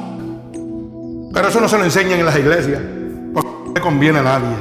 Pero 1.34 1.48
eso 1.48 1.60
no 1.62 1.68
se 1.68 1.78
lo 1.78 1.84
enseñan 1.84 2.20
en 2.20 2.26
las 2.26 2.38
iglesias. 2.38 2.82
Porque 3.34 3.50
no 3.68 3.74
le 3.74 3.82
conviene 3.82 4.20
a 4.20 4.24
nadie. 4.24 4.56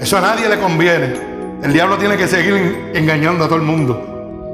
Eso 0.00 0.18
a 0.18 0.20
nadie 0.20 0.48
le 0.48 0.58
conviene. 0.58 1.14
El 1.62 1.72
diablo 1.72 1.96
tiene 1.96 2.16
que 2.16 2.26
seguir 2.26 2.90
engañando 2.92 3.44
a 3.44 3.46
todo 3.46 3.58
el 3.58 3.64
mundo. 3.64 4.52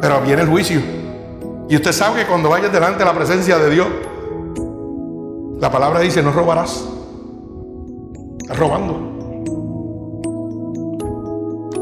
Pero 0.00 0.20
viene 0.20 0.42
el 0.42 0.48
juicio. 0.48 0.80
Y 1.68 1.76
usted 1.76 1.92
sabe 1.92 2.20
que 2.20 2.26
cuando 2.26 2.50
vayas 2.50 2.72
delante 2.72 2.98
de 2.98 3.04
la 3.04 3.14
presencia 3.14 3.58
de 3.58 3.70
Dios, 3.70 3.86
la 5.60 5.70
palabra 5.70 6.00
dice, 6.00 6.22
no 6.22 6.32
robarás. 6.32 6.86
Estás 8.40 8.58
robando. 8.58 9.08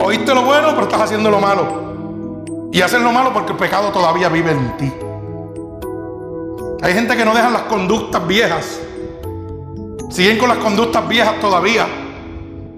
Oíste 0.01 0.35
lo 0.35 0.45
bueno, 0.45 0.69
pero 0.71 0.83
estás 0.83 1.03
haciendo 1.03 1.31
lo 1.31 1.41
malo. 1.41 2.69
Y 2.73 2.81
haces 2.81 3.01
lo 3.01 3.11
malo 3.11 3.33
porque 3.33 3.53
el 3.53 3.59
pecado 3.59 3.91
todavía 3.91 4.29
vive 4.29 4.53
en 4.53 4.77
ti. 4.77 4.93
Hay 6.87 6.95
gente 6.95 7.17
que 7.17 7.25
no 7.25 7.35
dejan 7.35 7.53
las 7.53 7.63
conductas 7.63 8.25
viejas. 8.29 8.81
Siguen 10.09 10.39
con 10.39 10.49
las 10.49 10.59
conductas 10.59 11.09
viejas 11.09 11.41
todavía. 11.41 11.85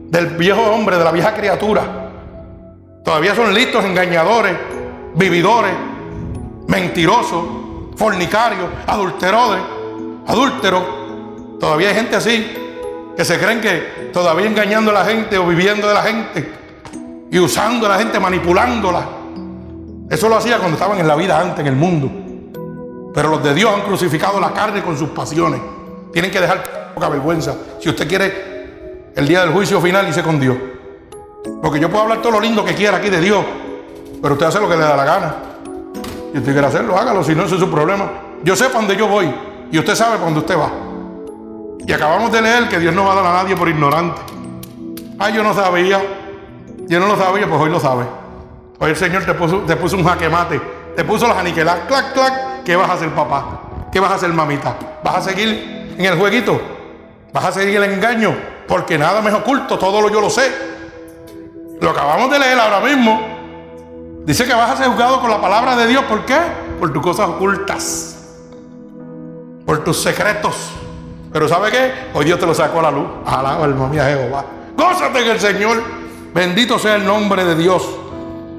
Del 0.08 0.28
viejo 0.28 0.62
hombre, 0.62 0.96
de 0.96 1.04
la 1.04 1.12
vieja 1.12 1.34
criatura. 1.34 2.08
Todavía 3.04 3.34
son 3.34 3.52
listos, 3.52 3.84
engañadores, 3.84 4.56
vividores, 5.14 5.72
mentirosos, 6.68 7.44
fornicarios, 7.96 8.70
adulteradores, 8.86 9.62
adúlteros. 10.26 10.82
Todavía 11.60 11.90
hay 11.90 11.94
gente 11.96 12.16
así 12.16 12.46
que 13.14 13.26
se 13.26 13.38
creen 13.38 13.60
que 13.60 14.10
todavía 14.10 14.46
engañando 14.46 14.90
a 14.90 14.94
la 14.94 15.04
gente 15.04 15.36
o 15.36 15.46
viviendo 15.46 15.86
de 15.86 15.92
la 15.92 16.02
gente 16.02 16.50
y 17.30 17.38
usando 17.38 17.84
a 17.84 17.90
la 17.90 17.98
gente, 17.98 18.18
manipulándola. 18.18 19.06
Eso 20.08 20.30
lo 20.30 20.36
hacía 20.36 20.56
cuando 20.56 20.78
estaban 20.78 20.98
en 20.98 21.06
la 21.06 21.14
vida 21.14 21.38
antes, 21.38 21.60
en 21.60 21.66
el 21.66 21.76
mundo. 21.76 22.27
Pero 23.14 23.28
los 23.28 23.42
de 23.42 23.54
Dios 23.54 23.72
han 23.74 23.82
crucificado 23.82 24.40
la 24.40 24.52
carne 24.52 24.82
con 24.82 24.96
sus 24.96 25.10
pasiones. 25.10 25.60
Tienen 26.12 26.30
que 26.30 26.40
dejar 26.40 26.92
poca 26.94 27.08
vergüenza. 27.08 27.54
Si 27.80 27.88
usted 27.88 28.08
quiere 28.08 29.10
el 29.14 29.26
día 29.26 29.40
del 29.40 29.50
juicio 29.50 29.80
final, 29.80 30.06
dice 30.06 30.22
con 30.22 30.38
Dios. 30.38 30.56
Porque 31.62 31.80
yo 31.80 31.88
puedo 31.88 32.02
hablar 32.02 32.22
todo 32.22 32.32
lo 32.32 32.40
lindo 32.40 32.64
que 32.64 32.74
quiera 32.74 32.98
aquí 32.98 33.08
de 33.08 33.20
Dios, 33.20 33.44
pero 34.20 34.34
usted 34.34 34.46
hace 34.46 34.60
lo 34.60 34.68
que 34.68 34.76
le 34.76 34.82
da 34.82 34.96
la 34.96 35.04
gana. 35.04 35.36
Si 36.32 36.38
usted 36.38 36.52
quiere 36.52 36.66
hacerlo, 36.66 36.96
hágalo, 36.96 37.24
si 37.24 37.34
no, 37.34 37.44
ese 37.44 37.54
es 37.54 37.60
su 37.60 37.70
problema. 37.70 38.10
Yo 38.44 38.54
sé 38.54 38.66
para 38.66 38.80
dónde 38.80 38.96
yo 38.96 39.08
voy 39.08 39.32
y 39.70 39.78
usted 39.78 39.94
sabe 39.94 40.12
para 40.12 40.24
dónde 40.26 40.40
usted 40.40 40.58
va. 40.58 40.70
Y 41.86 41.92
acabamos 41.92 42.30
de 42.30 42.42
leer 42.42 42.68
que 42.68 42.78
Dios 42.78 42.94
no 42.94 43.04
va 43.04 43.12
a 43.12 43.16
dar 43.16 43.26
a 43.26 43.42
nadie 43.42 43.56
por 43.56 43.68
ignorante. 43.68 44.20
Ay, 45.18 45.34
yo 45.34 45.42
no 45.42 45.54
sabía. 45.54 46.00
Yo 46.86 47.00
no 47.00 47.06
lo 47.06 47.16
sabía, 47.16 47.48
pues 47.48 47.60
hoy 47.60 47.70
lo 47.70 47.80
sabe. 47.80 48.04
Hoy 48.78 48.90
el 48.90 48.96
Señor 48.96 49.24
te 49.24 49.34
puso, 49.34 49.58
te 49.60 49.74
puso 49.76 49.96
un 49.96 50.04
jaque 50.04 50.28
mate. 50.28 50.60
Te 50.94 51.04
puso 51.04 51.26
las 51.26 51.38
aniquiladas. 51.38 51.86
Clac, 51.88 52.12
clac. 52.12 52.57
¿Qué 52.68 52.76
vas 52.76 52.90
a 52.90 52.92
hacer, 52.92 53.08
papá? 53.14 53.62
¿Qué 53.90 53.98
vas 53.98 54.10
a 54.10 54.14
hacer, 54.16 54.30
mamita? 54.30 54.76
¿Vas 55.02 55.14
a 55.14 55.22
seguir 55.22 55.94
en 55.96 56.04
el 56.04 56.18
jueguito? 56.18 56.60
¿Vas 57.32 57.46
a 57.46 57.52
seguir 57.52 57.76
el 57.76 57.84
engaño? 57.84 58.36
Porque 58.68 58.98
nada 58.98 59.22
me 59.22 59.30
es 59.30 59.36
oculto, 59.36 59.78
todo 59.78 60.02
lo 60.02 60.10
yo 60.10 60.20
lo 60.20 60.28
sé. 60.28 60.52
Lo 61.80 61.88
acabamos 61.88 62.30
de 62.30 62.38
leer 62.38 62.58
ahora 62.58 62.80
mismo. 62.80 63.22
Dice 64.26 64.44
que 64.44 64.52
vas 64.52 64.72
a 64.72 64.76
ser 64.76 64.88
juzgado 64.88 65.18
con 65.18 65.30
la 65.30 65.40
palabra 65.40 65.76
de 65.76 65.86
Dios. 65.86 66.04
¿Por 66.04 66.26
qué? 66.26 66.36
Por 66.78 66.92
tus 66.92 67.02
cosas 67.02 67.30
ocultas. 67.30 68.36
Por 69.64 69.82
tus 69.82 70.02
secretos. 70.02 70.70
Pero 71.32 71.48
¿sabe 71.48 71.70
qué? 71.70 71.90
Hoy 72.12 72.26
Dios 72.26 72.38
te 72.38 72.44
lo 72.44 72.52
sacó 72.54 72.80
a 72.80 72.82
la 72.82 72.90
luz. 72.90 73.08
Alaba 73.24 73.64
alma 73.64 73.86
mía 73.86 74.04
Jehová. 74.04 74.44
Gózate 74.76 75.20
en 75.20 75.30
el 75.30 75.40
Señor. 75.40 75.82
Bendito 76.34 76.78
sea 76.78 76.96
el 76.96 77.06
nombre 77.06 77.46
de 77.46 77.54
Dios. 77.54 77.88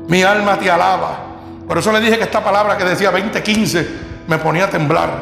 Mi 0.08 0.24
alma 0.24 0.58
te 0.58 0.72
alaba. 0.72 1.29
Por 1.70 1.78
eso 1.78 1.92
le 1.92 2.00
dije 2.02 2.18
que 2.18 2.24
esta 2.24 2.44
palabra 2.44 2.76
que 2.76 2.84
decía 2.84 3.12
2015 3.12 3.90
me 4.26 4.40
ponía 4.40 4.64
a 4.64 4.70
temblar. 4.72 5.22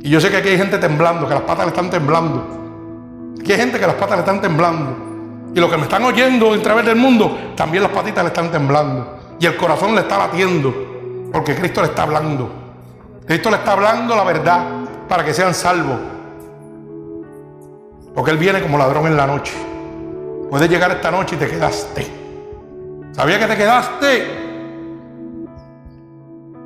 Y 0.00 0.08
yo 0.08 0.20
sé 0.20 0.30
que 0.30 0.36
aquí 0.36 0.50
hay 0.50 0.56
gente 0.56 0.78
temblando, 0.78 1.26
que 1.26 1.34
las 1.34 1.42
patas 1.42 1.64
le 1.64 1.70
están 1.70 1.90
temblando. 1.90 3.34
Aquí 3.40 3.50
hay 3.50 3.58
gente 3.58 3.80
que 3.80 3.86
las 3.88 3.96
patas 3.96 4.18
le 4.18 4.20
están 4.20 4.40
temblando. 4.40 5.52
Y 5.52 5.58
los 5.58 5.68
que 5.68 5.76
me 5.76 5.82
están 5.82 6.04
oyendo 6.04 6.54
a 6.54 6.58
través 6.62 6.86
del 6.86 6.94
mundo, 6.94 7.36
también 7.56 7.82
las 7.82 7.90
patitas 7.90 8.22
le 8.22 8.28
están 8.28 8.52
temblando. 8.52 9.36
Y 9.40 9.46
el 9.46 9.56
corazón 9.56 9.96
le 9.96 10.02
está 10.02 10.18
latiendo, 10.18 10.72
porque 11.32 11.56
Cristo 11.56 11.80
le 11.80 11.88
está 11.88 12.04
hablando. 12.04 12.48
Cristo 13.26 13.50
le 13.50 13.56
está 13.56 13.72
hablando 13.72 14.14
la 14.14 14.22
verdad 14.22 14.66
para 15.08 15.24
que 15.24 15.34
sean 15.34 15.52
salvos. 15.52 15.98
Porque 18.14 18.30
Él 18.30 18.38
viene 18.38 18.62
como 18.62 18.78
ladrón 18.78 19.08
en 19.08 19.16
la 19.16 19.26
noche. 19.26 19.52
Puedes 20.48 20.70
llegar 20.70 20.92
esta 20.92 21.10
noche 21.10 21.34
y 21.34 21.38
te 21.40 21.48
quedaste. 21.48 22.06
¿Sabía 23.10 23.40
que 23.40 23.46
te 23.46 23.56
quedaste? 23.56 24.43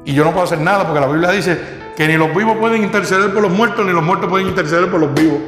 Y 0.09 0.14
yo 0.14 0.24
no 0.24 0.30
puedo 0.30 0.44
hacer 0.44 0.59
nada 0.59 0.85
porque 0.85 1.01
la 1.01 1.06
Biblia 1.06 1.30
dice 1.32 1.60
que 1.94 2.09
ni 2.09 2.16
los 2.16 2.35
vivos 2.35 2.56
pueden 2.56 2.82
interceder 2.82 3.30
por 3.30 3.43
los 3.43 3.52
muertos, 3.52 3.85
ni 3.85 3.93
los 3.93 4.02
muertos 4.02 4.30
pueden 4.30 4.48
interceder 4.48 4.90
por 4.90 5.01
los 5.01 5.12
vivos. 5.12 5.39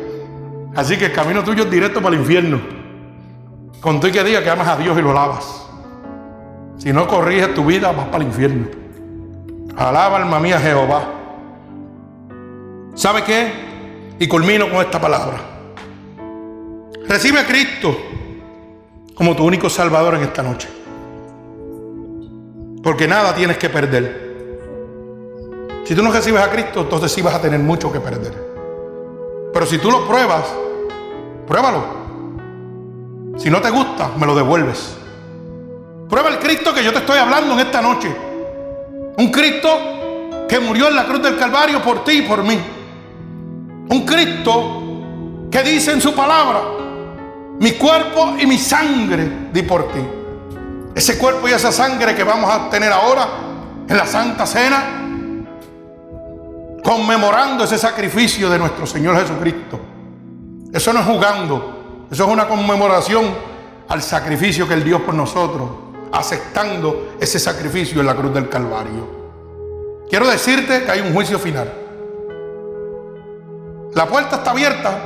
Así 0.77 0.99
que 0.99 1.07
el 1.07 1.13
camino 1.13 1.43
tuyo 1.43 1.65
es 1.65 1.71
directo 1.71 2.03
para 2.03 2.15
el 2.15 2.21
infierno. 2.21 2.61
Con 3.81 4.01
tú 4.01 4.09
y 4.09 4.13
que 4.13 4.23
diga 4.23 4.43
que 4.43 4.51
amas 4.51 4.69
a 4.69 4.77
Dios 4.77 4.99
y 4.99 5.01
lo 5.01 5.13
alabas. 5.13 5.67
Si 6.77 6.93
no 6.93 7.09
corriges 7.09 7.55
tu 7.55 7.65
vida, 7.65 7.91
vas 7.93 8.09
para 8.09 8.19
el 8.19 8.25
infierno. 8.25 8.67
Alaba 9.79 10.19
alma 10.19 10.39
mía 10.39 10.61
Jehová. 10.61 11.09
¿Sabe 12.95 13.25
qué? 13.25 13.53
Y 14.19 14.29
culmino 14.29 14.69
con 14.69 14.83
esta 14.83 15.01
palabra. 15.01 15.39
Recibe 17.09 17.39
a 17.39 17.47
Cristo 17.47 17.97
como 19.15 19.35
tu 19.35 19.43
único 19.43 19.71
salvador 19.71 20.17
en 20.17 20.25
esta 20.25 20.43
noche. 20.43 20.69
Porque 22.83 23.09
nada 23.09 23.35
tienes 23.35 23.57
que 23.57 23.71
perder. 23.71 24.30
Si 25.91 25.97
tú 25.97 26.05
no 26.05 26.13
recibes 26.13 26.41
a 26.41 26.49
Cristo, 26.49 26.83
entonces 26.83 27.11
sí 27.11 27.21
vas 27.21 27.35
a 27.35 27.41
tener 27.41 27.59
mucho 27.59 27.91
que 27.91 27.99
perder. 27.99 28.33
Pero 29.53 29.67
si 29.67 29.79
tú 29.79 29.91
lo 29.91 30.07
pruebas, 30.07 30.45
pruébalo. 31.49 31.83
Si 33.37 33.51
no 33.51 33.61
te 33.61 33.71
gusta, 33.71 34.13
me 34.17 34.25
lo 34.25 34.37
devuelves. 34.37 34.97
Prueba 36.09 36.29
el 36.29 36.39
Cristo 36.39 36.73
que 36.73 36.85
yo 36.85 36.93
te 36.93 37.01
estoy 37.01 37.19
hablando 37.19 37.55
en 37.55 37.59
esta 37.67 37.83
noche. 37.83 38.17
Un 39.19 39.33
Cristo 39.33 40.47
que 40.49 40.61
murió 40.61 40.87
en 40.87 40.95
la 40.95 41.07
cruz 41.07 41.25
del 41.25 41.37
Calvario 41.37 41.83
por 41.83 42.05
ti 42.05 42.19
y 42.19 42.23
por 42.23 42.45
mí. 42.45 42.57
Un 43.89 44.07
Cristo 44.07 45.49
que 45.51 45.61
dice 45.65 45.91
en 45.91 46.01
su 46.01 46.15
palabra, 46.15 46.61
mi 47.59 47.73
cuerpo 47.73 48.37
y 48.39 48.47
mi 48.47 48.59
sangre 48.59 49.49
di 49.53 49.63
por 49.63 49.89
ti. 49.89 50.01
Ese 50.95 51.19
cuerpo 51.19 51.49
y 51.49 51.51
esa 51.51 51.73
sangre 51.73 52.15
que 52.15 52.23
vamos 52.23 52.49
a 52.49 52.71
tener 52.71 52.93
ahora 52.93 53.27
en 53.89 53.97
la 53.97 54.07
Santa 54.07 54.47
Cena 54.47 55.00
conmemorando 56.83 57.65
ese 57.65 57.79
sacrificio 57.79 58.49
de 58.49 58.59
nuestro 58.59 58.87
Señor 58.87 59.17
Jesucristo. 59.21 59.81
Eso 60.73 60.93
no 60.93 61.01
es 61.01 61.07
jugando, 61.07 62.07
eso 62.11 62.25
es 62.25 62.31
una 62.31 62.47
conmemoración 62.47 63.25
al 63.89 64.03
sacrificio 64.03 64.69
que 64.69 64.75
Él 64.75 64.85
dio 64.85 65.05
por 65.05 65.15
nosotros, 65.15 65.69
aceptando 66.13 67.15
ese 67.21 67.39
sacrificio 67.39 68.01
en 68.01 68.07
la 68.07 68.15
cruz 68.15 68.33
del 68.33 68.49
Calvario. 68.49 69.21
Quiero 70.09 70.29
decirte 70.29 70.85
que 70.85 70.91
hay 70.91 71.01
un 71.01 71.13
juicio 71.13 71.39
final. 71.39 71.73
La 73.95 74.07
puerta 74.07 74.37
está 74.37 74.53
abierta. 74.53 74.99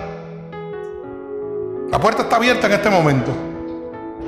La 1.90 1.98
puerta 1.98 2.22
está 2.22 2.36
abierta 2.36 2.66
en 2.66 2.72
este 2.72 2.90
momento. 2.90 3.30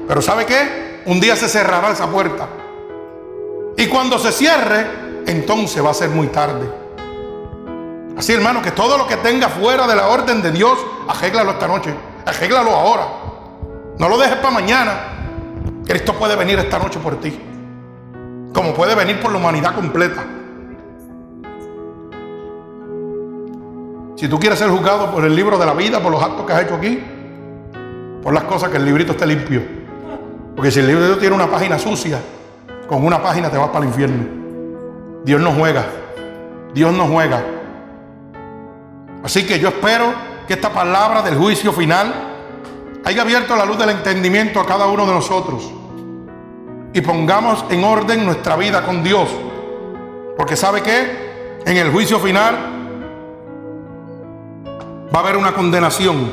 Pero 0.09 0.23
¿sabe 0.23 0.47
qué? 0.47 1.03
Un 1.07 1.21
día 1.21 1.37
se 1.37 1.49
cerrará 1.49 1.91
esa 1.91 2.07
puerta. 2.07 2.49
Y 3.77 3.87
cuando 3.87 4.19
se 4.19 4.33
cierre, 4.33 4.87
entonces 5.27 5.85
va 5.85 5.91
a 5.91 5.95
ser 5.95 6.11
muy 6.11 6.29
tarde. 6.29 6.86
Así, 8.17 8.33
hermano, 8.33 8.63
que 8.63 8.71
todo 8.71 8.97
lo 8.97 9.07
que 9.07 9.17
tenga 9.17 9.49
fuera 9.49 9.87
de 9.87 9.95
la 9.95 10.09
orden 10.09 10.41
de 10.41 10.51
Dios, 10.51 10.79
arréglalo 11.07 11.51
esta 11.51 11.69
noche. 11.69 11.95
Arréglalo 12.25 12.71
ahora. 12.71 13.07
No 13.99 14.09
lo 14.09 14.17
dejes 14.17 14.37
para 14.37 14.51
mañana. 14.51 14.93
Cristo 15.87 16.15
puede 16.15 16.35
venir 16.35 16.59
esta 16.59 16.79
noche 16.79 16.99
por 16.99 17.21
ti. 17.21 17.39
Como 18.55 18.73
puede 18.73 18.95
venir 18.95 19.21
por 19.21 19.31
la 19.33 19.39
humanidad 19.39 19.75
completa. 19.75 20.25
Si 24.17 24.29
tú 24.29 24.39
quieres 24.39 24.59
ser 24.59 24.71
juzgado 24.71 25.11
por 25.11 25.25
el 25.25 25.37
libro 25.37 25.59
de 25.59 25.67
la 25.67 25.75
vida, 25.75 26.01
por 26.01 26.11
los 26.11 26.23
actos 26.23 26.47
que 26.47 26.53
has 26.55 26.63
hecho 26.63 26.75
aquí, 26.77 27.03
por 28.23 28.33
las 28.33 28.45
cosas 28.45 28.71
que 28.71 28.79
el 28.79 28.87
librito 28.87 29.13
esté 29.13 29.27
limpio. 29.27 29.63
Porque 30.57 30.71
si 30.71 30.81
el 30.81 30.87
libro 30.87 31.19
tiene 31.19 31.35
una 31.35 31.51
página 31.51 31.79
sucia, 31.79 32.19
con 32.89 33.05
una 33.05 33.23
página 33.23 33.51
te 33.51 33.59
vas 33.59 33.69
para 33.69 33.81
el 33.81 33.91
infierno. 33.91 34.25
Dios 35.23 35.39
no 35.39 35.53
juega. 35.53 35.85
Dios 36.73 36.95
no 36.95 37.07
juega. 37.09 37.56
Así 39.27 39.45
que 39.45 39.59
yo 39.59 39.71
espero 39.71 40.15
que 40.47 40.55
esta 40.55 40.73
palabra 40.73 41.21
del 41.21 41.37
juicio 41.37 41.73
final 41.73 42.15
haya 43.05 43.23
abierto 43.23 43.57
la 43.57 43.65
luz 43.65 43.77
del 43.77 43.91
entendimiento 43.91 44.61
a 44.61 44.67
cada 44.67 44.87
uno 44.87 45.05
de 45.05 45.13
nosotros 45.13 45.69
y 46.93 47.01
pongamos 47.01 47.65
en 47.69 47.83
orden 47.83 48.25
nuestra 48.25 48.55
vida 48.55 48.87
con 48.87 49.03
Dios. 49.03 49.29
Porque 50.37 50.55
sabe 50.55 50.81
que 50.81 51.59
en 51.65 51.77
el 51.77 51.91
juicio 51.91 52.21
final 52.21 52.55
va 55.13 55.19
a 55.19 55.23
haber 55.25 55.37
una 55.37 55.53
condenación. 55.53 56.31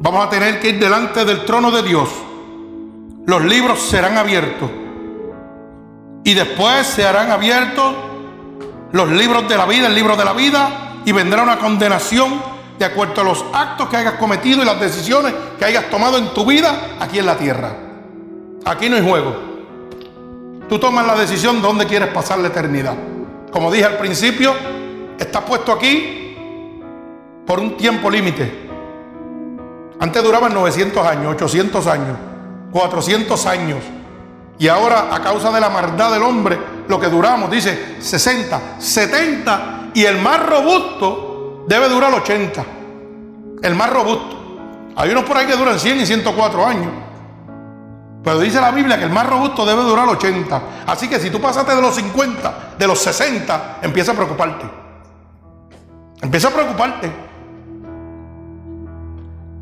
Vamos 0.00 0.26
a 0.26 0.28
tener 0.28 0.60
que 0.60 0.68
ir 0.68 0.78
delante 0.78 1.24
del 1.24 1.46
trono 1.46 1.70
de 1.70 1.82
Dios. 1.82 2.10
Los 3.24 3.42
libros 3.42 3.80
serán 3.80 4.18
abiertos. 4.18 4.70
Y 6.24 6.34
después 6.34 6.86
se 6.86 7.06
harán 7.06 7.30
abiertos 7.30 7.94
los 8.92 9.08
libros 9.08 9.48
de 9.48 9.56
la 9.56 9.64
vida, 9.64 9.86
el 9.86 9.94
libro 9.94 10.14
de 10.14 10.24
la 10.26 10.34
vida, 10.34 10.87
y 11.08 11.12
vendrá 11.12 11.42
una 11.42 11.58
condenación 11.58 12.38
de 12.78 12.84
acuerdo 12.84 13.22
a 13.22 13.24
los 13.24 13.42
actos 13.54 13.88
que 13.88 13.96
hayas 13.96 14.12
cometido 14.16 14.60
y 14.62 14.66
las 14.66 14.78
decisiones 14.78 15.32
que 15.58 15.64
hayas 15.64 15.88
tomado 15.88 16.18
en 16.18 16.34
tu 16.34 16.44
vida 16.44 16.96
aquí 17.00 17.18
en 17.18 17.24
la 17.24 17.34
tierra. 17.38 17.74
Aquí 18.66 18.90
no 18.90 18.96
hay 18.96 19.02
juego. 19.02 19.34
Tú 20.68 20.78
tomas 20.78 21.06
la 21.06 21.16
decisión 21.16 21.56
de 21.56 21.62
dónde 21.62 21.86
quieres 21.86 22.10
pasar 22.10 22.40
la 22.40 22.48
eternidad. 22.48 22.92
Como 23.50 23.72
dije 23.72 23.86
al 23.86 23.96
principio, 23.96 24.52
estás 25.18 25.44
puesto 25.44 25.72
aquí 25.72 26.36
por 27.46 27.58
un 27.58 27.78
tiempo 27.78 28.10
límite. 28.10 28.68
Antes 30.00 30.22
duraban 30.22 30.52
900 30.52 31.06
años, 31.06 31.32
800 31.36 31.86
años, 31.86 32.18
400 32.70 33.46
años. 33.46 33.78
Y 34.58 34.68
ahora, 34.68 35.08
a 35.10 35.22
causa 35.22 35.50
de 35.52 35.60
la 35.62 35.70
maldad 35.70 36.12
del 36.12 36.22
hombre, 36.22 36.58
lo 36.86 37.00
que 37.00 37.06
duramos, 37.06 37.50
dice 37.50 37.96
60, 37.98 38.74
70 38.78 39.77
y 39.98 40.06
el 40.06 40.18
más 40.18 40.46
robusto 40.46 41.64
debe 41.66 41.88
durar 41.88 42.14
80. 42.14 42.64
El 43.60 43.74
más 43.74 43.90
robusto. 43.90 44.36
Hay 44.94 45.10
unos 45.10 45.24
por 45.24 45.36
ahí 45.36 45.44
que 45.44 45.56
duran 45.56 45.76
100 45.76 45.98
y 45.98 46.06
104 46.06 46.64
años. 46.64 46.92
Pero 48.22 48.38
dice 48.38 48.60
la 48.60 48.70
Biblia 48.70 48.96
que 48.96 49.06
el 49.06 49.10
más 49.10 49.26
robusto 49.26 49.66
debe 49.66 49.82
durar 49.82 50.06
80. 50.06 50.62
Así 50.86 51.08
que 51.08 51.18
si 51.18 51.30
tú 51.30 51.40
pasaste 51.40 51.74
de 51.74 51.82
los 51.82 51.96
50, 51.96 52.76
de 52.78 52.86
los 52.86 52.96
60, 53.00 53.78
empieza 53.82 54.12
a 54.12 54.14
preocuparte. 54.14 54.70
Empieza 56.22 56.46
a 56.46 56.50
preocuparte. 56.52 57.10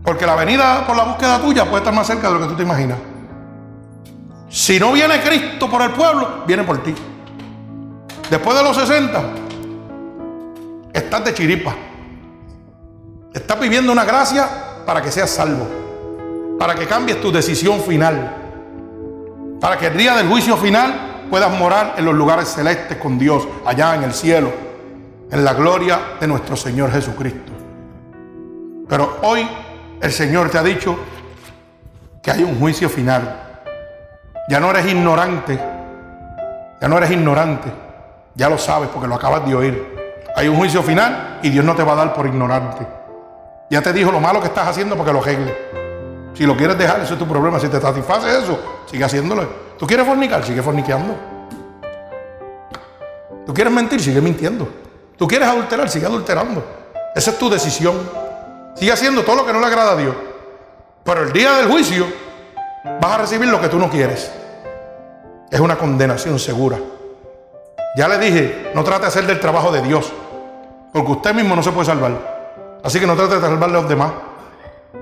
Porque 0.05 0.27
la 0.27 0.37
venida 0.37 0.87
por 0.87 0.97
la 0.97 1.05
búsqueda 1.05 1.41
tuya 1.41 1.65
puede 1.65 1.79
estar 1.79 1.95
más 1.95 2.07
cerca 2.07 2.29
de 2.29 2.35
lo 2.35 2.41
que 2.41 2.47
tú 2.49 2.57
te 2.57 2.63
imaginas. 2.63 2.99
Si 4.51 4.79
no 4.79 4.93
viene 4.93 5.19
Cristo 5.23 5.71
por 5.71 5.81
el 5.81 5.93
pueblo, 5.93 6.45
viene 6.47 6.63
por 6.63 6.83
ti. 6.83 6.95
Después 8.29 8.55
de 8.55 8.63
los 8.63 8.77
60, 8.77 9.46
estás 10.97 11.25
de 11.25 11.35
chiripa. 11.35 11.75
Estás 13.33 13.61
viviendo 13.61 13.93
una 13.93 14.05
gracia 14.05 14.49
para 14.87 15.03
que 15.03 15.13
seas 15.13 15.31
salvo. 15.31 15.67
Para 16.59 16.75
que 16.75 16.87
cambies 16.87 17.21
tu 17.21 17.31
decisión 17.31 17.81
final. 17.81 18.35
Para 19.61 19.77
que 19.77 19.89
el 19.89 19.97
día 19.97 20.17
del 20.17 20.27
juicio 20.27 20.57
final 20.57 21.27
puedas 21.31 21.53
morar 21.59 21.95
en 21.99 22.05
los 22.05 22.15
lugares 22.15 22.49
celestes 22.49 22.97
con 22.97 23.19
Dios, 23.19 23.47
allá 23.65 23.95
en 23.95 24.05
el 24.05 24.15
cielo, 24.15 24.51
en 25.31 25.45
la 25.45 25.53
gloria 25.53 26.01
de 26.21 26.27
nuestro 26.27 26.57
Señor 26.57 26.91
Jesucristo. 26.91 27.53
Pero 28.89 29.19
hoy 29.23 29.47
el 30.01 30.13
Señor 30.13 30.51
te 30.51 30.59
ha 30.59 30.63
dicho 30.63 30.97
que 32.23 32.31
hay 32.31 32.43
un 32.43 32.59
juicio 32.59 32.89
final. 32.89 33.61
Ya 34.49 34.61
no 34.61 34.71
eres 34.71 34.87
ignorante. 34.87 35.61
Ya 36.81 36.89
no 36.89 36.97
eres 36.97 37.11
ignorante. 37.11 37.71
Ya 38.35 38.49
lo 38.49 38.57
sabes 38.57 38.89
porque 38.89 39.09
lo 39.09 39.17
acabas 39.17 39.47
de 39.47 39.55
oír. 39.55 39.96
Hay 40.37 40.49
un 40.49 40.57
juicio 40.57 40.83
final 40.83 41.41
y 41.43 41.49
Dios 41.49 41.65
no 41.65 41.75
te 41.75 41.83
va 41.83 41.95
a 41.95 41.97
dar 41.97 42.15
por 42.15 42.27
ignorante. 42.27 42.87
Ya 43.71 43.81
te 43.81 43.91
dijo 43.95 44.13
lo 44.13 44.21
malo 44.21 44.39
que 44.39 44.49
estás 44.49 44.69
haciendo 44.69 44.95
porque 44.95 45.11
lo 45.11 45.21
arregle. 45.21 45.57
Si 46.35 46.45
lo 46.45 46.55
quieres 46.55 46.77
dejar, 46.77 47.01
eso 47.01 47.15
es 47.15 47.19
tu 47.19 47.27
problema. 47.27 47.59
Si 47.59 47.69
te 47.69 47.81
satisface 47.81 48.39
eso, 48.39 48.85
sigue 48.85 49.03
haciéndolo. 49.03 49.49
¿Tú 49.79 49.87
quieres 49.87 50.07
fornicar? 50.07 50.45
Sigue 50.45 50.61
forniqueando. 50.61 51.17
¿Tú 53.47 53.55
quieres 53.55 53.73
mentir? 53.73 53.99
Sigue 53.99 54.21
mintiendo. 54.21 54.69
¿Tú 55.17 55.27
quieres 55.27 55.49
adulterar? 55.49 55.89
Sigue 55.89 56.05
adulterando. 56.05 56.63
Esa 57.15 57.31
es 57.31 57.39
tu 57.39 57.49
decisión. 57.49 57.97
Sigue 58.75 58.93
haciendo 58.93 59.23
todo 59.23 59.37
lo 59.37 59.47
que 59.47 59.55
no 59.55 59.61
le 59.61 59.67
agrada 59.67 59.93
a 59.93 59.97
Dios. 59.97 60.15
Pero 61.03 61.23
el 61.23 61.33
día 61.33 61.55
del 61.55 61.69
juicio 61.69 62.07
vas 63.01 63.13
a 63.13 63.19
recibir 63.19 63.49
lo 63.49 63.59
que 63.59 63.69
tú 63.69 63.79
no 63.79 63.89
quieres. 63.89 64.31
Es 65.51 65.61
una 65.61 65.79
condenación 65.79 66.39
segura. 66.39 66.79
Ya 67.97 68.09
le 68.09 68.19
dije, 68.19 68.73
no 68.75 68.85
trate 68.85 69.03
de 69.03 69.09
hacer 69.09 69.27
del 69.27 69.41
trabajo 69.41 69.73
de 69.73 69.81
Dios, 69.81 70.13
porque 70.97 71.13
usted 71.13 71.35
mismo 71.35 71.55
no 71.55 71.63
se 71.63 71.73
puede 71.73 71.85
salvar. 71.85 72.81
Así 72.83 72.99
que 72.99 73.07
no 73.07 73.15
trate 73.15 73.35
de 73.35 73.41
salvarle 73.43 73.77
a 73.77 73.81
los 73.83 73.89
demás. 73.91 74.13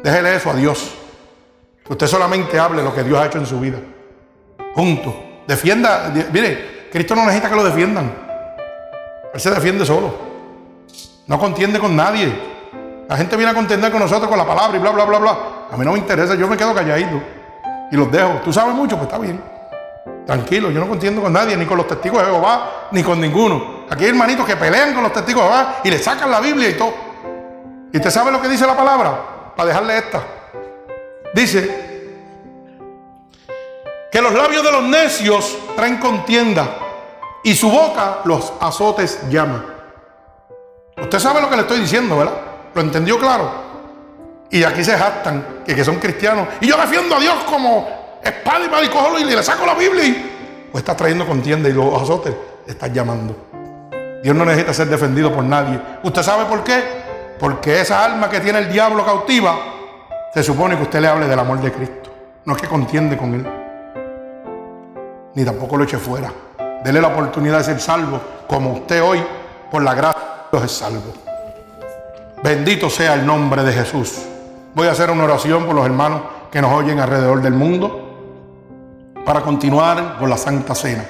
Déjele 0.02 0.34
eso 0.34 0.50
a 0.50 0.54
Dios. 0.54 0.92
Que 1.86 1.92
usted 1.92 2.08
solamente 2.08 2.58
hable 2.58 2.82
lo 2.82 2.92
que 2.92 3.04
Dios 3.04 3.16
ha 3.16 3.26
hecho 3.26 3.38
en 3.38 3.46
su 3.46 3.60
vida. 3.60 3.78
Punto. 4.74 5.14
Defienda. 5.46 6.12
Mire, 6.32 6.88
Cristo 6.90 7.14
no 7.14 7.22
necesita 7.22 7.48
que 7.48 7.54
lo 7.54 7.62
defiendan. 7.62 8.12
Él 9.32 9.40
se 9.40 9.52
defiende 9.52 9.86
solo. 9.86 10.12
No 11.28 11.38
contiende 11.38 11.78
con 11.78 11.94
nadie. 11.94 12.36
La 13.08 13.16
gente 13.16 13.36
viene 13.36 13.52
a 13.52 13.54
contender 13.54 13.92
con 13.92 14.00
nosotros 14.00 14.28
con 14.28 14.36
la 14.36 14.44
palabra 14.44 14.76
y 14.76 14.80
bla, 14.80 14.90
bla, 14.90 15.04
bla, 15.04 15.18
bla. 15.20 15.38
A 15.70 15.76
mí 15.76 15.84
no 15.84 15.92
me 15.92 15.98
interesa, 15.98 16.34
yo 16.34 16.48
me 16.48 16.56
quedo 16.56 16.74
calladito 16.74 17.22
y 17.92 17.96
los 17.96 18.10
dejo. 18.10 18.40
Tú 18.44 18.52
sabes 18.52 18.74
mucho, 18.74 18.96
pues 18.96 19.06
está 19.06 19.18
bien. 19.18 19.40
Tranquilo, 20.26 20.72
yo 20.72 20.80
no 20.80 20.88
contiendo 20.88 21.22
con 21.22 21.32
nadie, 21.32 21.56
ni 21.56 21.66
con 21.66 21.76
los 21.76 21.86
testigos 21.86 22.18
de 22.18 22.32
Jehová, 22.32 22.88
ni 22.90 23.04
con 23.04 23.20
ninguno. 23.20 23.73
Aquí 23.90 24.04
hay 24.04 24.10
hermanitos 24.10 24.46
que 24.46 24.56
pelean 24.56 24.94
con 24.94 25.02
los 25.02 25.12
testigos 25.12 25.42
de 25.42 25.48
Jehová 25.48 25.80
y 25.84 25.90
le 25.90 25.98
sacan 25.98 26.30
la 26.30 26.40
Biblia 26.40 26.70
y 26.70 26.74
todo. 26.74 26.94
¿Y 27.92 27.96
usted 27.96 28.10
sabe 28.10 28.32
lo 28.32 28.40
que 28.40 28.48
dice 28.48 28.66
la 28.66 28.76
palabra? 28.76 29.52
Para 29.54 29.68
dejarle 29.68 29.98
esta. 29.98 30.22
Dice 31.32 31.84
que 34.10 34.22
los 34.22 34.32
labios 34.32 34.64
de 34.64 34.72
los 34.72 34.82
necios 34.84 35.58
traen 35.76 35.98
contienda 35.98 36.78
y 37.42 37.54
su 37.54 37.70
boca 37.70 38.20
los 38.24 38.52
azotes 38.60 39.20
llama. 39.28 39.64
Usted 40.96 41.18
sabe 41.18 41.40
lo 41.40 41.50
que 41.50 41.56
le 41.56 41.62
estoy 41.62 41.80
diciendo, 41.80 42.16
¿verdad? 42.16 42.34
¿Lo 42.74 42.80
entendió 42.80 43.18
claro? 43.18 43.50
Y 44.50 44.62
aquí 44.62 44.84
se 44.84 44.96
jactan 44.96 45.62
que, 45.66 45.74
que 45.74 45.84
son 45.84 45.96
cristianos. 45.96 46.48
Y 46.60 46.68
yo 46.68 46.76
defiendo 46.76 47.16
a 47.16 47.20
Dios 47.20 47.34
como 47.48 48.20
espada 48.22 48.64
y 48.64 48.68
mal 48.68 48.84
y 48.84 48.88
cojo 48.88 49.18
y 49.18 49.24
le 49.24 49.42
saco 49.42 49.66
la 49.66 49.74
Biblia. 49.74 50.04
Y, 50.04 50.68
pues 50.70 50.82
está 50.82 50.96
trayendo 50.96 51.26
contienda 51.26 51.68
y 51.68 51.72
los 51.72 52.02
azotes 52.02 52.34
le 52.66 52.72
están 52.72 52.92
llamando. 52.92 53.36
Dios 54.24 54.34
no 54.34 54.46
necesita 54.46 54.72
ser 54.72 54.88
defendido 54.88 55.30
por 55.30 55.44
nadie. 55.44 55.78
¿Usted 56.02 56.22
sabe 56.22 56.46
por 56.46 56.64
qué? 56.64 56.82
Porque 57.38 57.82
esa 57.82 58.02
alma 58.02 58.30
que 58.30 58.40
tiene 58.40 58.58
el 58.60 58.72
diablo 58.72 59.04
cautiva, 59.04 59.54
se 60.32 60.42
supone 60.42 60.78
que 60.78 60.84
usted 60.84 61.02
le 61.02 61.08
hable 61.08 61.28
del 61.28 61.38
amor 61.38 61.60
de 61.60 61.70
Cristo. 61.70 62.10
No 62.46 62.56
es 62.56 62.62
que 62.62 62.66
contiende 62.66 63.18
con 63.18 63.34
él. 63.34 63.46
Ni 65.34 65.44
tampoco 65.44 65.76
lo 65.76 65.84
eche 65.84 65.98
fuera. 65.98 66.32
Dele 66.82 67.02
la 67.02 67.08
oportunidad 67.08 67.58
de 67.58 67.64
ser 67.64 67.78
salvo, 67.78 68.18
como 68.48 68.72
usted 68.72 69.02
hoy, 69.02 69.22
por 69.70 69.82
la 69.82 69.92
gracia 69.92 70.22
de 70.50 70.58
Dios 70.58 70.72
es 70.72 70.78
salvo. 70.78 71.12
Bendito 72.42 72.88
sea 72.88 73.12
el 73.12 73.26
nombre 73.26 73.62
de 73.62 73.74
Jesús. 73.74 74.22
Voy 74.74 74.88
a 74.88 74.92
hacer 74.92 75.10
una 75.10 75.24
oración 75.24 75.66
por 75.66 75.74
los 75.74 75.84
hermanos 75.84 76.22
que 76.50 76.62
nos 76.62 76.72
oyen 76.72 76.98
alrededor 76.98 77.42
del 77.42 77.52
mundo 77.52 79.12
para 79.26 79.42
continuar 79.42 80.16
con 80.18 80.30
la 80.30 80.38
Santa 80.38 80.74
Cena. 80.74 81.04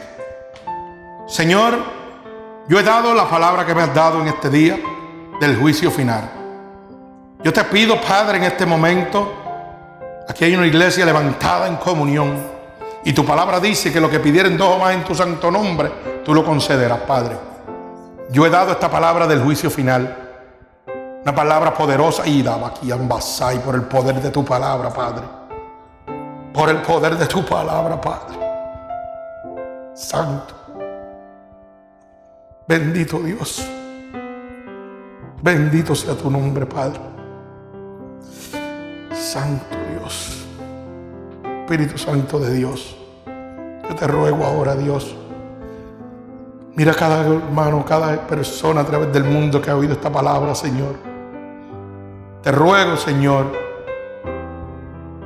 Señor, 1.28 2.03
yo 2.69 2.78
he 2.78 2.82
dado 2.82 3.15
la 3.15 3.28
palabra 3.28 3.66
que 3.66 3.74
me 3.74 3.82
has 3.82 3.95
dado 3.95 4.20
en 4.23 4.28
este 4.28 4.49
día 4.49 4.78
del 5.41 5.59
juicio 5.59 5.91
final. 5.91 6.31
Yo 7.43 7.53
te 7.53 7.62
pido, 7.65 8.01
Padre, 8.01 8.39
en 8.39 8.45
este 8.45 8.65
momento, 8.65 9.35
aquí 10.27 10.45
hay 10.45 10.57
una 10.57 10.66
iglesia 10.66 11.05
levantada 11.05 11.66
en 11.66 11.77
comunión 11.77 12.55
y 13.05 13.12
tu 13.12 13.24
palabra 13.24 13.61
dice 13.61 13.93
que 13.93 14.01
lo 14.01 14.09
que 14.09 14.19
pidieren 14.19 14.57
dos 14.57 14.77
o 14.77 14.78
más 14.78 14.95
en 14.95 15.05
tu 15.05 15.15
santo 15.15 15.51
nombre, 15.51 15.93
tú 16.24 16.32
lo 16.32 16.43
concederás, 16.43 17.01
Padre. 17.01 17.36
Yo 18.31 18.47
he 18.47 18.51
dado 18.51 18.73
esta 18.73 18.91
palabra 18.91 19.27
del 19.27 19.43
juicio 19.43 19.70
final. 19.70 20.23
Una 21.23 21.35
palabra 21.35 21.74
poderosa 21.74 22.27
y 22.27 22.43
daba 22.43 22.69
aquí 22.69 22.91
ambasai 22.91 23.59
por 23.59 23.74
el 23.74 23.82
poder 23.82 24.23
de 24.23 24.31
tu 24.31 24.43
palabra, 24.43 24.89
Padre. 24.89 25.24
Por 26.53 26.70
el 26.70 26.78
poder 26.78 27.19
de 27.19 27.27
tu 27.27 27.45
palabra, 27.45 28.01
Padre. 28.01 28.39
Santo. 29.95 30.64
Bendito 32.66 33.19
Dios. 33.19 33.62
Bendito 35.43 35.95
sea 35.95 36.15
tu 36.15 36.31
nombre, 36.31 36.65
Padre. 36.65 36.99
Santo 39.12 39.77
Dios. 39.91 40.47
Espíritu 41.61 41.99
Santo 41.99 42.39
de 42.39 42.55
Dios. 42.55 42.97
Yo 43.86 43.95
te 43.95 44.07
ruego 44.07 44.47
ahora, 44.47 44.74
Dios. 44.74 45.15
Mira 46.74 46.95
cada 46.95 47.27
hermano, 47.27 47.85
cada 47.85 48.27
persona 48.27 48.81
a 48.81 48.86
través 48.86 49.12
del 49.12 49.24
mundo 49.24 49.61
que 49.61 49.70
ha 49.70 49.77
oído 49.77 49.93
esta 49.93 50.11
palabra, 50.11 50.55
Señor. 50.55 50.97
Te 52.43 52.51
ruego, 52.51 52.97
Señor, 52.97 53.53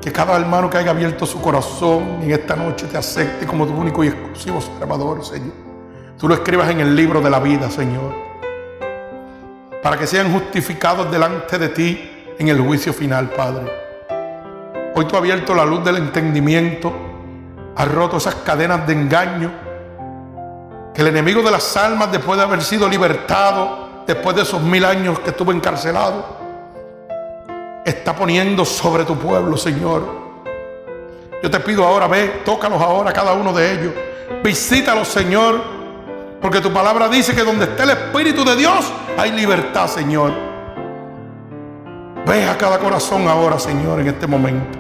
que 0.01 0.11
cada 0.11 0.37
hermano 0.37 0.69
que 0.69 0.79
haya 0.79 0.91
abierto 0.91 1.25
su 1.25 1.41
corazón 1.41 2.21
en 2.21 2.33
esta 2.33 2.57
noche 2.57 2.87
te 2.89 2.99
acepte 2.99 3.47
como 3.47 3.65
tu 3.65 3.75
único 3.75 4.03
y 4.03 4.09
exclusivo 4.09 4.61
Salvador, 4.61 5.25
Señor. 5.25 5.68
Tú 6.19 6.27
lo 6.27 6.35
escribas 6.35 6.69
en 6.71 6.81
el 6.81 6.97
libro 6.97 7.21
de 7.21 7.31
la 7.31 7.39
vida, 7.39 7.71
Señor. 7.71 8.13
Para 9.81 9.97
que 9.97 10.05
sean 10.05 10.33
justificados 10.33 11.09
delante 11.13 11.59
de 11.59 11.69
ti 11.69 12.11
en 12.37 12.49
el 12.49 12.61
juicio 12.61 12.93
final, 12.93 13.31
Padre. 13.31 13.73
Hoy 14.97 15.05
tú 15.05 15.15
has 15.15 15.21
abierto 15.21 15.55
la 15.55 15.65
luz 15.65 15.85
del 15.85 15.99
entendimiento, 15.99 16.93
has 17.77 17.87
roto 17.87 18.17
esas 18.17 18.35
cadenas 18.35 18.85
de 18.85 18.95
engaño, 18.95 19.53
que 20.93 21.03
el 21.03 21.07
enemigo 21.07 21.41
de 21.41 21.53
las 21.53 21.77
almas, 21.77 22.11
después 22.11 22.37
de 22.37 22.45
haber 22.45 22.63
sido 22.63 22.89
libertado, 22.89 24.03
después 24.05 24.35
de 24.35 24.43
esos 24.43 24.61
mil 24.61 24.85
años 24.85 25.21
que 25.21 25.31
estuvo 25.31 25.53
encarcelado, 25.53 26.37
está 27.85 28.17
poniendo 28.17 28.65
sobre 28.65 29.05
tu 29.05 29.17
pueblo, 29.17 29.57
Señor. 29.57 30.03
Yo 31.41 31.49
te 31.49 31.61
pido 31.61 31.87
ahora, 31.87 32.09
ve, 32.09 32.43
tócalos 32.45 32.83
ahora, 32.83 33.13
cada 33.13 33.35
uno 33.35 33.53
de 33.53 33.73
ellos. 33.73 33.93
Visítalos, 34.43 35.07
Señor, 35.07 35.78
porque 36.41 36.61
tu 36.61 36.73
palabra 36.73 37.09
dice 37.09 37.35
que 37.35 37.43
donde 37.43 37.65
esté 37.65 37.83
el 37.83 37.91
Espíritu 37.91 38.45
de 38.45 38.57
Dios 38.57 38.93
hay 39.17 39.33
libertad, 39.33 39.89
Señor. 39.89 40.33
Ve 42.27 42.45
a 42.49 42.57
cada 42.57 42.79
corazón 42.79 43.27
ahora, 43.27 43.59
Señor, 43.59 44.01
en 44.01 44.09
este 44.09 44.27
momento. 44.27 44.79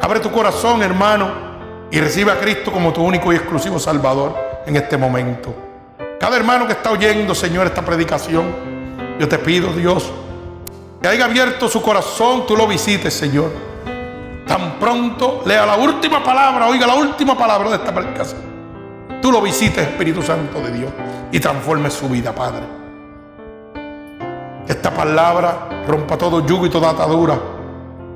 Abre 0.00 0.20
tu 0.20 0.30
corazón, 0.30 0.82
hermano, 0.82 1.30
y 1.90 2.00
recibe 2.00 2.32
a 2.32 2.40
Cristo 2.40 2.72
como 2.72 2.92
tu 2.92 3.02
único 3.02 3.32
y 3.32 3.36
exclusivo 3.36 3.78
Salvador 3.78 4.34
en 4.66 4.76
este 4.76 4.96
momento. 4.96 5.54
Cada 6.18 6.36
hermano 6.36 6.66
que 6.66 6.72
está 6.72 6.90
oyendo, 6.90 7.34
Señor, 7.34 7.66
esta 7.66 7.82
predicación, 7.82 8.44
yo 9.18 9.28
te 9.28 9.38
pido, 9.38 9.72
Dios, 9.72 10.10
que 11.00 11.08
haya 11.08 11.26
abierto 11.26 11.68
su 11.68 11.82
corazón, 11.82 12.46
tú 12.46 12.56
lo 12.56 12.66
visites, 12.66 13.14
Señor. 13.14 13.50
Tan 14.46 14.78
pronto 14.78 15.42
lea 15.46 15.64
la 15.64 15.76
última 15.76 16.22
palabra, 16.22 16.66
oiga 16.66 16.86
la 16.86 16.94
última 16.94 17.36
palabra 17.36 17.70
de 17.70 17.76
esta 17.76 17.94
predicación. 17.94 18.53
Tú 19.24 19.32
lo 19.32 19.40
visites, 19.40 19.88
Espíritu 19.88 20.20
Santo 20.20 20.60
de 20.60 20.70
Dios, 20.70 20.92
y 21.32 21.40
transforme 21.40 21.90
su 21.90 22.10
vida, 22.10 22.34
Padre. 22.34 22.60
Esta 24.68 24.90
palabra 24.90 25.82
rompa 25.88 26.18
todo 26.18 26.44
yugo 26.46 26.66
y 26.66 26.68
toda 26.68 26.90
atadura 26.90 27.40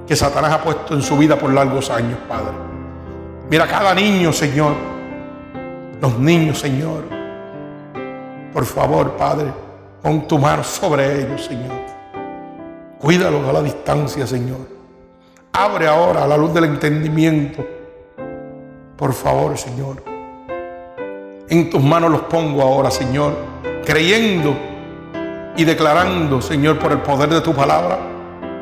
que 0.06 0.14
Satanás 0.14 0.52
ha 0.52 0.62
puesto 0.62 0.92
en 0.92 1.00
su 1.00 1.16
vida 1.16 1.38
por 1.38 1.50
largos 1.50 1.88
años, 1.88 2.18
Padre. 2.28 2.52
Mira 3.48 3.66
cada 3.66 3.94
niño, 3.94 4.34
Señor. 4.34 4.74
Los 5.98 6.18
niños, 6.18 6.58
Señor. 6.58 7.04
Por 8.52 8.66
favor, 8.66 9.12
Padre, 9.12 9.50
pon 10.02 10.28
tu 10.28 10.38
mano 10.38 10.62
sobre 10.62 11.22
ellos, 11.22 11.42
Señor. 11.42 11.86
Cuídalos 12.98 13.48
a 13.48 13.52
la 13.54 13.62
distancia, 13.62 14.26
Señor. 14.26 14.68
Abre 15.54 15.88
ahora 15.88 16.26
la 16.26 16.36
luz 16.36 16.52
del 16.52 16.64
entendimiento. 16.64 17.66
Por 18.94 19.14
favor, 19.14 19.56
Señor. 19.56 20.17
En 21.50 21.70
tus 21.70 21.82
manos 21.82 22.10
los 22.10 22.20
pongo 22.22 22.60
ahora, 22.60 22.90
Señor, 22.90 23.34
creyendo 23.86 24.54
y 25.56 25.64
declarando, 25.64 26.42
Señor, 26.42 26.78
por 26.78 26.92
el 26.92 26.98
poder 26.98 27.30
de 27.30 27.40
tu 27.40 27.54
palabra, 27.54 27.98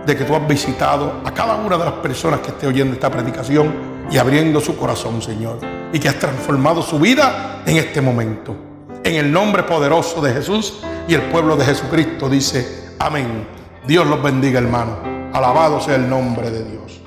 de 0.06 0.16
que 0.16 0.22
tú 0.22 0.36
has 0.36 0.46
visitado 0.46 1.14
a 1.24 1.32
cada 1.32 1.56
una 1.56 1.76
de 1.76 1.84
las 1.84 1.94
personas 1.94 2.40
que 2.40 2.50
esté 2.50 2.68
oyendo 2.68 2.94
esta 2.94 3.10
predicación 3.10 3.74
y 4.08 4.18
abriendo 4.18 4.60
su 4.60 4.76
corazón, 4.76 5.20
Señor, 5.20 5.58
y 5.92 5.98
que 5.98 6.08
has 6.08 6.20
transformado 6.20 6.80
su 6.80 7.00
vida 7.00 7.62
en 7.66 7.76
este 7.76 8.00
momento. 8.00 8.54
En 9.02 9.16
el 9.16 9.32
nombre 9.32 9.64
poderoso 9.64 10.20
de 10.20 10.32
Jesús 10.32 10.80
y 11.08 11.14
el 11.14 11.22
pueblo 11.22 11.56
de 11.56 11.64
Jesucristo 11.64 12.28
dice, 12.28 12.92
amén. 13.00 13.48
Dios 13.84 14.06
los 14.06 14.22
bendiga, 14.22 14.60
hermano. 14.60 14.98
Alabado 15.32 15.80
sea 15.80 15.96
el 15.96 16.08
nombre 16.08 16.52
de 16.52 16.64
Dios. 16.64 17.00